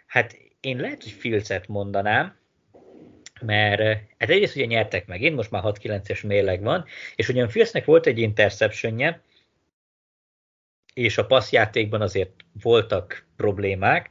hát 0.07 0.37
én 0.61 0.77
lehet, 0.77 1.03
hogy 1.03 1.13
Filcet 1.13 1.69
mondanám, 1.69 2.39
mert 3.41 3.81
hát 4.19 4.31
egyrészt 4.31 4.57
ugye 4.57 4.65
nyertek 4.65 5.07
meg, 5.07 5.23
én 5.23 5.33
most 5.33 5.51
már 5.51 5.63
6-9-es 5.65 6.27
mérleg 6.27 6.63
van, 6.63 6.85
és 7.17 7.29
ugyan 7.29 7.49
Filsznek 7.49 7.85
volt 7.85 8.07
egy 8.07 8.19
interceptionje, 8.19 9.23
és 10.95 11.19
a 11.19 11.27
passzjátékban 11.27 12.01
azért 12.01 12.33
voltak 12.63 13.27
problémák, 13.37 14.11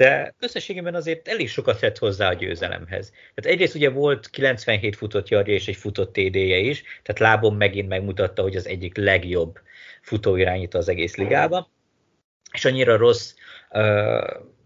de 0.00 0.34
összességében 0.38 0.94
azért 0.94 1.28
elég 1.28 1.48
sokat 1.48 1.80
tett 1.80 1.98
hozzá 1.98 2.28
a 2.28 2.34
győzelemhez. 2.34 3.10
Tehát 3.10 3.52
egyrészt 3.52 3.74
ugye 3.74 3.90
volt 3.90 4.30
97 4.30 4.96
futott 4.96 5.28
jarja 5.28 5.54
és 5.54 5.68
egy 5.68 5.76
futott 5.76 6.12
TD-je 6.12 6.56
is, 6.56 6.82
tehát 7.02 7.20
lábon 7.20 7.54
megint 7.54 7.88
megmutatta, 7.88 8.42
hogy 8.42 8.56
az 8.56 8.66
egyik 8.66 8.96
legjobb 8.96 9.58
futóirányító 10.00 10.78
az 10.78 10.88
egész 10.88 11.16
ligában, 11.16 11.66
és 12.52 12.64
annyira 12.64 12.96
rossz 12.96 13.34
uh, 13.70 13.82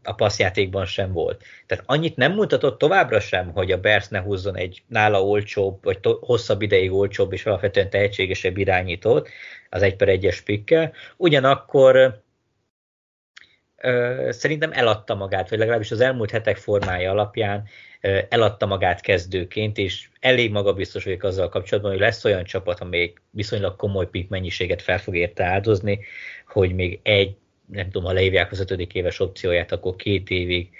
a 0.02 0.12
passzjátékban 0.16 0.86
sem 0.86 1.12
volt. 1.12 1.42
Tehát 1.66 1.84
annyit 1.86 2.16
nem 2.16 2.32
mutatott 2.32 2.78
továbbra 2.78 3.20
sem, 3.20 3.52
hogy 3.52 3.72
a 3.72 3.80
Bears 3.80 4.08
ne 4.08 4.20
húzzon 4.20 4.56
egy 4.56 4.82
nála 4.86 5.24
olcsóbb, 5.24 5.84
vagy 5.84 6.00
to- 6.00 6.24
hosszabb 6.24 6.62
ideig 6.62 6.92
olcsóbb 6.92 7.32
és 7.32 7.46
alapvetően 7.46 7.90
tehetségesebb 7.90 8.56
irányítót 8.56 9.28
az 9.70 9.82
egy 9.82 9.96
per 9.96 10.08
egyes 10.08 10.40
pikkel. 10.40 10.92
Ugyanakkor 11.16 12.23
szerintem 14.28 14.72
eladta 14.72 15.14
magát, 15.14 15.48
vagy 15.48 15.58
legalábbis 15.58 15.90
az 15.90 16.00
elmúlt 16.00 16.30
hetek 16.30 16.56
formája 16.56 17.10
alapján 17.10 17.64
eladta 18.28 18.66
magát 18.66 19.00
kezdőként, 19.00 19.78
és 19.78 20.08
elég 20.20 20.50
magabiztos 20.50 21.04
vagyok 21.04 21.22
azzal 21.22 21.48
kapcsolatban, 21.48 21.92
hogy 21.92 22.00
lesz 22.00 22.24
olyan 22.24 22.44
csapat, 22.44 22.80
amelyik 22.80 23.22
viszonylag 23.30 23.76
komoly 23.76 24.08
pik 24.08 24.28
mennyiséget 24.28 24.82
fel 24.82 24.98
fog 24.98 25.16
érte 25.16 25.44
áldozni, 25.44 26.04
hogy 26.46 26.74
még 26.74 27.00
egy 27.02 27.36
nem 27.66 27.84
tudom, 27.90 28.04
ha 28.04 28.12
leívják 28.12 28.50
az 28.50 28.60
ötödik 28.60 28.94
éves 28.94 29.20
opcióját, 29.20 29.72
akkor 29.72 29.96
két 29.96 30.30
évig 30.30 30.70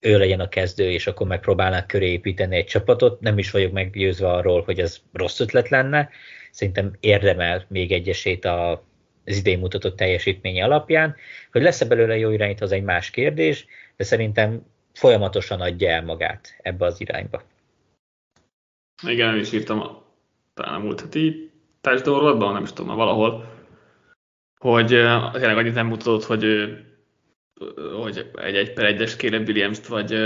ő 0.00 0.18
legyen 0.18 0.40
a 0.40 0.48
kezdő, 0.48 0.90
és 0.90 1.06
akkor 1.06 1.26
megpróbálnak 1.26 1.86
köré 1.86 2.10
építeni 2.10 2.56
egy 2.56 2.66
csapatot. 2.66 3.20
Nem 3.20 3.38
is 3.38 3.50
vagyok 3.50 3.72
meggyőzve 3.72 4.28
arról, 4.28 4.62
hogy 4.62 4.80
ez 4.80 5.00
rossz 5.12 5.40
ötlet 5.40 5.68
lenne. 5.68 6.10
Szerintem 6.50 6.96
érdemel 7.00 7.64
még 7.68 7.92
egy 7.92 8.08
esélyt 8.08 8.44
az 9.24 9.36
idén 9.36 9.58
mutatott 9.58 9.96
teljesítménye 9.96 10.64
alapján. 10.64 11.16
Hogy 11.52 11.62
lesz-e 11.62 11.86
belőle 11.86 12.16
jó 12.16 12.30
irányt, 12.30 12.60
az 12.60 12.72
egy 12.72 12.82
más 12.82 13.10
kérdés, 13.10 13.66
de 13.96 14.04
szerintem 14.04 14.66
folyamatosan 14.92 15.60
adja 15.60 15.90
el 15.90 16.04
magát 16.04 16.56
ebbe 16.62 16.84
az 16.84 17.00
irányba. 17.00 17.42
Igen, 19.06 19.38
is 19.38 19.52
írtam 19.52 20.02
talán 20.54 20.74
a 20.74 20.78
múlt 20.78 21.00
heti 21.00 21.50
társadalomban, 21.80 22.52
nem 22.52 22.62
is 22.62 22.72
tudom, 22.72 22.96
valahol, 22.96 23.52
hogy 24.58 24.86
tényleg 25.32 25.56
annyit 25.56 25.74
nem 25.74 25.86
mutatott, 25.86 26.24
hogy, 26.24 26.44
hogy 28.00 28.30
egy 28.34 28.56
egy 28.56 28.72
per 28.72 28.84
egyes 28.84 29.16
Caleb 29.16 29.46
williams 29.46 29.86
vagy, 29.86 30.18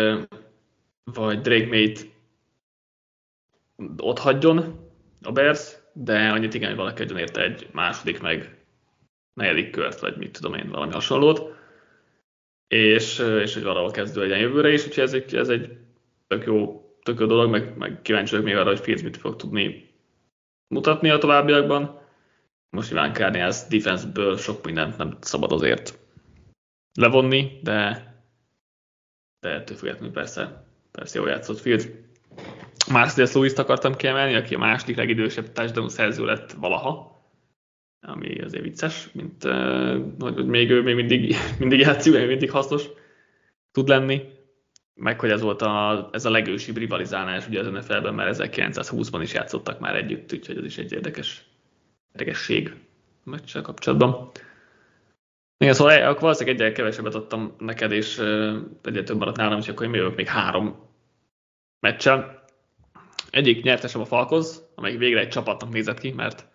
vagy 1.05 1.41
Drake 1.41 1.67
May-t 1.67 2.07
ott 3.97 4.19
hagyjon 4.19 4.89
a 5.23 5.33
Bears, 5.33 5.77
de 5.93 6.29
annyit 6.29 6.55
igen, 6.55 6.69
hogy 6.69 6.79
valaki 6.79 7.05
érte 7.17 7.43
egy 7.43 7.69
második, 7.73 8.21
meg 8.21 8.58
negyedik 9.39 9.71
kört, 9.71 10.01
vagy 10.01 10.17
mit 10.17 10.33
tudom 10.33 10.55
én, 10.55 10.71
valami 10.71 10.93
hasonlót, 10.93 11.57
és, 12.69 13.19
és 13.19 13.55
hogy 13.55 13.63
valahol 13.63 13.91
kezdő 13.91 14.21
legyen 14.21 14.39
jövőre 14.39 14.73
is, 14.73 14.87
úgyhogy 14.87 15.05
ez 15.05 15.13
egy, 15.13 15.35
ez 15.35 15.49
egy 15.49 15.77
tök 16.27 16.45
jó, 16.45 16.83
tök 17.03 17.21
jó 17.21 17.27
dolog, 17.27 17.51
meg, 17.51 17.77
meg 17.77 18.03
kíváncsi 18.03 18.31
vagyok 18.31 18.47
még 18.47 18.57
arra, 18.57 18.69
hogy 18.69 18.81
Fields 18.81 19.03
mit 19.03 19.17
fog 19.17 19.37
tudni 19.37 19.91
mutatni 20.75 21.11
a 21.11 21.19
továbbiakban. 21.19 22.01
Most 22.71 22.91
nyilván 22.91 23.13
Cardinals 23.13 23.67
defenseből 23.69 24.37
sok 24.37 24.65
mindent 24.65 24.97
nem 24.97 25.17
szabad 25.21 25.53
azért 25.53 25.99
levonni, 26.99 27.61
de, 27.63 28.07
de 29.41 29.49
ettől 29.49 29.77
függetlenül 29.77 30.13
persze, 30.13 30.65
persze 30.91 31.19
jól 31.19 31.29
játszott 31.29 31.61
Field. 31.61 32.07
Marcellus 32.89 33.33
lewis 33.33 33.53
akartam 33.53 33.95
kiemelni, 33.95 34.35
aki 34.35 34.55
a 34.55 34.59
második 34.59 34.97
legidősebb 34.97 35.53
társadalom 35.53 35.89
szerző 35.89 36.25
lett 36.25 36.53
valaha, 36.53 37.18
ami 38.01 38.41
azért 38.41 38.65
vicces, 38.65 39.09
mint 39.13 39.43
hogy 40.19 40.47
még 40.47 40.71
ő 40.71 40.83
még 40.83 40.95
mindig, 40.95 41.35
mindig 41.59 41.79
játszik, 41.79 42.13
még 42.13 42.27
mindig 42.27 42.51
hasznos 42.51 42.85
tud 43.73 43.89
lenni 43.89 44.37
meg 44.99 45.21
hogy 45.21 45.31
ez 45.31 45.41
volt 45.41 45.63
a, 45.63 46.09
ez 46.13 46.25
a 46.25 46.31
legősibb 46.31 46.77
rivalizálás 46.77 47.49
ugye 47.49 47.61
az 47.61 47.67
NFL-ben, 47.67 48.15
mert 48.15 48.39
1920-ban 48.41 49.19
is 49.23 49.33
játszottak 49.33 49.81
már 49.81 49.97
együtt, 49.97 50.33
úgyhogy 50.33 50.57
ez 50.57 50.65
is 50.65 50.79
egy 50.79 50.93
érdekes 50.93 51.45
érdekesség 52.13 52.75
a 53.25 53.31
meccsel 53.31 53.63
kapcsolatban. 53.63 54.31
Igen, 55.59 55.75
szóval 55.75 56.03
akkor 56.03 56.21
valószínűleg 56.21 56.61
egyre 56.61 56.73
kevesebbet 56.73 57.15
adtam 57.15 57.55
neked, 57.59 57.93
és 57.93 58.19
egyre 58.83 59.03
több 59.03 59.19
maradt 59.19 59.37
nálam, 59.37 59.59
és 59.59 59.69
akkor 59.69 59.87
én 59.87 59.95
jövök 59.95 60.17
még 60.17 60.27
három 60.27 60.77
meccsel. 61.81 62.45
Egyik 63.31 63.63
nyertesem 63.63 64.01
a 64.01 64.05
Falkoz, 64.05 64.69
amelyik 64.75 64.99
végre 64.99 65.21
egy 65.21 65.29
csapatnak 65.29 65.73
nézett 65.73 65.99
ki, 65.99 66.11
mert 66.11 66.47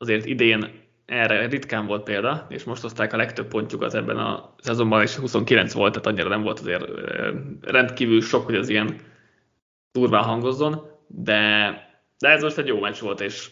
azért 0.00 0.24
idén 0.24 0.88
erre 1.04 1.46
ritkán 1.46 1.86
volt 1.86 2.02
példa, 2.02 2.46
és 2.48 2.64
most 2.64 2.82
hozták 2.82 3.12
a 3.12 3.16
legtöbb 3.16 3.48
pontjukat 3.48 3.94
ebben 3.94 4.16
a 4.16 4.54
szezonban, 4.58 5.02
és 5.02 5.16
29 5.16 5.72
volt, 5.72 5.92
tehát 5.92 6.06
annyira 6.06 6.28
nem 6.28 6.42
volt 6.42 6.58
azért 6.58 6.84
rendkívül 7.60 8.20
sok, 8.20 8.44
hogy 8.44 8.56
az 8.56 8.68
ilyen 8.68 9.00
durván 9.92 10.22
hangozzon, 10.22 10.98
de, 11.06 11.40
de 12.18 12.28
ez 12.28 12.42
most 12.42 12.58
egy 12.58 12.66
jó 12.66 12.80
meccs 12.80 13.00
volt, 13.00 13.20
és 13.20 13.50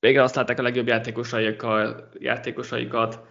végre 0.00 0.20
használták 0.20 0.58
a 0.58 0.62
legjobb 0.62 0.86
játékosaikkal, 0.86 2.08
játékosaikat. 2.18 3.26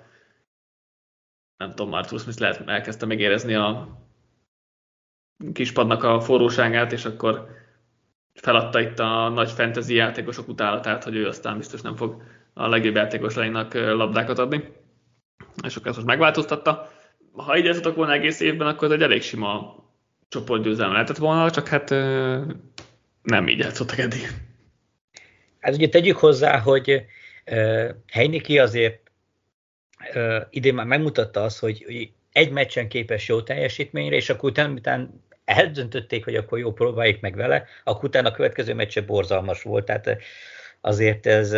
Nem 1.57 1.69
tudom, 1.69 1.89
Marcus 1.89 2.21
Smith 2.21 2.39
lehet 2.39 2.67
elkezdte 2.69 3.05
megérezni 3.05 3.53
a 3.53 3.97
kispadnak 5.53 6.03
a 6.03 6.19
forróságát, 6.19 6.91
és 6.91 7.05
akkor 7.05 7.56
feladta 8.41 8.79
itt 8.79 8.99
a 8.99 9.29
nagy 9.29 9.51
fantasy 9.51 9.93
játékosok 9.93 10.47
utálatát, 10.47 11.03
hogy 11.03 11.15
ő 11.15 11.27
aztán 11.27 11.57
biztos 11.57 11.81
nem 11.81 11.95
fog 11.95 12.21
a 12.53 12.67
legjobb 12.67 12.95
játékosainak 12.95 13.73
labdákat 13.73 14.39
adni, 14.39 14.63
és 15.63 15.75
akkor 15.75 15.87
ezt 15.87 15.95
most 15.95 16.07
megváltoztatta. 16.07 16.91
Ha 17.31 17.57
így 17.57 17.65
játszottak 17.65 17.95
volna 17.95 18.13
egész 18.13 18.39
évben, 18.39 18.67
akkor 18.67 18.87
ez 18.87 18.93
egy 18.93 19.01
elég 19.01 19.21
sima 19.21 19.75
csoportgyőzelem 20.29 20.91
lehetett 20.91 21.17
volna, 21.17 21.51
csak 21.51 21.67
hát 21.67 21.89
nem 23.21 23.47
így 23.47 23.59
játszottak 23.59 23.97
eddig. 23.97 24.27
Hát 25.59 25.75
ugye 25.75 25.89
tegyük 25.89 26.17
hozzá, 26.17 26.59
hogy 26.59 27.05
Heiniki 28.07 28.59
azért 28.59 29.11
idén 30.49 30.73
már 30.73 30.85
megmutatta 30.85 31.43
azt, 31.43 31.59
hogy 31.59 32.11
egy 32.31 32.51
meccsen 32.51 32.87
képes 32.87 33.27
jó 33.27 33.41
teljesítményre, 33.41 34.15
és 34.15 34.29
akkor 34.29 34.49
utána, 34.49 34.73
utána 34.73 35.09
eldöntötték, 35.47 36.23
hogy 36.23 36.35
akkor 36.35 36.59
jó, 36.59 36.73
próbáljuk 36.73 37.21
meg 37.21 37.35
vele, 37.35 37.65
akkor 37.83 38.03
utána 38.03 38.29
a 38.29 38.31
következő 38.31 38.73
meccse 38.73 39.01
borzalmas 39.01 39.61
volt, 39.61 39.85
tehát 39.85 40.17
azért 40.81 41.25
ez 41.25 41.53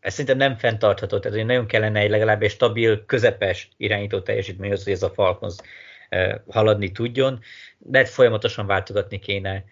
ez 0.00 0.12
szerintem 0.12 0.36
nem 0.36 0.56
fenntartható, 0.56 1.18
tehát 1.18 1.46
nagyon 1.46 1.66
kellene 1.66 2.00
egy 2.00 2.10
legalább 2.10 2.42
egy 2.42 2.50
stabil, 2.50 3.04
közepes 3.06 3.68
irányító 3.76 4.20
teljesítmény, 4.20 4.70
hogy 4.70 4.92
ez 4.92 5.02
a 5.02 5.10
Falcons 5.10 5.56
haladni 6.48 6.92
tudjon, 6.92 7.40
de 7.78 8.04
folyamatosan 8.04 8.66
váltogatni 8.66 9.18
kéne 9.18 9.64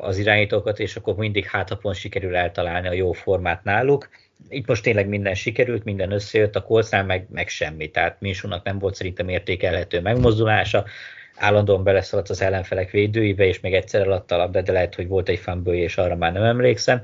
az 0.00 0.18
irányítókat, 0.18 0.78
és 0.78 0.96
akkor 0.96 1.14
mindig 1.14 1.46
hátapon 1.46 1.94
sikerül 1.94 2.36
eltalálni 2.36 2.88
a 2.88 2.92
jó 2.92 3.12
formát 3.12 3.64
náluk. 3.64 4.08
Itt 4.48 4.66
most 4.66 4.82
tényleg 4.82 5.08
minden 5.08 5.34
sikerült, 5.34 5.84
minden 5.84 6.12
összejött, 6.12 6.56
a 6.56 6.62
Coltsnál 6.62 7.04
meg, 7.04 7.26
meg 7.30 7.48
semmi, 7.48 7.90
tehát 7.90 8.20
Minsúnak 8.20 8.64
nem 8.64 8.78
volt 8.78 8.94
szerintem 8.94 9.28
értékelhető 9.28 10.00
megmozdulása, 10.00 10.84
állandóan 11.36 11.84
beleszaladt 11.84 12.30
az 12.30 12.42
ellenfelek 12.42 12.90
védőibe, 12.90 13.44
és 13.44 13.60
még 13.60 13.74
egyszer 13.74 14.00
eladta 14.00 14.34
a 14.34 14.38
labdát, 14.38 14.64
de 14.64 14.72
lehet, 14.72 14.94
hogy 14.94 15.08
volt 15.08 15.28
egy 15.28 15.38
fumble 15.38 15.74
és 15.74 15.96
arra 15.96 16.16
már 16.16 16.32
nem 16.32 16.42
emlékszem. 16.42 17.02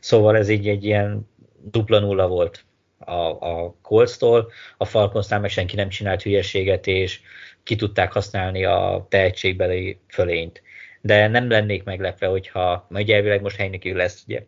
Szóval 0.00 0.36
ez 0.36 0.48
így 0.48 0.68
egy 0.68 0.84
ilyen 0.84 1.28
dupla 1.62 1.98
nulla 1.98 2.28
volt 2.28 2.64
a, 2.98 3.12
a 3.12 3.74
Colts-tól, 3.82 4.52
a 4.76 4.84
Falconsnál 4.84 5.40
meg 5.40 5.50
senki 5.50 5.76
nem 5.76 5.88
csinált 5.88 6.22
hülyeséget, 6.22 6.86
és 6.86 7.20
ki 7.62 7.76
tudták 7.76 8.12
használni 8.12 8.64
a 8.64 9.06
tehetségbeli 9.08 9.98
fölényt. 10.08 10.62
De 11.00 11.28
nem 11.28 11.50
lennék 11.50 11.84
meglepve, 11.84 12.26
hogyha, 12.26 12.86
majd 12.88 13.10
elvileg 13.10 13.40
most 13.40 13.56
Heineken 13.56 13.96
lesz, 13.96 14.24
ugye, 14.26 14.44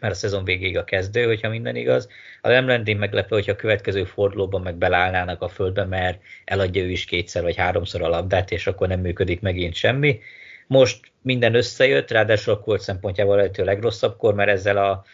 mert 0.00 0.14
a 0.14 0.16
szezon 0.16 0.44
végéig 0.44 0.76
a 0.76 0.84
kezdő, 0.84 1.24
hogyha 1.24 1.48
minden 1.48 1.76
igaz. 1.76 2.08
A 2.40 2.48
nem 2.48 2.66
lennék 2.66 2.98
meglepve, 2.98 3.36
hogyha 3.36 3.52
a 3.52 3.56
következő 3.56 4.04
fordulóban 4.04 4.62
meg 4.62 4.74
belállnának 4.74 5.42
a 5.42 5.48
földbe, 5.48 5.84
mert 5.84 6.22
eladja 6.44 6.82
ő 6.82 6.90
is 6.90 7.04
kétszer 7.04 7.42
vagy 7.42 7.56
háromszor 7.56 8.02
a 8.02 8.08
labdát, 8.08 8.50
és 8.50 8.66
akkor 8.66 8.88
nem 8.88 9.00
működik 9.00 9.40
megint 9.40 9.74
semmi. 9.74 10.20
Most 10.66 11.12
minden 11.22 11.54
összejött, 11.54 12.10
ráadásul 12.10 12.54
a 12.54 12.60
Colts 12.60 12.82
szempontjából 12.82 13.36
lehető 13.36 13.64
legrosszabbkor, 13.64 14.34
mert 14.34 14.50
ezzel 14.50 14.76
a 14.76 15.04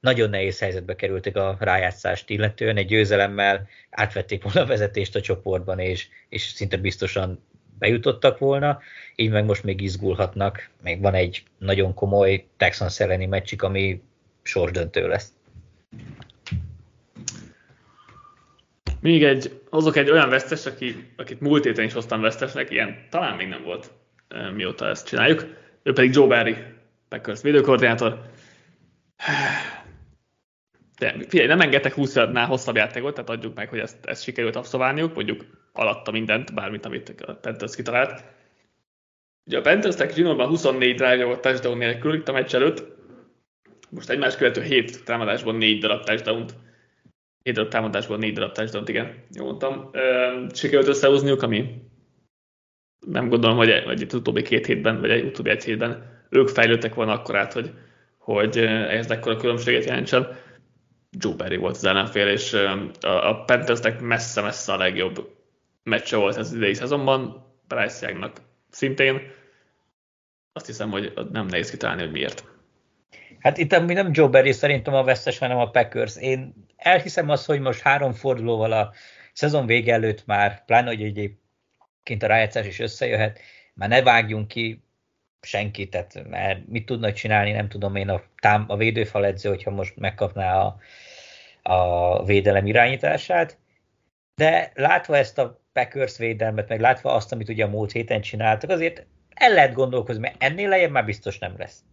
nagyon 0.00 0.30
nehéz 0.30 0.58
helyzetbe 0.58 0.94
kerültek 0.94 1.36
a 1.36 1.56
rájátszást 1.60 2.30
illetően, 2.30 2.76
egy 2.76 2.86
győzelemmel 2.86 3.68
átvették 3.90 4.42
volna 4.42 4.60
a 4.60 4.66
vezetést 4.66 5.16
a 5.16 5.20
csoportban, 5.20 5.78
és, 5.78 6.08
és 6.28 6.42
szinte 6.42 6.76
biztosan 6.76 7.44
bejutottak 7.78 8.38
volna, 8.38 8.80
így 9.14 9.30
meg 9.30 9.44
most 9.44 9.62
még 9.62 9.80
izgulhatnak, 9.80 10.70
még 10.82 11.00
van 11.00 11.14
egy 11.14 11.42
nagyon 11.58 11.94
komoly 11.94 12.46
Texans 12.56 13.00
elleni 13.00 13.26
meccsik, 13.26 13.62
ami 13.62 14.02
sorsdöntő 14.44 15.08
lesz. 15.08 15.32
Még 19.00 19.24
egy, 19.24 19.60
hozok 19.70 19.96
egy 19.96 20.10
olyan 20.10 20.28
vesztes, 20.28 20.66
aki, 20.66 21.10
akit 21.16 21.40
múlt 21.40 21.64
héten 21.64 21.84
is 21.84 21.92
hoztam 21.92 22.20
vesztesnek, 22.20 22.70
ilyen 22.70 23.06
talán 23.10 23.36
még 23.36 23.48
nem 23.48 23.62
volt, 23.62 23.90
mióta 24.54 24.88
ezt 24.88 25.06
csináljuk. 25.06 25.46
Ő 25.82 25.92
pedig 25.92 26.14
Joe 26.14 26.26
Barry, 26.26 26.56
Packers 27.08 27.42
védőkoordinátor 27.42 28.32
de 30.98 31.14
figyelj, 31.28 31.48
nem 31.48 31.60
engedtek 31.60 31.94
20-nál 31.96 32.44
hosszabb 32.48 32.76
játékot, 32.76 33.14
tehát 33.14 33.30
adjuk 33.30 33.54
meg, 33.54 33.68
hogy 33.68 33.78
ezt, 33.78 34.06
ezt 34.06 34.22
sikerült 34.22 34.56
abszolválniuk, 34.56 35.14
mondjuk 35.14 35.44
alatta 35.72 36.10
mindent, 36.10 36.54
bármit, 36.54 36.86
amit 36.86 37.14
a 37.26 37.32
Panthers 37.32 37.74
kitalált. 37.74 38.24
Ugye 39.46 39.58
a 39.58 39.60
Panthersnek 39.60 40.14
zsinórban 40.14 40.48
24 40.48 40.96
drive 40.96 41.24
volt 41.24 41.40
touchdown 41.40 41.78
nélkül 41.78 42.14
itt 42.14 42.28
a 42.28 42.32
meccs 42.32 42.54
előtt, 42.54 42.93
most 43.94 44.10
egymás 44.10 44.36
követő 44.36 44.62
7 44.62 45.04
támadásban 45.04 45.54
4 45.54 45.80
darab 45.80 46.04
touchdown 46.04 46.46
7 47.42 47.54
darab 47.54 47.70
támadásból 47.70 48.16
4 48.16 48.32
darab 48.32 48.52
touchdown 48.52 48.86
igen, 48.86 49.14
jól 49.30 49.46
mondtam. 49.46 49.90
Sikerült 50.52 50.88
összehozniuk, 50.88 51.42
ami 51.42 51.82
nem 53.06 53.28
gondolom, 53.28 53.56
hogy, 53.56 53.82
vagy 53.84 54.00
itt 54.00 54.12
utóbbi 54.12 54.42
két 54.42 54.66
hétben, 54.66 55.00
vagy 55.00 55.10
egy 55.10 55.24
utóbbi 55.24 55.50
egy 55.50 55.64
hétben 55.64 56.12
ők 56.28 56.48
fejlődtek 56.48 56.94
volna 56.94 57.12
akkor 57.12 57.36
át, 57.36 57.52
hogy, 57.52 57.72
hogy 58.18 58.58
ehhez 58.58 59.10
ekkora 59.10 59.36
különbséget 59.36 59.84
jelentsen. 59.84 60.36
Joe 61.10 61.34
Barry 61.34 61.56
volt 61.56 61.76
az 61.76 61.84
ellenfél, 61.84 62.28
és 62.28 62.52
a, 63.00 63.28
a 63.28 63.44
Panthersnek 63.44 64.00
messze-messze 64.00 64.72
a 64.72 64.76
legjobb 64.76 65.36
meccse 65.82 66.16
volt 66.16 66.36
ez 66.36 66.52
idei 66.52 66.74
szezonban, 66.74 67.46
Bryce 67.68 68.08
Youngnak 68.08 68.36
szintén. 68.70 69.20
Azt 70.52 70.66
hiszem, 70.66 70.90
hogy 70.90 71.12
nem 71.32 71.46
nehéz 71.46 71.70
kitalálni, 71.70 72.02
hogy 72.02 72.12
miért. 72.12 72.53
Hát 73.44 73.58
itt 73.58 73.72
ami 73.72 73.92
nem 73.92 74.10
Joe 74.12 74.28
Barry 74.28 74.52
szerintem 74.52 74.94
a 74.94 75.04
vesztes, 75.04 75.38
hanem 75.38 75.58
a 75.58 75.70
Packers. 75.70 76.16
Én 76.16 76.54
elhiszem 76.76 77.28
azt, 77.28 77.46
hogy 77.46 77.60
most 77.60 77.80
három 77.80 78.12
fordulóval 78.12 78.72
a 78.72 78.92
szezon 79.32 79.66
vége 79.66 79.92
előtt 79.92 80.26
már, 80.26 80.64
pláne, 80.64 80.86
hogy 80.86 81.02
egyébként 81.02 82.22
a 82.22 82.26
rájátszás 82.26 82.66
is 82.66 82.78
összejöhet, 82.78 83.38
már 83.74 83.88
ne 83.88 84.02
vágjunk 84.02 84.48
ki 84.48 84.84
senkit, 85.40 85.90
tehát 85.90 86.28
mert 86.28 86.68
mit 86.68 86.86
tudna 86.86 87.12
csinálni, 87.12 87.52
nem 87.52 87.68
tudom 87.68 87.96
én 87.96 88.08
a, 88.08 88.22
tám, 88.40 88.64
a 88.68 88.76
védőfal 88.76 89.24
edző, 89.24 89.48
hogyha 89.48 89.70
most 89.70 89.96
megkapná 89.96 90.60
a, 90.60 90.76
a 91.62 92.24
védelem 92.24 92.66
irányítását, 92.66 93.58
de 94.34 94.72
látva 94.74 95.16
ezt 95.16 95.38
a 95.38 95.60
Packers 95.72 96.18
védelmet, 96.18 96.68
meg 96.68 96.80
látva 96.80 97.14
azt, 97.14 97.32
amit 97.32 97.48
ugye 97.48 97.64
a 97.64 97.68
múlt 97.68 97.92
héten 97.92 98.20
csináltak, 98.20 98.70
azért 98.70 99.06
el 99.34 99.52
lehet 99.52 99.74
gondolkozni, 99.74 100.20
mert 100.20 100.42
ennél 100.42 100.68
lejjebb 100.68 100.90
már 100.90 101.04
biztos 101.04 101.38
nem 101.38 101.54
lesz. 101.58 101.84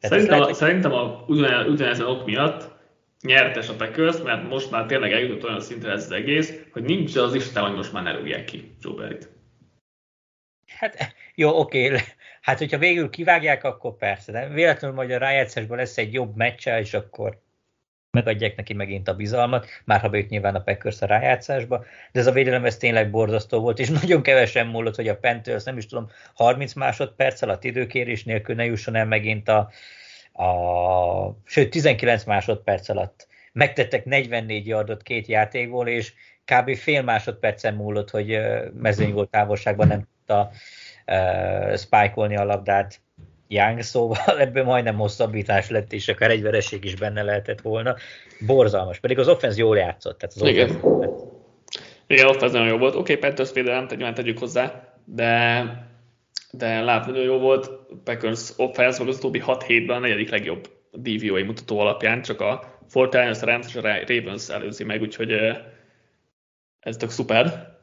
Szerintem, 0.00 0.40
a, 0.40 0.52
szerintem 0.52 0.92
a, 0.92 1.24
ugyanez, 1.26 1.66
ugyanezen 1.66 2.06
ok 2.06 2.24
miatt 2.24 2.78
nyertes 3.22 3.68
a 3.68 3.74
Packers, 3.74 4.22
mert 4.22 4.48
most 4.48 4.70
már 4.70 4.86
tényleg 4.86 5.12
eljutott 5.12 5.44
olyan 5.44 5.60
szintre 5.60 5.92
ez 5.92 6.04
az 6.04 6.10
egész, 6.10 6.62
hogy 6.72 6.82
nincs 6.82 7.16
az 7.16 7.34
Isten, 7.34 7.62
hogy 7.62 7.76
most 7.76 7.92
már 7.92 8.02
ne 8.02 8.16
rúgják 8.16 8.44
ki 8.44 8.76
Joe. 8.80 9.18
Hát 10.66 11.14
jó, 11.34 11.58
oké, 11.58 11.96
hát 12.40 12.58
hogyha 12.58 12.78
végül 12.78 13.10
kivágják, 13.10 13.64
akkor 13.64 13.96
persze, 13.96 14.32
de 14.32 14.48
véletlenül 14.48 14.96
majd 14.96 15.10
a 15.10 15.18
rájátszásban 15.18 15.76
lesz 15.76 15.98
egy 15.98 16.12
jobb 16.12 16.36
meccse, 16.36 16.80
és 16.80 16.94
akkor 16.94 17.42
megadják 18.10 18.56
neki 18.56 18.72
megint 18.72 19.08
a 19.08 19.14
bizalmat, 19.14 19.66
már 19.84 20.00
ha 20.00 20.08
bejut 20.08 20.28
nyilván 20.28 20.54
a 20.54 20.62
Packers 20.62 21.02
a 21.02 21.06
rájátszásba, 21.06 21.84
de 22.12 22.20
ez 22.20 22.26
a 22.26 22.32
védelem 22.32 22.64
ez 22.64 22.76
tényleg 22.76 23.10
borzasztó 23.10 23.60
volt, 23.60 23.78
és 23.78 23.88
nagyon 24.00 24.22
kevesen 24.22 24.66
múlott, 24.66 24.94
hogy 24.94 25.08
a 25.08 25.16
Panthers, 25.16 25.64
nem 25.64 25.76
is 25.76 25.86
tudom, 25.86 26.10
30 26.34 26.72
másodperc 26.72 27.42
alatt 27.42 27.64
időkérés 27.64 28.24
nélkül 28.24 28.54
ne 28.54 28.64
jusson 28.64 28.94
el 28.94 29.06
megint 29.06 29.48
a, 29.48 29.70
a 30.44 31.36
sőt 31.44 31.70
19 31.70 32.24
másodperc 32.24 32.88
alatt 32.88 33.28
megtettek 33.52 34.04
44 34.04 34.66
yardot 34.66 35.02
két 35.02 35.26
játékból, 35.26 35.88
és 35.88 36.12
kb. 36.44 36.76
fél 36.76 37.02
másodpercen 37.02 37.74
múlott, 37.74 38.10
hogy 38.10 38.38
mezőnygól 38.74 39.28
távolságban 39.28 39.86
nem 39.86 40.02
tudta 40.16 40.50
uh, 41.06 41.76
spike 41.76 42.40
a 42.40 42.44
labdát 42.44 43.00
Young, 43.52 43.82
szóval 43.82 44.38
ebből 44.46 44.64
majdnem 44.64 44.96
hosszabbítás 44.96 45.70
lett, 45.70 45.92
és 45.92 46.08
akár 46.08 46.30
egy 46.30 46.42
vereség 46.42 46.84
is 46.84 46.94
benne 46.94 47.22
lehetett 47.22 47.60
volna. 47.60 47.96
Borzalmas, 48.46 48.98
pedig 48.98 49.18
az 49.18 49.28
offenz 49.28 49.58
jól 49.58 49.76
játszott. 49.76 50.18
Tehát 50.18 50.34
az 50.36 50.48
Igen. 50.48 50.70
Offense... 50.82 51.24
Igen, 52.06 52.26
offense 52.26 52.58
nagyon 52.58 52.72
jó 52.72 52.78
volt. 52.78 52.94
Oké, 52.94 53.12
okay, 53.12 53.28
Panthers 53.28 53.52
védelem, 53.52 53.86
nyilván 53.88 54.14
tegyük 54.14 54.38
hozzá, 54.38 54.94
de, 55.04 55.62
de 56.50 56.80
látni 56.80 57.12
nagyon 57.12 57.26
jó 57.26 57.38
volt. 57.38 57.70
Packers 58.04 58.52
offense 58.56 58.98
meg 58.98 59.08
az 59.08 59.16
utóbbi 59.16 59.38
6 59.38 59.62
hétben 59.62 59.96
a 59.96 60.00
negyedik 60.00 60.30
legjobb 60.30 60.68
DVOA 60.92 61.44
mutató 61.44 61.78
alapján, 61.78 62.22
csak 62.22 62.40
a 62.40 62.78
Fortnite, 62.88 63.38
a 63.40 63.44
Rams 63.44 63.66
és 63.66 63.76
a 63.76 63.80
Ravens 64.06 64.48
előzi 64.48 64.84
meg, 64.84 65.00
úgyhogy 65.00 65.32
ez 66.80 66.96
tök 66.96 67.10
szuper. 67.10 67.78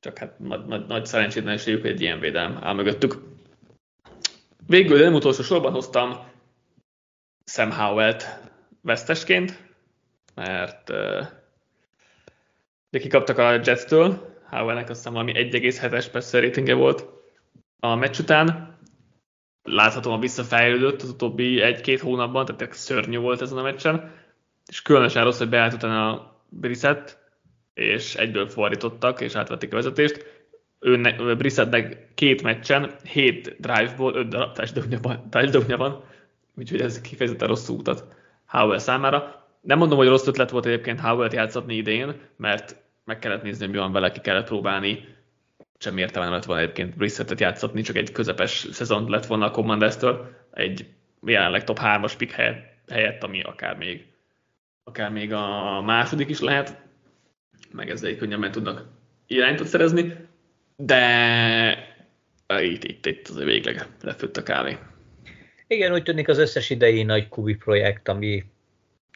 Csak 0.00 0.18
hát 0.18 0.38
nagy, 0.38 0.66
nagy, 0.66 0.86
nagy 0.86 1.06
szerencsétlenségük, 1.06 1.80
hogy 1.80 1.90
egy 1.90 2.00
ilyen 2.00 2.20
védelem 2.20 2.58
áll 2.62 2.74
mögöttük. 2.74 3.28
Végül, 4.70 4.98
nem 4.98 5.14
utolsó 5.14 5.42
sorban 5.42 5.72
hoztam 5.72 6.18
Sam 7.44 7.70
Howell-t 7.70 8.24
vesztesként, 8.82 9.74
mert 10.34 10.90
uh, 10.90 11.26
kikaptak 12.90 13.38
a 13.38 13.52
Jets-től, 13.52 14.38
Howell-nek 14.50 14.88
azt 14.88 14.98
hiszem 14.98 15.12
valami 15.12 15.32
1,7-es 15.32 16.06
persze 16.12 16.40
ratingje 16.40 16.74
volt 16.74 17.06
a 17.80 17.94
meccs 17.94 18.18
után. 18.18 18.78
Láthatóan 19.62 20.20
visszafejlődött 20.20 21.02
az 21.02 21.08
utóbbi 21.08 21.60
egy-két 21.60 22.00
hónapban, 22.00 22.44
tehát 22.44 22.72
szörnyű 22.72 23.18
volt 23.18 23.40
ezen 23.40 23.58
a 23.58 23.62
meccsen, 23.62 24.12
és 24.66 24.82
különösen 24.82 25.24
rossz, 25.24 25.38
hogy 25.38 25.48
beállt 25.48 25.72
utána 25.72 26.12
a 26.12 26.44
Brissett, 26.48 27.18
és 27.74 28.14
egyből 28.14 28.48
fordítottak, 28.48 29.20
és 29.20 29.34
átvették 29.34 29.72
a 29.72 29.76
vezetést 29.76 30.39
ő 30.80 31.36
Brissettnek 31.36 32.14
két 32.14 32.42
meccsen, 32.42 32.90
hét 33.04 33.56
drive-ból 33.58 34.14
öt 34.14 34.28
darab 34.28 34.52
touchdownja 35.30 35.76
van, 35.76 36.04
úgyhogy 36.56 36.80
ez 36.80 37.00
kifejezetten 37.00 37.48
rossz 37.48 37.68
útat 37.68 38.16
Howell 38.46 38.78
számára. 38.78 39.46
Nem 39.60 39.78
mondom, 39.78 39.98
hogy 39.98 40.08
rossz 40.08 40.26
ötlet 40.26 40.50
volt 40.50 40.66
egyébként 40.66 41.00
Howell-t 41.00 41.32
játszatni 41.32 41.76
idén, 41.76 42.14
mert 42.36 42.76
meg 43.04 43.18
kellett 43.18 43.42
nézni, 43.42 43.64
hogy 43.64 43.74
mi 43.74 43.80
van 43.80 43.92
vele, 43.92 44.10
ki 44.10 44.20
kellett 44.20 44.46
próbálni. 44.46 45.08
Semmi 45.78 46.00
értelme 46.00 46.28
nem 46.28 46.36
lett 46.36 46.44
volna 46.44 46.62
egyébként 46.62 46.96
Brissettet 46.96 47.40
játszatni, 47.40 47.82
csak 47.82 47.96
egy 47.96 48.12
közepes 48.12 48.66
szezon 48.70 49.10
lett 49.10 49.26
volna 49.26 49.46
a 49.46 49.50
Commanders-től, 49.50 50.36
egy 50.50 50.86
jelenleg 51.26 51.64
top 51.64 51.78
3-as 51.82 52.14
pick 52.18 52.32
helyett, 52.88 53.22
ami 53.22 53.42
akár 53.42 53.76
még, 53.76 54.06
akár 54.84 55.10
még 55.10 55.32
a 55.32 55.80
második 55.80 56.28
is 56.28 56.40
lehet, 56.40 56.82
meg 57.72 57.90
ezzel 57.90 58.10
így 58.10 58.16
könnyebben 58.16 58.50
tudnak 58.50 58.84
irányítót 59.26 59.66
szerezni 59.66 60.28
de 60.82 61.88
itt, 62.48 62.84
itt, 62.84 63.06
itt 63.06 63.28
azért 63.28 63.46
végleg 63.46 63.86
lefőtt 64.02 64.36
a 64.36 64.42
kávé. 64.42 64.76
Igen, 65.66 65.92
úgy 65.92 66.02
tűnik 66.02 66.28
az 66.28 66.38
összes 66.38 66.70
idei 66.70 67.02
nagy 67.02 67.28
kubi 67.28 67.54
projekt, 67.54 68.08
ami 68.08 68.44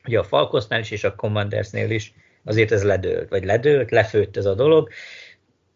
ugye 0.06 0.18
a 0.18 0.24
Falkosnál 0.24 0.80
is 0.80 0.90
és 0.90 1.04
a 1.04 1.14
Commandersnél 1.14 1.90
is, 1.90 2.14
azért 2.44 2.72
ez 2.72 2.84
ledőlt, 2.84 3.28
vagy 3.28 3.44
ledőlt, 3.44 3.90
lefőtt 3.90 4.36
ez 4.36 4.44
a 4.44 4.54
dolog. 4.54 4.88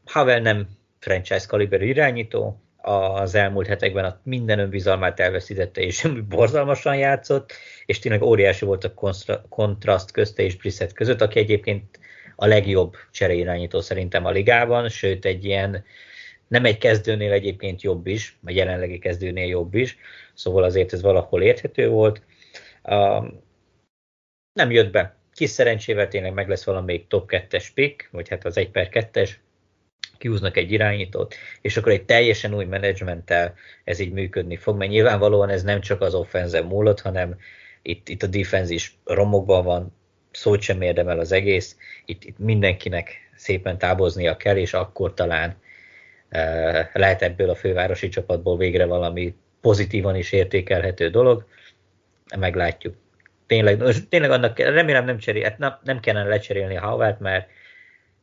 Havel 0.04 0.40
nem 0.40 0.68
franchise 0.98 1.46
kaliberű 1.46 1.86
irányító, 1.86 2.62
az 2.76 3.34
elmúlt 3.34 3.66
hetekben 3.66 4.04
a 4.04 4.20
minden 4.22 4.58
önbizalmát 4.58 5.20
elveszítette, 5.20 5.80
és 5.80 6.08
borzalmasan 6.28 6.96
játszott, 6.96 7.52
és 7.86 7.98
tényleg 7.98 8.22
óriási 8.22 8.64
volt 8.64 8.84
a 8.84 8.94
kontraszt 9.48 10.10
közte 10.10 10.42
és 10.42 10.56
Brissett 10.56 10.92
között, 10.92 11.20
aki 11.20 11.38
egyébként 11.38 11.98
a 12.40 12.46
legjobb 12.46 12.96
csereirányító 13.10 13.80
szerintem 13.80 14.24
a 14.24 14.30
ligában, 14.30 14.88
sőt 14.88 15.24
egy 15.24 15.44
ilyen 15.44 15.84
nem 16.48 16.64
egy 16.64 16.78
kezdőnél 16.78 17.32
egyébként 17.32 17.82
jobb 17.82 18.06
is, 18.06 18.38
vagy 18.40 18.56
jelenlegi 18.56 18.98
kezdőnél 18.98 19.46
jobb 19.46 19.74
is, 19.74 19.96
szóval 20.34 20.62
azért 20.62 20.92
ez 20.92 21.02
valahol 21.02 21.42
érthető 21.42 21.88
volt. 21.88 22.22
nem 24.52 24.70
jött 24.70 24.90
be. 24.90 25.16
Kis 25.32 25.50
szerencsével 25.50 26.08
tényleg 26.08 26.32
meg 26.32 26.48
lesz 26.48 26.64
valamelyik 26.64 27.06
top 27.06 27.30
2-es 27.30 27.66
pick, 27.74 28.08
vagy 28.12 28.28
hát 28.28 28.44
az 28.44 28.56
1 28.56 28.70
per 28.70 28.88
2-es, 28.92 29.30
kiúznak 30.18 30.56
egy 30.56 30.72
irányítót, 30.72 31.34
és 31.60 31.76
akkor 31.76 31.92
egy 31.92 32.04
teljesen 32.04 32.54
új 32.54 32.64
menedzsmenttel 32.64 33.54
ez 33.84 33.98
így 33.98 34.12
működni 34.12 34.56
fog, 34.56 34.76
mert 34.76 34.90
nyilvánvalóan 34.90 35.48
ez 35.48 35.62
nem 35.62 35.80
csak 35.80 36.00
az 36.00 36.14
offenze 36.14 36.62
múlott, 36.62 37.00
hanem 37.00 37.38
itt, 37.82 38.08
itt 38.08 38.22
a 38.22 38.26
defense 38.26 38.72
is 38.72 38.98
romokban 39.04 39.64
van, 39.64 39.97
szót 40.38 40.60
sem 40.60 40.82
érdemel 40.82 41.18
az 41.18 41.32
egész, 41.32 41.76
itt, 42.04 42.24
itt 42.24 42.38
mindenkinek 42.38 43.30
szépen 43.34 43.78
távoznia 43.78 44.36
kell, 44.36 44.56
és 44.56 44.74
akkor 44.74 45.14
talán 45.14 45.56
e, 46.28 46.90
lehet 46.92 47.22
ebből 47.22 47.50
a 47.50 47.54
fővárosi 47.54 48.08
csapatból 48.08 48.56
végre 48.56 48.84
valami 48.84 49.34
pozitívan 49.60 50.16
is 50.16 50.32
értékelhető 50.32 51.08
dolog, 51.10 51.44
meglátjuk. 52.38 52.94
Tényleg, 53.46 53.82
tényleg 54.08 54.30
annak, 54.30 54.58
remélem 54.58 55.04
nem, 55.04 55.18
cserél, 55.18 55.42
hát 55.42 55.58
nem, 55.58 55.78
nem 55.84 56.00
kellene 56.00 56.28
lecserélni 56.28 56.76
a 56.76 56.80
Havát, 56.80 57.20
mert 57.20 57.48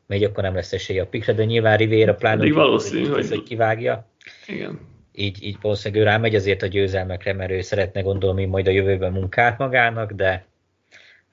még 0.06 0.26
akkor 0.26 0.44
nem 0.44 0.56
lesz 0.56 0.74
esélye 0.74 1.02
a 1.02 1.08
pikre, 1.08 1.34
de 1.34 1.46
nyilván 1.46 1.78
Rivera 1.78 2.16
pláne 2.16 2.54
valószínű, 2.54 3.08
hogy, 3.08 3.30
hogy 3.30 3.44
kivágja. 3.44 4.08
Igen. 4.48 4.80
Így, 5.12 5.44
így 5.44 5.58
valószínűleg 5.62 6.04
ő 6.04 6.08
rámegy 6.10 6.36
azért 6.36 6.62
a 6.62 6.68
győzelmekre, 6.68 7.34
mert 7.34 7.52
ő 7.52 7.62
szeretne 7.62 8.02
gondolni 8.02 8.46
majd 8.46 8.68
a 8.68 8.72
jövőben 8.72 9.12
munkát 9.12 9.58
magának, 9.58 10.12
de 10.12 10.46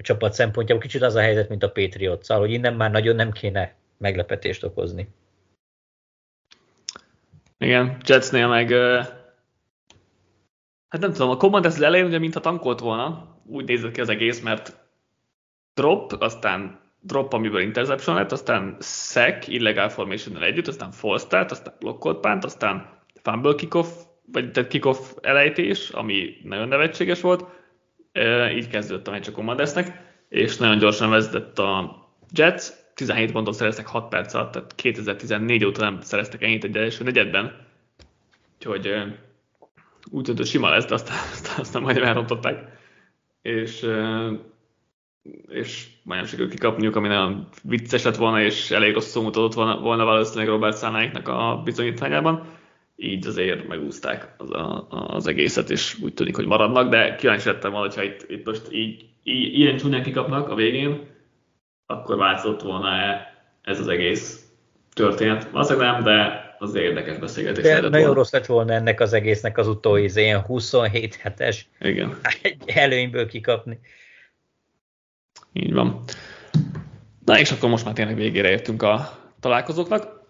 csapat 0.03 0.33
szempontjából 0.33 0.83
kicsit 0.83 1.03
az 1.03 1.15
a 1.15 1.21
helyzet, 1.21 1.49
mint 1.49 1.63
a 1.63 1.71
patriots 1.71 2.29
hogy 2.29 2.53
innen 2.53 2.75
már 2.75 2.91
nagyon 2.91 3.15
nem 3.15 3.33
kéne 3.33 3.75
meglepetést 3.99 4.65
okozni. 4.65 5.09
Igen, 7.59 7.97
Jetsnél 8.07 8.49
meg 8.49 8.71
hát 10.89 11.01
nem 11.01 11.13
tudom, 11.13 11.31
a 11.31 11.37
Commanders 11.37 11.79
elején 11.79 12.07
ugye 12.07 12.19
mintha 12.19 12.41
tankolt 12.41 12.81
volna, 12.81 13.37
úgy 13.47 13.65
nézett 13.65 13.93
ki 13.93 14.01
az 14.01 14.09
egész, 14.09 14.41
mert 14.41 14.77
drop, 15.75 16.13
aztán 16.19 16.81
drop, 17.01 17.33
amiből 17.33 17.61
interception 17.61 18.17
lett, 18.17 18.33
aztán 18.33 18.77
sack, 18.81 19.49
illegal 19.49 19.89
formation 19.89 20.43
együtt, 20.43 20.67
aztán 20.67 20.91
false 20.91 21.25
start, 21.25 21.51
aztán 21.51 21.75
blokkolt 21.79 22.21
pánt, 22.21 22.45
aztán 22.45 22.99
fumble 23.23 23.55
kickoff, 23.55 23.89
vagy 24.33 24.51
tehát 24.51 24.71
kickoff 24.71 24.99
elejtés, 25.21 25.91
ami 25.91 26.37
nagyon 26.43 26.69
nevetséges 26.69 27.21
volt, 27.21 27.45
így 28.55 28.69
kezdődött 28.69 29.09
a 29.09 29.11
meccs 29.11 29.29
a 29.29 29.33
Commandersnek. 29.33 30.11
és 30.29 30.57
nagyon 30.57 30.79
gyorsan 30.79 31.11
vezetett 31.11 31.59
a 31.59 32.01
Jets, 32.35 32.63
17 32.95 33.33
pontot 33.33 33.55
szereztek 33.55 33.87
6 33.87 34.09
perc 34.09 34.35
alatt, 34.35 34.53
tehát 34.53 34.75
2014 34.75 35.65
óta 35.65 35.81
nem 35.81 36.01
szereztek 36.01 36.43
ennyit 36.43 36.65
egy 36.65 36.77
első 36.77 37.05
negyedben, 37.05 37.67
úgyhogy 38.57 38.93
úgy 40.11 40.25
tűnt, 40.25 40.39
hogy 40.39 40.47
sima 40.47 40.69
lesz, 40.69 40.87
de 40.87 40.95
aztán, 40.95 41.17
aztán, 41.33 41.59
aztán 41.59 41.83
majdnem 41.83 42.09
elrontották, 42.09 42.81
és, 43.43 43.87
és 45.49 45.87
majdnem 46.03 46.29
sikerült 46.29 46.53
kikapniuk, 46.53 46.97
ami 46.97 47.09
nagyon 47.09 47.49
vicces 47.63 48.03
lett 48.03 48.17
volna, 48.17 48.43
és 48.43 48.71
elég 48.71 48.95
rosszul 48.95 49.23
mutatott 49.23 49.55
volna, 49.55 49.81
volna 49.81 50.05
valószínűleg 50.05 50.49
Robert 50.49 50.77
Szánáiknak 50.77 51.29
a 51.29 51.61
bizonyítványában, 51.65 52.47
így 53.03 53.27
azért 53.27 53.69
megúzták 53.69 54.35
az, 54.37 54.51
a, 54.51 54.87
az 54.91 55.27
egészet, 55.27 55.71
és 55.71 55.99
úgy 56.03 56.15
tűnik, 56.15 56.37
hogy 56.37 56.47
maradnak, 56.47 56.91
de 56.91 57.15
kíváncsi 57.15 57.49
lettem 57.49 57.71
volna, 57.71 57.87
hogyha 57.87 58.03
itt, 58.03 58.31
itt 58.31 58.47
most 58.47 58.73
így, 58.73 59.05
így 59.23 59.59
ilyen 59.59 59.77
csúnyán 59.77 60.03
kikapnak 60.03 60.49
a 60.49 60.55
végén, 60.55 61.07
akkor 61.87 62.17
változott 62.17 62.63
volna-e 62.63 63.35
ez 63.63 63.81
az 63.81 63.89
egész 63.89 64.47
történet? 64.95 65.51
Valószínűleg 65.51 65.93
nem, 65.93 66.03
de 66.03 66.43
az 66.59 66.75
érdekes 66.75 67.19
beszélgetés. 67.19 67.63
De 67.63 67.81
nagyon 67.81 67.91
volna. 67.91 68.15
rossz 68.15 68.33
lett 68.33 68.47
volna 68.47 68.73
ennek 68.73 69.01
az 69.01 69.13
egésznek 69.13 69.59
az 69.59 69.69
utóiz, 69.69 70.17
ilyen 70.17 70.41
27 70.41 71.15
hetes 71.15 71.69
Igen. 71.81 72.17
egy 72.43 72.63
előnyből 72.67 73.27
kikapni. 73.27 73.81
Így 75.53 75.73
van. 75.73 76.05
Na 77.25 77.39
és 77.39 77.51
akkor 77.51 77.69
most 77.69 77.85
már 77.85 77.95
tényleg 77.95 78.15
végére 78.15 78.51
értünk 78.51 78.83
a 78.83 79.19
találkozóknak. 79.41 80.22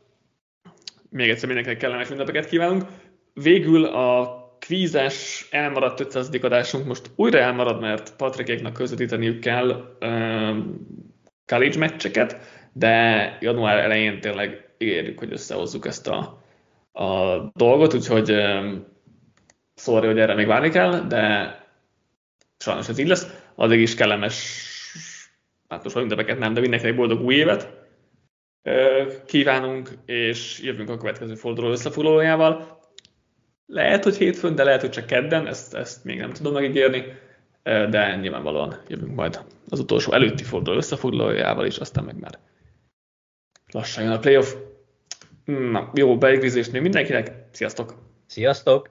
Még 1.12 1.28
egyszer 1.28 1.46
mindenkinek 1.46 1.78
kellemes 1.78 2.10
ünnepeket 2.10 2.46
kívánunk. 2.46 2.84
Végül 3.34 3.84
a 3.84 4.40
kvízes 4.58 5.46
elmaradt 5.50 6.00
500. 6.00 6.30
adásunk 6.42 6.86
most 6.86 7.10
újra 7.16 7.38
elmarad, 7.38 7.80
mert 7.80 8.16
Patrikéknak 8.16 8.72
közvetíteniük 8.72 9.40
kell 9.40 9.96
um, 10.00 10.86
college 11.46 11.78
meccseket, 11.78 12.36
de 12.72 13.36
január 13.40 13.78
elején 13.78 14.20
tényleg 14.20 14.74
ígérjük, 14.78 15.18
hogy 15.18 15.32
összehozzuk 15.32 15.86
ezt 15.86 16.08
a, 16.08 16.42
a 16.92 17.36
dolgot, 17.54 17.94
úgyhogy 17.94 18.30
um, 18.30 18.86
szóval, 19.74 20.06
hogy 20.06 20.18
erre 20.18 20.34
még 20.34 20.46
várni 20.46 20.68
kell, 20.68 21.00
de 21.00 21.56
sajnos 22.58 22.88
ez 22.88 22.98
így 22.98 23.08
lesz. 23.08 23.26
Addig 23.54 23.80
is 23.80 23.94
kellemes, 23.94 24.66
hát 25.68 25.84
most 25.84 25.96
ünnepeket 25.96 26.38
nem, 26.38 26.54
de 26.54 26.60
mindenkinek 26.60 26.96
boldog 26.96 27.20
új 27.20 27.34
évet 27.34 27.81
kívánunk, 29.26 29.90
és 30.06 30.60
jövünk 30.62 30.90
a 30.90 30.96
következő 30.96 31.34
forduló 31.34 31.70
összefoglalójával. 31.70 32.80
Lehet, 33.66 34.04
hogy 34.04 34.16
hétfőn, 34.16 34.54
de 34.54 34.64
lehet, 34.64 34.80
hogy 34.80 34.90
csak 34.90 35.06
kedden, 35.06 35.46
ezt, 35.46 35.74
ezt 35.74 36.04
még 36.04 36.18
nem 36.18 36.32
tudom 36.32 36.52
megígérni, 36.52 37.04
de 37.62 38.16
nyilvánvalóan 38.16 38.80
jövünk 38.88 39.14
majd 39.14 39.40
az 39.68 39.80
utolsó 39.80 40.12
előtti 40.12 40.42
forduló 40.42 40.76
összefoglalójával 40.76 41.66
is, 41.66 41.76
aztán 41.76 42.04
meg 42.04 42.18
már 42.18 42.38
lassan 43.72 44.04
jön 44.04 44.12
a 44.12 44.18
playoff. 44.18 44.54
Na, 45.44 45.90
jó 45.94 46.18
beigrizést 46.18 46.72
még 46.72 46.82
mindenkinek, 46.82 47.32
sziasztok! 47.50 47.94
Sziasztok! 48.26 48.90